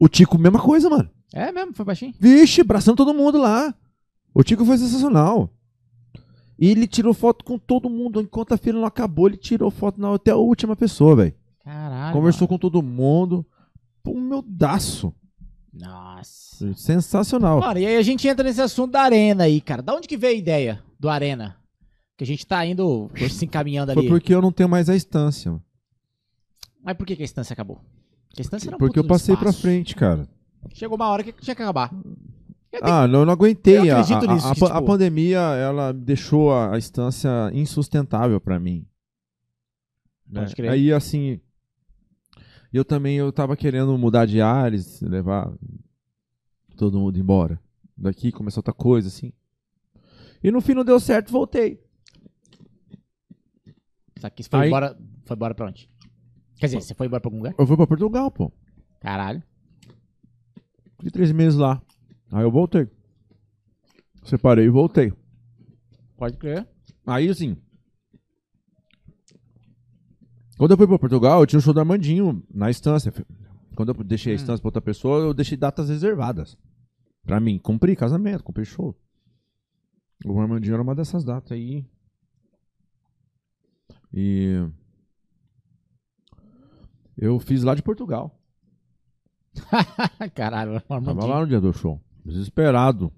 [0.00, 1.08] O Tico, mesma coisa, mano.
[1.32, 2.14] É mesmo, foi baixinho.
[2.18, 3.74] Vixe, abraçando todo mundo lá.
[4.34, 5.50] O Tico foi sensacional.
[6.58, 8.20] E ele tirou foto com todo mundo.
[8.20, 11.34] Enquanto a fila não acabou, ele tirou foto na, até a última pessoa, velho.
[11.62, 12.12] Caralho.
[12.14, 13.44] Conversou com todo mundo.
[14.02, 15.12] Pô, humildaço.
[15.74, 15.92] mano.
[15.92, 16.72] Nossa.
[16.74, 17.60] Sensacional.
[17.60, 19.82] Mano, e aí a gente entra nesse assunto da arena aí, cara.
[19.82, 21.56] Da onde que veio a ideia do arena?
[22.16, 24.00] Que a gente tá indo se encaminhando ali.
[24.00, 25.50] Foi porque eu não tenho mais a instância.
[25.50, 25.62] mano.
[26.82, 27.78] Mas por que, que a instância acabou?
[28.28, 29.60] Porque a instância era Porque eu passei pra espaço.
[29.60, 30.26] frente, cara.
[30.74, 31.90] Chegou uma hora que tinha que acabar.
[32.82, 33.78] Ah, não, eu não aguentei.
[33.90, 36.78] Eu A, acredito a- nisso, a que, pa- tipo- a pandemia, ela deixou a, a
[36.78, 38.86] instância insustentável pra mim.
[40.28, 40.40] né?
[40.42, 40.70] Pode crer.
[40.70, 41.40] Aí, assim,
[42.72, 45.50] eu também eu tava querendo mudar de ares, levar
[46.76, 47.58] todo mundo embora.
[47.96, 49.32] Daqui começou outra coisa, assim.
[50.44, 51.80] E no fim não deu certo, voltei.
[54.16, 54.98] Isso aqui foi Aí- embora.
[55.24, 55.88] Foi embora pra onde?
[56.56, 57.54] Quer dizer, você foi embora pra algum lugar?
[57.58, 58.52] Eu fui pra Portugal, pô.
[59.00, 59.42] Caralho.
[60.96, 61.80] Fiquei três meses lá.
[62.32, 62.88] Aí eu voltei.
[64.24, 65.12] Separei e voltei.
[66.16, 66.66] Pode crer.
[67.06, 67.56] Aí, assim.
[70.58, 73.12] Quando eu fui pra Portugal, eu tinha o show do Armandinho na instância.
[73.76, 74.40] Quando eu deixei a Hum.
[74.40, 76.56] instância pra outra pessoa, eu deixei datas reservadas.
[77.22, 78.96] Pra mim, cumpri casamento, cumpri show.
[80.24, 81.84] O Armandinho era uma dessas datas aí.
[84.12, 84.66] E.
[87.18, 88.35] Eu fiz lá de Portugal.
[90.34, 91.26] Caralho, Tava Armandinho.
[91.32, 92.00] lá no dia do show.
[92.24, 93.12] Desesperado.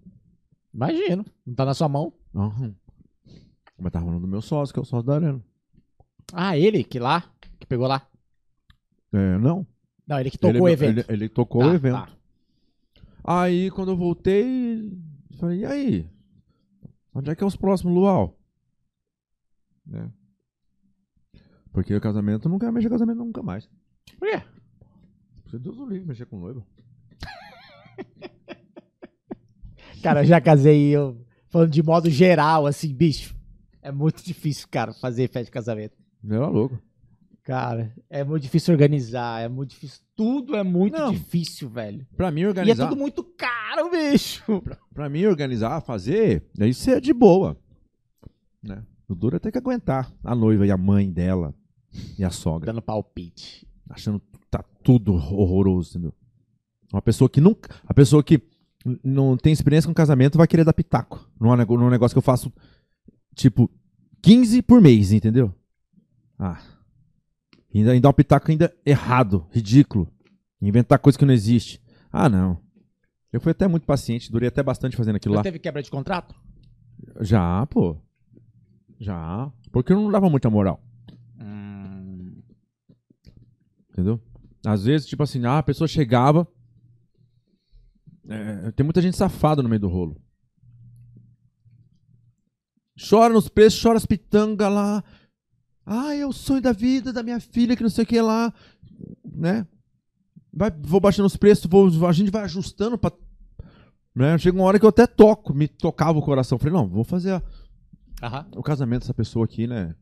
[0.73, 1.25] Imagino.
[1.47, 2.13] Não tá na sua mão.
[2.35, 2.75] Aham.
[3.79, 5.43] Mas tava falando do meu sócio, que é o sócio da Arena.
[6.33, 7.25] Ah, ele que lá?
[7.59, 8.07] Que pegou lá?
[9.13, 9.67] É, não.
[10.07, 10.99] Não, ele que tocou ele, o evento.
[10.99, 11.95] Ele, ele tocou Tá, o evento.
[11.95, 12.09] tá.
[13.25, 14.93] Aí, quando eu voltei,
[15.39, 16.11] falei, e aí?
[17.15, 18.39] Onde é que é os próximos luau?
[19.87, 20.11] Né?
[21.73, 23.69] Porque o casamento, mexer com casamento nunca mais.
[24.19, 24.43] Por quê?
[25.49, 26.63] Porque Deus o livre mexer com noiva.
[30.03, 33.35] Cara, eu já casei eu falando de modo geral, assim, bicho.
[33.81, 35.97] É muito difícil, cara, fazer festa de casamento.
[36.29, 36.79] Era louco.
[37.43, 40.03] Cara, é muito difícil organizar, é muito difícil.
[40.15, 41.11] Tudo é muito Não.
[41.11, 42.07] difícil, velho.
[42.15, 44.63] Pra mim, E é organizar, tudo muito caro, bicho.
[44.93, 47.57] pra mim, organizar, fazer, isso é de boa.
[48.63, 48.85] Né?
[49.09, 51.55] O duro é ter que aguentar a noiva e a mãe dela
[52.19, 52.67] e a sogra.
[52.71, 53.67] Dando palpite.
[53.89, 54.21] achando
[54.89, 56.15] tudo horroroso, entendeu?
[56.91, 57.75] Uma pessoa que nunca.
[57.87, 58.41] A pessoa que
[59.05, 61.31] não tem experiência com casamento vai querer dar pitaco.
[61.39, 62.51] Num, num negócio que eu faço,
[63.35, 63.71] tipo,
[64.23, 65.55] 15 por mês, entendeu?
[66.39, 66.59] Ah.
[67.75, 70.11] Ainda, ainda um pitaco ainda errado, ridículo.
[70.59, 71.83] Inventar coisa que não existe.
[72.11, 72.59] Ah, não.
[73.31, 75.43] Eu fui até muito paciente, durei até bastante fazendo aquilo Mas lá.
[75.43, 76.35] teve quebra de contrato?
[77.21, 77.95] Já, pô.
[78.99, 79.53] Já.
[79.71, 80.83] Porque eu não dava muita moral.
[81.39, 82.41] Hum,
[83.93, 84.19] Entendeu?
[84.67, 86.47] Às vezes, tipo assim, ah, a pessoa chegava.
[88.29, 90.21] é, tem muita gente safada no meio do rolo.
[93.09, 95.05] Chora nos preços, chora as pitangas lá.
[95.87, 98.53] Ah, é o sonho da vida da minha filha, que não sei o que lá.
[99.25, 99.67] Né?
[100.53, 103.13] Vai, vou baixando os preços, vou, a gente vai ajustando pra.
[104.15, 104.37] Né?
[104.39, 106.59] Chega uma hora que eu até toco, me tocava o coração.
[106.59, 107.43] Falei, não, vou fazer a-
[108.21, 108.47] Aham.
[108.57, 109.95] o casamento dessa pessoa aqui, né?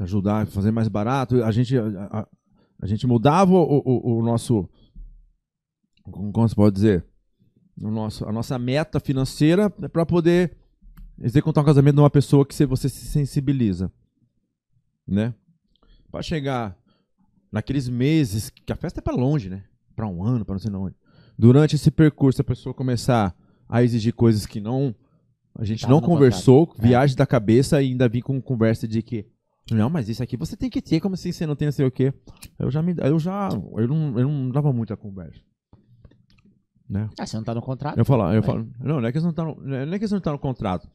[0.00, 1.44] Ajudar fazer mais barato.
[1.44, 2.28] A gente, a, a-
[2.82, 4.68] a gente mudava o, o, o nosso.
[6.02, 7.06] Como se pode dizer?
[7.80, 10.56] O nosso, a nossa meta financeira para poder
[11.20, 13.90] executar um casamento de uma pessoa que você se sensibiliza,
[15.06, 15.32] né?
[16.10, 16.76] Pra chegar
[17.50, 19.62] naqueles meses que a festa é pra longe, né?
[19.94, 20.96] Pra um ano, pra não sei onde.
[21.38, 23.34] Durante esse percurso, a pessoa começar
[23.68, 24.94] a exigir coisas que não
[25.54, 26.82] a gente Tava não conversou, É.
[26.82, 29.26] viagem da cabeça e ainda vir com conversa de que
[29.70, 31.86] não, mas isso aqui você tem que ter, como assim você não tem não sei
[31.86, 32.12] o quê.
[32.58, 35.40] Eu já me eu já eu não, eu não dava muita conversa.
[36.88, 37.08] Né?
[37.18, 37.96] Ah, você não tá no contrato?
[37.96, 38.42] Eu falo, eu Aí.
[38.42, 40.90] falo, não, não é que não tá no, não é que não tá no contrato.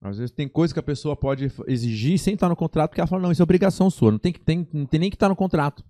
[0.00, 3.08] Às vezes tem coisa que a pessoa pode exigir sem estar no contrato, porque ela
[3.08, 5.28] fala, não, isso é obrigação sua, não tem, que, tem, não tem nem que estar
[5.28, 5.84] no contrato.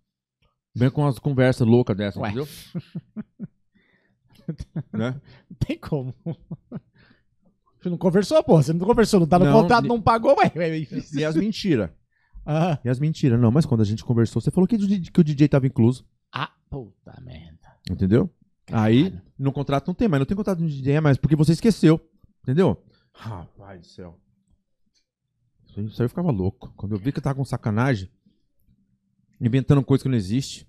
[0.74, 2.28] Vem com umas conversas loucas dessas, Ué.
[2.28, 2.48] entendeu?
[4.92, 5.20] né?
[5.50, 6.14] Não tem como.
[7.80, 8.60] Você não conversou, pô.
[8.60, 10.52] Você não conversou, não tá no Não, contrato, não pagou, ué.
[11.14, 11.90] E as mentiras.
[12.46, 13.38] Ah, E as mentiras.
[13.40, 15.66] Não, mas quando a gente conversou, você falou que, o DJ que o DJ tava
[15.66, 16.04] incluso.
[16.32, 17.58] ah, puta merda.
[17.90, 18.30] Entendeu?
[18.70, 19.22] Aí, Caralho.
[19.38, 20.20] no contrato não tem mais.
[20.20, 22.00] Não tem contrato no DJ, mais porque você esqueceu.
[22.42, 22.82] Entendeu?
[23.14, 24.18] Rapaz do céu.
[25.66, 26.72] Isso aí, isso aí eu ficava louco.
[26.76, 28.10] Quando eu vi que eu tava com sacanagem,
[29.40, 30.66] inventando coisa que não existe.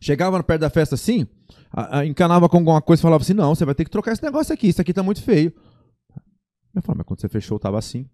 [0.00, 1.26] Chegava perto da festa assim,
[1.72, 4.12] a- a- encanava com alguma coisa e falava assim: não, você vai ter que trocar
[4.12, 5.52] esse negócio aqui, isso aqui tá muito feio.
[6.74, 8.08] Eu falava, mas quando você fechou, tava assim.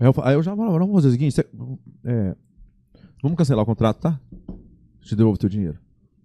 [0.00, 1.48] Aí eu, aí eu já falava, vamos fazer o seguinte, você-
[2.04, 2.36] é,
[3.22, 4.20] vamos cancelar o contrato, tá?
[5.02, 5.78] Te devolvo o teu dinheiro.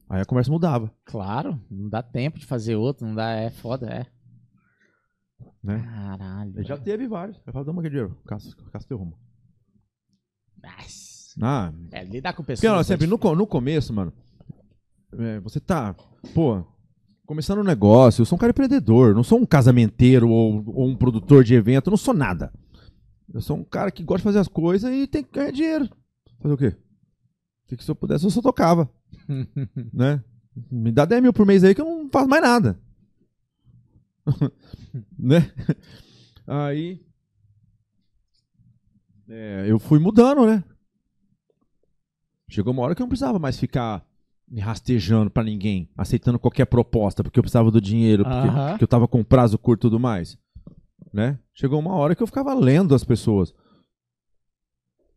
[0.09, 3.87] Aí a conversa mudava, Claro, não dá tempo de fazer outro, não dá, é foda,
[3.87, 4.05] é.
[5.63, 5.79] né?
[5.81, 6.63] Caralho.
[6.63, 7.37] Já teve vários.
[7.37, 9.17] Eu falava, dá uma aqui dinheiro, caça, caça teu rumo.
[11.41, 12.59] Ah, É, lidar com pessoas.
[12.59, 13.31] porque ó, é sempre no, difícil.
[13.31, 14.13] co- no começo, mano,
[15.17, 15.95] é, você tá,
[16.33, 16.63] pô,
[17.25, 20.95] começando um negócio, eu sou um cara empreendedor, não sou um casamenteiro ou, ou um
[20.95, 22.53] produtor de evento, eu não sou nada.
[23.31, 25.89] Eu sou um cara que gosta de fazer as coisas e tem que ganhar dinheiro.
[26.39, 26.75] Fazer o quê?
[27.67, 28.89] Que, que se eu pudesse, eu só tocava,
[29.93, 30.23] né?
[30.71, 32.79] Me dá 10 mil por mês aí que eu não faço mais nada.
[35.17, 35.51] né?
[36.45, 37.01] Aí.
[39.27, 40.63] é, eu fui mudando, né?
[42.49, 44.05] Chegou uma hora que eu não precisava mais ficar
[44.47, 48.69] me rastejando pra ninguém, aceitando qualquer proposta, porque eu precisava do dinheiro, porque, Aham.
[48.69, 50.37] porque eu tava com prazo curto e tudo mais.
[51.13, 51.39] Né?
[51.53, 53.53] Chegou uma hora que eu ficava lendo as pessoas.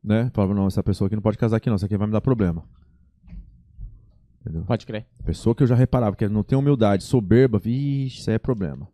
[0.05, 0.31] Né?
[0.35, 2.21] Falava, não, essa pessoa aqui não pode casar aqui não, isso aqui vai me dar
[2.21, 2.69] problema.
[4.41, 4.65] Entendeu?
[4.65, 5.07] Pode crer.
[5.25, 8.89] Pessoa que eu já reparava que não tem humildade, soberba, vixe, isso aí é problema.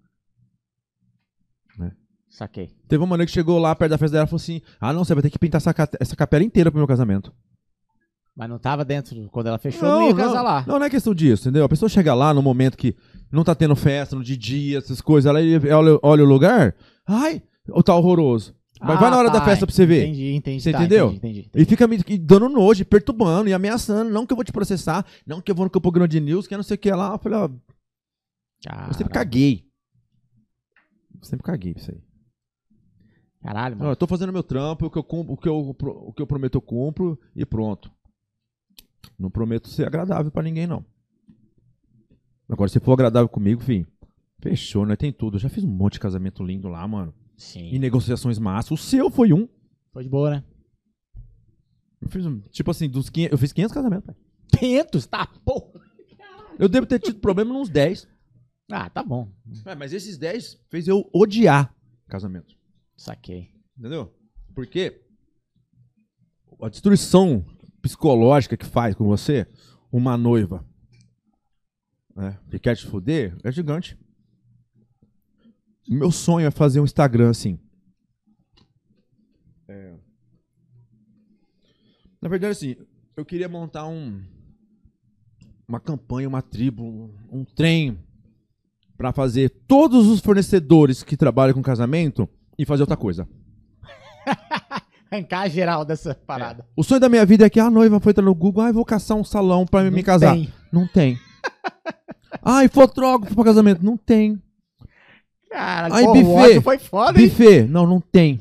[2.33, 2.71] Saquei.
[2.89, 5.05] Teve uma maneira que chegou lá perto da festa dela e falou assim: Ah, não,
[5.05, 7.31] você vai ter que pintar essa, essa capela inteira pro meu casamento.
[8.35, 10.65] Mas não tava dentro, quando ela fechou, não, ia casar lá.
[10.67, 11.65] Não, não é questão disso, entendeu?
[11.67, 12.97] A pessoa chega lá no momento que
[13.31, 15.41] não tá tendo festa, no dia a dia, essas coisas, ela
[15.79, 16.75] olha, olha o lugar,
[17.13, 18.55] ai, ou tá horroroso.
[18.81, 20.07] Mas vai na hora tá, da festa pra você ver.
[20.07, 20.61] Entendi, entendi.
[20.61, 21.13] Você tá, entendeu?
[21.13, 21.63] Entendi, entendi.
[21.63, 24.11] E fica me dando nojo, perturbando e ameaçando.
[24.11, 26.55] Não que eu vou te processar, não que eu vou no Campo Grande News, que
[26.55, 27.13] eu não sei o que lá.
[27.13, 27.49] Eu falei, ó,
[28.89, 29.65] eu sempre caguei.
[31.15, 32.01] Eu sempre caguei pra isso aí.
[33.41, 33.93] Caralho, Não, mano.
[33.93, 36.27] eu tô fazendo meu trampo, o que eu, cumpro, o que eu, o que eu
[36.27, 37.91] prometo eu cumpro e pronto.
[39.19, 40.85] Não prometo ser agradável pra ninguém, não.
[42.49, 43.87] Agora, se for agradável comigo, filho,
[44.43, 44.97] fechou, né?
[44.97, 45.37] Tem tudo.
[45.37, 47.15] Eu já fiz um monte de casamento lindo lá, mano.
[47.39, 47.79] E Sim.
[47.79, 48.73] negociações massas.
[48.73, 49.49] O seu foi um.
[49.93, 50.45] Foi de boa, né?
[52.01, 54.17] Eu fiz, um- tipo assim, dos 500, eu fiz 500 casamentos, pai.
[54.59, 55.07] 500?
[55.07, 55.81] Tá, porra.
[56.59, 58.07] Eu devo ter tido problema nos 10.
[58.71, 59.31] Ah, tá bom.
[59.65, 61.75] É, mas esses 10 fez eu odiar
[62.09, 62.55] casamento.
[62.97, 63.51] Saquei.
[63.79, 64.12] Entendeu?
[64.55, 65.01] Porque
[66.61, 67.45] a destruição
[67.81, 69.47] psicológica que faz com você
[69.91, 70.65] uma noiva
[72.15, 73.99] né, que quer te fuder é gigante.
[75.89, 77.59] Meu sonho é fazer um Instagram assim.
[79.69, 79.94] É.
[82.20, 82.77] Na verdade, assim,
[83.17, 84.23] eu queria montar um
[85.67, 87.99] uma campanha, uma tribo, um trem
[88.97, 92.28] para fazer todos os fornecedores que trabalham com casamento
[92.59, 93.27] e fazer outra coisa.
[95.11, 96.67] Arrancar geral dessa parada.
[96.77, 98.85] O sonho da minha vida é que a noiva foi entrar no Google, ah, vou
[98.85, 100.35] caçar um salão pra me casar.
[100.35, 100.52] tem.
[100.70, 101.19] Não tem.
[102.43, 103.85] Ai, fotógrafo pra casamento.
[103.85, 104.41] Não tem.
[105.53, 106.61] Caralho, Aí, porra, buffet.
[106.63, 107.29] foi foda, hein?
[107.29, 107.63] Buffet.
[107.65, 108.41] Não, não tem.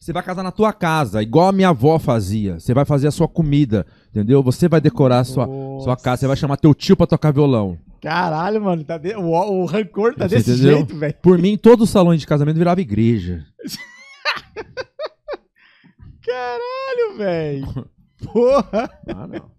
[0.00, 2.58] Você vai casar na tua casa, igual a minha avó fazia.
[2.58, 4.42] Você vai fazer a sua comida, entendeu?
[4.42, 5.84] Você vai decorar a sua, Nossa.
[5.84, 6.20] sua casa.
[6.20, 7.78] Você vai chamar teu tio pra tocar violão.
[8.00, 8.82] Caralho, mano.
[8.82, 10.76] Tá de- o, o rancor tá Você desse entendeu?
[10.78, 11.14] jeito, velho.
[11.22, 13.44] Por mim, todos os salões de casamento virava igreja.
[16.24, 17.66] Caralho, velho.
[18.32, 18.90] Porra.
[19.08, 19.50] Ah, não.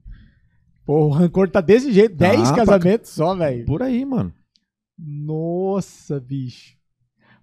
[0.86, 2.16] Pô, o rancor tá desse jeito.
[2.16, 3.66] 10 pra- casamentos só, velho.
[3.66, 4.34] Por aí, mano.
[5.06, 6.78] Nossa, bicho.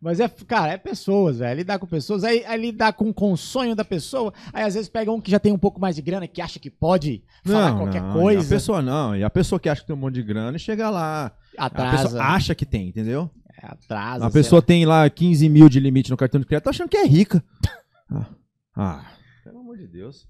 [0.01, 1.59] Mas é, cara, é pessoas, velho.
[1.59, 4.33] Lidar com pessoas, aí, aí lidar com, com o sonho da pessoa.
[4.51, 6.59] Aí às vezes pega um que já tem um pouco mais de grana, que acha
[6.59, 8.43] que pode falar qualquer não, coisa.
[8.43, 9.15] E a pessoa não.
[9.15, 11.31] E a pessoa que acha que tem um monte de grana e chega lá.
[11.59, 12.05] A Atrasa.
[12.05, 13.31] pessoa acha que tem, entendeu?
[13.63, 14.25] É, atrasa.
[14.25, 14.67] A pessoa lá.
[14.67, 17.45] tem lá 15 mil de limite no cartão de crédito, tá achando que é rica.
[18.13, 18.27] Ah,
[18.75, 19.13] ah,
[19.45, 20.27] pelo amor de Deus.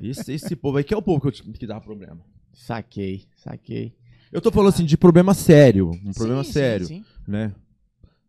[0.00, 2.20] Esse, esse povo aí que é o povo que, eu que dá problema.
[2.52, 3.96] Saquei, saquei.
[4.32, 7.04] Eu tô falando assim de problema sério, um problema Sim, sim, sério, sim.
[7.28, 7.54] né?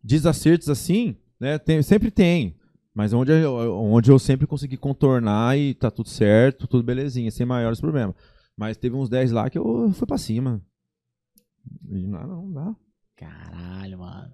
[0.02, 1.58] Desacertos assim, né?
[1.58, 2.54] Tem, sempre tem.
[2.94, 7.44] Mas onde eu, onde eu sempre consegui contornar e tá tudo certo, tudo belezinha, sem
[7.46, 8.14] maiores problemas.
[8.56, 10.62] Mas teve uns 10 lá que eu fui pra cima.
[11.90, 12.76] E não, não dá.
[13.16, 14.32] Caralho, mano.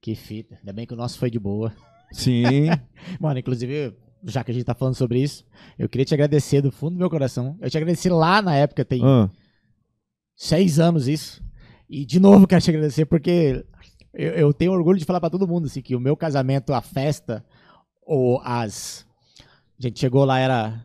[0.00, 0.56] Que fita.
[0.56, 1.72] Ainda bem que o nosso foi de boa.
[2.12, 2.66] Sim.
[3.18, 5.44] Mano, inclusive, já que a gente tá falando sobre isso,
[5.78, 7.56] eu queria te agradecer do fundo do meu coração.
[7.60, 9.28] Eu te agradeci lá na época, tem Ah,
[10.36, 11.42] seis anos isso.
[11.88, 13.64] E de novo quero te agradecer porque
[14.14, 16.80] eu, eu tenho orgulho de falar pra todo mundo assim, que o meu casamento, a
[16.80, 17.44] festa,
[18.04, 19.04] ou as.
[19.78, 20.84] A gente chegou lá, era.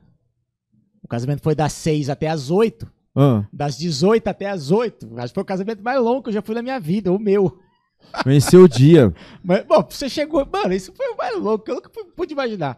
[1.04, 2.92] O casamento foi das seis até as oito.
[3.16, 3.44] ah.
[3.52, 5.18] Das 18 até as 8.
[5.18, 7.20] Acho que foi o casamento mais longo que eu já fui na minha vida, o
[7.20, 7.60] meu.
[8.26, 9.14] Venceu o dia.
[9.44, 10.46] Mas, bom, você chegou.
[10.52, 12.78] Mano, isso foi o mais louco que eu nunca pu- pude imaginar.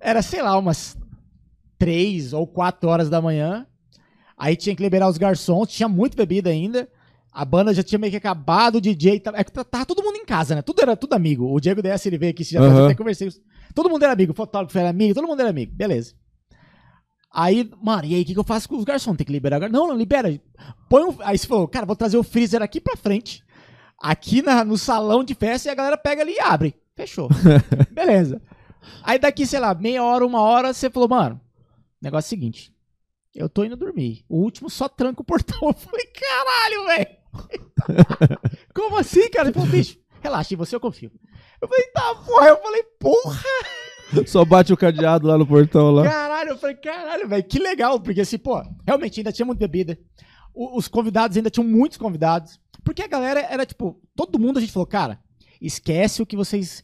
[0.00, 0.96] Era, sei lá, umas
[1.78, 3.66] 3 ou 4 horas da manhã.
[4.38, 6.88] Aí tinha que liberar os garçons, tinha muita bebida ainda.
[7.32, 9.20] A banda já tinha meio que acabado, o DJ.
[9.20, 10.62] Tava, é que tava todo mundo em casa, né?
[10.62, 11.52] Tudo era tudo amigo.
[11.52, 12.86] O Diego DS ele veio aqui, já Aham.
[12.86, 13.28] até conversei.
[13.74, 15.72] Todo mundo era amigo, o fotógrafo era amigo, todo mundo era amigo.
[15.74, 16.14] Beleza.
[17.30, 19.16] Aí, mano, e aí, o que, que eu faço com os garçons?
[19.16, 20.40] Tem que liberar o gar- Não, não, libera.
[20.88, 21.14] Põe um...
[21.20, 23.44] Aí você falou, cara, vou trazer o freezer aqui pra frente,
[24.00, 26.74] aqui na, no salão de festa, e a galera pega ali e abre.
[26.96, 27.28] Fechou.
[27.92, 28.40] Beleza.
[29.02, 31.38] Aí daqui, sei lá, meia hora, uma hora, você falou, mano,
[32.00, 32.72] negócio é o seguinte.
[33.34, 34.24] Eu tô indo dormir.
[34.28, 35.58] O último só tranca o portão.
[35.68, 37.18] Eu falei, caralho, velho.
[38.74, 39.48] Como assim, cara?
[39.48, 41.12] Ele falou, bicho, relaxa, em você eu confio.
[41.60, 42.48] Eu falei, tá, porra.
[42.48, 43.40] Eu falei, porra.
[44.26, 46.04] Só bate o cadeado lá no portão lá.
[46.04, 49.98] Caralho, eu falei, caralho, velho, que legal, porque assim, pô, realmente ainda tinha muita bebida.
[50.54, 52.58] O- os convidados ainda tinham muitos convidados.
[52.82, 55.20] Porque a galera era tipo, todo mundo a gente falou, cara,
[55.60, 56.82] esquece o que vocês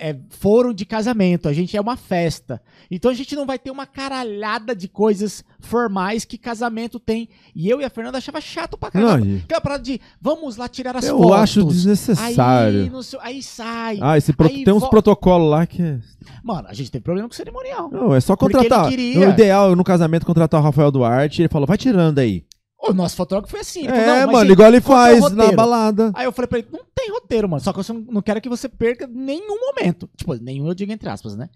[0.00, 2.60] é, foram de casamento, a gente é uma festa.
[2.90, 7.28] Então a gente não vai ter uma caralhada de coisas formais que casamento tem.
[7.54, 9.26] E eu e a Fernanda achava chato pra Não, caramba.
[9.26, 11.32] e- Aquela parada de, vamos lá tirar as eu fotos.
[11.36, 12.90] acho Aí, desnecessário.
[12.90, 13.98] não sei- aí sai.
[14.00, 15.82] Ah, esse pro- Aí tem uns vo- protocolos lá que.
[15.82, 15.98] é-
[16.42, 17.90] Mano, a gente teve problema com o cerimonial.
[17.90, 18.88] Não, é só contratar.
[18.90, 21.42] O ideal no casamento é contratar o Rafael Duarte.
[21.42, 22.44] Ele falou, vai tirando aí.
[22.82, 23.80] O nosso fotógrafo foi assim.
[23.80, 26.12] ele É, falou, "Não, mas mano, gente, igual ele é faz na roteiro?" balada.
[26.14, 27.62] Aí eu falei pra ele, não tem roteiro, mano.
[27.62, 30.08] Só que eu não- não quero que você perca nenhum momento.
[30.16, 31.48] Tipo, nenhum eu digo entre aspas, né?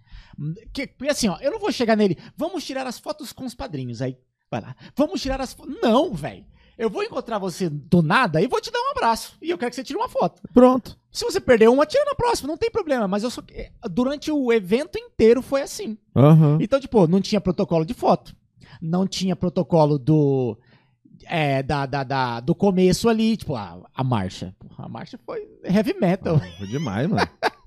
[0.73, 3.55] Que, porque assim, ó, eu não vou chegar nele, vamos tirar as fotos com os
[3.55, 4.03] padrinhos.
[4.03, 4.17] Aí,
[4.51, 4.77] vai lá.
[4.97, 5.75] Vamos tirar as fotos.
[5.83, 6.44] Não, velho.
[6.77, 9.36] Eu vou encontrar você do nada e vou te dar um abraço.
[9.41, 10.43] E eu quero que você tire uma foto.
[10.53, 10.99] Pronto.
[11.11, 13.07] Se você perder uma, tira na próxima, não tem problema.
[13.07, 13.41] Mas eu só.
[13.89, 15.97] Durante o evento inteiro foi assim.
[16.17, 16.59] Aham.
[16.61, 18.35] Então, tipo, não tinha protocolo de foto.
[18.83, 20.59] Não tinha protocolo do.
[21.28, 24.55] É, da, da, da- do começo ali, tipo, a, a marcha.
[24.78, 26.41] A marcha foi heavy metal.
[26.59, 27.27] Foi demais, mano.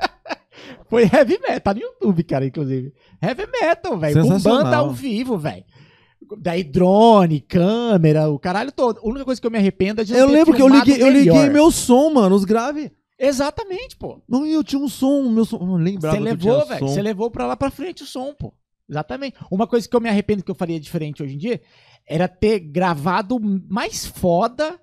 [0.90, 1.60] Foi heavy metal.
[1.62, 2.94] Tá no YouTube, cara, inclusive.
[3.22, 4.22] Heavy metal, velho.
[4.22, 5.64] Com banda ao vivo, velho.
[6.40, 9.00] Daí drone, câmera, o caralho todo.
[9.00, 11.10] A única coisa que eu me arrependo é de Eu lembro que eu liguei, eu
[11.10, 12.92] liguei meu som, mano, os grave.
[13.18, 14.22] Exatamente, pô.
[14.28, 15.58] Não, eu tinha um som, meu som.
[15.58, 16.88] Eu não lembrava Você levou, velho.
[16.88, 18.54] Você levou pra lá pra frente o som, pô.
[18.90, 19.38] Exatamente.
[19.50, 21.62] Uma coisa que eu me arrependo que eu faria diferente hoje em dia
[22.08, 23.38] era ter gravado
[23.70, 24.80] mais foda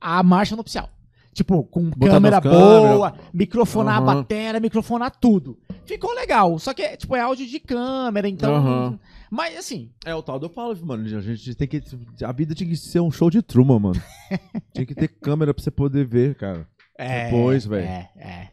[0.00, 0.88] a marcha nupcial.
[1.32, 4.06] Tipo, com Botar câmera boa, microfonar a Aham.
[4.22, 5.58] bateria, microfonar tudo.
[5.84, 6.58] Ficou legal.
[6.58, 8.54] Só que, tipo, é áudio de câmera, então.
[8.54, 8.98] Aham.
[9.30, 11.82] Mas assim, É, o tal do eu falo, mano, a gente tem que.
[12.24, 14.00] A vida tinha que ser um show de truma, mano.
[14.72, 16.66] tinha que ter câmera pra você poder ver, cara.
[16.98, 17.24] é.
[17.26, 17.84] Depois, velho.
[17.86, 18.48] É, é.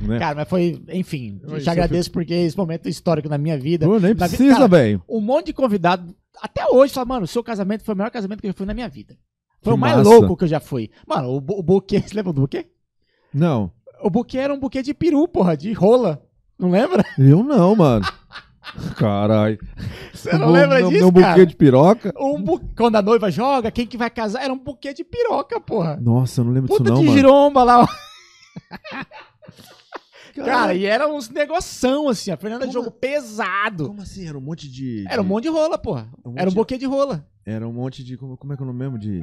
[0.00, 0.16] Né?
[0.20, 3.84] Cara, mas foi, enfim, Isso te agradeço porque esse momento histórico na minha vida.
[3.84, 5.02] Pô, nem Na precisa, velho.
[5.08, 8.40] um monte de convidado, até hoje, fala, mano, o seu casamento foi o maior casamento
[8.40, 9.16] que eu já fui na minha vida.
[9.62, 10.08] Foi Que o mais massa.
[10.08, 10.90] louco que eu já fui.
[11.06, 12.66] Mano, o, o buquê, você lembra do buquê?
[13.34, 13.72] Não.
[14.02, 16.22] O buquê era um buquê de peru, porra, de rola.
[16.58, 17.04] Não lembra?
[17.18, 18.04] Eu não, mano.
[18.96, 19.58] Caralho.
[20.12, 21.28] Você não lembra meu, disso, cara?
[21.32, 22.12] buquê de piroca?
[22.18, 22.60] Um bu...
[22.76, 24.42] Quando a noiva joga, quem que vai casar?
[24.42, 25.96] Era um buquê de piroca, porra.
[26.00, 27.16] Nossa, eu não lembro disso Puta não, de mano.
[27.16, 27.88] giromba lá.
[30.34, 32.30] Cara, e era uns negoção assim.
[32.30, 33.88] A Fernanda Como- jogou pesado.
[33.88, 34.26] Como assim?
[34.28, 35.04] Era um monte de...
[35.08, 36.08] Era um monte de rola, porra.
[36.24, 37.26] Um Era um de- buquê de rola.
[37.44, 38.16] Era um monte de...
[38.16, 38.98] Como, como é que é o nome mesmo?
[38.98, 39.22] De...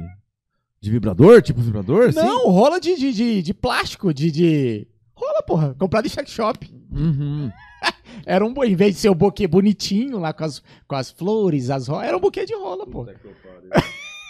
[0.80, 1.40] De vibrador?
[1.42, 2.10] Tipo vibrador?
[2.10, 2.18] assim?
[2.20, 4.86] Não, rola de, de, de, de plástico, de, de.
[5.14, 5.74] Rola, porra.
[5.78, 6.70] Comprado em sex shop.
[6.92, 7.50] Uhum.
[8.26, 8.52] Era um.
[8.62, 12.06] Em vez de ser o buquê bonitinho lá com as, com as flores, as rolas,
[12.08, 13.14] era um buquê de rola, porra.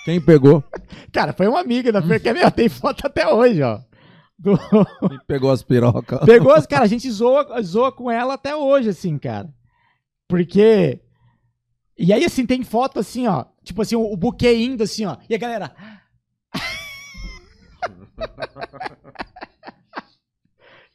[0.04, 0.62] Quem pegou?
[1.12, 3.80] Cara, foi uma amiga da Fer, que é meu, tem foto até hoje, ó.
[4.38, 4.58] Do-
[5.26, 6.20] pegou as pirocas?
[6.26, 6.66] Pegou as.
[6.66, 9.52] Cara, a gente zoa, zoa com ela até hoje, assim, cara.
[10.28, 11.00] Porque.
[11.98, 13.46] E aí, assim, tem foto assim, ó.
[13.64, 15.16] Tipo assim, o, o buquê indo assim, ó.
[15.28, 15.74] E a galera.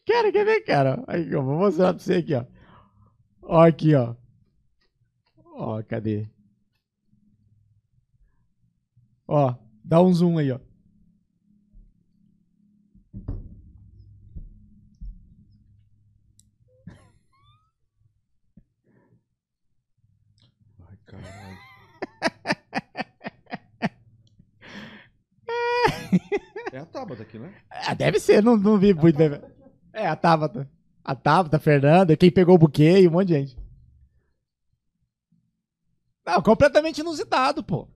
[0.05, 1.03] Cara, quer ver, cara?
[1.07, 2.45] Aí, eu vou mostrar pra você aqui, ó.
[3.43, 4.15] Ó, aqui, ó.
[5.53, 6.27] Ó, cadê?
[9.27, 9.53] Ó,
[9.83, 10.59] dá um zoom aí, ó.
[20.87, 21.57] Ai, caralho.
[26.71, 27.51] É a Tabata aqui, né?
[27.69, 29.39] Ah, deve ser, não, não vi muito bem.
[29.93, 30.69] É, a Tabata.
[31.03, 33.57] A Tabata, a Fernanda, quem pegou o buquê e um monte de gente.
[36.25, 37.87] Não, completamente inusitado, pô.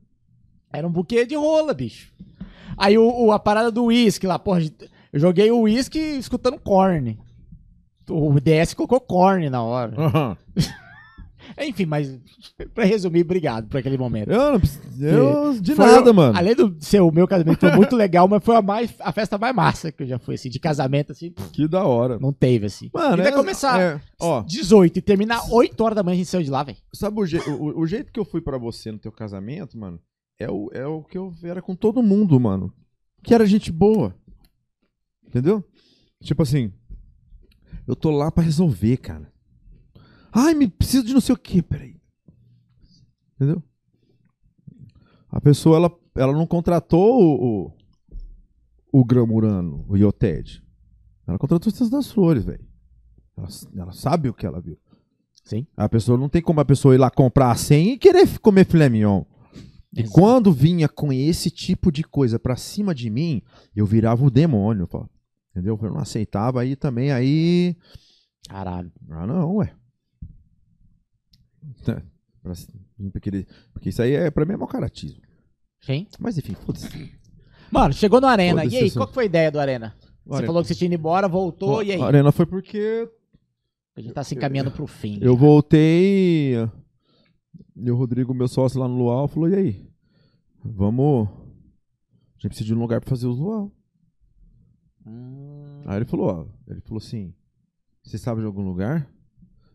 [0.74, 2.12] Era um buquê de rola, bicho.
[2.78, 4.60] Aí o, o- a parada do uísque lá, porra,
[5.14, 7.18] eu joguei o uísque escutando corne.
[8.10, 9.94] O DS colocou corne na hora.
[9.98, 10.38] Aham.
[11.59, 12.19] Enfim, mas
[12.74, 14.30] pra resumir, obrigado por aquele momento.
[14.32, 15.06] Eu não preciso.
[15.06, 16.38] Eu, de Foi nada, mano.
[16.38, 19.38] Além do ser o meu casamento, foi muito legal, mas foi a, mais, a festa
[19.38, 22.17] mais massa que eu já fui, assim, de casamento, assim, Que da hora.
[22.19, 22.90] não teve, assim.
[22.93, 26.17] Mano, e vai é- começar é, ó, 18 e terminar 8 horas da manhã, a
[26.17, 26.77] gente saiu de lá, velho.
[26.93, 29.99] sabe o, je- o- o jeito que eu fui pra você no teu casamento, mano?
[30.40, 32.74] É o, é o que eu era com todo mundo, mano.
[33.24, 34.14] Que era gente boa.
[35.25, 35.64] Entendeu?
[36.22, 36.72] Tipo assim,
[37.88, 39.32] eu tô lá pra resolver, cara.
[40.36, 41.96] Ai, me preciso de não sei o que, peraí.
[43.36, 43.64] Entendeu?
[45.30, 50.62] A pessoa, ela, ela não contratou o, o, o Gramurano, o Ioted.
[51.26, 52.68] Ela contratou o das Flores, velho.
[53.38, 53.48] Ela,
[53.78, 54.78] ela sabe o que ela viu.
[55.46, 55.66] Sim.
[55.78, 58.90] A pessoa não tem como a pessoa ir lá comprar 100 e querer comer filé
[58.90, 59.24] mignon.
[59.94, 60.14] E Exato.
[60.14, 63.42] quando vinha com esse tipo de coisa pra cima de mim,
[63.74, 65.08] eu virava o demônio, pô.
[65.52, 65.80] Entendeu?
[65.82, 67.78] Eu não aceitava aí também, aí.
[68.50, 68.92] Caralho.
[69.10, 69.74] Ah, não, ué.
[71.88, 72.02] É,
[72.42, 72.53] pra-
[73.11, 75.22] Porque, porque isso aí é, pra mim é mau caratismo.
[75.82, 76.08] Sim.
[76.19, 76.88] Mas enfim, foda-se.
[77.72, 78.61] Mano, chegou no Arena.
[78.61, 79.95] Foda-se E aí, qual que foi a ideia do Arena?
[80.26, 82.02] Você falou que você tinha ido embora, voltou, e aí?
[82.02, 83.08] A arena foi porque
[83.95, 85.19] A gente tá se encaminhando pro fim.
[85.22, 86.56] eu voltei.
[87.76, 89.90] E o Rodrigo, meu sócio lá no Luau, falou: e aí?
[90.64, 91.27] Vamos.
[91.27, 93.72] A gente precisa de um lugar pra fazer os Luau.
[95.06, 97.34] Hum, Aí ele falou, ó, ele falou assim,
[98.03, 99.08] você sabe de algum lugar?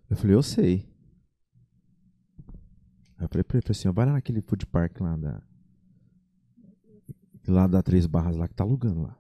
[0.09, 0.90] Eu falei, eu sei.
[3.21, 5.43] Eu falei pra ele, falei assim, ó, vai lá naquele food park lá da.
[7.47, 9.17] Lá da Três Barras lá que tá alugando lá.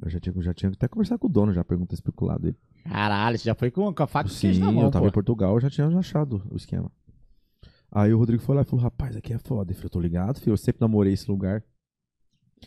[0.00, 2.56] Eu já tinha, já tinha até conversado com o dono, já perguntei especulado dele.
[2.84, 5.08] Caralho, você já foi com, com a faca Sim, na mão, eu tava pô.
[5.08, 6.90] em Portugal, eu já tinha achado o esquema.
[7.90, 9.70] Aí o Rodrigo foi lá e falou, rapaz, aqui é foda.
[9.70, 11.62] Eu falei, eu tô ligado, filho, eu sempre namorei esse lugar.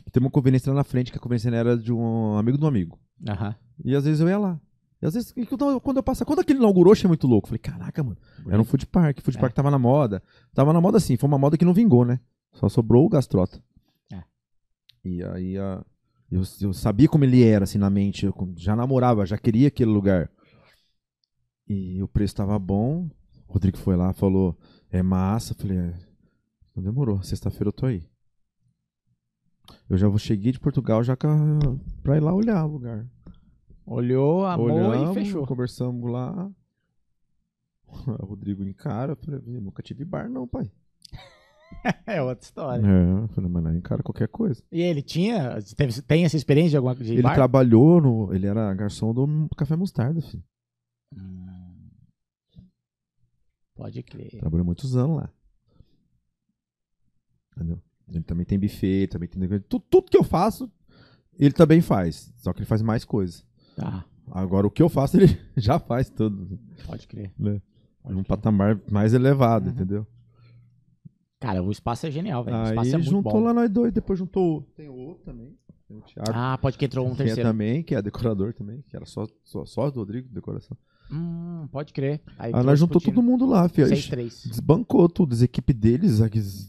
[0.06, 2.67] E tem uma conveniência lá na frente, que a conveniência era de um amigo do
[2.67, 3.00] amigo.
[3.27, 3.56] Aham.
[3.84, 4.59] E às vezes eu ia lá.
[5.02, 5.34] E às vezes,
[5.82, 7.48] quando eu passo, quando aquele inaugurou, achei muito louco.
[7.48, 8.18] Falei, caraca, mano,
[8.48, 9.22] era um food park.
[9.22, 9.42] Food É.
[9.42, 10.24] park tava na moda.
[10.54, 12.20] Tava na moda assim, foi uma moda que não vingou, né?
[12.54, 13.62] Só sobrou o gastrota.
[14.12, 14.24] É.
[15.04, 15.84] E aí, a,
[16.32, 18.26] eu, eu sabia como ele era, assim, na mente.
[18.26, 20.30] Eu já namorava, já queria aquele lugar.
[21.68, 23.10] E o preço tava bom.
[23.48, 24.58] O Rodrigo foi lá, falou,
[24.90, 25.54] é massa.
[25.54, 25.94] Eu Falei, é,
[26.76, 28.04] não demorou, sexta-feira eu tô aí.
[29.90, 33.06] Eu já vou cheguei de Portugal já pra ir lá olhar o lugar.
[33.86, 35.46] Olhou, amou Olhamos, e fechou.
[35.46, 36.52] Conversamos lá.
[38.20, 39.14] O Rodrigo encara.
[39.14, 40.70] Eu falei, "Eu nunca tive bar, não, pai.
[42.06, 42.82] É outra história.
[42.86, 44.64] É, falei, mas não encara qualquer coisa.
[44.72, 47.36] E ele tinha, teve, tem essa experiência de alguma de ele bar?
[47.36, 48.34] trabalhou no.
[48.34, 50.44] Ele era garçom do Café Mostarda, filho.
[51.16, 51.90] Hum.
[53.76, 54.40] Pode crer.
[54.40, 55.30] Trabalhou muitos anos lá.
[57.56, 57.82] Entendeu?
[58.08, 59.60] Ele também tem buffet, também tem.
[59.62, 60.72] Tudo, tudo que eu faço,
[61.38, 62.32] ele também faz.
[62.38, 63.46] Só que ele faz mais coisas.
[63.76, 66.60] Tá, Agora, o que eu faço, ele já faz tudo.
[66.86, 67.32] pode crer.
[67.38, 67.62] Né?
[68.02, 68.28] Pode Num crer.
[68.38, 69.72] patamar mais elevado, Uhum.
[69.74, 70.08] entendeu?
[71.40, 72.58] Cara, o espaço é genial, velho.
[72.58, 73.40] O Aí espaço é muito juntou bom.
[73.44, 74.64] lá nós dois, depois juntou.
[74.76, 75.56] Tem o outro também.
[75.88, 76.32] Tem o Thiago.
[76.34, 77.48] Ah, pode que entrou um terceiro.
[77.48, 80.76] também, que é decorador também, que era só, só, só do Rodrigo, decoração.
[81.12, 82.22] Hum, pode crer.
[82.40, 83.86] Aí Aí trouxe nós juntou todo mundo lá, filho.
[83.88, 84.48] Aí 6-3.
[84.50, 86.20] Desbancou tudo, as equipes deles.
[86.22, 86.68] aqueles-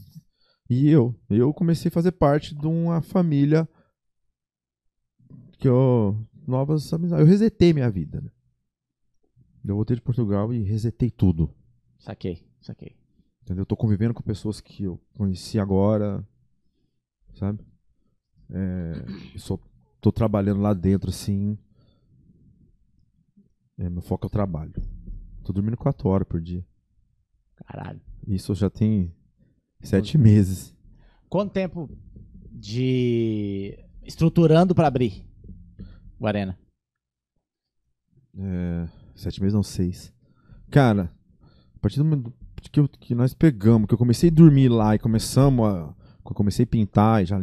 [0.68, 1.14] E eu.
[1.30, 3.66] Eu comecei a fazer parte de uma família
[5.58, 6.16] que eu.
[6.46, 7.20] Novas amizades.
[7.20, 8.30] Eu resetei minha vida, né?
[9.64, 11.52] Eu voltei de Portugal e resetei tudo.
[11.98, 12.96] Saquei, saquei.
[13.42, 13.62] Entendeu?
[13.62, 16.26] Eu tô convivendo com pessoas que eu conheci agora,
[17.34, 17.64] sabe?
[18.50, 19.58] É, só
[20.00, 21.58] tô trabalhando lá dentro, assim.
[23.76, 24.72] É, meu foco é o trabalho.
[25.42, 26.64] Tô dormindo quatro horas por dia.
[27.66, 28.00] Caralho.
[28.26, 29.12] Isso já tem
[29.80, 30.74] sete meses.
[31.28, 31.90] Quanto tempo
[32.52, 35.24] de estruturando pra abrir
[36.18, 36.58] o Arena?
[38.38, 40.12] É, sete meses não, seis.
[40.70, 41.10] Cara,
[41.74, 42.32] a partir do momento
[42.70, 45.94] que, eu- que nós pegamos, que eu comecei a dormir lá e começamos a.
[46.24, 47.38] eu comecei a pintar e já.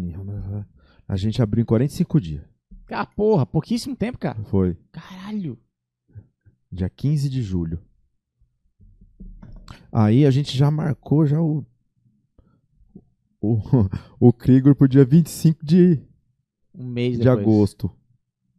[1.07, 2.43] A gente abriu em 45 dias.
[2.91, 4.43] Ah, porra, pouquíssimo tempo, cara.
[4.45, 4.77] Foi.
[4.91, 5.57] Caralho.
[6.71, 7.79] Dia 15 de julho.
[9.91, 11.65] Aí a gente já marcou já o.
[13.41, 13.57] O,
[14.19, 16.01] o Krieger pro dia 25 de,
[16.73, 17.39] Um mês de depois.
[17.39, 17.91] agosto.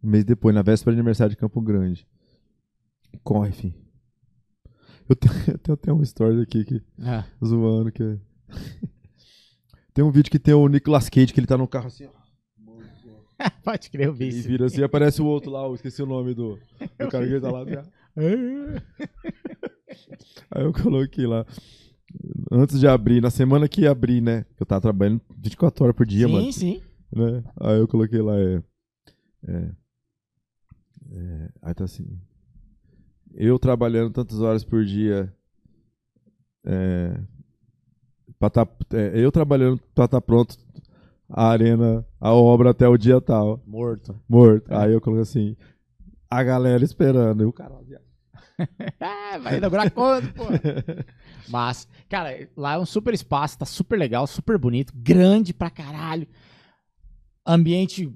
[0.05, 2.07] Um mês depois, na véspera de aniversário de Campo Grande.
[3.23, 3.75] Corre, filho.
[5.09, 8.19] Eu tenho, eu tenho até uma história aqui que, Ah, zoando que é-
[9.95, 12.11] Tem um vídeo que tem o Nicolas Cage, que ele tá no carro assim, ó.
[13.65, 14.49] pode crer, eu vi E isso.
[14.49, 16.57] vira assim, aparece o outro lá, eu esqueci o nome do,
[16.99, 17.63] do cara que ele tá lá.
[17.63, 17.91] assim.
[20.51, 21.45] Aí eu coloquei lá.
[22.51, 24.45] Antes de abrir, na semana que ia abrir, né?
[24.59, 26.53] Eu tava trabalhando 24 horas por dia, sim, mano.
[26.53, 26.83] sim.
[27.13, 27.43] Né?
[27.61, 28.63] Aí eu coloquei lá, é.
[29.49, 29.71] É.
[31.15, 32.19] é, aí tá assim.
[33.33, 35.33] Eu trabalhando tantas horas por dia.
[36.65, 37.17] É.
[38.53, 40.59] Tá, é, eu trabalhando pra estar pronto
[41.29, 43.63] a arena, a obra até o dia tal.
[43.67, 44.21] Morto.
[44.29, 44.73] Morto.
[44.73, 44.77] É.
[44.77, 45.57] Aí eu coloquei assim.
[46.29, 47.43] A galera esperando.
[47.43, 47.75] E o cara.
[49.01, 50.45] Ah, vai inaugurar quando, pô?
[51.51, 56.29] Mas, cara, lá é um super espaço, tá super legal, super bonito, grande pra caralho.
[57.45, 58.13] Ambiente,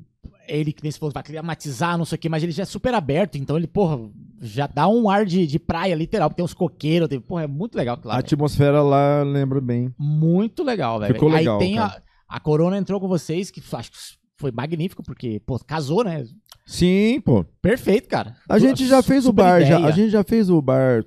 [0.49, 2.67] ele que nem se falou, vai climatizar, não sei o que, mas ele já é
[2.67, 3.99] super aberto, então ele, porra,
[4.41, 7.47] já dá um ar de, de praia, literal, porque tem uns coqueiros, tem, porra, é
[7.47, 8.25] muito legal aquilo A velho.
[8.25, 9.95] atmosfera lá lembra bem.
[9.99, 11.15] Muito legal, velho.
[11.15, 13.99] Ficou legal, Aí tem a, a Corona entrou com vocês, que acho que
[14.37, 16.25] foi magnífico, porque, pô, casou, né?
[16.65, 17.45] Sim, pô.
[17.61, 18.37] Perfeito, cara.
[18.49, 21.05] A gente já fez o bar, já, a gente já fez o bar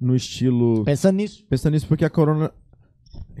[0.00, 0.84] no estilo.
[0.84, 1.44] Pensando nisso.
[1.48, 2.52] Pensando nisso, porque a Corona,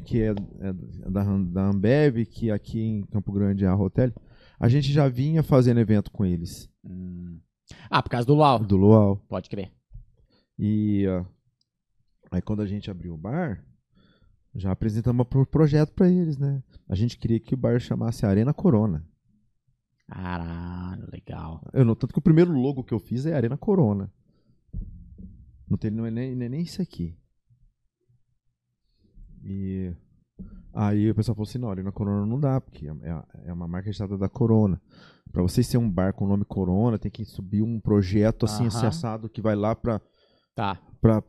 [0.04, 0.72] que é, é
[1.10, 4.12] da, da Ambev, que aqui em Campo Grande é a Hotel,
[4.60, 6.70] a gente já vinha fazendo evento com eles,
[7.90, 8.58] Ah, por causa do Luau.
[8.64, 9.16] do Luau.
[9.28, 9.72] Pode crer.
[10.58, 11.24] E ó,
[12.30, 13.64] aí quando a gente abriu o bar,
[14.54, 16.62] já apresentamos um projeto pra eles, né?
[16.88, 19.04] A gente queria que o bar chamasse Arena Corona.
[20.06, 21.64] Caralho, legal.
[21.72, 24.12] Eu não, tanto que o primeiro logo que eu fiz é Arena Corona.
[25.68, 27.16] Não, tem, não, é nem, é nem isso aqui.
[29.44, 29.94] E
[30.72, 33.66] aí o pessoal falou assim, não, Arena Corona não dá, porque é, a- é uma
[33.68, 34.80] marca registrada da Corona.
[35.32, 38.66] Pra vocês ser um bar com o nome Corona, tem que subir um projeto assim,
[38.66, 38.68] Aham.
[38.68, 40.00] acessado, que vai lá pra,
[40.54, 40.80] Tá.
[41.00, 41.22] pra,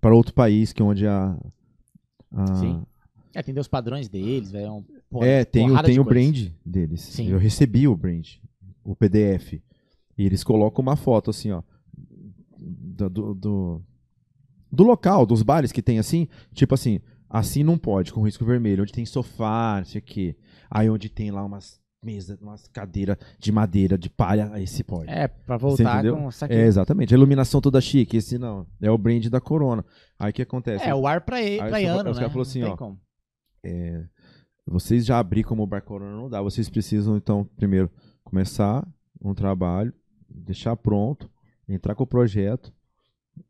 [0.00, 1.36] pra outro país, que é onde a...
[2.32, 2.84] a- Sim.
[3.34, 4.66] É, tem os padrões deles, velho.
[4.66, 4.84] é um-
[5.24, 7.00] é, tem, o- tem o brand deles.
[7.00, 7.28] Sim.
[7.28, 8.26] Eu recebi o brand,
[8.84, 9.54] o PDF.
[10.18, 11.62] E eles colocam uma foto assim, ó.
[12.58, 13.82] Do, do,
[14.70, 16.28] do local, dos bares que tem assim.
[16.52, 17.00] Tipo assim,
[17.32, 18.82] assim não pode, com risco vermelho.
[18.82, 20.36] Onde tem sofá, não sei o quê.
[20.70, 25.08] Aí onde tem lá umas mesas, umas cadeiras de madeira, de palha, aí se pode.
[25.08, 26.54] É, pra voltar com isso aqui.
[26.54, 27.14] É, exatamente.
[27.14, 28.16] A iluminação toda chique.
[28.16, 28.66] Esse não.
[28.80, 29.84] É o brand da Corona.
[30.18, 30.84] Aí o que acontece?
[30.84, 32.24] É, o ar pra, Aí praiano, os né?
[32.24, 32.94] falaram assim, ó,
[33.64, 34.04] é,
[34.66, 36.40] vocês já abrir como bar corona não dá.
[36.42, 37.90] Vocês precisam, então, primeiro,
[38.24, 38.86] começar
[39.20, 39.92] um trabalho,
[40.28, 41.30] deixar pronto,
[41.68, 42.72] entrar com o projeto,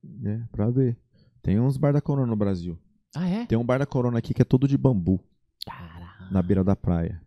[0.02, 0.96] né, pra ver.
[1.42, 2.78] Tem uns bar da corona no Brasil.
[3.15, 3.47] Ah, é?
[3.47, 5.20] Tem um bar da corona aqui que é todo de bambu,
[5.66, 6.32] Caralho.
[6.32, 7.20] na beira da praia.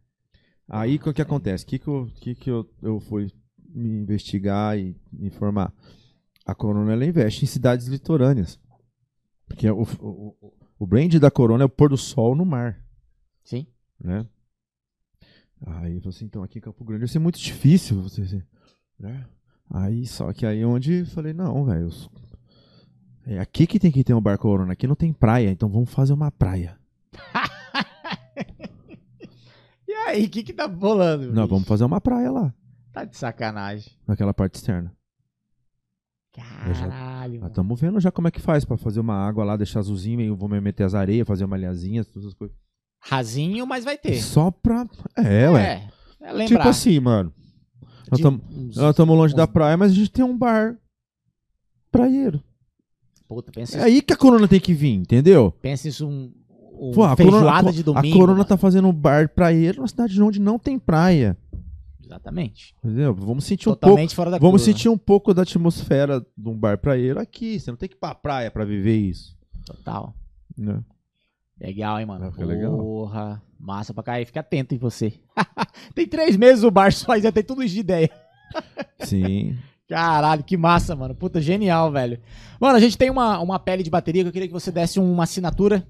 [0.67, 1.63] Aí, o que, acontece?
[1.63, 3.31] O que, que, eu, que, que eu, eu fui
[3.69, 5.71] me investigar e me informar?
[6.43, 8.59] A corona, ela investe em cidades litorâneas.
[9.47, 12.83] Porque o, o, o- brand da corona é o pôr do sol no mar
[13.43, 13.67] Sim.
[14.03, 14.25] né?
[15.65, 18.43] Aí eu falei assim, então aqui em Campo Grande vai ser muito difícil você, você-
[18.99, 19.25] né?
[19.69, 21.89] Aí só que aí onde eu falei, não, velho,
[23.25, 25.89] é aqui que tem que ter um bar corona, aqui não tem praia, então vamos
[25.91, 26.77] fazer uma praia.
[29.87, 31.27] E aí, o que que tá bolando?
[31.27, 31.47] Não, bicho?
[31.47, 32.53] vamos fazer uma praia lá,
[32.91, 33.91] Tá de sacanagem.
[34.07, 34.91] naquela parte externa.
[36.33, 37.39] Caralho.
[37.39, 40.17] Nós estamos vendo já como é que faz pra fazer uma água lá, deixar azulzinho,
[40.17, 42.55] meio, vamos meter as areias, fazer uma alhazinha, todas as coisas.
[42.99, 44.15] Rasinho, mas vai ter.
[44.21, 44.85] Só pra.
[45.15, 45.89] É, ué.
[46.21, 46.57] É, é lembrar.
[46.57, 47.31] tipo assim, mano.
[48.11, 48.41] Nós estamos
[49.13, 50.77] uns- longe da uns- praia, mas a gente tem um bar
[51.91, 52.43] praieiro.
[53.27, 55.51] Puta, pensa, É aí que a corona tem que vir, entendeu?
[55.61, 56.31] pensa isso um,
[56.79, 58.07] um Pô, a feijoada corona, de domingo.
[58.15, 58.45] a corona mano.
[58.45, 61.35] tá fazendo um bar praieiro numa cidade onde não tem praia.
[62.03, 62.75] Exatamente.
[62.83, 63.15] Entendeu?
[63.15, 63.79] Vamos sentir um pouco.
[63.81, 64.65] Totalmente fora da Vamos curva.
[64.77, 67.59] sentir um pouco da atmosfera de um bar praieiro aqui.
[67.59, 69.35] Você não tem que ir pra praia pra viver isso.
[69.65, 70.13] Total.
[70.55, 70.83] né?
[71.59, 72.31] Legal, hein, mano?
[72.31, 72.77] Ficar legal.
[72.77, 73.41] Porra.
[73.59, 74.25] Massa pra cair.
[74.27, 75.13] Fica atento em você.
[75.95, 78.11] tem três meses o bar só, já tem tudo isso de ideia.
[78.99, 79.57] Sim.
[79.87, 81.13] Caralho, que massa, mano.
[81.13, 82.19] Puta, genial, velho.
[82.59, 84.99] Mano, a gente tem uma, uma pele de bateria que eu queria que você desse
[84.99, 85.87] uma assinatura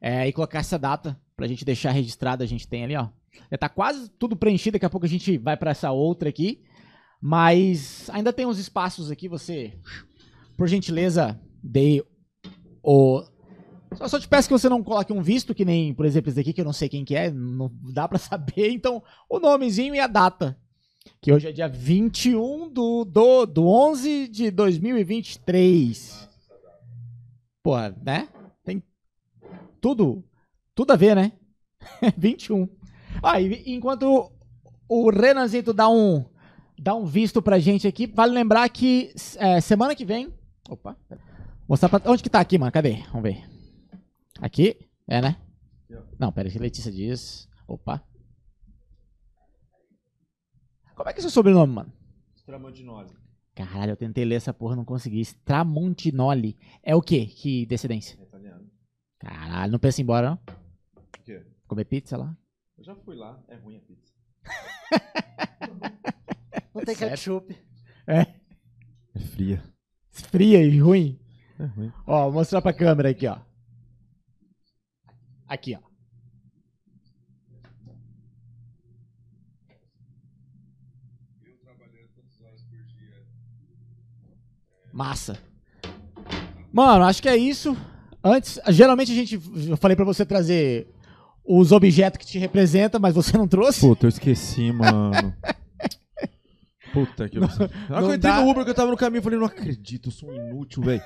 [0.00, 2.44] é, e colocasse essa data pra gente deixar registrada.
[2.44, 3.08] A gente tem ali, ó.
[3.50, 4.74] Já tá quase tudo preenchido.
[4.74, 6.62] Daqui a pouco a gente vai pra essa outra aqui.
[7.20, 9.28] Mas ainda tem uns espaços aqui.
[9.28, 9.72] Você,
[10.56, 12.04] por gentileza, dê
[12.82, 13.22] o.
[13.94, 16.36] Só, só te peço que você não coloque um visto, que nem, por exemplo, esse
[16.36, 18.70] daqui, que eu não sei quem que é, não dá pra saber.
[18.70, 20.58] Então, o nomezinho e a data
[21.20, 26.28] Que hoje é dia 21 do, do, do 11 de 2023.
[27.62, 28.28] Pô, né?
[28.64, 28.82] Tem
[29.80, 30.24] tudo,
[30.74, 31.32] tudo a ver, né?
[32.16, 32.68] 21.
[33.22, 34.32] Ah, e enquanto
[34.88, 36.24] o Renanzito dá um,
[36.78, 40.32] dá um visto pra gente aqui, vale lembrar que é, semana que vem.
[40.68, 40.96] Opa.
[41.68, 42.72] Mostrar pra, onde que tá aqui, mano?
[42.72, 43.02] Cadê?
[43.12, 43.44] Vamos ver.
[44.40, 44.76] Aqui?
[45.08, 45.36] É, né?
[46.18, 47.48] Não, pera aí, Letícia Dias.
[47.66, 48.02] Opa.
[50.94, 51.92] Como é que é seu sobrenome, mano?
[52.44, 53.10] Tramontinoli.
[53.54, 55.22] Caralho, eu tentei ler essa porra, não consegui.
[55.44, 56.56] Tramontinoli.
[56.82, 57.26] É o quê?
[57.26, 58.18] Que descendência?
[58.20, 58.70] É italiano.
[59.18, 60.38] Caralho, não pensa em ir embora, não?
[60.96, 61.44] O quê?
[61.66, 62.36] Comer pizza lá?
[62.76, 64.12] Eu já fui lá, é ruim a pizza.
[66.74, 67.56] Não tem ketchup.
[68.06, 68.20] É.
[69.14, 69.62] É fria.
[70.10, 71.20] Fria e ruim.
[71.58, 71.92] É ruim.
[72.06, 73.38] Ó, vou mostrar pra câmera aqui, ó.
[75.46, 75.91] Aqui, ó.
[84.92, 85.38] Massa.
[86.72, 87.76] Mano, acho que é isso.
[88.22, 89.40] Antes, geralmente a gente.
[89.68, 90.86] Eu falei pra você trazer
[91.44, 93.80] os objetos que te representam, mas você não trouxe.
[93.80, 95.34] Puta, eu esqueci, mano.
[96.92, 97.42] Puta que eu.
[97.42, 97.48] Eu
[98.02, 98.40] não entrei dá.
[98.42, 100.82] no Uber que eu tava no caminho e falei, não acredito, eu sou um inútil,
[100.82, 101.02] velho.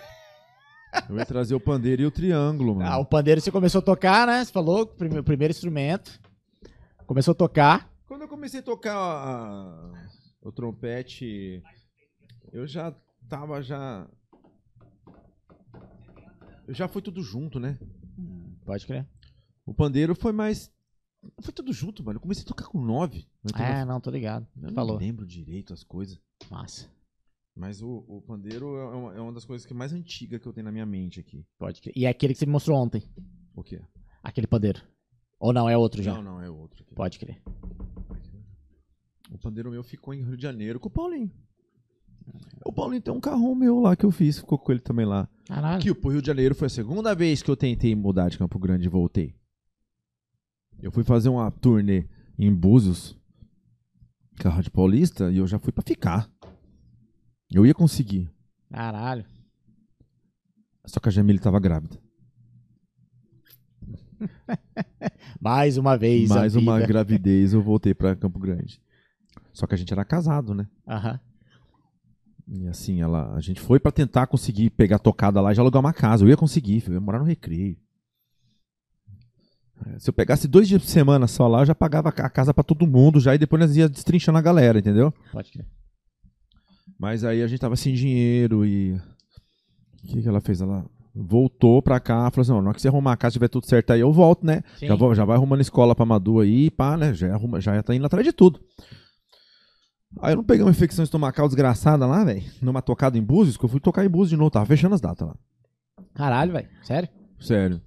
[1.09, 2.91] Eu ia trazer o pandeiro e o triângulo, mano.
[2.91, 4.45] Ah, o pandeiro você começou a tocar, né?
[4.45, 6.19] Você falou, prime- primeiro instrumento.
[7.07, 7.89] Começou a tocar.
[8.07, 9.93] Quando eu comecei a tocar a-
[10.43, 11.63] o trompete,
[12.53, 12.93] eu já
[13.29, 14.09] tava já.
[16.69, 17.79] Já foi tudo junto, né?
[18.65, 19.09] Pode crer.
[19.65, 20.71] O pandeiro foi mais.
[21.41, 22.17] Foi tudo junto, mano.
[22.17, 23.29] Eu comecei a tocar com nove.
[23.59, 24.47] É, não, tô ligado.
[24.57, 24.97] eu não falou.
[24.97, 26.21] lembro direito as coisas.
[26.51, 26.91] Massa.
[27.55, 30.53] Mas o, o pandeiro é uma, é uma das coisas que mais antiga que eu
[30.53, 31.47] tenho na minha mente aqui.
[31.59, 31.93] Pode crer.
[31.97, 33.03] E é aquele que você me mostrou ontem.
[33.55, 33.81] O quê?
[34.23, 34.83] Aquele pandeiro.
[35.39, 36.15] Ou não, é outro já.
[36.15, 36.83] Não, não, é outro.
[36.83, 36.95] Aqui.
[36.95, 37.43] Pode crer.
[39.31, 41.31] O pandeiro meu ficou em Rio de Janeiro com o Paulinho.
[42.65, 45.29] O Paulinho tem um carrão meu lá que eu fiz, ficou com ele também lá.
[45.47, 45.77] Caralho.
[45.77, 48.59] Aqui, pro Rio de Janeiro foi a segunda vez que eu tentei mudar de Campo
[48.59, 49.35] Grande e voltei.
[50.83, 52.07] Eu fui fazer uma turnê
[52.39, 53.17] em Búzios,
[54.37, 56.29] carro de Paulista, e eu já fui pra ficar.
[57.51, 58.31] Eu ia conseguir.
[58.71, 59.25] Caralho.
[60.85, 61.99] Só que a Jamile tava grávida.
[65.41, 66.31] Mais uma vez.
[66.31, 66.87] a Mais uma vida.
[66.89, 68.81] gravidez, eu voltei pra Campo Grande.
[69.53, 70.69] Só que a gente era casado, né?
[70.87, 71.21] Aham.
[72.49, 75.81] E assim, ela, a gente foi pra tentar conseguir pegar tocada lá e já alugar
[75.81, 76.25] uma casa.
[76.25, 77.77] Eu ia conseguir, eu ia morar no recreio.
[79.87, 82.55] É, Se eu pegasse dois dias por semana só lá, eu já pagava a casa
[82.55, 85.13] pra todo mundo já e depois nós ia destrinchando a galera, entendeu?
[85.33, 85.67] Pode crer.
[86.99, 88.95] Mas aí a gente tava sem dinheiro e.
[88.95, 90.61] O que, que ela fez?
[90.61, 90.85] Ela
[91.15, 93.67] voltou pra cá, falou assim: não, na hora que você arrumar a casa, tiver tudo
[93.67, 94.63] certo aí, eu volto, né?
[94.87, 97.13] Já, vou- já vai arrumando escola pra Madu aí, pá, né?
[97.13, 98.61] Já, arruma, já tá indo atrás de tudo.
[100.21, 102.43] Aí eu não peguei uma infecção estomacal desgraçada lá, velho.
[102.63, 104.51] Numa tocada em Búzios, que eu fui tocar em Búzios de novo.
[104.51, 105.37] Tava fechando as datas lá.
[106.15, 106.69] Caralho, velho.
[106.83, 107.09] Sério?
[107.39, 107.81] Sério.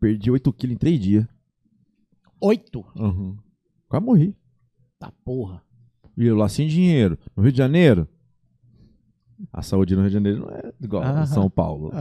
[0.00, 1.26] Perdi 8 quilos em 3 dias.
[2.40, 2.84] Oito.
[2.96, 3.36] Uhum.
[3.88, 4.36] Quase morri.
[4.98, 5.62] Tá porra.
[6.16, 7.18] E eu lá sem dinheiro.
[7.36, 8.08] No Rio de Janeiro.
[9.52, 11.20] A saúde no Rio de Janeiro não é igual Aham.
[11.20, 11.92] a São Paulo.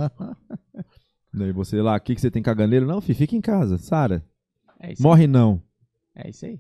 [1.34, 2.86] Daí você lá, aqui que você tem caganeiro?
[2.88, 3.78] Não, filho, fica em casa.
[3.78, 4.26] Sara,
[4.80, 5.62] É isso morre não.
[6.16, 6.24] aí.
[6.26, 6.60] É isso aí.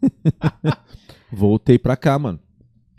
[1.32, 2.38] Voltei pra cá, mano.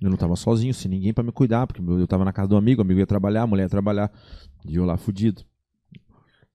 [0.01, 2.55] Eu não tava sozinho, sem ninguém pra me cuidar, porque eu tava na casa do
[2.55, 4.11] amigo, o amigo ia trabalhar, a mulher ia trabalhar.
[4.65, 5.43] E eu lá fudido.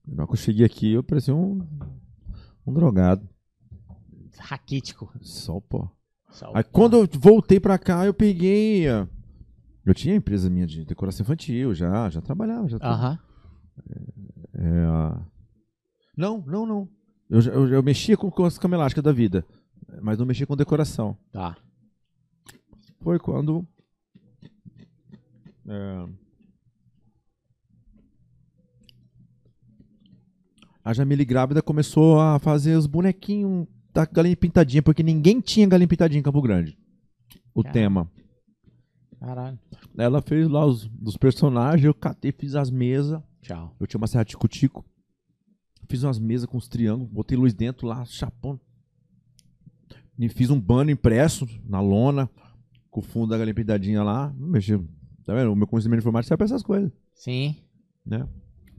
[0.07, 1.67] Na hora que eu cheguei aqui, eu parecia um,
[2.67, 3.29] um drogado.
[4.39, 5.11] Raquítico.
[5.21, 5.91] Só o pó.
[6.31, 8.89] Só Aí quando eu voltei pra cá, eu peguei.
[8.89, 9.07] ah,
[9.85, 12.69] Eu tinha empresa minha de decoração infantil, já, já trabalhava.
[12.69, 12.91] Já tra-.
[14.55, 15.21] É, ah,
[16.17, 16.89] Não, não, não.
[17.29, 19.45] Eu, eu, eu mexia com, com as camas elásticas da vida,
[20.01, 21.17] mas não mexia com decoração.
[21.33, 21.57] Tá.
[23.01, 23.67] Foi quando.
[25.69, 26.07] é,
[30.85, 35.89] a Jamile grávida começou a fazer os bonequinhos da galinha pintadinha, porque ninguém tinha galinha
[35.89, 36.77] pintadinha em Campo Grande.
[37.55, 38.11] O tema.
[39.19, 39.59] Caralho.
[39.97, 43.23] Ela fez lá os dos personagens, eu catei, fiz as mesas.
[43.41, 43.75] Tchau.
[43.81, 44.85] Eu tinha uma serra tico-tico.
[45.89, 48.61] Fiz umas mesas com os triângulos, botei luz dentro lá, chapão.
[50.19, 52.31] E fiz um banner impresso na lona,
[52.91, 54.33] com o fundo da galinha pintadinha lá.
[54.37, 54.79] Mexi.
[55.25, 55.53] Tá vendo?
[55.53, 57.57] O meu conhecimento de informática serve pra essas coisas, Sim.
[58.05, 58.29] né?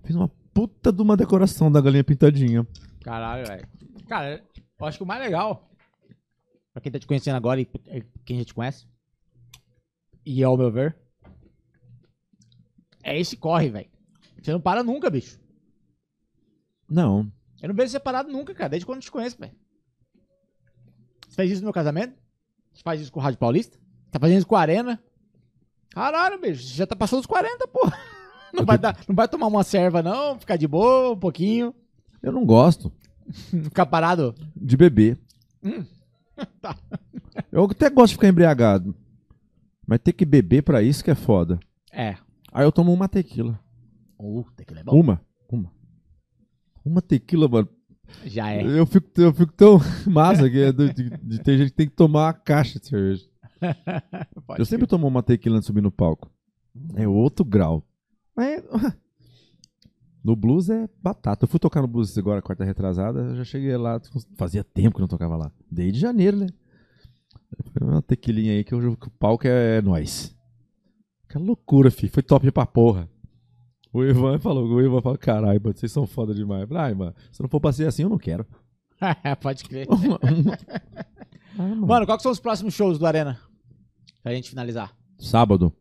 [0.04, 2.66] Fiz uma puta de uma decoração da galinha pintadinha.
[3.02, 3.68] Caralho, velho.
[4.08, 4.44] Cara,
[4.80, 5.70] eu acho que o mais legal,
[6.72, 8.88] pra quem tá te conhecendo agora e e quem já te conhece,
[10.26, 10.96] e ao meu ver,
[13.04, 13.90] é esse corre, velho.
[14.42, 15.40] Você não para nunca, bicho.
[16.88, 17.32] Não.
[17.62, 19.56] Eu não vejo você parado nunca, cara, desde quando eu te conheço, velho.
[21.36, 22.14] Você fez isso no meu casamento?
[22.82, 23.78] Faz isso com o Rádio Paulista?
[24.10, 25.04] Tá fazendo isso com a Arena?
[25.90, 27.82] Caralho, bicho, você já tá passando dos 40, pô.
[28.54, 31.76] Não vai, dar, não vai tomar uma serva, não, ficar de boa um pouquinho,
[32.24, 32.90] Eu não gosto
[33.52, 34.34] ficar parado.
[34.56, 35.20] de beber.
[35.62, 35.84] Hum.
[36.62, 36.78] Tá.
[37.52, 38.96] Eu até gosto de ficar embriagado.
[39.86, 41.60] Mas ter que beber pra isso que é foda.
[41.92, 42.16] É.
[42.54, 43.60] Aí eu tomo uma tequila.
[44.18, 45.00] Uh, tequila é bom.
[45.02, 45.22] Uma.
[45.50, 45.72] Uma.
[46.86, 47.68] Uma tequila, mano.
[48.26, 48.64] Já é.
[48.64, 51.88] Eu fico, eu fico tão massa que é do- de, de ter gente que tem
[51.90, 53.26] que tomar uma caixa de cerveja.
[54.46, 56.30] Pode eu sempre tomo uma tequila antes de subir no palco.
[56.96, 57.84] É outro grau.
[58.36, 58.64] Mas,
[60.24, 61.46] no blues é batata.
[61.46, 64.00] Eu fui tocar no blues agora, quarta retrasada, eu já cheguei lá,
[64.38, 65.52] fazia tempo que não tocava lá.
[65.70, 66.48] Desde janeiro, né?
[67.72, 70.36] Foi Uma tequilinha aí que, eu, que o palco é, é nós.
[71.30, 72.08] Que loucura, fi.
[72.10, 73.10] Foi top pra porra.
[73.96, 76.64] O Ivan falou, o Ivan falou, caralho, vocês são foda demais.
[76.64, 78.46] Eu falei, Ai, mano, se não for pra ser assim, eu não quero.
[79.42, 79.88] Pode crer.
[81.58, 81.88] Ah, mano.
[81.88, 83.40] Mano, qual que são os próximos shows do Arena?
[84.22, 84.94] Pra gente finalizar.
[85.18, 85.72] Sábado,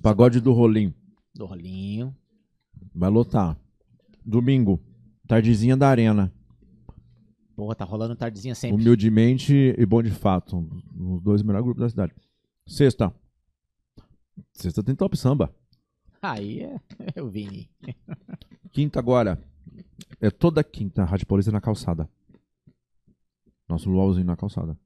[0.00, 0.94] pagode do Rolim.
[1.34, 2.16] Do Rolinho.
[2.94, 3.58] Vai lotar.
[4.24, 4.80] Domingo,
[5.28, 6.32] tardezinha da Arena.
[7.54, 8.80] Porra, tá rolando tardezinha sempre.
[8.80, 10.66] Humildemente e Bom de Fato.
[10.98, 12.14] Os dois melhores grupos da cidade.
[12.66, 13.12] Sexta.
[14.54, 15.54] Sexta tem top samba.
[16.24, 16.80] Aí é.
[17.14, 17.68] Eu vi.
[18.72, 19.38] Quinta agora.
[20.20, 22.08] É toda quinta, a Rádio Paulista na calçada.
[23.68, 24.78] Nosso luauzinho na calçada.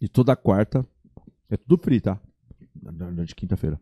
[0.00, 0.86] E toda quarta.
[1.48, 2.20] É tudo free, tá?
[3.24, 3.80] De quinta-feira.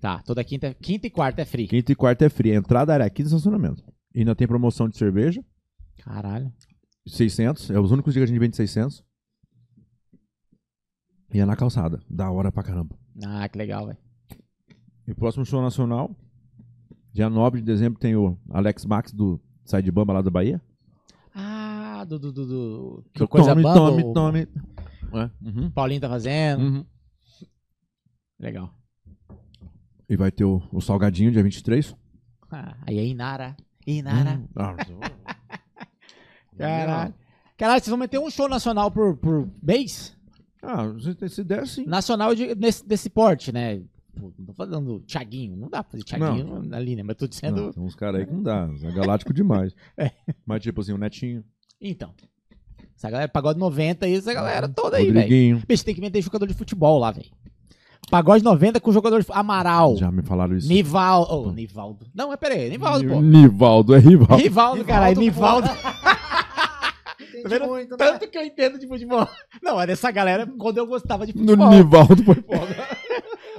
[0.00, 1.66] Tá, toda quinta, quinta e quarta é free.
[1.66, 2.52] Quinta e quarta é free.
[2.52, 3.82] A entrada era aqui no estacionamento.
[4.14, 5.44] E ainda tem promoção de cerveja.
[5.98, 6.52] Caralho.
[7.06, 7.70] 600.
[7.70, 9.04] É os únicos dias que a gente vende 600.
[11.32, 12.00] E é na calçada.
[12.08, 12.96] Da hora pra caramba.
[13.24, 13.98] Ah, que legal, velho.
[15.06, 16.14] E o próximo show nacional,
[17.12, 20.60] dia 9 de dezembro, tem o Alex Max do Sai de Bamba lá da Bahia.
[21.34, 22.18] Ah, do.
[22.18, 23.04] do, do, do...
[23.12, 24.48] Que Do coisa tome, bamba, tome, o tome.
[25.12, 26.62] É, uhum, Paulinho tá fazendo.
[26.62, 26.84] uhum.
[28.38, 28.74] Legal.
[30.08, 31.94] E vai ter o, o Salgadinho, dia 23.
[32.50, 33.56] Ah, aí é Inara.
[33.86, 34.38] Inara.
[34.38, 34.48] Hum.
[36.56, 37.14] Caralho.
[37.56, 40.16] Caralho, vocês vão meter um show nacional por, por mês?
[40.62, 41.86] Ah, se, se der sim.
[41.86, 43.82] Nacional de, nesse, desse porte, né?
[44.18, 47.02] Pô, Não tô falando Thiaguinho, não dá pra fazer Thiaguinho ali, né?
[47.02, 47.62] Mas tô dizendo.
[47.62, 48.68] Não, tem uns caras aí que não dá.
[48.82, 49.74] É galáctico demais.
[49.96, 50.10] É.
[50.44, 51.44] Mas tipo assim, o Netinho,
[51.80, 52.12] Então.
[52.96, 55.62] Essa galera pagode 90 e essa galera toda aí, velho.
[55.68, 57.28] Bicho, tem que meter jogador de futebol lá, velho.
[58.10, 59.96] Pagode 90 com jogador de Amaral.
[59.96, 60.68] Já me falaram isso.
[60.68, 61.48] Nivaldo.
[61.48, 62.06] Oh, Nivaldo.
[62.14, 63.20] Não, mas peraí, Nivaldo, pô.
[63.20, 64.38] Nivaldo, é rival.
[64.38, 65.18] Rivaldo, caralho.
[65.18, 65.68] Nivaldo.
[67.20, 67.96] Entendi Tá muito, né?
[67.96, 69.28] Tanto que eu entendo de futebol.
[69.62, 71.70] Não, é dessa galera quando eu gostava de No futebol.
[71.70, 72.76] Nivaldo foi foda.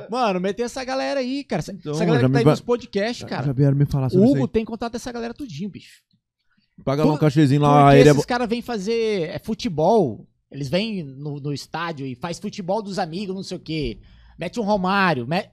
[0.10, 1.60] Mano, meter essa galera aí, cara.
[1.60, 3.54] Essa, Então, essa galera já que tá me aí nos podcasts, Já cara.
[3.54, 4.52] vieram me falar O sobre isso Hugo aí.
[4.52, 6.02] tem contato dessa galera tudinho, bicho.
[6.84, 8.12] Paga lá um Por- cachezinho lá, Porque ele é...
[8.12, 10.28] esses caras vêm fazer é, futebol.
[10.52, 14.00] Eles vêm no, no estádio e faz futebol dos amigos, não sei o quê.
[14.40, 15.28] Mete um Romário.
[15.28, 15.50] me-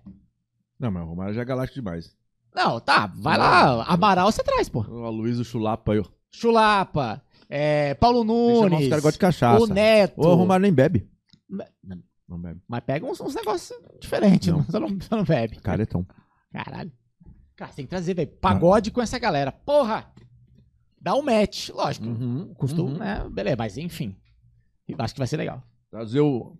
[0.79, 2.15] Não, mas o Romário já é galáctico demais.
[2.55, 3.83] Não, tá, vai lá.
[3.85, 4.83] Amaral você traz, pô.
[4.89, 6.05] O Aloysio Chulapa aí, ó.
[6.31, 9.63] Chulapa, é, Paulo Nunes, os caras gostam de cachaça.
[9.65, 10.21] o Neto.
[10.21, 11.09] O Romário nem bebe.
[12.29, 12.61] Não bebe.
[12.67, 14.59] Mas pega uns, uns negócios diferentes, Não.
[14.59, 14.65] não.
[14.65, 15.57] Só, não, só não bebe.
[15.61, 16.07] Caretão.
[16.53, 16.93] Caralho.
[17.57, 18.31] Cara, você tem que trazer, velho.
[18.41, 19.53] Pagode com essa galera.
[19.53, 20.07] Porra!
[21.01, 22.07] Dá um match, lógico.
[22.07, 22.97] Uhum, Custou, uhum.
[22.99, 23.25] né?
[23.31, 24.17] Beleza, mas enfim.
[24.99, 25.63] Acho que vai ser legal.
[25.91, 26.57] Trazer o.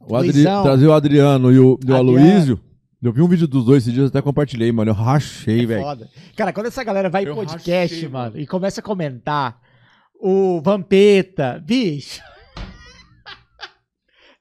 [0.00, 0.42] o Adri...
[0.42, 1.94] Trazer o Adriano e o, e o.
[1.94, 2.60] Aloysio.
[3.02, 4.90] Eu vi um vídeo dos dois esses dias, até compartilhei, mano.
[4.90, 5.82] Eu rachei, É velho.
[5.82, 6.08] foda.
[6.36, 8.40] Cara, quando essa galera vai em podcast, rachei, mano, mano.
[8.40, 9.60] e começa a comentar
[10.20, 12.22] o Vampeta, bicho.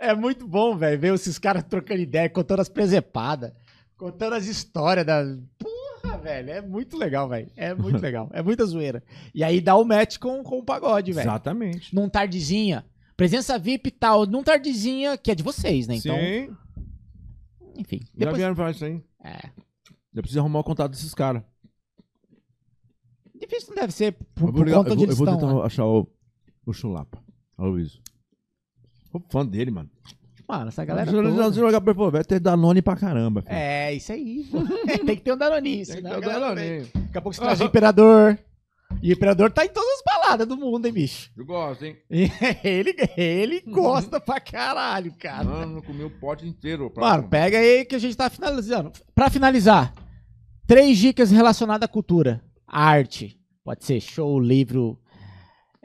[0.01, 3.51] É muito bom, velho, ver esses caras trocando ideia, contando as presepadas,
[3.95, 5.23] contando as histórias da.
[5.57, 7.49] Porra, velho, é muito legal, velho.
[7.55, 8.29] É muito legal.
[8.33, 9.03] É muita zoeira.
[9.33, 11.23] E aí dá o match com, com o pagode, velho.
[11.25, 11.93] Exatamente.
[11.95, 12.85] Num tardezinha.
[13.15, 15.95] Presença VIP e tal, num tardezinha que é de vocês, né?
[15.95, 16.49] Então, Sim.
[17.77, 17.99] enfim.
[17.99, 18.99] Já Depois, vieram falar isso aí.
[19.23, 19.49] é,
[20.13, 21.43] Eu preciso arrumar o contato desses caras.
[23.39, 25.61] difícil não deve ser por, Eu por conta eu vou, eu eles vou tentar né?
[25.63, 26.07] achar o,
[26.65, 27.23] o Chulapa.
[27.57, 28.01] Aloysio.
[29.11, 29.89] Sou fã dele, mano.
[30.47, 31.09] Mano, essa galera.
[31.11, 33.41] Toda- se eu jogar ele, pô, vai ter Danone pra caramba.
[33.41, 33.53] filho.
[33.55, 34.45] É, isso aí.
[34.51, 34.59] pô.
[35.05, 35.85] Tem que ter um Danoninho.
[35.85, 36.29] Tem senão não vem.
[36.29, 36.79] Danone.
[36.93, 38.37] Daqui a pouco você traz o Imperador.
[39.01, 41.31] E o Imperador tá em todas as baladas do mundo, hein, bicho?
[41.37, 41.95] Eu gosto, hein?
[42.61, 45.45] Ele, ele gosta pra caralho, cara.
[45.45, 46.89] Mano, eu comi o pote inteiro.
[46.91, 48.91] pra- Mano, pega aí que a gente tá finalizando.
[49.15, 49.93] Pra finalizar,
[50.67, 52.43] três dicas relacionadas à cultura.
[52.67, 53.39] Arte.
[53.63, 54.99] Pode ser show, livro,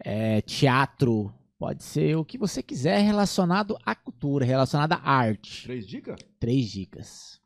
[0.05, 1.32] é, teatro.
[1.59, 5.65] Pode ser o que você quiser relacionado à cultura, relacionado à arte.
[5.65, 6.18] Três dicas?
[6.39, 7.41] Três dicas.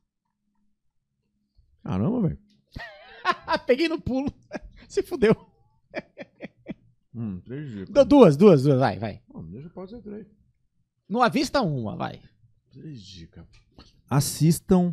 [1.85, 2.39] Caramba, velho.
[3.67, 4.33] Peguei no pulo.
[4.89, 5.35] Se fudeu.
[7.15, 7.95] Hum, três dicas.
[7.95, 8.79] Du- Duas, duas, duas.
[8.81, 9.23] Vai, vai.
[9.33, 10.27] Não, deixa pode ser três.
[11.09, 12.21] Não avista uma, vai.
[12.73, 13.47] Três dicas.
[14.09, 14.93] Assistam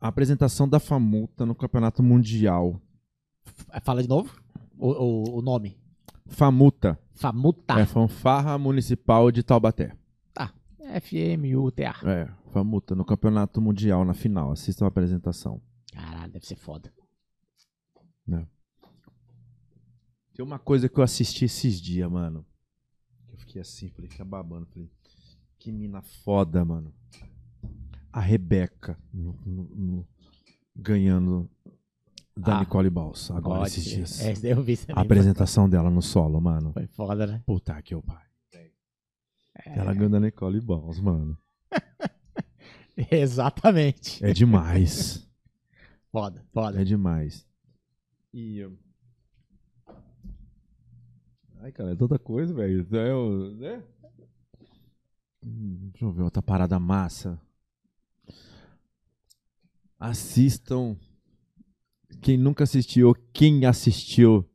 [0.00, 2.80] a apresentação da Famuta no Campeonato Mundial.
[3.82, 4.38] Fala de novo
[4.78, 5.80] o, o- o nome.
[6.32, 6.98] Famuta.
[7.14, 7.78] Famuta.
[7.78, 9.96] É Fanfarra Municipal de Taubaté.
[10.34, 10.52] Tá.
[10.80, 11.94] F-M-U-T-A.
[12.04, 14.50] É, Famuta no Campeonato Mundial na final.
[14.52, 15.60] Assistam a apresentação.
[15.92, 16.92] Caralho, deve ser foda.
[20.34, 22.44] Tem uma coisa que eu assisti esses dias, mano.
[23.30, 24.66] Eu fiquei assim, falei, fica babando.
[24.66, 24.90] Falei,
[25.58, 26.92] que mina foda, mano.
[28.12, 30.08] A Rebeca no- no- no-
[30.74, 31.50] ganhando
[32.36, 32.60] da Ah.
[32.60, 34.20] Nicole Balsa agora Pode esses dias.
[34.20, 34.96] É, eu vi também.
[34.96, 36.72] A apresentação dela no solo, mano.
[36.72, 37.42] Foi foda, né?
[37.46, 38.22] Puta que o pai.
[39.66, 39.78] É.
[39.78, 41.36] Ela ganhando a Nicole Balls, mano.
[43.10, 44.24] Exatamente.
[44.24, 45.28] É demais.
[46.10, 46.80] Foda, foda.
[46.80, 47.46] é demais.
[48.34, 48.58] E.
[48.58, 48.78] eu-
[51.60, 52.86] Ai, cara, é tanta coisa, velho.
[52.96, 53.82] É, o- né?
[55.44, 57.40] Hum, Deixa eu ver outra parada massa.
[59.98, 60.96] Assistam.
[62.20, 64.48] Quem nunca assistiu, quem assistiu,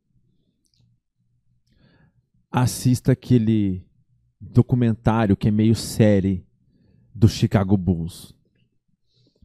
[2.51, 3.85] assista aquele
[4.39, 6.45] documentário que é meio série
[7.13, 8.35] do Chicago Bulls.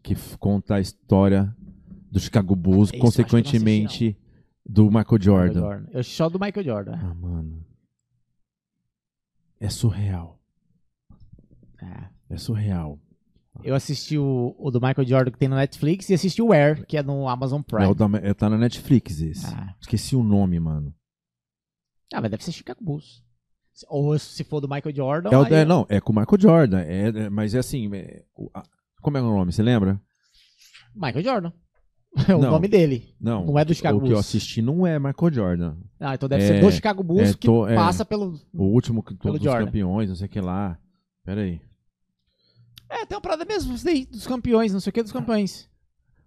[0.02, 1.55] Que conta a história
[2.10, 4.18] do Chicago Bulls, que eu não assisti, consequentemente
[4.65, 5.60] do Michael Jordan.
[5.60, 5.91] Jordan.
[5.92, 6.92] Eu só do Michael Jordan.
[6.94, 7.65] Ah, mano.
[9.58, 10.41] É surreal.
[11.81, 12.08] É.
[12.31, 12.99] É surreal.
[13.62, 16.86] Eu assisti o, o do Michael Jordan que tem no Netflix e assisti o Air,
[16.86, 17.84] que é no Amazon Prime.
[17.84, 19.47] É, o da, é, tá na Netflix esse.
[19.47, 19.74] Ah.
[19.81, 20.94] Esqueci o nome, mano.
[22.14, 23.22] Ah, mas deve ser Chicago Bulls.
[23.89, 25.31] Ou se for do Michael Jordan.
[25.31, 26.81] É o, é, eu- não, é com o Michael Jordan.
[26.81, 27.90] É, é- mas é assim.
[27.94, 28.22] é-
[29.02, 29.52] como é o nome?
[29.52, 30.00] Você lembra?
[30.94, 31.52] Michael Jordan.
[32.28, 32.50] É o Não.
[32.50, 33.14] nome dele.
[33.18, 33.47] Não.
[33.47, 34.26] Não é do Chicago O que eu Bulls.
[34.26, 35.76] assisti não é Michael Jordan.
[35.98, 37.74] Ah, então deve É, ser do Chicago Bulls é, que é.
[37.74, 38.39] passa pelo.
[38.52, 39.64] O último que Pelo todos os Jordan.
[39.64, 40.78] campeões, não sei o que lá.
[41.24, 41.58] Pera aí.
[42.93, 43.75] É, tem uma parada mesmo,
[44.11, 45.69] dos campeões, não sei o que dos campeões.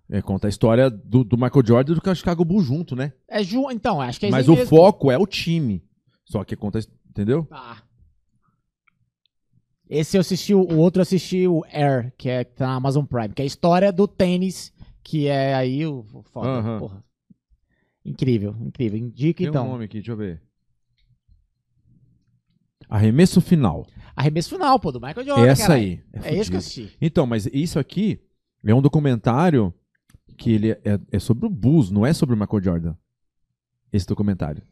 [0.09, 3.13] É, conta a história do, do Michael Jordan e do Chicago Bulls junto, né?
[3.27, 3.69] É ju...
[3.71, 4.67] Então, acho que é Mas o mesmo.
[4.67, 5.83] foco é o time.
[6.25, 6.79] Só que conta.
[7.09, 7.45] Entendeu?
[7.45, 7.83] Tá.
[9.87, 13.05] Esse eu assisti, o outro eu assisti o Air, que é que tá na Amazon
[13.05, 16.79] Prime, que é a história do tênis, que é aí o foda, Aham.
[16.79, 17.03] porra.
[18.03, 18.99] Incrível, incrível.
[18.99, 19.65] Indica Tem então.
[19.67, 20.41] um nome aqui, deixa eu ver.
[22.89, 23.87] Arremesso final.
[24.15, 25.45] Arremesso final, pô, do Michael Jordan.
[25.45, 26.01] Essa aí.
[26.13, 26.41] É, fudido.
[26.41, 26.97] esse que eu assisti.
[27.01, 28.19] Então, mas isso aqui
[28.63, 29.73] é um documentário
[30.37, 32.95] que ele é, é sobre o Bulls, não é sobre o Michael Jordan.
[33.91, 34.63] Esse documentário.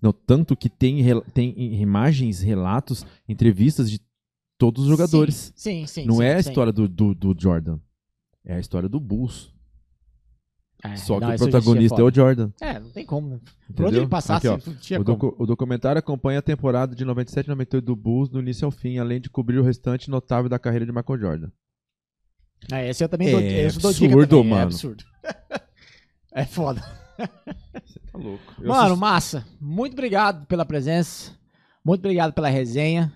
[0.00, 1.02] Não, tanto que tem,
[1.32, 4.00] tem imagens, relatos, entrevistas de
[4.58, 5.52] todos os jogadores.
[5.56, 6.02] Sim, sim.
[6.02, 6.48] sim não sim, é a sim.
[6.48, 7.78] história do, do, do Jordan.
[8.44, 9.52] É a história do Bulls.
[10.92, 12.14] É, Só não, que o protagonista é o.
[12.14, 12.50] Jordan.
[12.60, 13.40] É, não tem como, né?
[13.74, 17.46] Por onde ele passasse, Aqui, tinha O, docu- o documentário acompanha a temporada de 97
[17.46, 20.58] e 98 do Bulls do início ao fim, além de cobrir o restante notável da
[20.58, 21.48] carreira de Michael Jordan.
[22.72, 24.62] É, esse eu também É dou, esse eu dou dica absurdo, também, É mano.
[24.64, 25.04] absurdo.
[26.34, 26.80] é foda.
[27.16, 28.42] Tá louco.
[28.60, 29.46] Eu Mano, massa.
[29.60, 31.32] Muito obrigado pela presença.
[31.84, 33.12] Muito obrigado pela resenha.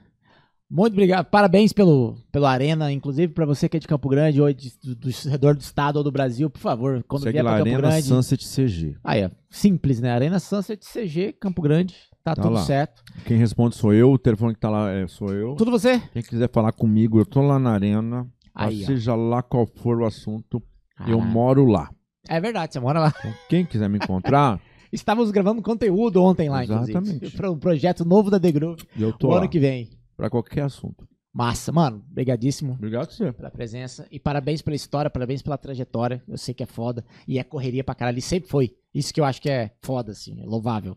[0.71, 1.27] Muito obrigado.
[1.27, 2.93] Parabéns pelo, pelo Arena.
[2.93, 5.97] Inclusive, pra você que é de Campo Grande ou de- do, do redor do estado
[5.97, 8.03] ou do Brasil, por favor, quando segue vier pra Campo Arena Grande.
[8.07, 8.97] Sunset CG.
[9.03, 9.31] Aí, ó.
[9.51, 10.11] Simples, né?
[10.13, 11.95] Arena Sunset CG, Campo Grande.
[12.23, 12.63] Tá, Tá tudo lá.
[12.63, 13.03] certo.
[13.25, 15.55] Quem responde sou eu, o telefone que tá lá é, sou eu.
[15.57, 15.99] Tudo você?
[16.13, 18.27] Quem quiser falar comigo, eu tô lá na Arena.
[18.55, 18.87] Aí, ó.
[18.87, 20.63] seja lá qual for o assunto,
[21.09, 21.91] eu moro lá.
[22.29, 23.15] É verdade, você mora lá.
[23.19, 24.61] Então, quem quiser me encontrar,
[24.93, 26.91] Estávamos gravando conteúdo ontem lá, inclusive.
[26.99, 27.37] Exatamente.
[27.37, 29.39] Para um projeto novo da The Groove, eu tô o lá.
[29.39, 29.89] ano que vem.
[30.21, 31.09] Pra qualquer assunto.
[31.33, 32.05] Massa, mano.
[32.11, 32.73] Obrigadíssimo.
[32.75, 33.33] Obrigado você.
[33.33, 36.23] pela presença e parabéns pela história, parabéns pela trajetória.
[36.29, 38.19] Eu sei que é foda e é correria pra caralho.
[38.19, 38.75] E sempre foi.
[38.93, 40.97] Isso que eu acho que é foda, assim, é louvável.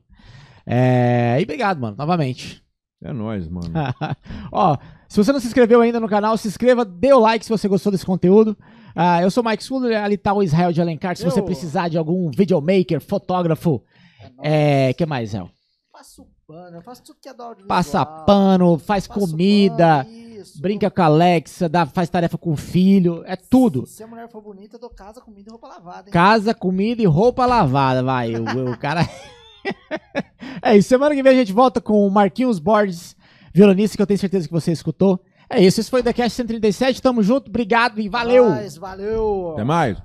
[0.66, 1.38] É...
[1.40, 2.62] E obrigado, mano, novamente.
[3.04, 3.68] É nóis, mano.
[4.52, 4.78] Ó,
[5.08, 7.68] se você não se inscreveu ainda no canal, se inscreva, dê o like se você
[7.68, 8.58] gostou desse conteúdo.
[8.96, 11.16] Ah, eu sou o Mike Schuller, ali tá o Israel de Alencar.
[11.16, 13.84] Se você Eu- precisar de algum videomaker, fotógrafo,
[14.42, 14.94] É é.
[14.94, 15.50] que mais, Israel?
[15.92, 17.68] Faço pano, eu faço tudo que é da audiovisual.
[17.68, 23.24] Passa pano, faz comida, pano, brinca com a Alexa, dá, faz tarefa com o filho,
[23.26, 23.86] é tudo.
[23.86, 26.14] Se a mulher for bonita, eu dou casa, comida e roupa lavada, hein?
[26.14, 28.36] Casa, comida e roupa lavada, vai.
[28.36, 29.08] O, o cara.
[30.62, 30.90] é isso.
[30.90, 33.16] Semana que vem a gente volta com o Marquinhos Borges,
[33.54, 35.20] violonista, que eu tenho certeza que você escutou.
[35.50, 35.80] É isso.
[35.80, 37.02] Esse foi o TheCast 137.
[37.02, 37.50] Tamo junto.
[37.50, 38.50] Obrigado e valeu.
[38.50, 39.52] Mas, valeu!
[39.54, 39.98] Até mais.